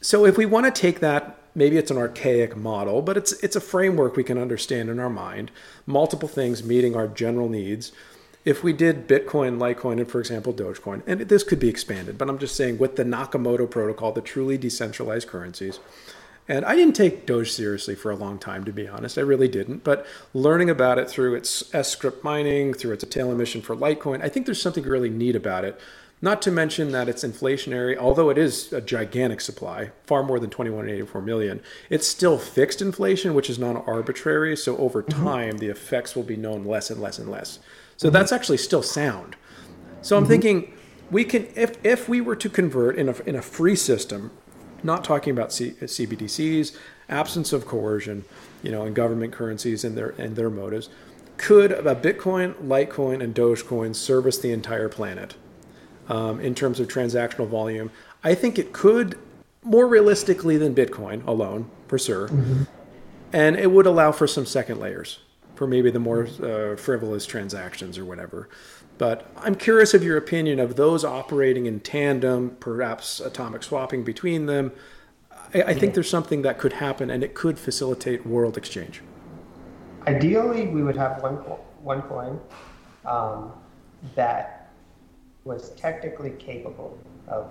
So 0.00 0.24
if 0.24 0.38
we 0.38 0.46
want 0.46 0.72
to 0.72 0.80
take 0.80 1.00
that, 1.00 1.36
maybe 1.52 1.78
it's 1.78 1.90
an 1.90 1.98
archaic 1.98 2.56
model, 2.56 3.02
but 3.02 3.16
it's 3.16 3.32
it's 3.42 3.56
a 3.56 3.60
framework 3.60 4.14
we 4.14 4.22
can 4.22 4.38
understand 4.38 4.88
in 4.88 5.00
our 5.00 5.10
mind. 5.10 5.50
Multiple 5.84 6.28
things 6.28 6.62
meeting 6.62 6.94
our 6.94 7.08
general 7.08 7.48
needs 7.48 7.90
if 8.48 8.64
we 8.64 8.72
did 8.72 9.06
Bitcoin, 9.06 9.58
Litecoin, 9.58 9.98
and 9.98 10.10
for 10.10 10.20
example, 10.20 10.54
Dogecoin, 10.54 11.02
and 11.06 11.20
this 11.20 11.42
could 11.42 11.60
be 11.60 11.68
expanded, 11.68 12.16
but 12.16 12.30
I'm 12.30 12.38
just 12.38 12.56
saying 12.56 12.78
with 12.78 12.96
the 12.96 13.04
Nakamoto 13.04 13.70
protocol, 13.70 14.10
the 14.10 14.22
truly 14.22 14.56
decentralized 14.56 15.28
currencies. 15.28 15.80
And 16.48 16.64
I 16.64 16.74
didn't 16.74 16.96
take 16.96 17.26
Doge 17.26 17.52
seriously 17.52 17.94
for 17.94 18.10
a 18.10 18.16
long 18.16 18.38
time, 18.38 18.64
to 18.64 18.72
be 18.72 18.88
honest. 18.88 19.18
I 19.18 19.20
really 19.20 19.48
didn't. 19.48 19.84
But 19.84 20.06
learning 20.32 20.70
about 20.70 20.98
it 20.98 21.10
through 21.10 21.34
its 21.34 21.62
Scrypt 21.62 22.24
mining, 22.24 22.72
through 22.72 22.94
its 22.94 23.04
tail 23.08 23.30
emission 23.30 23.60
for 23.60 23.76
Litecoin, 23.76 24.22
I 24.22 24.30
think 24.30 24.46
there's 24.46 24.62
something 24.62 24.84
really 24.84 25.10
neat 25.10 25.36
about 25.36 25.66
it. 25.66 25.78
Not 26.22 26.40
to 26.42 26.50
mention 26.50 26.90
that 26.92 27.06
it's 27.06 27.22
inflationary, 27.22 27.98
although 27.98 28.30
it 28.30 28.38
is 28.38 28.72
a 28.72 28.80
gigantic 28.80 29.42
supply, 29.42 29.90
far 30.04 30.22
more 30.22 30.40
than 30.40 30.48
2184 30.48 31.20
million. 31.20 31.60
It's 31.90 32.06
still 32.06 32.38
fixed 32.38 32.80
inflation, 32.80 33.34
which 33.34 33.50
is 33.50 33.58
non 33.58 33.76
arbitrary. 33.76 34.56
So 34.56 34.78
over 34.78 35.02
mm-hmm. 35.02 35.22
time, 35.22 35.48
mm-hmm. 35.50 35.58
the 35.58 35.68
effects 35.68 36.16
will 36.16 36.22
be 36.22 36.36
known 36.36 36.64
less 36.64 36.88
and 36.88 36.98
less 37.02 37.18
and 37.18 37.30
less. 37.30 37.58
So 37.98 38.06
mm-hmm. 38.06 38.14
that's 38.14 38.32
actually 38.32 38.58
still 38.58 38.82
sound. 38.82 39.36
So 40.00 40.16
I'm 40.16 40.22
mm-hmm. 40.22 40.30
thinking 40.30 40.74
we 41.10 41.24
can 41.24 41.48
if 41.54 41.84
if 41.84 42.08
we 42.08 42.22
were 42.22 42.36
to 42.36 42.48
convert 42.48 42.96
in 42.96 43.10
a 43.10 43.14
in 43.26 43.34
a 43.34 43.42
free 43.42 43.76
system, 43.76 44.30
not 44.82 45.04
talking 45.04 45.32
about 45.32 45.52
C, 45.52 45.72
CBDCs, 45.72 46.74
absence 47.10 47.52
of 47.52 47.66
coercion, 47.66 48.24
you 48.62 48.70
know, 48.70 48.84
in 48.86 48.94
government 48.94 49.32
currencies 49.32 49.84
and 49.84 49.98
their 49.98 50.10
and 50.10 50.36
their 50.36 50.48
motives, 50.48 50.88
could 51.36 51.72
a 51.72 51.94
Bitcoin, 51.94 52.54
Litecoin, 52.54 53.22
and 53.22 53.34
Dogecoin 53.34 53.94
service 53.94 54.38
the 54.38 54.52
entire 54.52 54.88
planet 54.88 55.34
um, 56.08 56.40
in 56.40 56.54
terms 56.54 56.80
of 56.80 56.86
transactional 56.88 57.48
volume? 57.48 57.90
I 58.22 58.34
think 58.34 58.58
it 58.58 58.72
could 58.72 59.18
more 59.64 59.88
realistically 59.88 60.56
than 60.56 60.74
Bitcoin 60.74 61.26
alone, 61.26 61.68
for 61.88 61.98
sure. 61.98 62.28
Mm-hmm. 62.28 62.62
And 63.32 63.56
it 63.56 63.70
would 63.70 63.86
allow 63.86 64.12
for 64.12 64.26
some 64.26 64.46
second 64.46 64.80
layers 64.80 65.18
for 65.58 65.66
maybe 65.66 65.90
the 65.90 65.98
more 65.98 66.28
uh, 66.40 66.76
frivolous 66.76 67.26
transactions 67.26 67.98
or 67.98 68.04
whatever. 68.04 68.48
But 68.96 69.28
I'm 69.38 69.56
curious 69.56 69.92
of 69.92 70.04
your 70.04 70.16
opinion 70.16 70.60
of 70.60 70.76
those 70.76 71.04
operating 71.04 71.66
in 71.66 71.80
tandem, 71.80 72.56
perhaps 72.60 73.18
atomic 73.18 73.64
swapping 73.64 74.04
between 74.04 74.46
them. 74.46 74.70
I, 75.52 75.62
I 75.62 75.74
think 75.74 75.94
there's 75.94 76.08
something 76.08 76.42
that 76.42 76.58
could 76.58 76.74
happen 76.74 77.10
and 77.10 77.24
it 77.24 77.34
could 77.34 77.58
facilitate 77.58 78.24
world 78.24 78.56
exchange. 78.56 79.02
Ideally, 80.06 80.68
we 80.68 80.84
would 80.84 80.96
have 80.96 81.20
one, 81.24 81.34
one 81.82 82.02
coin 82.02 82.38
um, 83.04 83.52
that 84.14 84.70
was 85.42 85.70
technically 85.70 86.30
capable 86.38 86.96
of, 87.26 87.50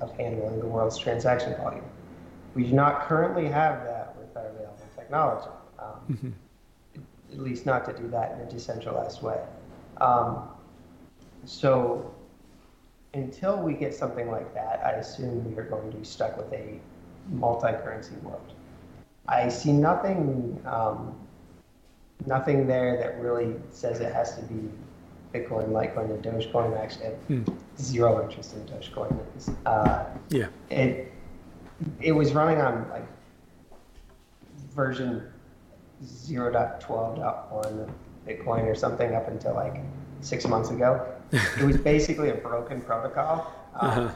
of 0.00 0.16
handling 0.16 0.58
the 0.58 0.66
world's 0.66 0.96
transaction 0.96 1.54
volume. 1.58 1.84
We 2.54 2.64
do 2.64 2.72
not 2.72 3.02
currently 3.02 3.44
have 3.44 3.84
that 3.84 4.16
with 4.18 4.34
our 4.38 4.46
available 4.46 4.86
technology. 4.96 5.50
Um, 5.78 5.86
mm-hmm 6.10 6.30
at 7.32 7.38
least 7.38 7.66
not 7.66 7.84
to 7.86 7.92
do 7.92 8.08
that 8.08 8.32
in 8.32 8.40
a 8.40 8.50
decentralized 8.50 9.22
way. 9.22 9.40
Um, 10.00 10.48
so 11.44 12.14
until 13.14 13.58
we 13.58 13.74
get 13.74 13.94
something 13.94 14.30
like 14.30 14.52
that, 14.54 14.82
I 14.84 14.92
assume 14.92 15.44
we 15.44 15.58
are 15.58 15.64
going 15.64 15.90
to 15.90 15.96
be 15.96 16.04
stuck 16.04 16.36
with 16.36 16.52
a 16.52 16.78
multi-currency 17.30 18.16
world. 18.22 18.52
I 19.28 19.48
see 19.48 19.72
nothing, 19.72 20.60
um, 20.66 21.18
nothing 22.26 22.66
there 22.66 22.96
that 22.98 23.20
really 23.20 23.54
says 23.70 24.00
it 24.00 24.12
has 24.12 24.36
to 24.36 24.42
be 24.42 24.68
Bitcoin, 25.34 25.70
Litecoin, 25.70 26.10
and 26.10 26.22
Dogecoin. 26.22 26.78
I 26.78 26.82
Actually, 26.82 27.04
have 27.06 27.14
hmm. 27.24 27.42
zero 27.78 28.22
interest 28.22 28.54
in 28.54 28.64
Dogecoin. 28.66 29.18
Uh, 29.66 30.04
yeah. 30.30 30.46
It 30.70 31.12
it 32.00 32.12
was 32.12 32.32
running 32.32 32.58
on 32.58 32.88
like 32.88 33.06
version 34.74 35.30
0.12.1 36.04 37.90
Bitcoin 38.26 38.64
or 38.64 38.74
something 38.74 39.14
up 39.14 39.28
until 39.28 39.54
like 39.54 39.80
six 40.20 40.46
months 40.46 40.70
ago. 40.70 41.06
it 41.32 41.62
was 41.62 41.76
basically 41.92 42.30
a 42.30 42.34
broken 42.34 42.80
protocol. 42.80 43.52
Um, 43.74 43.90
uh-huh. 43.90 44.10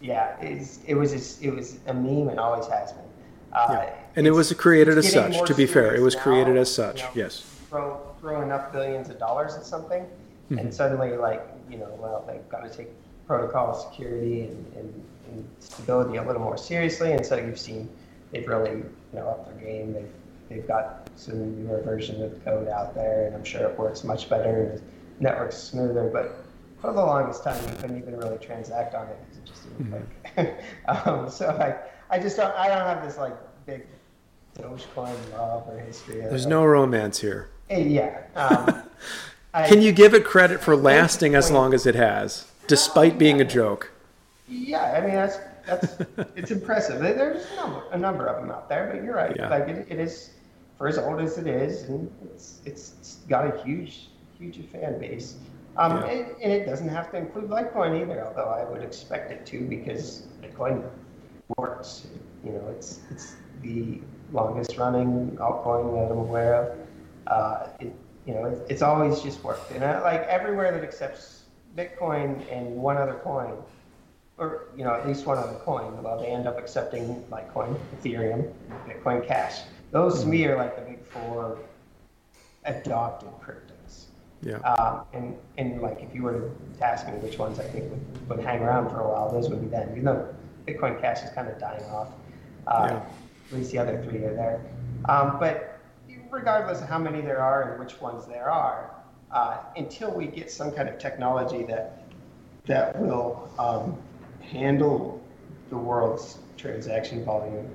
Yeah, 0.00 0.40
it 0.40 0.94
was 0.94 1.12
a, 1.12 1.46
it 1.46 1.54
was 1.54 1.78
a 1.86 1.94
meme 1.94 2.28
and 2.28 2.38
always 2.38 2.66
has 2.66 2.92
been. 2.92 3.04
Uh, 3.52 3.66
yeah. 3.70 3.94
And 4.16 4.26
it 4.26 4.32
was 4.32 4.52
created 4.52 4.98
as 4.98 5.10
such. 5.10 5.46
To 5.46 5.54
be 5.54 5.66
fair, 5.66 5.94
it 5.94 6.00
was 6.00 6.14
now, 6.16 6.22
created 6.22 6.56
as 6.56 6.72
such. 6.72 6.98
You 7.00 7.04
know, 7.04 7.10
yes. 7.14 7.40
Throw 7.68 8.00
throw 8.20 8.42
enough 8.42 8.72
billions 8.72 9.08
of 9.08 9.18
dollars 9.18 9.54
at 9.54 9.64
something, 9.64 10.02
mm-hmm. 10.02 10.58
and 10.58 10.74
suddenly, 10.74 11.16
like 11.16 11.46
you 11.70 11.78
know, 11.78 11.88
well, 11.98 12.24
they've 12.26 12.48
got 12.48 12.70
to 12.70 12.76
take 12.76 12.88
protocol 13.26 13.74
security 13.74 14.42
and, 14.42 14.72
and, 14.76 15.04
and 15.32 15.48
stability 15.60 16.16
a 16.16 16.22
little 16.22 16.42
more 16.42 16.58
seriously, 16.58 17.12
and 17.12 17.24
so 17.24 17.36
you've 17.36 17.58
seen 17.58 17.88
they've 18.32 18.46
really 18.46 18.70
you 18.70 18.84
know 19.12 19.28
upped 19.28 19.46
their 19.46 19.64
game. 19.64 19.92
They've 19.92 20.12
they've 20.48 20.66
got 20.66 21.08
some 21.16 21.64
newer 21.64 21.80
version 21.82 22.22
of 22.22 22.30
the 22.30 22.36
code 22.40 22.68
out 22.68 22.94
there, 22.94 23.26
and 23.26 23.34
I'm 23.34 23.44
sure 23.44 23.68
it 23.68 23.78
works 23.78 24.04
much 24.04 24.28
better 24.28 24.62
and 24.62 24.78
the 24.78 24.82
network's 25.20 25.56
smoother. 25.56 26.10
But 26.12 26.44
for 26.80 26.92
the 26.92 27.00
longest 27.00 27.44
time, 27.44 27.62
you 27.68 27.74
couldn't 27.76 27.98
even 27.98 28.16
really 28.16 28.38
transact 28.38 28.94
on 28.94 29.06
it 29.08 29.18
because 29.20 29.38
it 29.38 29.44
just 29.44 29.62
didn't 29.62 29.92
mm-hmm. 29.92 30.42
work. 30.42 31.06
um, 31.06 31.30
so 31.30 31.50
I, 31.50 32.14
I 32.14 32.18
just 32.18 32.36
don't, 32.36 32.54
I 32.56 32.68
don't 32.68 32.86
have 32.86 33.04
this 33.04 33.18
like 33.18 33.34
big 33.66 33.86
Dogecoin 34.58 35.16
love 35.32 35.68
or 35.68 35.78
history. 35.78 36.20
There's 36.20 36.46
no 36.46 36.64
romance 36.64 37.20
here. 37.20 37.50
Eh, 37.70 37.80
yeah. 37.80 38.22
Um, 38.36 38.82
I, 39.54 39.68
Can 39.68 39.82
you 39.82 39.92
give 39.92 40.14
it 40.14 40.24
credit 40.24 40.60
for 40.60 40.76
lasting 40.76 41.34
as 41.34 41.50
long 41.50 41.74
as 41.74 41.86
it 41.86 41.94
has, 41.94 42.50
despite 42.66 43.18
being 43.18 43.40
a 43.40 43.44
joke? 43.44 43.92
Yeah, 44.48 44.82
I 44.82 45.00
mean 45.00 45.14
that's 45.14 45.38
that's 45.66 45.96
it's 46.36 46.50
impressive. 46.50 47.00
There's 47.00 47.46
a 47.52 47.56
number, 47.56 47.82
a 47.92 47.98
number 47.98 48.26
of 48.26 48.42
them 48.42 48.50
out 48.50 48.68
there, 48.68 48.90
but 48.92 49.02
you're 49.02 49.14
right. 49.14 49.34
Yeah. 49.36 49.48
Like 49.48 49.68
it, 49.68 49.86
it 49.88 49.98
is 49.98 50.30
for 50.78 50.88
as 50.88 50.98
old 50.98 51.20
as 51.20 51.38
it 51.38 51.46
is, 51.46 51.84
and 51.84 52.10
it's 52.24 52.60
it's 52.64 53.18
got 53.28 53.46
a 53.46 53.62
huge 53.64 54.08
huge 54.38 54.58
fan 54.70 54.98
base. 54.98 55.36
Um, 55.76 55.96
yeah. 55.96 56.06
and, 56.06 56.42
and, 56.42 56.52
it 56.52 56.66
doesn't 56.66 56.88
have 56.88 57.10
to 57.10 57.16
include 57.16 57.46
Litecoin 57.46 58.00
either, 58.00 58.24
although 58.24 58.48
I 58.48 58.64
would 58.70 58.82
expect 58.82 59.32
it 59.32 59.44
to 59.46 59.60
because 59.60 60.28
Bitcoin 60.40 60.88
works. 61.58 62.06
You 62.44 62.52
know, 62.52 62.68
it's 62.68 63.00
it's 63.10 63.36
the 63.62 64.00
longest 64.32 64.76
running 64.76 65.36
altcoin 65.40 65.94
that 65.94 66.12
I'm 66.12 66.18
aware 66.18 66.54
of. 66.54 66.78
Uh, 67.26 67.68
it, 67.80 67.92
you 68.26 68.34
know, 68.34 68.44
it, 68.46 68.66
it's 68.68 68.82
always 68.82 69.20
just 69.20 69.42
worked, 69.42 69.70
and 69.72 69.84
I, 69.84 70.00
like 70.00 70.22
everywhere 70.22 70.72
that 70.72 70.84
accepts 70.84 71.44
Bitcoin 71.76 72.40
and 72.52 72.76
one 72.76 72.96
other 72.96 73.20
coin, 73.24 73.56
or 74.38 74.68
you 74.76 74.84
know, 74.84 74.94
at 74.94 75.06
least 75.06 75.26
one 75.26 75.38
other 75.38 75.56
coin, 75.60 76.02
well, 76.02 76.18
they 76.18 76.26
end 76.26 76.48
up 76.48 76.58
accepting 76.58 77.24
Litecoin, 77.30 77.78
Ethereum, 77.96 78.52
Bitcoin 78.86 79.26
Cash. 79.26 79.62
Those 79.90 80.22
to 80.22 80.26
me 80.26 80.40
mm-hmm. 80.40 80.52
are 80.52 80.56
like 80.56 80.76
the 80.76 80.82
big 80.82 81.04
four 81.04 81.58
adopted 82.64 83.28
cryptos. 83.40 84.06
Yeah. 84.42 84.56
Um, 84.58 85.04
and 85.12 85.36
and 85.58 85.80
like 85.80 86.00
if 86.02 86.14
you 86.14 86.22
were 86.22 86.50
to 86.78 86.84
ask 86.84 87.06
me 87.06 87.12
which 87.14 87.38
ones 87.38 87.58
I 87.58 87.64
think 87.64 87.90
would, 87.90 88.28
would 88.28 88.44
hang 88.44 88.60
around 88.60 88.90
for 88.90 89.00
a 89.00 89.08
while, 89.08 89.30
those 89.30 89.48
would 89.48 89.60
be 89.60 89.68
them. 89.68 89.88
Even 89.92 90.04
though 90.04 90.34
Bitcoin 90.66 91.00
Cash 91.00 91.22
is 91.22 91.30
kind 91.30 91.48
of 91.48 91.58
dying 91.58 91.84
off. 91.84 92.08
Uh, 92.66 92.88
yeah. 92.90 93.06
At 93.50 93.58
least 93.58 93.70
the 93.72 93.78
other 93.78 94.02
three 94.02 94.24
are 94.24 94.34
there. 94.34 94.60
Um, 95.06 95.36
but 95.38 95.78
regardless 96.30 96.80
of 96.80 96.88
how 96.88 96.98
many 96.98 97.20
there 97.20 97.40
are 97.40 97.70
and 97.70 97.80
which 97.80 98.00
ones 98.00 98.26
there 98.26 98.50
are, 98.50 98.90
uh, 99.30 99.58
until 99.76 100.10
we 100.10 100.26
get 100.26 100.50
some 100.50 100.72
kind 100.72 100.88
of 100.88 100.98
technology 100.98 101.62
that 101.64 102.02
that 102.66 102.98
will 102.98 103.50
um, 103.58 103.96
handle 104.50 105.22
the 105.70 105.76
world's 105.76 106.38
transaction 106.56 107.24
volume 107.24 107.68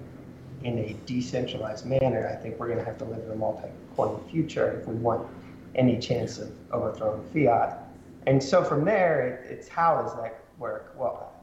in 0.64 0.78
a 0.80 0.96
decentralized 1.06 1.86
manner, 1.86 2.28
I 2.28 2.42
think 2.42 2.60
we're 2.60 2.68
going 2.68 2.80
to 2.80 2.86
have 2.86 2.98
to 3.00 3.06
live 3.06 3.24
in 3.24 3.32
a 3.32 3.36
multi-coin 3.36 4.22
future 4.30 4.80
if 4.80 4.88
we 4.88 4.96
want 4.96 5.28
any 5.76 5.98
chance 6.00 6.38
of 6.38 6.52
overthrowing 6.72 7.24
fiat. 7.34 7.88
And 8.28 8.42
so 8.42 8.64
from 8.64 8.84
there, 8.84 9.28
it, 9.28 9.52
it's 9.52 9.68
how 9.68 10.02
does 10.02 10.16
that 10.16 10.44
work? 10.58 10.94
Well, 10.98 11.34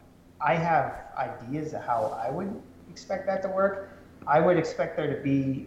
I 0.40 0.54
have 0.54 1.06
ideas 1.16 1.72
of 1.72 1.82
how 1.82 2.18
I 2.22 2.30
would 2.30 2.52
expect 2.90 3.26
that 3.26 3.42
to 3.42 3.48
work. 3.48 3.90
I 4.26 4.40
would 4.40 4.58
expect 4.58 4.96
there 4.96 5.14
to 5.14 5.22
be, 5.22 5.66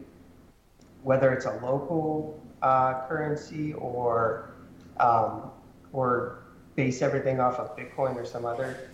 whether 1.04 1.32
it's 1.34 1.46
a 1.46 1.54
local 1.64 2.40
uh, 2.62 3.08
currency 3.08 3.74
or 3.74 4.52
um, 5.00 5.50
or 5.94 6.44
base 6.76 7.02
everything 7.02 7.40
off 7.40 7.58
of 7.58 7.76
Bitcoin 7.76 8.16
or 8.16 8.26
some 8.26 8.46
other 8.46 8.89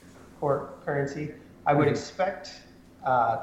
core 0.45 0.76
currency, 0.85 1.31
I 1.65 1.73
would 1.73 1.88
mm-hmm. 1.88 1.95
expect 1.95 2.53
uh, 3.03 3.38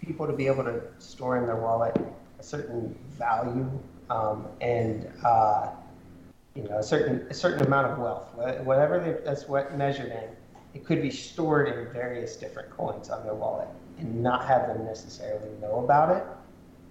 people 0.00 0.24
to 0.24 0.32
be 0.32 0.46
able 0.46 0.62
to 0.62 0.80
store 0.98 1.36
in 1.36 1.46
their 1.46 1.56
wallet 1.56 1.96
a 2.38 2.42
certain 2.42 2.96
value 3.18 3.68
um, 4.08 4.46
and 4.60 5.10
uh, 5.24 5.70
you 6.54 6.62
know 6.62 6.78
a 6.78 6.82
certain 6.82 7.26
a 7.28 7.34
certain 7.34 7.66
amount 7.66 7.88
of 7.88 7.98
wealth, 7.98 8.28
whatever 8.62 9.00
they, 9.00 9.12
that's 9.24 9.48
what 9.48 9.76
measured 9.76 10.12
in. 10.12 10.28
It 10.74 10.84
could 10.84 11.02
be 11.02 11.10
stored 11.10 11.66
in 11.68 11.92
various 11.92 12.36
different 12.36 12.70
coins 12.70 13.10
on 13.10 13.24
their 13.24 13.34
wallet 13.34 13.68
and 13.98 14.22
not 14.22 14.44
have 14.46 14.68
them 14.68 14.84
necessarily 14.84 15.50
know 15.60 15.84
about 15.84 16.16
it. 16.16 16.24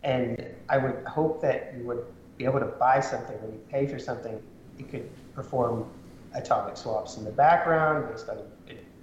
And 0.04 0.46
I 0.68 0.78
would 0.78 1.06
hope 1.06 1.42
that 1.42 1.74
you 1.78 1.86
would 1.86 2.04
be 2.38 2.44
able 2.46 2.60
to 2.60 2.72
buy 2.88 3.00
something 3.00 3.38
when 3.42 3.52
you 3.54 3.62
pay 3.70 3.88
for 3.88 4.00
something, 4.00 4.42
you 4.78 4.86
could 4.86 5.10
perform 5.36 5.86
atomic 6.34 6.76
swaps 6.78 7.18
in 7.18 7.24
the 7.24 7.32
background 7.32 8.10
based 8.10 8.28
on 8.30 8.38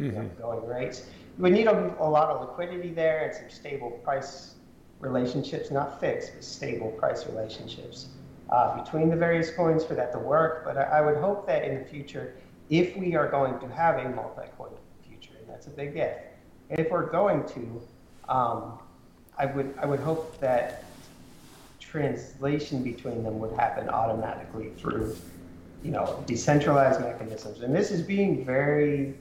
mm-hmm. 0.00 0.40
going 0.40 0.66
rates. 0.66 1.04
You 1.36 1.42
would 1.42 1.52
need 1.52 1.66
a, 1.66 1.94
a, 2.00 2.08
lot 2.08 2.28
of 2.28 2.40
liquidity 2.40 2.90
there 2.90 3.24
and 3.24 3.34
some 3.34 3.50
stable 3.50 3.90
price 4.04 4.54
relationships, 4.98 5.70
not 5.70 6.00
fixed, 6.00 6.32
but 6.34 6.44
stable 6.44 6.90
price 6.92 7.26
relationships 7.26 8.08
uh, 8.50 8.82
between 8.82 9.08
the 9.08 9.16
various 9.16 9.50
coins 9.50 9.84
for 9.84 9.94
that 9.94 10.12
to 10.12 10.18
work. 10.18 10.64
But 10.64 10.76
I, 10.76 10.82
I 10.82 11.00
would 11.00 11.16
hope 11.16 11.46
that 11.46 11.64
in 11.64 11.78
the 11.78 11.84
future, 11.84 12.34
if 12.68 12.96
we 12.96 13.14
are 13.14 13.28
going 13.28 13.58
to 13.60 13.68
have 13.68 13.98
a 13.98 14.08
multi-coin 14.10 14.70
future, 15.06 15.32
and 15.38 15.48
that's 15.48 15.66
a 15.66 15.70
big 15.70 15.96
if, 15.96 16.16
if 16.70 16.90
we're 16.90 17.10
going 17.10 17.44
to, 17.48 17.82
um, 18.28 18.78
I 19.38 19.46
would 19.46 19.74
I 19.80 19.86
would 19.86 20.00
hope 20.00 20.38
that 20.40 20.84
translation 21.90 22.82
between 22.82 23.24
them 23.24 23.40
would 23.40 23.52
happen 23.52 23.88
automatically 23.88 24.70
through, 24.78 25.16
you 25.82 25.90
know, 25.90 26.22
decentralized 26.26 27.00
mechanisms. 27.00 27.62
And 27.62 27.74
this 27.74 27.90
is 27.90 28.02
being 28.02 28.44
very, 28.44 29.14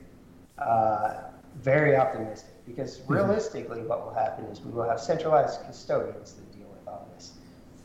uh, 0.62 1.32
very 1.62 1.96
optimistic 1.96 2.54
because 2.66 2.98
mm-hmm. 2.98 3.14
realistically, 3.14 3.82
what 3.82 4.06
will 4.06 4.14
happen 4.14 4.46
is 4.46 4.62
we 4.62 4.72
will 4.72 4.88
have 4.88 5.00
centralized 5.00 5.62
custodians 5.66 6.34
that 6.34 6.52
deal 6.52 6.68
with 6.70 6.88
all 6.88 7.08
this. 7.16 7.34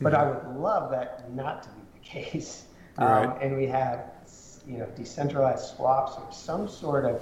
But 0.01 0.13
mm-hmm. 0.13 0.21
I 0.21 0.31
would 0.31 0.59
love 0.59 0.91
that 0.91 1.33
not 1.33 1.63
to 1.63 1.69
be 1.69 1.81
the 1.93 2.05
case. 2.05 2.65
Um, 2.97 3.07
right. 3.07 3.41
And 3.41 3.57
we 3.57 3.65
have, 3.65 4.05
you 4.65 4.77
know, 4.77 4.85
decentralized 4.95 5.75
swaps 5.75 6.13
or 6.15 6.31
some 6.31 6.69
sort 6.69 7.03
of, 7.03 7.21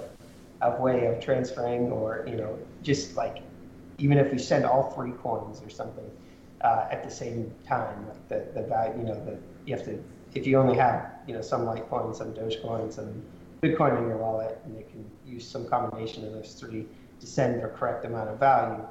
of 0.60 0.78
way 0.78 1.06
of 1.06 1.18
transferring 1.18 1.90
or, 1.90 2.24
you 2.28 2.36
know, 2.36 2.56
just 2.84 3.16
like 3.16 3.38
even 3.98 4.18
if 4.18 4.30
we 4.30 4.38
send 4.38 4.64
all 4.64 4.90
three 4.92 5.10
coins 5.12 5.60
or 5.62 5.68
something 5.68 6.08
uh, 6.60 6.86
at 6.90 7.02
the 7.02 7.10
same 7.10 7.52
time, 7.66 8.06
like 8.06 8.28
the, 8.28 8.60
the 8.60 8.66
value, 8.68 8.98
you 8.98 9.04
know, 9.04 9.24
the, 9.24 9.36
you 9.66 9.74
have 9.76 9.84
to, 9.84 10.02
if 10.34 10.46
you 10.46 10.58
only 10.58 10.76
have, 10.76 11.10
you 11.26 11.34
know, 11.34 11.42
some 11.42 11.62
Litecoin, 11.62 12.14
some 12.14 12.32
Dogecoin, 12.32 12.92
some 12.92 13.22
Bitcoin 13.62 13.98
in 13.98 14.08
your 14.08 14.18
wallet, 14.18 14.60
and 14.64 14.76
you 14.76 14.84
can 14.90 15.04
use 15.34 15.46
some 15.46 15.66
combination 15.68 16.24
of 16.26 16.32
those 16.32 16.54
three 16.54 16.86
to 17.20 17.26
send 17.26 17.62
the 17.62 17.68
correct 17.68 18.04
amount 18.04 18.30
of 18.30 18.38
value. 18.38 18.74
Um, 18.74 18.88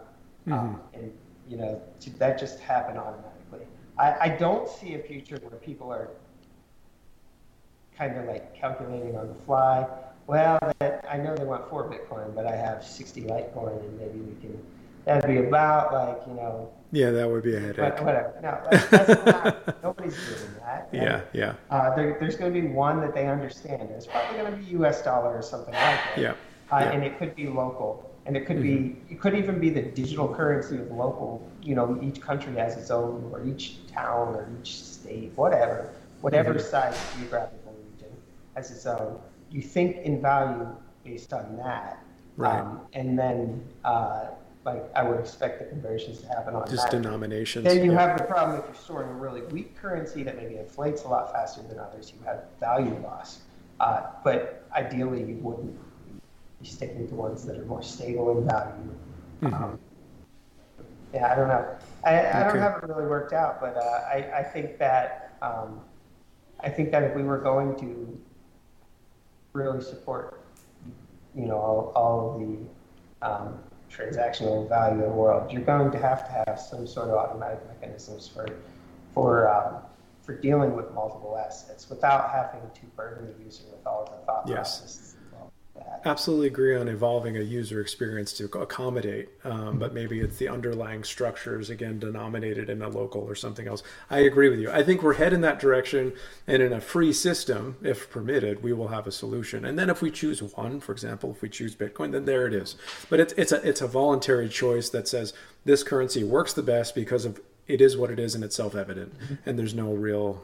mm-hmm. 0.48 0.54
Um, 0.54 0.82
and, 0.94 1.12
you 1.48 1.58
know, 1.58 1.82
to, 2.02 2.10
that 2.20 2.40
just 2.40 2.60
happen 2.60 2.98
automatically. 2.98 3.68
I, 3.98 4.16
I 4.22 4.30
don't 4.30 4.68
see 4.68 4.96
a 4.96 5.00
future 5.00 5.40
where 5.44 5.60
people 5.60 5.92
are 5.92 6.10
kind 7.98 8.18
of 8.18 8.26
like 8.26 8.56
calculating 8.56 9.16
on 9.16 9.28
the 9.28 9.36
fly. 9.46 9.88
Well, 10.26 10.58
that, 10.80 11.06
I 11.10 11.18
know 11.18 11.36
they 11.36 11.44
want 11.44 11.70
four 11.70 11.90
Bitcoin, 11.90 12.34
but 12.34 12.48
I 12.48 12.56
have 12.56 12.84
60 12.84 13.24
Litecoin, 13.24 13.80
and 13.80 14.00
maybe 14.00 14.20
we 14.20 14.40
can 14.42 14.58
that'd 15.06 15.30
be 15.30 15.46
about 15.46 15.94
like 15.94 16.28
you 16.28 16.34
know. 16.34 16.72
Yeah, 16.92 17.10
that 17.10 17.30
would 17.30 17.44
be 17.44 17.56
a 17.56 17.60
headache. 17.60 17.78
But 17.78 18.04
whatever. 18.04 18.34
No, 18.44 18.60
that's, 18.70 18.88
that's 18.90 19.26
not, 19.26 19.84
nobody's 19.84 20.16
doing 20.16 20.54
that. 20.60 20.90
And, 20.92 21.02
yeah, 21.02 21.22
yeah. 21.34 21.56
Uh, 21.72 21.96
there, 21.96 22.18
there's 22.20 22.36
going 22.36 22.54
to 22.54 22.62
be 22.62 22.68
one 22.68 23.02
that 23.02 23.16
they 23.16 23.28
understand. 23.28 23.90
It's 23.90 24.06
probably 24.06 24.38
going 24.38 24.52
to 24.52 24.58
be 24.58 24.66
U.S. 24.74 25.02
dollar 25.02 25.36
or 25.36 25.42
something 25.42 25.74
like 25.74 25.82
that. 25.82 26.18
Yeah. 26.18 26.34
Uh, 26.72 26.82
yeah. 26.82 26.92
And 26.92 27.04
it 27.04 27.18
could 27.18 27.36
be 27.36 27.48
local, 27.48 28.12
and 28.28 28.38
it 28.38 28.46
could 28.46 28.58
mm-hmm. 28.58 28.90
be 28.90 29.14
it 29.14 29.20
could 29.20 29.34
even 29.34 29.60
be 29.60 29.72
the 29.72 29.82
digital 29.82 30.28
currency 30.28 30.78
of 30.78 30.92
local. 30.92 31.50
You 31.64 31.74
know, 31.76 32.00
each 32.02 32.22
country 32.22 32.54
has 32.56 32.78
its 32.78 32.92
own, 32.92 33.28
or 33.34 33.44
each 33.44 33.88
town, 33.88 34.36
or 34.36 34.48
each 34.62 34.84
state, 34.84 35.32
whatever, 35.36 35.94
whatever 36.22 36.54
mm-hmm. 36.54 36.70
size 36.70 37.00
geographical 37.18 37.74
region 37.92 38.16
has 38.56 38.70
its 38.70 38.86
own. 38.86 39.20
You 39.50 39.64
think 39.64 39.98
in 39.98 40.22
value 40.22 40.68
based 41.04 41.34
on 41.34 41.58
that, 41.58 42.04
right? 42.38 42.62
Um, 42.62 42.82
and 42.94 43.18
then. 43.18 43.64
Uh, 43.84 44.28
like 44.66 44.90
I 44.96 45.04
would 45.04 45.20
expect 45.20 45.60
the 45.60 45.66
conversions 45.66 46.22
to 46.22 46.28
happen 46.28 46.56
on 46.56 46.70
just 46.70 46.90
that. 46.90 47.02
denominations. 47.02 47.66
Then 47.66 47.84
you 47.84 47.92
yeah. 47.92 48.08
have 48.08 48.18
the 48.18 48.24
problem 48.24 48.60
if 48.60 48.66
you're 48.66 48.76
storing 48.76 49.10
a 49.10 49.14
really 49.14 49.42
weak 49.42 49.76
currency 49.76 50.24
that 50.24 50.38
maybe 50.38 50.58
inflates 50.58 51.04
a 51.04 51.08
lot 51.08 51.32
faster 51.32 51.62
than 51.64 51.80
others. 51.80 52.14
You 52.16 52.26
have 52.26 52.46
value 52.60 52.98
loss. 53.04 53.42
Uh, 53.80 54.04
but 54.24 54.66
ideally, 54.74 55.24
you 55.24 55.36
wouldn't 55.42 55.78
be 56.62 56.68
sticking 56.68 57.08
to 57.08 57.16
ones 57.16 57.44
that 57.46 57.58
are 57.58 57.66
more 57.66 57.84
stable 57.84 58.38
in 58.38 58.48
value. 58.48 58.96
Mm-hmm. 59.42 59.54
Um, 59.54 59.80
yeah, 61.14 61.32
I 61.32 61.36
don't 61.36 61.48
know. 61.48 61.76
I, 62.06 62.20
I 62.28 62.44
don't 62.44 62.60
have 62.60 62.84
it 62.84 62.90
really 62.90 63.08
worked 63.08 63.34
out, 63.34 63.60
but 63.60 63.76
uh, 63.78 63.82
I, 63.82 64.40
I 64.40 64.44
think 64.44 64.78
that 64.80 65.38
um, 65.42 65.82
I 66.62 66.70
think 66.70 66.92
that 66.92 67.04
if 67.04 67.16
we 67.16 67.24
were 67.24 67.38
going 67.38 67.76
to 67.80 68.20
really 69.52 69.82
support, 69.82 70.42
you 71.36 71.46
know, 71.46 71.58
all, 71.58 71.92
all 71.96 72.34
of 72.34 72.40
the 72.40 73.28
um, 73.28 73.60
transactional 73.96 74.68
value 74.68 75.04
in 75.04 75.10
the 75.10 75.16
world, 75.16 75.52
you're 75.52 75.62
going 75.62 75.92
to 75.92 75.98
have 75.98 76.26
to 76.26 76.32
have 76.32 76.60
some 76.60 76.88
sort 76.88 77.10
of 77.10 77.16
automatic 77.16 77.60
mechanisms 77.68 78.28
for 78.28 78.48
for 79.14 79.50
um, 79.50 79.76
for 80.24 80.36
dealing 80.36 80.76
with 80.76 80.92
multiple 80.94 81.38
assets 81.38 81.90
without 81.90 82.30
having 82.32 82.62
to 82.74 82.86
burden 82.96 83.28
the 83.28 83.44
user 83.44 83.64
with 83.70 83.86
all 83.86 84.04
of 84.04 84.12
the 84.12 84.26
thought 84.26 84.44
yes. 84.48 84.80
processes 84.80 85.13
absolutely 86.06 86.48
agree 86.48 86.76
on 86.76 86.88
evolving 86.88 87.38
a 87.38 87.42
user 87.42 87.80
experience 87.80 88.34
to 88.34 88.46
accommodate, 88.46 89.30
um, 89.44 89.80
but 89.80 89.94
maybe 89.94 90.20
it's 90.20 90.38
the 90.38 90.48
underlying 90.48 91.04
structures 91.04 91.70
again 91.70 91.98
denominated 92.00 92.70
in 92.70 92.82
a 92.82 92.90
local 92.90 93.22
or 93.22 93.36
something 93.36 93.68
else. 93.68 93.84
I 94.10 94.20
agree 94.20 94.50
with 94.50 94.60
you. 94.60 94.70
I 94.70 94.84
think 94.84 95.02
we're 95.02 95.14
heading 95.14 95.34
in 95.38 95.42
that 95.42 95.60
direction, 95.60 96.14
and 96.46 96.62
in 96.62 96.74
a 96.74 96.82
free 96.82 97.14
system, 97.14 97.78
if 97.82 98.10
permitted, 98.10 98.62
we 98.62 98.74
will 98.74 98.90
have 98.90 99.08
a 99.08 99.12
solution. 99.12 99.66
And 99.66 99.80
then 99.80 99.90
if 99.90 100.02
we 100.02 100.12
choose 100.12 100.44
one, 100.44 100.80
for 100.80 100.92
example, 100.92 101.32
if 101.32 101.42
we 101.42 101.50
choose 101.50 101.76
Bitcoin, 101.76 102.12
then 102.12 102.26
there 102.26 102.46
it 102.46 102.54
is. 102.54 102.76
But 103.10 103.20
it's 103.20 103.34
it's 103.34 103.52
a 103.52 103.68
it's 103.68 103.82
a 103.82 103.88
voluntary 103.88 104.50
choice 104.50 104.90
that 104.90 105.08
says 105.08 105.34
this 105.66 105.84
currency 105.84 106.24
works 106.24 106.54
the 106.54 106.64
best 106.64 106.94
because 106.94 107.26
of 107.26 107.42
it 107.66 107.82
is 107.82 107.98
what 107.98 108.12
it 108.12 108.20
is 108.20 108.36
and 108.36 108.44
it's 108.44 108.56
self-evident, 108.56 109.18
mm-hmm. 109.18 109.50
and 109.50 109.58
there's 109.58 109.74
no 109.74 109.94
real 109.94 110.44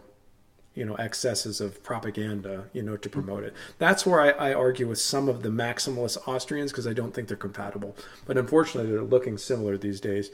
you 0.76 0.86
know 0.86 0.96
excesses 0.96 1.60
of 1.62 1.82
propaganda 1.84 2.66
you 2.74 2.82
know 2.82 2.96
to 2.96 3.10
promote 3.10 3.44
it 3.44 3.54
that's 3.80 4.06
where 4.06 4.22
i, 4.22 4.30
I 4.50 4.54
argue 4.54 4.88
with 4.88 5.00
some 5.00 5.28
of 5.28 5.42
the 5.44 5.50
maximalist 5.50 6.18
austrians 6.28 6.72
because 6.72 6.88
i 6.88 6.94
don't 6.94 7.14
think 7.14 7.28
they're 7.28 7.38
compatible 7.38 7.96
but 8.26 8.38
unfortunately 8.38 8.92
they're 8.92 9.02
looking 9.02 9.38
similar 9.38 9.78
these 9.78 10.00
days 10.00 10.30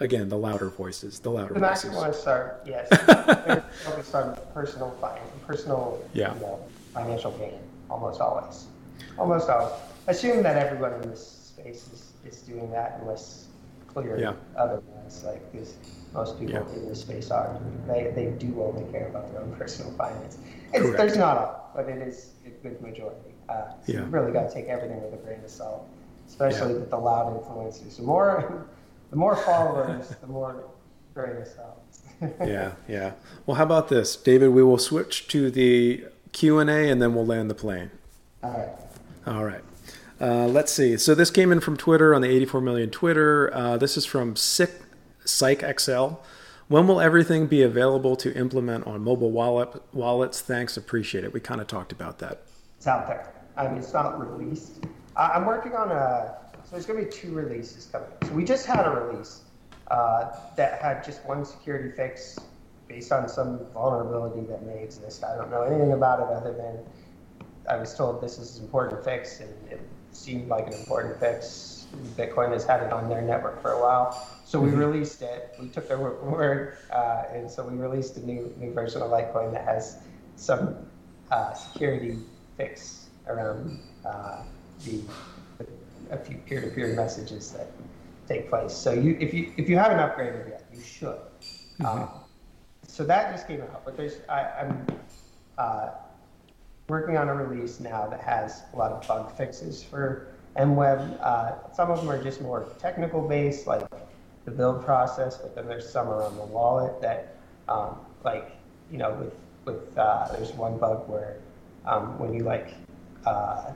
again, 0.00 0.28
the 0.28 0.38
louder 0.38 0.68
voices, 0.68 1.18
the 1.18 1.28
louder 1.28 1.54
The 1.54 1.58
voices. 1.58 1.90
maximalists 1.90 2.26
are 2.28 2.60
yes, 2.64 2.88
they're 3.46 3.64
focused 3.84 4.14
on 4.14 4.38
personal 4.54 4.90
fin- 5.00 5.44
personal 5.44 6.00
Yeah. 6.12 6.34
you 6.34 6.40
know, 6.40 6.60
financial 6.94 7.32
gain 7.32 7.58
almost 7.90 8.20
always. 8.20 8.66
Almost 9.18 9.48
always. 9.48 9.72
Assume 10.06 10.44
that 10.44 10.56
everyone 10.56 10.92
in 11.02 11.10
this 11.10 11.52
space 11.52 11.88
is, 11.92 12.12
is 12.24 12.42
doing 12.42 12.70
that 12.70 12.98
unless 13.00 13.48
clear 13.88 14.16
Yeah. 14.20 14.34
otherwise. 14.56 15.24
Like 15.24 15.50
because 15.50 15.74
most 16.12 16.38
people 16.38 16.54
Yeah. 16.54 16.74
in 16.76 16.88
this 16.88 17.00
space 17.00 17.30
are. 17.30 17.58
They 17.86 18.12
they 18.14 18.26
do 18.38 18.62
only 18.62 18.90
care 18.92 19.08
about 19.08 19.30
their 19.32 19.42
own 19.42 19.54
personal 19.58 19.92
finance. 19.92 20.38
It's, 20.72 20.96
there's 20.96 21.16
not 21.16 21.38
all, 21.38 21.70
but 21.74 21.88
it 21.88 21.98
is 22.06 22.30
a 22.46 22.50
good 22.62 22.80
majority. 22.82 23.32
Uh, 23.48 23.52
so 23.86 23.92
Yeah. 23.92 24.00
You 24.00 24.04
really 24.06 24.32
got 24.32 24.48
to 24.48 24.54
take 24.54 24.66
everything 24.66 25.00
with 25.02 25.14
a 25.14 25.22
grain 25.24 25.40
of 25.44 25.50
salt, 25.50 25.88
especially 26.28 26.74
with 26.74 26.90
the 26.90 26.98
loud 26.98 27.40
influencers. 27.42 27.96
The 27.96 28.02
more 28.02 28.66
the 29.10 29.16
more 29.16 29.36
followers, 29.36 30.08
the 30.20 30.26
more 30.26 30.64
grain 31.14 31.36
of 31.36 31.46
salt. 31.48 31.74
yeah, 32.40 32.72
yeah. 32.88 33.12
Well, 33.46 33.56
how 33.56 33.62
about 33.62 33.88
this, 33.88 34.16
David? 34.16 34.48
We 34.50 34.62
will 34.62 34.78
switch 34.78 35.28
to 35.28 35.50
the 35.50 36.04
Q 36.32 36.58
and 36.58 36.68
A, 36.68 36.90
and 36.90 37.00
then 37.00 37.14
we'll 37.14 37.26
land 37.26 37.48
the 37.48 37.54
plane. 37.54 37.90
All 38.42 38.50
right. 38.50 38.68
All 39.34 39.44
right. 39.44 39.62
Uh, 40.20 40.46
let's 40.48 40.72
see. 40.72 40.96
So 40.96 41.14
this 41.14 41.30
came 41.30 41.52
in 41.52 41.60
from 41.60 41.76
Twitter 41.76 42.12
on 42.12 42.22
the 42.22 42.28
84 42.28 42.60
million 42.60 42.90
Twitter. 42.90 43.54
Uh, 43.54 43.76
this 43.76 43.96
is 43.96 44.04
from 44.04 44.34
Sick 44.34 44.70
Psych 45.28 45.62
XL. 45.80 46.14
When 46.68 46.86
will 46.86 47.00
everything 47.00 47.46
be 47.46 47.62
available 47.62 48.16
to 48.16 48.34
implement 48.34 48.86
on 48.86 49.02
mobile 49.02 49.30
wallet 49.30 49.82
wallets? 49.92 50.40
Thanks, 50.40 50.76
appreciate 50.76 51.24
it. 51.24 51.32
We 51.32 51.40
kind 51.40 51.60
of 51.60 51.66
talked 51.66 51.92
about 51.92 52.18
that. 52.18 52.42
It's 52.76 52.86
out 52.86 53.06
there. 53.06 53.32
I 53.56 53.68
mean, 53.68 53.78
it's 53.78 53.92
not 53.92 54.18
released. 54.18 54.84
I- 55.16 55.30
I'm 55.30 55.46
working 55.46 55.74
on 55.74 55.90
a. 55.90 56.34
So 56.64 56.72
there's 56.72 56.84
going 56.86 57.00
to 57.00 57.06
be 57.06 57.10
two 57.10 57.32
releases 57.32 57.86
coming. 57.86 58.08
So 58.24 58.32
we 58.32 58.44
just 58.44 58.66
had 58.66 58.86
a 58.86 58.90
release 58.90 59.40
uh, 59.90 60.30
that 60.56 60.82
had 60.82 61.02
just 61.02 61.24
one 61.24 61.44
security 61.44 61.90
fix 61.90 62.38
based 62.88 63.10
on 63.12 63.28
some 63.28 63.60
vulnerability 63.72 64.46
that 64.46 64.64
may 64.66 64.82
exist. 64.82 65.24
I 65.24 65.36
don't 65.36 65.50
know 65.50 65.62
anything 65.62 65.92
about 65.92 66.20
it 66.20 66.34
other 66.34 66.52
than 66.52 66.78
I 67.68 67.76
was 67.76 67.94
told 67.94 68.20
this 68.20 68.38
is 68.38 68.58
an 68.58 68.64
important 68.64 69.02
fix, 69.04 69.40
and 69.40 69.50
it 69.70 69.80
seemed 70.12 70.48
like 70.48 70.66
an 70.66 70.74
important 70.74 71.18
fix. 71.18 71.77
Bitcoin 72.16 72.52
has 72.52 72.64
had 72.64 72.82
it 72.82 72.92
on 72.92 73.08
their 73.08 73.22
network 73.22 73.62
for 73.62 73.72
a 73.72 73.80
while, 73.80 74.28
so 74.44 74.60
we 74.60 74.70
released 74.70 75.22
it. 75.22 75.54
We 75.60 75.68
took 75.68 75.88
their 75.88 75.98
wo- 75.98 76.18
word, 76.22 76.76
uh, 76.92 77.24
and 77.32 77.50
so 77.50 77.64
we 77.66 77.76
released 77.76 78.16
a 78.16 78.26
new 78.26 78.52
new 78.58 78.72
version 78.72 79.02
of 79.02 79.10
Litecoin 79.10 79.52
that 79.52 79.64
has 79.64 79.98
some 80.36 80.76
uh, 81.30 81.54
security 81.54 82.18
fix 82.56 83.08
around 83.26 83.80
uh, 84.04 84.42
the 84.84 85.00
a 86.10 86.18
few 86.18 86.36
peer-to-peer 86.38 86.94
messages 86.94 87.52
that 87.52 87.70
take 88.26 88.48
place. 88.48 88.72
So 88.72 88.92
you, 88.92 89.16
if 89.20 89.34
you 89.34 89.52
if 89.56 89.68
you 89.68 89.76
haven't 89.76 89.98
upgraded 89.98 90.48
yet, 90.48 90.64
you 90.74 90.82
should. 90.82 91.18
Um, 91.84 92.08
so 92.86 93.04
that 93.04 93.32
just 93.32 93.46
came 93.46 93.60
out, 93.62 93.84
but 93.84 93.96
there's 93.96 94.16
I, 94.28 94.42
I'm 94.60 94.86
uh, 95.56 95.90
working 96.88 97.16
on 97.16 97.28
a 97.28 97.34
release 97.34 97.80
now 97.80 98.06
that 98.08 98.20
has 98.20 98.62
a 98.72 98.76
lot 98.76 98.92
of 98.92 99.06
bug 99.06 99.36
fixes 99.36 99.82
for 99.82 100.28
MWeb. 100.58 101.20
Uh, 101.22 101.72
some 101.72 101.90
of 101.90 101.98
them 101.98 102.10
are 102.10 102.22
just 102.22 102.42
more 102.42 102.68
technical 102.78 103.26
based, 103.26 103.66
like 103.66 103.86
the 104.44 104.50
build 104.50 104.84
process, 104.84 105.38
but 105.38 105.54
then 105.54 105.66
there's 105.66 105.88
some 105.88 106.08
around 106.08 106.36
the 106.36 106.44
wallet 106.44 107.00
that, 107.00 107.36
um, 107.68 107.96
like, 108.24 108.52
you 108.90 108.98
know, 108.98 109.12
with 109.14 109.34
with 109.64 109.98
uh, 109.98 110.28
there's 110.32 110.52
one 110.52 110.78
bug 110.78 111.08
where 111.08 111.38
um, 111.84 112.18
when 112.18 112.32
you 112.32 112.40
like 112.40 112.74
uh, 113.26 113.72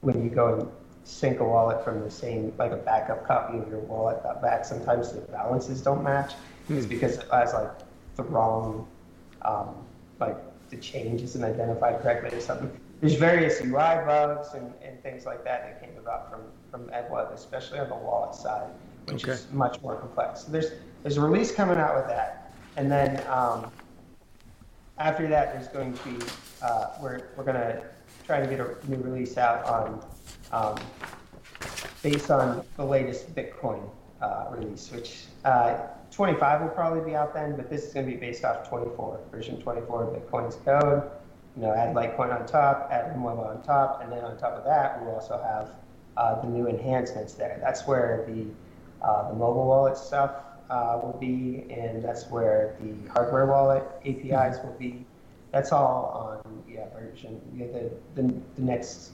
when 0.00 0.22
you 0.22 0.30
go 0.30 0.54
and 0.54 0.68
sync 1.04 1.40
a 1.40 1.44
wallet 1.44 1.84
from 1.84 2.00
the 2.00 2.10
same 2.10 2.52
like 2.58 2.72
a 2.72 2.76
backup 2.76 3.26
copy 3.26 3.58
of 3.58 3.68
your 3.68 3.80
wallet 3.80 4.22
got 4.22 4.40
back, 4.40 4.64
sometimes 4.64 5.12
the 5.12 5.20
balances 5.20 5.82
don't 5.82 6.02
match. 6.02 6.34
It's 6.68 6.86
because 6.86 7.18
it 7.18 7.28
has 7.30 7.52
like 7.52 7.70
the 8.16 8.22
wrong 8.24 8.86
um, 9.42 9.74
like 10.18 10.36
the 10.70 10.76
change 10.76 11.22
isn't 11.22 11.44
identified 11.44 12.00
correctly 12.00 12.36
or 12.36 12.40
something. 12.40 12.80
There's 13.00 13.14
various 13.14 13.60
UI 13.60 13.72
bugs 14.06 14.54
and, 14.54 14.72
and 14.82 15.02
things 15.02 15.26
like 15.26 15.44
that 15.44 15.64
that 15.64 15.80
came 15.82 15.96
about 15.98 16.30
from 16.30 16.40
from 16.70 16.88
MWeb, 16.90 17.32
especially 17.32 17.78
on 17.78 17.88
the 17.88 17.94
wallet 17.94 18.34
side, 18.34 18.70
which 19.06 19.24
Okay. 19.24 19.32
is 19.32 19.46
much 19.52 19.80
more 19.82 19.96
complex. 19.96 20.44
So 20.44 20.52
there's 20.52 20.72
there's 21.02 21.16
a 21.18 21.20
release 21.20 21.52
coming 21.54 21.78
out 21.78 21.94
with 21.94 22.06
that, 22.08 22.52
and 22.76 22.90
then 22.90 23.22
um, 23.28 23.70
after 24.98 25.28
that, 25.28 25.52
there's 25.52 25.68
going 25.68 25.92
to 25.92 26.04
be 26.04 26.26
uh, 26.62 26.86
we're 27.00 27.28
we're 27.36 27.44
gonna 27.44 27.82
try 28.24 28.40
to 28.40 28.46
get 28.46 28.60
a 28.60 28.76
new 28.90 28.96
release 28.98 29.36
out 29.36 29.64
on 29.66 30.04
um, 30.52 30.78
based 32.02 32.30
on 32.30 32.64
the 32.76 32.84
latest 32.84 33.34
Bitcoin 33.34 33.88
uh, 34.22 34.46
release, 34.50 34.90
which 34.90 35.24
uh, 35.44 35.78
25 36.10 36.62
will 36.62 36.68
probably 36.70 37.04
be 37.04 37.14
out 37.14 37.34
then, 37.34 37.56
but 37.56 37.68
this 37.68 37.84
is 37.84 37.92
going 37.92 38.06
to 38.06 38.12
be 38.12 38.18
based 38.18 38.44
off 38.44 38.68
24, 38.68 39.20
version 39.30 39.60
24 39.60 40.04
of 40.04 40.22
Bitcoin's 40.22 40.56
code. 40.64 41.02
You 41.56 41.62
know, 41.62 41.72
add 41.72 41.94
Litecoin 41.94 42.38
on 42.38 42.46
top, 42.46 42.88
add 42.92 43.16
MWeb 43.16 43.46
on 43.46 43.62
top, 43.62 44.02
and 44.02 44.12
then 44.12 44.24
on 44.24 44.36
top 44.36 44.52
of 44.52 44.64
that, 44.64 45.02
we'll 45.02 45.14
also 45.14 45.42
have 45.42 45.70
uh, 46.16 46.40
the 46.42 46.48
new 46.48 46.68
enhancements 46.68 47.34
there. 47.34 47.58
That's 47.62 47.86
where 47.86 48.24
the 48.28 48.46
uh, 49.02 49.28
the 49.28 49.34
mobile 49.34 49.66
wallet 49.66 49.96
stuff 49.96 50.32
uh, 50.70 50.98
will 51.02 51.16
be, 51.18 51.66
and 51.70 52.02
that's 52.02 52.28
where 52.30 52.76
the 52.80 53.10
hardware 53.10 53.46
wallet 53.46 53.84
APIs 54.04 54.58
will 54.62 54.76
be. 54.78 55.04
That's 55.52 55.72
all 55.72 56.42
on 56.44 56.62
yeah 56.68 56.88
version 56.90 57.40
yeah, 57.54 57.66
the, 57.66 57.90
the 58.14 58.34
the 58.56 58.62
next 58.62 59.12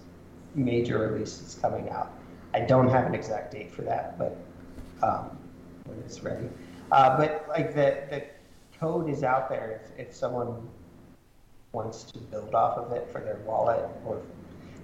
major 0.55 0.98
release 0.98 1.39
that's 1.39 1.55
coming 1.55 1.90
out. 1.90 2.12
I 2.55 2.60
don't 2.60 2.89
have 2.89 3.06
an 3.06 3.14
exact 3.14 3.52
date 3.52 3.70
for 3.70 3.82
that, 3.82 4.19
but 4.19 4.36
um, 5.02 5.36
when 5.85 5.98
it's 5.98 6.23
ready. 6.23 6.48
Uh, 6.90 7.16
but 7.16 7.47
like 7.48 7.74
the 7.74 8.05
the 8.10 8.24
code 8.78 9.09
is 9.09 9.23
out 9.23 9.48
there 9.48 9.81
if, 9.98 10.09
if 10.09 10.14
someone 10.14 10.69
wants 11.72 12.04
to 12.04 12.18
build 12.18 12.54
off 12.54 12.76
of 12.78 12.92
it 12.92 13.08
for 13.10 13.20
their 13.20 13.38
wallet 13.46 13.88
or 14.04 14.20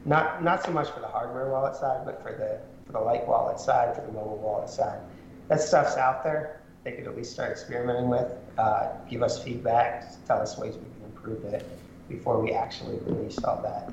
not 0.04 0.42
not 0.42 0.64
so 0.64 0.72
much 0.72 0.90
for 0.90 1.00
the 1.00 1.06
hardware 1.06 1.50
wallet 1.50 1.76
side, 1.76 2.04
but 2.04 2.22
for 2.22 2.32
the 2.32 2.60
for 2.86 2.92
the 2.92 3.00
light 3.00 3.26
wallet 3.26 3.60
side, 3.60 3.94
for 3.94 4.00
the 4.02 4.12
mobile 4.12 4.38
wallet 4.38 4.70
side. 4.70 5.00
That 5.48 5.60
stuff's 5.60 5.96
out 5.96 6.24
there. 6.24 6.60
They 6.84 6.92
could 6.92 7.06
at 7.06 7.16
least 7.16 7.32
start 7.32 7.50
experimenting 7.50 8.08
with. 8.08 8.32
Uh, 8.56 8.90
give 9.10 9.22
us 9.22 9.42
feedback. 9.42 10.04
Tell 10.26 10.40
us 10.40 10.56
ways 10.56 10.74
we 10.74 10.80
can 10.80 11.04
improve 11.04 11.44
it 11.44 11.66
before 12.08 12.40
we 12.40 12.52
actually 12.52 12.98
release 13.04 13.38
all 13.44 13.60
that. 13.62 13.92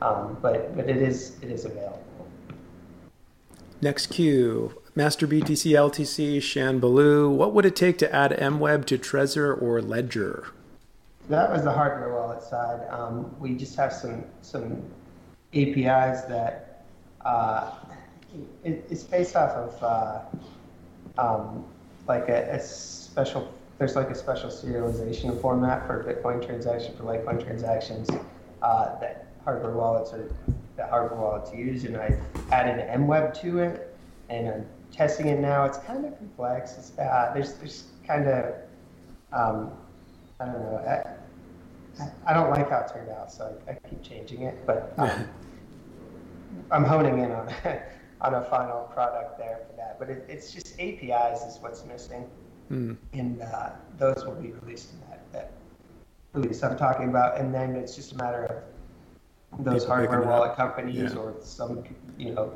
Um, 0.00 0.38
but 0.40 0.76
but 0.76 0.88
it 0.88 0.98
is 0.98 1.36
it 1.42 1.50
is 1.50 1.64
available. 1.64 2.02
Next 3.82 4.06
Q, 4.06 4.80
Master 4.94 5.26
BTC 5.26 5.72
LTC 5.72 6.40
Shan. 6.40 6.80
What 6.80 7.52
would 7.52 7.66
it 7.66 7.76
take 7.76 7.98
to 7.98 8.14
add 8.14 8.30
MWeb 8.30 8.84
to 8.86 8.98
Trezor 8.98 9.60
or 9.60 9.82
Ledger? 9.82 10.46
That 11.28 11.50
was 11.50 11.64
the 11.64 11.72
hardware 11.72 12.14
wallet 12.14 12.42
side. 12.42 12.86
Um, 12.90 13.34
we 13.40 13.54
just 13.54 13.74
have 13.76 13.92
some 13.92 14.24
some 14.42 14.82
APIs 15.52 16.22
that 16.22 16.84
uh, 17.24 17.72
it, 18.62 18.86
it's 18.90 19.02
based 19.02 19.34
off 19.34 19.50
of 19.50 19.82
uh, 19.82 21.20
um, 21.20 21.64
like 22.06 22.28
a, 22.28 22.54
a 22.54 22.60
special. 22.60 23.52
There's 23.78 23.96
like 23.96 24.08
a 24.08 24.14
special 24.14 24.50
serialization 24.50 25.40
format 25.40 25.86
for 25.86 26.02
Bitcoin 26.04 26.44
transaction 26.44 26.96
for 26.96 27.02
Litecoin 27.02 27.44
transactions 27.44 28.08
uh, 28.62 28.98
that 29.00 29.26
hardware 29.44 29.72
wallets 29.72 30.12
are 30.12 30.30
that 30.76 30.90
hardware 30.90 31.20
wallets 31.20 31.52
use, 31.52 31.84
and 31.84 31.96
I 31.96 32.16
added 32.52 32.78
an 32.78 33.02
MWeb 33.02 33.38
to 33.40 33.58
it, 33.58 33.96
and 34.28 34.48
I'm 34.48 34.66
testing 34.92 35.26
it 35.26 35.40
now. 35.40 35.64
It's 35.64 35.78
kind 35.78 36.04
of 36.04 36.16
complex. 36.18 36.76
It's, 36.78 36.98
uh, 36.98 37.32
there's 37.34 37.54
there's 37.54 37.84
kind 38.06 38.28
of 38.28 38.54
um, 39.32 39.72
I 40.40 40.44
don't 40.46 40.54
know. 40.60 40.78
I, 41.98 42.08
I 42.26 42.34
don't 42.34 42.50
like 42.50 42.68
how 42.70 42.80
it 42.80 42.92
turned 42.92 43.10
out, 43.10 43.32
so 43.32 43.56
I, 43.66 43.72
I 43.72 43.74
keep 43.88 44.02
changing 44.02 44.42
it. 44.42 44.66
But 44.66 44.92
um, 44.98 45.10
I'm 46.70 46.84
honing 46.84 47.18
in 47.20 47.30
on 47.32 47.48
on 48.20 48.34
a 48.34 48.42
final 48.44 48.82
product 48.94 49.38
there 49.38 49.60
for 49.68 49.76
that. 49.76 49.98
But 49.98 50.10
it, 50.10 50.24
it's 50.28 50.52
just 50.52 50.78
APIs 50.80 51.42
is 51.42 51.58
what's 51.60 51.84
missing, 51.84 52.28
Hmm. 52.68 52.94
and 53.12 53.40
uh, 53.40 53.70
those 53.98 54.24
will 54.26 54.34
be 54.34 54.50
released 54.52 54.92
in 54.92 55.00
that, 55.08 55.20
that 55.32 55.52
release 56.32 56.62
I'm 56.62 56.76
talking 56.76 57.08
about. 57.08 57.38
And 57.38 57.54
then 57.54 57.76
it's 57.76 57.94
just 57.94 58.12
a 58.12 58.16
matter 58.16 58.44
of 59.54 59.64
those 59.64 59.84
People 59.84 59.94
hardware 59.96 60.18
it 60.20 60.24
up. 60.24 60.30
wallet 60.30 60.56
companies 60.56 61.12
Yeah. 61.14 61.18
or 61.18 61.34
some 61.40 61.82
you 62.18 62.34
know 62.34 62.52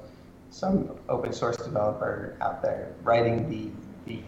some 0.51 0.91
open 1.09 1.33
source 1.33 1.57
developer 1.57 2.37
out 2.43 2.61
there 2.61 2.93
writing 3.05 3.49
the 3.49 3.71
the 4.11 4.21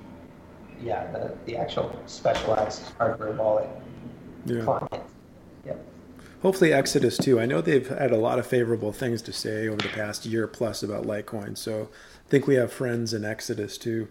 yeah 0.83 1.11
the, 1.13 1.35
the 1.47 1.57
actual 1.57 1.95
specialized 2.07 2.83
hardware 2.99 3.33
wallet 3.33 3.69
Yeah. 4.47 4.63
client. 4.65 5.03
Yep. 5.67 5.85
Hopefully 6.43 6.73
Exodus 6.73 7.17
too. 7.17 7.39
I 7.41 7.47
know 7.47 7.61
they've 7.61 7.87
had 7.89 8.11
a 8.11 8.17
lot 8.17 8.39
of 8.39 8.47
favorable 8.47 8.93
things 8.93 9.23
to 9.23 9.33
say 9.33 9.69
over 9.69 9.77
the 9.77 9.89
past 9.89 10.27
year 10.27 10.47
plus 10.49 10.83
about 10.83 11.05
Litecoin. 11.05 11.57
So 11.57 11.89
I 12.27 12.29
think 12.31 12.47
we 12.47 12.57
have 12.57 12.73
friends 12.73 13.15
in 13.15 13.25
Exodus 13.25 13.79
too. 13.79 14.09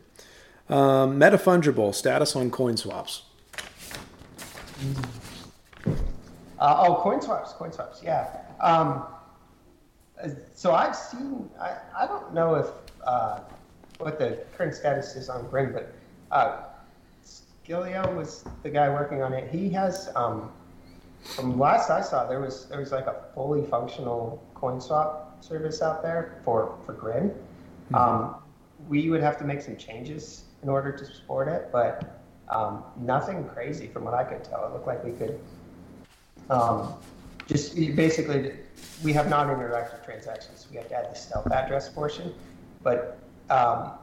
Um, 0.69 1.19
Metafungible 1.19 1.93
status 1.93 2.35
on 2.35 2.49
coin 2.49 2.77
swaps. 2.77 3.23
Uh, 6.59 6.85
oh, 6.87 6.95
coin 7.01 7.21
swaps, 7.21 7.53
coin 7.53 7.71
swaps, 7.71 8.01
yeah. 8.03 8.37
Um, 8.61 9.03
so 10.53 10.73
I've 10.73 10.95
seen, 10.95 11.49
I, 11.59 11.75
I 11.97 12.05
don't 12.07 12.33
know 12.33 12.55
if 12.55 12.67
uh, 13.05 13.39
what 13.97 14.19
the 14.19 14.43
current 14.55 14.75
status 14.75 15.15
is 15.15 15.27
on 15.29 15.47
Grin, 15.49 15.73
but 15.73 15.93
Uh, 16.31 16.63
Gilio 17.67 18.15
was 18.15 18.43
the 18.63 18.69
guy 18.69 18.89
working 18.89 19.21
on 19.21 19.33
it. 19.33 19.51
He 19.51 19.69
has, 19.69 20.09
um, 20.15 20.51
from 21.35 21.59
last 21.59 21.89
I 21.89 22.01
saw, 22.01 22.25
there 22.25 22.39
was 22.39 22.65
there 22.65 22.79
was 22.79 22.91
like 22.91 23.05
a 23.05 23.25
fully 23.35 23.63
functional 23.65 24.43
CoinSwap 24.55 25.43
service 25.43 25.81
out 25.81 26.01
there 26.01 26.41
for 26.43 26.77
for 26.85 26.93
Grin. 26.93 27.29
Mm-hmm. 27.29 27.95
Um, 27.95 28.35
we 28.87 29.09
would 29.09 29.21
have 29.21 29.37
to 29.39 29.45
make 29.45 29.61
some 29.61 29.77
changes 29.77 30.45
in 30.63 30.69
order 30.69 30.91
to 30.91 31.05
support 31.05 31.47
it, 31.47 31.69
but 31.71 32.21
um, 32.49 32.83
nothing 32.97 33.47
crazy 33.47 33.87
from 33.87 34.03
what 34.05 34.13
I 34.13 34.23
could 34.23 34.43
tell. 34.43 34.65
It 34.65 34.73
looked 34.73 34.87
like 34.87 35.03
we 35.03 35.11
could 35.11 35.39
um, 36.49 36.93
just 37.47 37.75
basically 37.75 38.53
we 39.03 39.13
have 39.13 39.29
non-interactive 39.29 40.03
transactions. 40.03 40.67
We 40.71 40.77
have 40.77 40.87
to 40.89 40.95
add 40.95 41.11
the 41.11 41.15
stealth 41.15 41.51
address 41.51 41.89
portion, 41.89 42.33
but 42.83 43.19
um, 43.49 43.93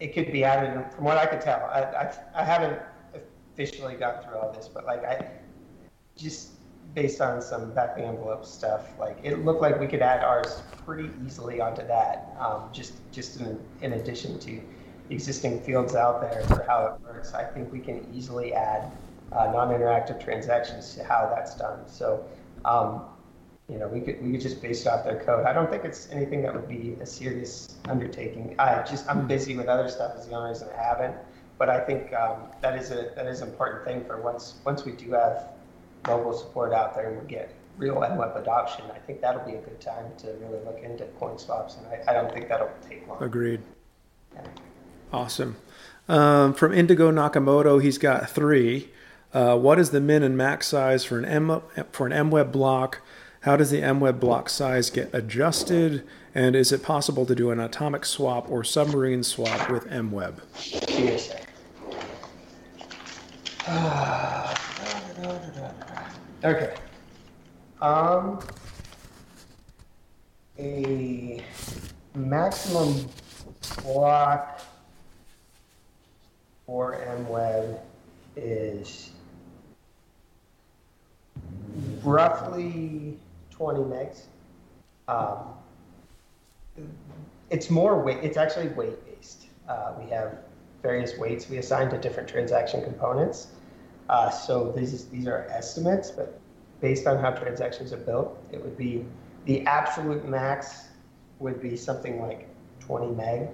it 0.00 0.14
could 0.14 0.32
be 0.32 0.44
added. 0.44 0.90
From 0.92 1.04
what 1.04 1.18
I 1.18 1.26
could 1.26 1.40
tell, 1.40 1.60
I, 1.72 1.82
I, 1.82 2.14
I 2.34 2.44
haven't 2.44 2.80
officially 3.54 3.94
got 3.94 4.24
through 4.24 4.38
all 4.38 4.52
this, 4.52 4.68
but 4.68 4.84
like 4.86 5.04
I 5.04 5.30
just 6.16 6.52
based 6.94 7.20
on 7.20 7.40
some 7.40 7.72
back 7.72 7.96
the 7.96 8.02
envelope 8.02 8.44
stuff, 8.44 8.98
like 8.98 9.18
it 9.22 9.44
looked 9.44 9.62
like 9.62 9.78
we 9.78 9.86
could 9.86 10.02
add 10.02 10.24
ours 10.24 10.62
pretty 10.84 11.10
easily 11.24 11.60
onto 11.60 11.86
that. 11.86 12.34
Um, 12.40 12.64
just 12.72 12.94
just 13.12 13.40
in, 13.40 13.60
in 13.82 13.92
addition 13.92 14.38
to 14.40 14.60
existing 15.10 15.60
fields 15.60 15.94
out 15.94 16.20
there 16.20 16.42
for 16.44 16.64
how 16.68 16.86
it 16.86 17.06
works, 17.06 17.34
I 17.34 17.44
think 17.44 17.72
we 17.72 17.80
can 17.80 18.06
easily 18.12 18.54
add 18.54 18.90
uh, 19.32 19.50
non-interactive 19.52 20.22
transactions 20.22 20.94
to 20.96 21.04
how 21.04 21.30
that's 21.34 21.54
done. 21.54 21.80
So. 21.86 22.24
Um, 22.64 23.04
you 23.70 23.78
know, 23.78 23.86
we 23.86 24.00
could 24.00 24.20
we 24.20 24.32
could 24.32 24.40
just 24.40 24.60
base 24.60 24.82
it 24.82 24.88
off 24.88 25.04
their 25.04 25.22
code. 25.22 25.46
I 25.46 25.52
don't 25.52 25.70
think 25.70 25.84
it's 25.84 26.08
anything 26.10 26.42
that 26.42 26.52
would 26.52 26.68
be 26.68 26.96
a 27.00 27.06
serious 27.06 27.76
undertaking. 27.88 28.56
I 28.58 28.82
just 28.82 29.08
I'm 29.08 29.28
busy 29.28 29.56
with 29.56 29.68
other 29.68 29.88
stuff 29.88 30.14
as 30.16 30.26
the 30.26 30.34
only 30.34 30.50
reason 30.50 30.68
I 30.76 30.82
haven't. 30.82 31.14
But 31.56 31.68
I 31.68 31.78
think 31.80 32.12
um, 32.14 32.48
that 32.62 32.76
is 32.76 32.90
a 32.90 33.12
that 33.14 33.26
is 33.26 33.42
an 33.42 33.48
important 33.50 33.84
thing 33.84 34.04
for 34.04 34.20
once 34.20 34.56
once 34.64 34.84
we 34.84 34.92
do 34.92 35.12
have 35.12 35.50
mobile 36.08 36.32
support 36.32 36.72
out 36.72 36.96
there 36.96 37.10
and 37.10 37.22
we 37.22 37.28
get 37.28 37.54
real 37.78 37.96
MWeb 37.96 38.40
adoption. 38.40 38.84
I 38.92 38.98
think 38.98 39.20
that'll 39.20 39.46
be 39.46 39.54
a 39.54 39.60
good 39.60 39.80
time 39.80 40.06
to 40.18 40.28
really 40.40 40.64
look 40.64 40.80
into 40.82 41.04
coin 41.20 41.38
swaps, 41.38 41.76
and 41.76 41.86
I, 41.86 42.10
I 42.10 42.12
don't 42.12 42.32
think 42.32 42.48
that'll 42.48 42.70
take 42.88 43.06
long. 43.06 43.22
Agreed. 43.22 43.60
Yeah. 44.34 44.42
Awesome. 45.12 45.56
Um, 46.08 46.54
from 46.54 46.72
Indigo 46.72 47.12
Nakamoto, 47.12 47.80
he's 47.80 47.98
got 47.98 48.28
three. 48.28 48.90
Uh, 49.32 49.56
what 49.56 49.78
is 49.78 49.90
the 49.90 50.00
min 50.00 50.24
and 50.24 50.36
max 50.36 50.66
size 50.66 51.04
for 51.04 51.18
an 51.18 51.24
M 51.24 51.62
for 51.92 52.06
an 52.06 52.12
MWeb 52.12 52.50
block? 52.50 53.00
How 53.40 53.56
does 53.56 53.70
the 53.70 53.80
MWeb 53.80 54.20
block 54.20 54.50
size 54.50 54.90
get 54.90 55.14
adjusted? 55.14 56.06
And 56.34 56.54
is 56.54 56.72
it 56.72 56.82
possible 56.82 57.24
to 57.24 57.34
do 57.34 57.50
an 57.50 57.58
atomic 57.58 58.04
swap 58.04 58.50
or 58.50 58.62
submarine 58.64 59.22
swap 59.22 59.70
with 59.70 59.88
MWeb? 59.88 60.40
okay. 66.44 66.74
Um, 67.80 68.40
a 70.58 71.42
maximum 72.14 73.08
block 73.82 74.60
for 76.66 76.94
MWeb 76.94 77.78
is 78.36 79.12
roughly 82.02 83.16
20 83.60 83.80
megs. 83.80 84.22
Um, 85.06 85.36
it's 87.50 87.68
more 87.68 88.02
weight, 88.02 88.16
it's 88.22 88.38
actually 88.38 88.68
weight 88.68 89.04
based. 89.04 89.48
Uh, 89.68 89.92
we 90.02 90.08
have 90.08 90.38
various 90.82 91.18
weights 91.18 91.50
we 91.50 91.58
assign 91.58 91.90
to 91.90 91.98
different 91.98 92.26
transaction 92.26 92.82
components. 92.82 93.48
Uh, 94.08 94.30
so 94.30 94.72
these, 94.74 95.04
these 95.08 95.26
are 95.26 95.46
estimates, 95.50 96.10
but 96.10 96.40
based 96.80 97.06
on 97.06 97.18
how 97.18 97.32
transactions 97.32 97.92
are 97.92 97.98
built, 97.98 98.42
it 98.50 98.62
would 98.64 98.78
be 98.78 99.04
the 99.44 99.60
absolute 99.66 100.26
max 100.26 100.86
would 101.38 101.60
be 101.60 101.76
something 101.76 102.18
like 102.22 102.48
20 102.80 103.14
meg. 103.14 103.48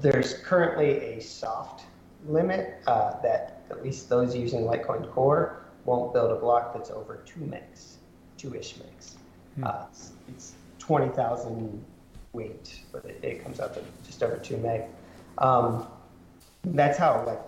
There's 0.00 0.34
currently 0.34 1.00
a 1.00 1.20
soft 1.20 1.86
limit 2.28 2.76
uh, 2.86 3.20
that 3.22 3.64
at 3.70 3.82
least 3.82 4.08
those 4.08 4.36
using 4.36 4.60
Litecoin 4.60 5.10
Core 5.10 5.64
won't 5.84 6.12
build 6.12 6.30
a 6.30 6.36
block 6.36 6.72
that's 6.74 6.90
over 6.90 7.22
two 7.26 7.40
megs, 7.40 7.95
two-ish 8.36 8.74
megs. 8.74 9.14
Hmm. 9.56 9.64
Uh, 9.64 9.84
it's, 9.90 10.12
it's 10.28 10.52
20,000 10.78 11.84
weight, 12.32 12.80
but 12.92 13.04
it, 13.04 13.18
it, 13.22 13.42
comes 13.42 13.60
out 13.60 13.74
to 13.74 13.82
just 14.04 14.22
over 14.22 14.36
two 14.36 14.56
meg. 14.58 14.82
Um, 15.38 15.86
that's 16.66 16.98
how 16.98 17.24
like 17.26 17.40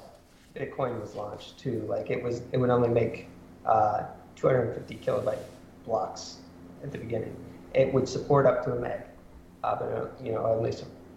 Bitcoin 0.55 1.01
was 1.01 1.15
launched 1.15 1.59
too. 1.59 1.85
Like 1.89 2.11
it 2.11 2.23
was, 2.23 2.43
it 2.53 2.59
would 2.59 2.71
only 2.71 2.89
make 2.89 3.29
uh, 3.67 4.05
250 4.37 4.97
kilobyte 4.97 5.39
blocks 5.85 6.39
at 6.83 6.91
the 6.91 6.99
beginning. 6.99 7.37
It 7.75 7.93
would 7.93 8.09
support 8.09 8.47
up 8.47 8.65
to 8.65 8.73
a 8.73 8.81
meg, 8.81 9.03
uh, 9.63 9.77
but 9.77 9.93
uh, 9.93 10.07
you 10.23 10.33
know 10.33 10.45
only 10.47 10.73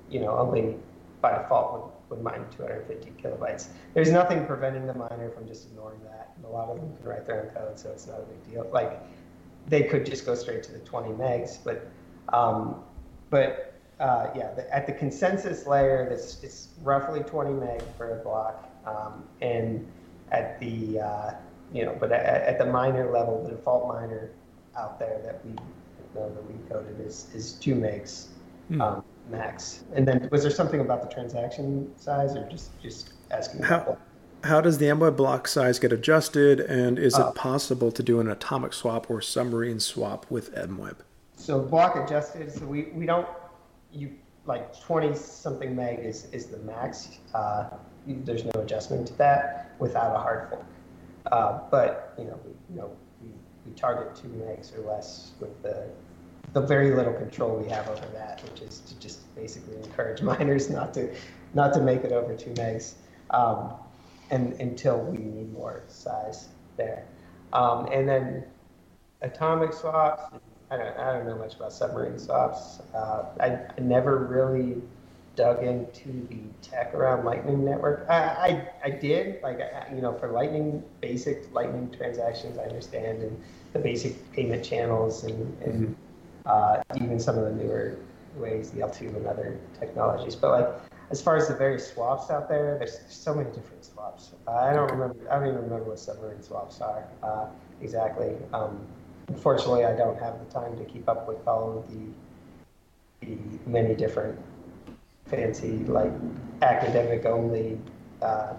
you 0.10 0.20
know 0.20 0.38
only 0.38 0.76
by 1.22 1.38
default 1.38 1.94
would, 2.10 2.18
would 2.18 2.24
mine 2.24 2.46
250 2.56 3.12
kilobytes. 3.22 3.68
There's 3.94 4.12
nothing 4.12 4.46
preventing 4.46 4.86
the 4.86 4.94
miner 4.94 5.30
from 5.30 5.48
just 5.48 5.68
ignoring 5.68 6.00
that. 6.04 6.32
And 6.36 6.46
a 6.46 6.50
lot 6.50 6.70
of 6.70 6.78
them 6.78 6.96
can 6.98 7.08
write 7.08 7.26
their 7.26 7.44
own 7.44 7.50
code, 7.50 7.80
so 7.80 7.90
it's 7.90 8.08
not 8.08 8.20
a 8.20 8.24
big 8.24 8.52
deal. 8.52 8.70
Like 8.74 9.02
they 9.68 9.84
could 9.84 10.06
just 10.06 10.26
go 10.26 10.36
straight 10.36 10.64
to 10.64 10.72
the 10.72 10.80
20 10.80 11.10
megs, 11.10 11.58
but 11.64 11.90
um, 12.34 12.84
but 13.30 13.74
uh, 14.00 14.28
yeah, 14.36 14.52
the, 14.54 14.74
at 14.74 14.88
the 14.88 14.94
consensus 14.94 15.68
layer, 15.68 16.08
it's, 16.12 16.44
it's 16.44 16.70
roughly 16.82 17.22
20 17.22 17.52
meg 17.54 17.84
for 17.98 18.20
a 18.20 18.24
block, 18.24 18.70
um, 18.86 19.24
and 19.42 19.86
at 20.32 20.60
the 20.60 21.00
uh, 21.00 21.34
you 21.74 21.86
know, 21.86 21.96
but 22.00 22.12
at, 22.12 22.44
at, 22.44 22.58
the 22.58 22.66
miner 22.66 23.12
level, 23.12 23.44
the 23.44 23.52
default 23.52 23.88
miner 23.88 24.32
out 24.78 25.00
there 25.00 25.22
that 25.24 25.46
we 25.46 25.52
know 26.16 26.30
that 26.30 26.46
we 26.48 26.56
coded 26.68 27.00
is 27.00 27.28
is 27.34 27.54
two 27.54 27.76
megs 27.76 28.28
mm. 28.72 28.82
um, 28.82 29.04
max. 29.30 29.84
And 29.94 30.08
then 30.08 30.28
was 30.32 30.42
there 30.42 30.52
something 30.52 30.80
about 30.80 31.02
the 31.08 31.14
transaction 31.14 31.92
size, 31.98 32.36
or 32.36 32.48
just 32.50 32.80
just 32.82 33.14
asking? 33.30 33.64
How, 33.64 33.98
how 34.44 34.62
does 34.62 34.78
the 34.78 34.86
MWeb 34.86 35.16
block 35.16 35.48
size 35.48 35.80
get 35.80 35.94
adjusted, 35.94 36.60
and 36.60 36.98
is 36.98 37.16
it 37.16 37.22
uh, 37.22 37.32
possible 37.32 37.92
to 37.92 38.04
do 38.04 38.20
an 38.20 38.30
atomic 38.30 38.74
swap 38.74 39.10
or 39.10 39.22
submarine 39.22 39.80
swap 39.80 40.26
with 40.30 40.54
MWeb? 40.56 40.98
So 41.36 41.60
block 41.60 41.96
adjusted. 41.96 42.52
So 42.52 42.66
we, 42.66 42.84
we 42.94 43.06
don't 43.06 43.28
you 43.92 44.14
like 44.46 44.80
20 44.82 45.16
something 45.16 45.76
meg 45.76 46.00
is 46.00 46.28
is 46.32 46.48
the 46.48 46.58
max. 46.60 47.20
Uh, 47.34 47.70
there's 48.06 48.44
no 48.46 48.52
adjustment 48.62 49.08
to 49.08 49.14
that 49.18 49.76
without 49.80 50.16
a 50.16 50.20
hard 50.20 50.50
fork. 50.50 50.66
Uh, 51.32 51.60
but 51.70 52.14
you 52.18 52.26
know 52.26 52.40
we 52.46 52.52
you 52.70 52.82
know 52.82 52.92
we, 53.22 53.30
we 53.66 53.72
target 53.74 54.16
two 54.16 54.28
megs 54.30 54.78
or 54.78 54.82
less 54.82 55.32
with 55.40 55.62
the 55.62 55.88
the 56.54 56.62
very 56.62 56.94
little 56.94 57.14
control 57.14 57.56
we 57.56 57.70
have 57.70 57.88
over 57.88 58.06
that, 58.14 58.42
which 58.44 58.62
is 58.62 58.80
to 58.80 59.00
just 59.00 59.34
basically 59.36 59.78
encourage 59.78 60.22
miners 60.32 60.70
not 60.70 60.94
to 60.96 61.14
not 61.54 61.74
to 61.74 61.82
make 61.82 62.04
it 62.04 62.12
over 62.12 62.36
two 62.36 62.52
megs. 62.52 62.94
Um, 63.30 63.74
and 64.32 64.54
until 64.62 65.00
we 65.00 65.18
need 65.18 65.54
more 65.54 65.84
size 65.88 66.48
there. 66.78 67.06
Um, 67.54 67.88
and 67.92 68.08
then 68.08 68.46
atomic 69.22 69.74
swaps, 69.74 70.24
I 70.72 70.78
don't, 70.78 70.98
I 70.98 71.14
don't 71.14 71.28
know 71.28 71.38
much 71.38 71.56
about 71.56 71.74
submarine 71.74 72.18
swaps. 72.18 72.80
Uh, 72.94 73.26
I, 73.40 73.60
I, 73.78 73.82
never 73.82 74.26
really 74.26 74.82
dug 75.36 75.64
into 75.64 76.26
the 76.30 76.40
tech 76.62 76.94
around 76.94 77.26
Lightning 77.26 77.66
Network. 77.66 78.06
I, 78.10 78.16
I, 78.16 78.68
I 78.86 78.90
did, 78.90 79.44
like, 79.44 79.60
you 79.94 80.02
know, 80.02 80.14
for 80.18 80.30
Lightning, 80.32 80.82
basic 81.02 81.54
Lightning 81.54 81.94
transactions, 81.96 82.58
I 82.58 82.64
understand, 82.64 83.22
and 83.22 83.42
the 83.74 83.80
basic 83.80 84.32
payment 84.32 84.64
channels, 84.64 85.26
and, 85.26 85.62
and 85.62 85.88
mm-hmm. 85.90 85.94
uh, 86.46 87.04
even 87.04 87.20
some 87.20 87.38
of 87.38 87.44
the 87.44 87.64
newer 87.64 87.98
ways, 88.38 88.72
the 88.72 88.80
L2 88.80 89.16
and 89.16 89.28
other 89.28 89.60
technologies. 89.78 90.36
But, 90.36 90.52
like, 90.52 90.82
as 91.12 91.22
far 91.22 91.36
as 91.36 91.50
the 91.50 91.56
various 91.56 91.92
swaps 91.92 92.30
out 92.30 92.48
there, 92.48 92.78
there's, 92.78 93.00
there's 93.00 93.14
so 93.14 93.34
many 93.34 93.50
different 93.52 93.81
swaps. 94.02 94.32
I 94.48 94.74
don't 94.74 94.92
remember. 94.92 95.16
I 95.30 95.40
don't 95.40 95.50
even 95.50 95.62
remember 95.64 95.86
what 95.86 96.00
submarine 96.00 96.42
swaps 96.42 96.82
are 96.82 97.06
uh, 97.24 97.46
exactly. 97.82 98.36
Um, 98.54 98.80
unfortunately, 99.28 99.86
I 99.86 99.96
don't 99.96 100.20
have 100.20 100.40
the 100.40 100.52
time 100.52 100.78
to 100.78 100.86
keep 100.86 101.08
up 101.08 101.28
with 101.28 101.48
all 101.48 101.86
the, 101.90 103.26
the 103.26 103.38
many 103.66 103.96
different 103.96 104.40
fancy, 105.26 105.80
like 105.86 106.12
academic 106.62 107.26
only, 107.26 107.80
uh, 108.22 108.54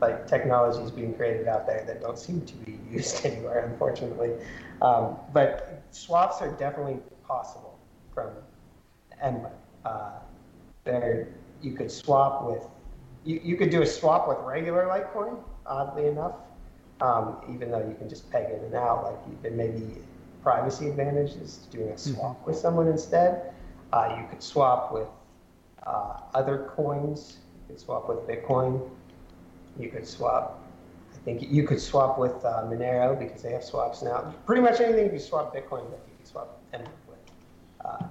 like 0.00 0.26
technologies 0.26 0.90
being 0.90 1.14
created 1.14 1.48
out 1.48 1.66
there 1.66 1.84
that 1.86 2.00
don't 2.00 2.18
seem 2.18 2.44
to 2.46 2.54
be 2.54 2.78
used 2.90 3.24
anywhere, 3.24 3.66
unfortunately. 3.70 4.32
Um, 4.82 5.16
but 5.32 5.82
swaps 5.90 6.40
are 6.42 6.52
definitely 6.52 6.98
possible 7.26 7.78
from 8.14 8.30
and 9.20 9.46
uh, 9.84 10.10
they're 10.84 11.28
you 11.60 11.72
could 11.72 11.90
swap 11.90 12.44
with, 12.44 12.64
you, 13.24 13.40
you 13.42 13.56
could 13.56 13.70
do 13.70 13.82
a 13.82 13.86
swap 13.86 14.28
with 14.28 14.38
regular 14.38 14.86
Litecoin, 14.86 15.38
oddly 15.66 16.06
enough, 16.06 16.34
um, 17.00 17.38
even 17.52 17.70
though 17.70 17.86
you 17.86 17.94
can 17.98 18.08
just 18.08 18.30
peg 18.30 18.46
in 18.50 18.64
and 18.64 18.74
out. 18.74 19.04
Like 19.04 19.42
there 19.42 19.52
may 19.52 19.68
be 19.68 19.98
privacy 20.42 20.88
advantages 20.88 21.58
to 21.58 21.76
doing 21.76 21.90
a 21.90 21.92
mm-hmm. 21.92 22.14
swap 22.14 22.36
mm-hmm. 22.36 22.46
with 22.46 22.56
someone 22.56 22.88
instead. 22.88 23.52
Uh, 23.92 24.16
you 24.18 24.26
could 24.28 24.42
swap 24.42 24.92
with 24.92 25.08
uh, 25.86 26.20
other 26.34 26.70
coins. 26.74 27.38
You 27.68 27.74
could 27.74 27.80
swap 27.80 28.08
with 28.08 28.18
Bitcoin. 28.26 28.88
you 29.78 29.88
could 29.88 30.06
swap. 30.06 30.62
I 31.14 31.18
think 31.24 31.42
you 31.50 31.64
could 31.64 31.80
swap 31.80 32.18
with 32.18 32.44
uh, 32.44 32.62
Monero 32.64 33.18
because 33.18 33.42
they 33.42 33.52
have 33.52 33.64
swaps 33.64 34.02
now. 34.02 34.34
Pretty 34.46 34.62
much 34.62 34.80
anything 34.80 35.04
you 35.04 35.10
can 35.10 35.20
swap 35.20 35.54
Bitcoin 35.54 35.84
with, 35.90 36.00
you 36.06 36.16
can 36.16 36.24
swap 36.24 36.60
with. 36.72 36.88
Uh, 37.84 38.04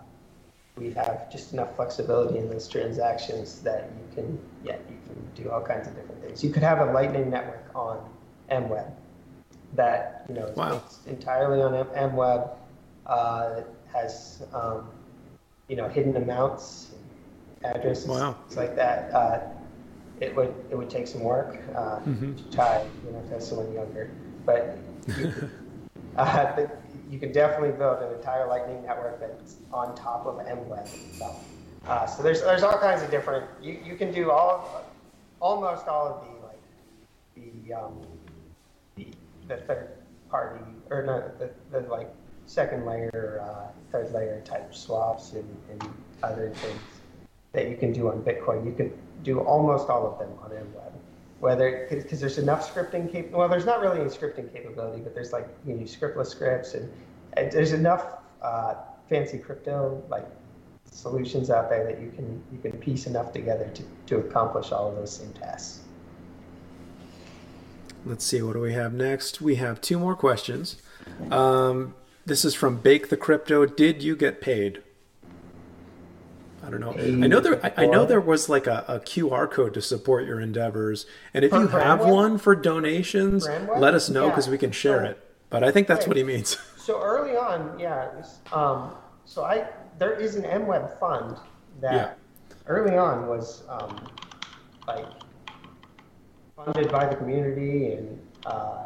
we 0.78 0.92
have 0.94 1.32
just 1.32 1.54
enough 1.54 1.76
flexibility 1.76 2.38
in 2.38 2.50
those 2.50 2.68
transactions 2.68 3.62
that 3.62 3.90
you 3.98 4.16
can, 4.16 4.40
yeah, 4.64 4.78
you 4.90 4.97
can 5.18 5.44
do 5.44 5.52
all 5.52 5.62
kinds 5.62 5.88
of 5.88 5.96
different 5.96 6.22
things. 6.24 6.44
You 6.44 6.50
could 6.52 6.64
have 6.64 6.80
a 6.88 6.92
Lightning 6.92 7.30
network 7.30 7.70
on 7.76 8.00
MWeb 8.52 8.92
that 9.74 10.26
you 10.30 10.36
know 10.36 10.46
is 10.46 10.58
Wow. 10.58 10.80
based 10.80 11.08
entirely 11.08 11.62
on 11.62 11.74
M- 11.76 11.88
MWeb. 12.12 12.50
Uh, 13.06 13.62
has 13.94 14.44
um, 14.54 14.86
you 15.70 15.76
know 15.78 15.88
hidden 15.88 16.16
amounts, 16.18 16.92
addresses, 17.64 18.08
Wow. 18.08 18.34
things 18.34 18.58
like 18.58 18.76
that. 18.76 19.14
Uh, 19.14 19.40
it 20.20 20.36
would 20.36 20.54
it 20.70 20.76
would 20.78 20.90
take 20.90 21.08
some 21.08 21.24
work 21.24 21.58
uh, 21.76 22.00
Mhm. 22.00 22.36
to 22.38 22.56
try, 22.56 22.86
you 23.06 23.12
know, 23.12 23.22
to 23.22 23.30
have 23.30 23.44
someone 23.44 23.72
younger, 23.74 24.10
but 24.46 24.78
you 25.18 25.32
uh, 26.18 26.54
but 26.56 26.82
you 27.10 27.18
could 27.20 27.32
definitely 27.32 27.72
build 27.72 28.02
an 28.04 28.14
entire 28.14 28.48
Lightning 28.48 28.84
network 28.84 29.20
that's 29.22 29.56
on 29.72 29.96
top 29.96 30.26
of 30.26 30.36
MWeb 30.40 30.86
itself. 31.10 31.46
Uh, 31.88 32.06
so 32.06 32.22
there's 32.22 32.42
there's 32.42 32.64
all 32.64 32.78
kinds 32.78 33.02
of 33.02 33.10
different. 33.10 33.46
You, 33.62 33.80
you 33.86 33.96
can 33.96 34.12
do 34.12 34.32
all 34.32 34.50
of, 34.50 34.84
almost 35.40 35.88
all 35.88 36.08
of 36.08 36.22
the 36.22 36.48
like 36.48 37.66
the 37.68 37.74
um, 37.74 38.02
the, 38.96 39.08
the 39.48 39.58
third 39.58 39.90
party 40.30 40.64
or 40.90 41.04
not 41.04 41.40
the, 41.40 41.50
the 41.72 41.88
like 41.88 42.14
second 42.46 42.86
layer, 42.86 43.44
uh, 43.44 43.68
third 43.92 44.12
layer 44.14 44.42
type 44.46 44.74
swaps 44.74 45.34
and, 45.34 45.58
and 45.70 45.84
other 46.24 46.50
things 46.56 46.82
that 47.52 47.70
you 47.70 47.76
can 47.78 47.92
do 47.94 48.10
on 48.10 48.22
Bitcoin. 48.22 48.66
You 48.66 48.74
can 48.74 48.92
do 49.24 49.40
almost 49.40 49.90
all 49.90 50.12
of 50.12 50.20
them 50.20 50.32
on 50.42 50.52
MWeb. 50.52 50.92
Whether 51.40 51.88
because 51.90 52.20
there's 52.20 52.40
enough 52.40 52.74
scripting 52.74 53.12
cap 53.12 53.26
well, 53.32 53.48
there's 53.48 53.66
not 53.66 53.80
really 53.80 54.02
any 54.02 54.10
scripting 54.10 54.52
capability, 54.52 55.02
but 55.02 55.14
there's 55.14 55.32
like 55.32 55.48
you 55.68 55.78
use 55.78 55.96
scriptless 55.96 56.28
scripts 56.28 56.74
and, 56.74 56.92
and 57.34 57.52
there's 57.52 57.74
enough 57.74 58.18
uh, 58.42 58.76
fancy 59.08 59.38
crypto 59.38 60.04
like 60.10 60.26
solutions 61.08 61.50
out 61.52 61.70
there 61.70 61.86
that 61.86 62.02
you 62.02 62.12
can 62.16 62.42
you 62.52 62.58
can 62.60 62.72
piece 62.80 63.06
enough 63.06 63.32
together 63.32 63.70
to, 63.74 63.84
to 64.08 64.18
accomplish 64.18 64.72
all 64.72 64.90
of 64.90 64.96
those 64.96 65.16
same 65.16 65.32
tasks. 65.34 65.82
Let's 68.06 68.26
see, 68.26 68.42
what 68.42 68.54
do 68.54 68.60
we 68.62 68.74
have 68.74 68.94
next? 68.94 69.42
We 69.42 69.56
have 69.56 69.82
two 69.82 70.00
more 70.00 70.16
questions. 70.16 70.78
Um, 71.30 71.94
this 72.26 72.44
is 72.46 72.56
from 72.56 72.78
Bake 72.78 73.10
the 73.10 73.18
Crypto. 73.18 73.66
Did 73.66 74.02
you 74.02 74.16
get 74.16 74.42
paid? 74.42 74.82
I 76.64 76.70
don't 76.70 76.80
know. 76.80 76.92
I 76.94 77.28
know 77.28 77.40
there. 77.40 77.64
I, 77.66 77.84
I 77.84 77.86
know 77.86 78.06
there 78.06 78.20
was 78.20 78.50
like 78.50 78.66
a, 78.68 78.84
a 78.88 79.00
QR 79.00 79.50
code 79.50 79.74
to 79.76 79.82
support 79.82 80.26
your 80.26 80.40
endeavors, 80.42 81.06
and 81.34 81.46
if 81.46 81.52
For 81.52 81.62
you 81.62 81.68
have 81.68 82.00
one 82.06 82.38
for 82.38 82.56
donations, 82.56 83.48
Brandweb? 83.48 83.80
let 83.80 83.94
us 83.94 84.10
know 84.10 84.26
Yeah. 84.26 84.32
because 84.32 84.50
we 84.50 84.58
can 84.58 84.72
share 84.72 85.00
So- 85.06 85.12
it. 85.12 85.24
But 85.50 85.64
I 85.64 85.72
think 85.72 85.88
that's 85.88 86.02
Right. 86.02 86.08
what 86.10 86.18
he 86.18 86.24
means. 86.24 86.58
So 86.78 87.02
early 87.02 87.36
on, 87.38 87.78
yeah. 87.80 88.10
Um, 88.52 88.96
so 89.26 89.44
I 89.44 89.68
there 89.98 90.14
is 90.14 90.36
an 90.36 90.44
MWeb 90.44 91.00
fund 91.00 91.38
that 91.82 91.94
Yeah. 91.94 92.14
early 92.68 92.98
on 92.98 93.28
was 93.28 93.64
um, 93.70 94.10
like 94.88 95.06
funded 96.56 96.92
by 96.92 97.06
the 97.06 97.16
community 97.16 97.94
and 97.94 98.20
uh, 98.46 98.86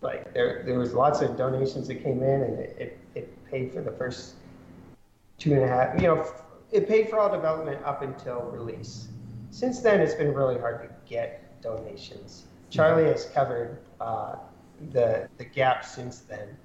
like 0.00 0.32
there 0.34 0.62
there 0.64 0.78
was 0.78 0.92
lots 0.92 1.20
of 1.20 1.36
donations 1.36 1.86
that 1.88 1.96
came 2.02 2.22
in 2.22 2.42
and 2.42 2.58
it, 2.58 2.76
it, 2.78 2.98
it 3.14 3.44
paid 3.50 3.72
for 3.72 3.80
the 3.82 3.92
first 3.92 4.34
two 5.38 5.52
and 5.54 5.62
a 5.62 5.68
half 5.68 6.00
you 6.00 6.06
know 6.08 6.20
f- 6.20 6.42
it 6.72 6.88
paid 6.88 7.08
for 7.08 7.18
all 7.18 7.30
development 7.30 7.80
up 7.84 8.02
until 8.02 8.40
release 8.50 9.08
since 9.50 9.80
then 9.80 10.00
it's 10.00 10.14
been 10.14 10.34
really 10.34 10.58
hard 10.58 10.82
to 10.82 10.88
get 11.08 11.60
donations 11.62 12.46
charlie 12.70 13.04
has 13.04 13.26
covered 13.26 13.78
uh, 14.00 14.36
the 14.92 15.28
the 15.38 15.44
gap 15.44 15.84
since 15.84 16.20
then 16.20 16.56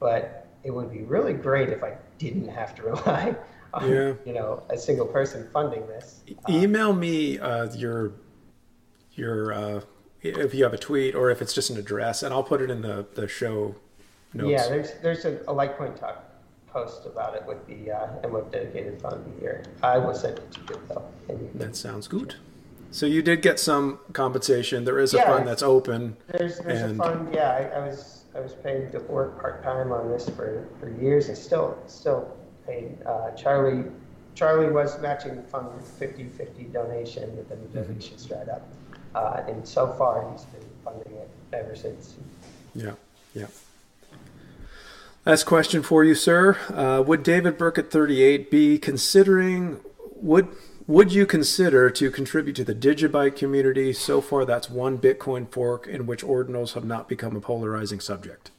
but 0.00 0.47
it 0.64 0.70
would 0.70 0.90
be 0.90 1.02
really 1.02 1.32
great 1.32 1.68
if 1.68 1.82
i 1.82 1.92
didn't 2.18 2.48
have 2.48 2.74
to 2.74 2.82
rely 2.92 3.34
on 3.74 3.90
Yeah. 3.90 4.12
you 4.24 4.32
know 4.32 4.62
a 4.70 4.78
single 4.78 5.06
person 5.06 5.48
funding 5.52 5.86
this 5.86 6.20
Uh, 6.30 6.52
Email 6.52 6.92
me 6.92 7.38
uh, 7.38 7.72
your 7.74 8.12
your 9.14 9.52
uh, 9.52 9.80
if 10.22 10.54
you 10.54 10.64
have 10.64 10.72
a 10.74 10.78
tweet 10.78 11.14
or 11.14 11.30
if 11.30 11.40
it's 11.42 11.52
just 11.52 11.70
an 11.70 11.76
address, 11.76 12.22
and 12.24 12.32
I'll 12.34 12.42
put 12.42 12.60
it 12.60 12.70
in 12.70 12.82
the 12.82 13.06
the 13.14 13.28
show 13.28 13.74
notes. 14.34 14.50
Yeah, 14.50 14.68
there's 14.68 14.90
there's 15.02 15.24
a, 15.24 15.36
a 15.46 15.54
Litecoin 15.54 15.98
talk 15.98 16.24
post 16.68 17.06
about 17.06 17.34
it 17.34 17.44
with 17.46 17.64
the 17.66 17.90
uh, 17.92 18.08
MWeb 18.24 18.50
dedicated 18.50 19.00
fund 19.00 19.24
here. 19.40 19.62
I 19.82 19.98
will 19.98 20.14
send 20.14 20.38
it 20.38 20.50
to 20.52 20.60
you 20.60 20.80
though. 20.88 21.04
And 21.28 21.40
you 21.40 21.48
can- 21.48 21.58
That 21.58 21.76
sounds 21.76 22.08
good. 22.08 22.34
So 22.90 23.06
you 23.06 23.22
did 23.22 23.42
get 23.42 23.58
some 23.60 23.98
compensation. 24.12 24.84
There 24.84 24.98
is 24.98 25.14
a 25.14 25.18
Yeah. 25.18 25.28
fund 25.30 25.46
that's 25.46 25.62
open. 25.62 26.16
There's 26.28 26.58
there's 26.58 26.82
And- 26.82 27.00
a 27.00 27.04
fund. 27.04 27.34
Yeah, 27.34 27.50
I, 27.52 27.78
I 27.80 27.86
was 27.86 28.17
I 28.38 28.40
was 28.40 28.52
paid 28.52 28.92
to 28.92 29.00
work 29.00 29.40
part 29.40 29.64
time 29.64 29.90
on 29.90 30.08
this 30.08 30.28
for, 30.28 30.68
for 30.78 30.90
years 30.90 31.28
and 31.28 31.36
still 31.36 31.76
still 31.88 32.36
paid. 32.66 32.96
Uh, 33.04 33.32
Charlie 33.32 33.90
Charlie 34.36 34.70
was 34.70 35.00
matching 35.00 35.34
the 35.34 35.42
fund 35.42 35.66
with 35.74 35.84
50-50 35.98 36.72
donation, 36.72 37.44
then 37.48 37.58
the 37.72 37.82
donations 37.82 38.24
dried 38.24 38.48
up. 38.48 38.62
Uh, 39.16 39.42
and 39.48 39.66
so 39.66 39.92
far 39.94 40.30
he's 40.30 40.44
been 40.44 40.62
funding 40.84 41.12
it 41.14 41.28
ever 41.52 41.74
since. 41.74 42.14
Yeah, 42.76 42.92
yeah. 43.34 43.46
Last 45.26 45.42
question 45.42 45.82
for 45.82 46.04
you, 46.04 46.14
sir. 46.14 46.56
Uh, 46.72 47.02
would 47.02 47.24
David 47.24 47.58
Burkett 47.58 47.90
38 47.90 48.52
be 48.52 48.78
considering 48.78 49.80
would 50.14 50.46
would 50.88 51.12
you 51.12 51.26
consider 51.26 51.90
to 51.90 52.10
contribute 52.10 52.56
to 52.56 52.64
the 52.64 52.74
Digibyte 52.74 53.36
community? 53.36 53.92
So 53.92 54.22
far, 54.22 54.46
that's 54.46 54.70
one 54.70 54.98
Bitcoin 54.98 55.46
fork 55.52 55.86
in 55.86 56.06
which 56.06 56.24
ordinals 56.24 56.72
have 56.72 56.84
not 56.84 57.08
become 57.08 57.36
a 57.36 57.40
polarizing 57.40 58.00
subject. 58.00 58.50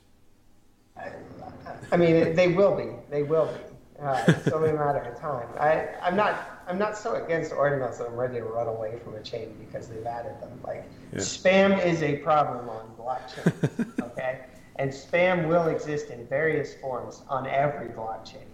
I 1.92 1.98
mean, 1.98 2.36
they 2.36 2.50
will 2.50 2.76
be. 2.78 2.90
They 3.10 3.24
will 3.24 3.48
be. 3.48 4.04
Uh, 4.04 4.24
it's 4.28 4.48
only 4.50 4.70
a 4.70 4.74
matter 4.74 5.00
of 5.00 5.20
time. 5.20 5.48
I, 5.60 5.88
I'm 6.04 6.16
not. 6.16 6.62
I'm 6.68 6.78
not 6.78 6.96
so 6.96 7.16
against 7.16 7.52
ordinals 7.52 7.98
that 7.98 8.08
I'm 8.08 8.14
ready 8.14 8.36
to 8.36 8.44
run 8.44 8.68
away 8.68 9.00
from 9.04 9.16
a 9.16 9.24
chain 9.24 9.56
because 9.60 9.88
they've 9.88 10.06
added 10.06 10.40
them. 10.40 10.52
Like 10.64 10.84
Yeah. 11.12 11.20
spam 11.20 11.84
is 11.84 12.04
a 12.04 12.18
problem 12.18 12.70
on 12.70 12.92
blockchain. 12.96 14.02
okay, 14.12 14.42
and 14.76 14.92
spam 14.92 15.48
will 15.48 15.68
exist 15.68 16.12
in 16.12 16.28
various 16.28 16.76
forms 16.76 17.24
on 17.28 17.48
every 17.48 17.88
blockchain. 17.88 18.46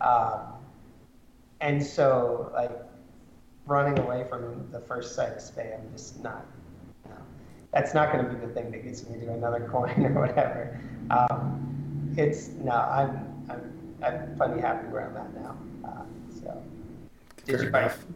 Um, 0.00 0.42
and 1.60 1.84
so, 1.84 2.52
like 2.54 2.70
running 3.66 3.98
away 3.98 4.26
from 4.28 4.68
the 4.72 4.80
first 4.80 5.14
sight 5.14 5.32
of 5.32 5.38
spam, 5.38 5.92
just 5.92 6.22
not. 6.22 6.46
No, 7.06 7.16
that's 7.72 7.94
not 7.94 8.12
going 8.12 8.24
to 8.24 8.30
be 8.32 8.46
the 8.46 8.52
thing 8.52 8.70
that 8.70 8.84
gets 8.84 9.08
me 9.08 9.18
to 9.20 9.32
another 9.32 9.68
coin 9.72 10.06
or 10.06 10.20
whatever. 10.20 10.80
Um, 11.10 12.14
it's 12.16 12.48
no, 12.48 12.72
I'm 12.72 13.46
I'm 13.48 13.94
I'm 14.02 14.36
plenty 14.36 14.60
happy 14.60 14.88
where 14.88 15.08
I'm 15.08 15.16
at 15.16 15.34
now. 15.34 15.56
Uh, 15.84 16.04
so, 16.42 16.62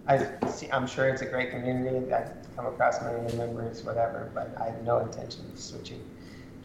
enough. 0.09 0.39
I 0.43 0.49
see, 0.49 0.71
I'm 0.71 0.87
sure 0.87 1.09
it's 1.09 1.23
a 1.23 1.27
great 1.27 1.51
community. 1.51 2.13
I've 2.13 2.31
come 2.57 2.67
across 2.67 3.03
many 3.03 3.21
new 3.31 3.37
members, 3.37 3.83
whatever, 3.83 4.31
but 4.35 4.55
I 4.61 4.71
have 4.71 4.83
no 4.83 4.99
intention 4.99 5.45
of 5.53 5.59
switching 5.59 6.03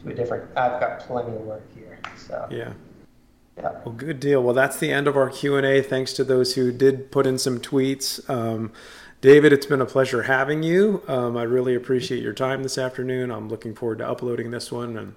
to 0.02 0.10
a 0.10 0.14
different. 0.14 0.44
I've 0.56 0.80
got 0.80 1.00
plenty 1.00 1.34
of 1.34 1.42
work 1.42 1.62
here, 1.74 1.98
so 2.16 2.46
Yeah. 2.50 2.72
Yeah. 3.60 3.72
Well, 3.84 3.94
good 3.94 4.20
deal. 4.20 4.42
Well, 4.42 4.54
that's 4.54 4.78
the 4.78 4.92
end 4.92 5.06
of 5.06 5.16
our 5.16 5.28
Q 5.28 5.56
and 5.56 5.66
A. 5.66 5.82
Thanks 5.82 6.12
to 6.14 6.24
those 6.24 6.54
who 6.54 6.72
did 6.72 7.10
put 7.10 7.26
in 7.26 7.38
some 7.38 7.60
tweets. 7.60 8.28
Um, 8.30 8.72
David, 9.20 9.52
it's 9.52 9.66
been 9.66 9.82
a 9.82 9.86
pleasure 9.86 10.22
having 10.22 10.62
you. 10.62 11.02
Um, 11.06 11.36
I 11.36 11.42
really 11.42 11.74
appreciate 11.74 12.22
your 12.22 12.32
time 12.32 12.62
this 12.62 12.78
afternoon. 12.78 13.30
I'm 13.30 13.48
looking 13.48 13.74
forward 13.74 13.98
to 13.98 14.08
uploading 14.08 14.50
this 14.50 14.72
one 14.72 14.96
and 14.96 15.14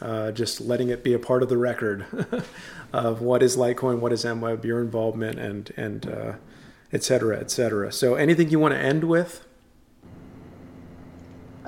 uh, 0.00 0.30
just 0.30 0.60
letting 0.60 0.90
it 0.90 1.02
be 1.02 1.12
a 1.12 1.18
part 1.18 1.42
of 1.42 1.48
the 1.48 1.58
record 1.58 2.06
of 2.92 3.20
what 3.20 3.42
is 3.42 3.56
Litecoin, 3.56 3.98
what 3.98 4.12
is 4.12 4.24
MWeb, 4.24 4.64
your 4.64 4.80
involvement, 4.80 5.38
and 5.38 5.72
and 5.76 6.06
uh, 6.06 6.32
et 6.92 7.02
cetera, 7.02 7.38
et 7.38 7.50
cetera. 7.50 7.92
So, 7.92 8.14
anything 8.14 8.50
you 8.50 8.58
want 8.58 8.74
to 8.74 8.80
end 8.80 9.04
with? 9.04 9.44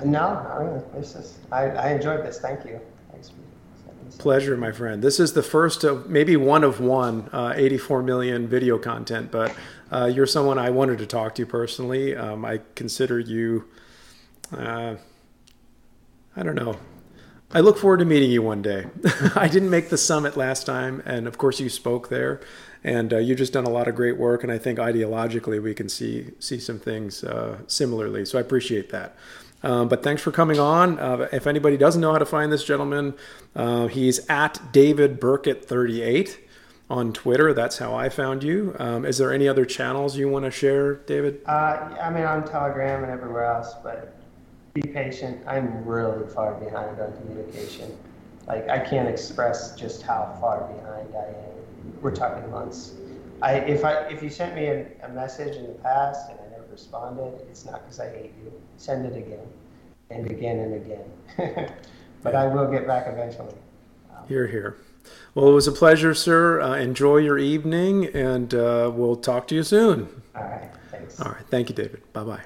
No, 0.03 0.19
I 0.19 0.63
mean, 0.63 0.83
this 0.93 1.15
is. 1.15 1.39
I, 1.51 1.63
I 1.69 1.91
enjoyed 1.93 2.25
this. 2.25 2.39
Thank 2.39 2.65
you. 2.65 2.79
Thanks 3.11 3.29
for 3.29 3.35
setting 3.85 4.04
this 4.04 4.04
up. 4.04 4.04
Pleasure, 4.17 4.55
my 4.57 4.71
friend. 4.71 5.03
This 5.03 5.19
is 5.19 5.33
the 5.33 5.43
first 5.43 5.83
of 5.83 6.09
maybe 6.09 6.35
one 6.37 6.63
of 6.63 6.79
one, 6.79 7.29
uh, 7.33 7.53
84 7.55 8.01
million 8.03 8.47
video 8.47 8.77
content, 8.77 9.31
but 9.31 9.53
uh, 9.91 10.05
you're 10.05 10.25
someone 10.25 10.57
I 10.57 10.69
wanted 10.69 10.99
to 10.99 11.05
talk 11.05 11.35
to 11.35 11.45
personally. 11.45 12.15
Um, 12.15 12.45
I 12.45 12.61
consider 12.75 13.19
you, 13.19 13.65
uh, 14.55 14.95
I 16.35 16.43
don't 16.43 16.55
know. 16.55 16.77
I 17.51 17.59
look 17.59 17.77
forward 17.77 17.99
to 17.99 18.05
meeting 18.05 18.31
you 18.31 18.41
one 18.41 18.61
day. 18.61 18.85
I 19.35 19.47
didn't 19.47 19.69
make 19.69 19.89
the 19.89 19.97
summit 19.97 20.35
last 20.35 20.65
time, 20.65 21.01
and 21.05 21.27
of 21.27 21.37
course, 21.37 21.59
you 21.59 21.69
spoke 21.69 22.09
there, 22.09 22.41
and 22.83 23.13
uh, 23.13 23.17
you've 23.17 23.37
just 23.37 23.53
done 23.53 23.65
a 23.65 23.69
lot 23.69 23.87
of 23.87 23.95
great 23.95 24.17
work. 24.17 24.43
And 24.43 24.51
I 24.51 24.57
think 24.57 24.79
ideologically, 24.79 25.61
we 25.61 25.73
can 25.73 25.87
see 25.87 26.31
see 26.39 26.59
some 26.59 26.79
things 26.79 27.23
uh, 27.23 27.59
similarly. 27.67 28.25
So 28.25 28.37
I 28.37 28.41
appreciate 28.41 28.89
that. 28.89 29.15
Um, 29.65 29.87
but 29.87 30.03
thanks 30.03 30.21
for 30.21 30.31
coming 30.31 30.59
on. 30.59 30.99
Uh, 30.99 31.27
if 31.33 31.47
anybody 31.47 31.75
doesn't 31.75 31.99
know 31.99 32.11
how 32.11 32.19
to 32.19 32.25
find 32.25 32.51
this 32.51 32.63
gentleman, 32.63 33.15
uh, 33.55 33.87
he's 33.87 34.25
at 34.29 34.71
David 34.71 35.19
Burkett 35.19 35.65
38 35.65 36.39
on 36.89 37.11
Twitter. 37.11 37.51
That's 37.51 37.79
how 37.79 37.95
I 37.95 38.09
found 38.09 38.43
you. 38.43 38.75
Um, 38.77 39.05
is 39.05 39.17
there 39.17 39.33
any 39.33 39.47
other 39.47 39.65
channels 39.65 40.17
you 40.17 40.29
want 40.29 40.45
to 40.45 40.51
share, 40.51 40.95
David? 40.95 41.41
Uh, 41.47 41.95
I 42.01 42.11
mean, 42.11 42.25
on 42.25 42.47
Telegram 42.47 43.03
and 43.03 43.11
everywhere 43.11 43.45
else, 43.45 43.73
but 43.83 44.15
be 44.75 44.81
patient. 44.81 45.41
I'm 45.47 45.83
really 45.83 46.27
far 46.27 46.53
behind 46.55 46.99
on 46.99 47.13
communication. 47.17 47.97
Like 48.45 48.69
I 48.69 48.77
can't 48.77 49.07
express 49.07 49.75
just 49.75 50.03
how 50.03 50.37
far 50.39 50.61
behind 50.71 51.15
I 51.15 51.29
am. 51.29 52.01
We're 52.01 52.13
talking 52.13 52.51
months. 52.51 52.93
I 53.41 53.53
if 53.55 53.83
I 53.83 53.93
if 54.09 54.21
you 54.21 54.29
sent 54.29 54.53
me 54.53 54.67
a, 54.67 54.85
a 55.03 55.09
message 55.09 55.55
in 55.55 55.67
the 55.67 55.73
past 55.79 56.29
and 56.29 56.39
I 56.39 56.51
never 56.51 56.69
responded, 56.71 57.41
it's 57.49 57.65
not 57.65 57.81
because 57.83 57.99
I 57.99 58.09
hate 58.09 58.33
you. 58.43 58.51
Send 58.77 59.05
it 59.05 59.17
again, 59.17 59.47
and 60.15 60.31
again 60.31 60.57
and 60.59 60.73
again. 60.75 61.73
but 62.23 62.35
I 62.35 62.47
will 62.47 62.69
get 62.71 62.87
back 62.87 63.05
eventually. 63.07 63.53
Um, 64.11 64.27
here, 64.27 64.47
here. 64.47 64.77
Well, 65.33 65.49
it 65.49 65.53
was 65.53 65.67
a 65.67 65.71
pleasure, 65.71 66.13
sir. 66.13 66.61
Uh, 66.61 66.75
enjoy 66.75 67.17
your 67.17 67.37
evening, 67.37 68.05
and 68.07 68.53
uh, 68.53 68.91
we'll 68.93 69.17
talk 69.17 69.47
to 69.49 69.55
you 69.55 69.63
soon. 69.63 70.21
All 70.35 70.43
right. 70.43 70.71
Thanks. 70.89 71.19
All 71.19 71.31
right. 71.31 71.45
Thank 71.49 71.69
you, 71.69 71.75
David. 71.75 72.01
Bye 72.13 72.23
bye. 72.23 72.41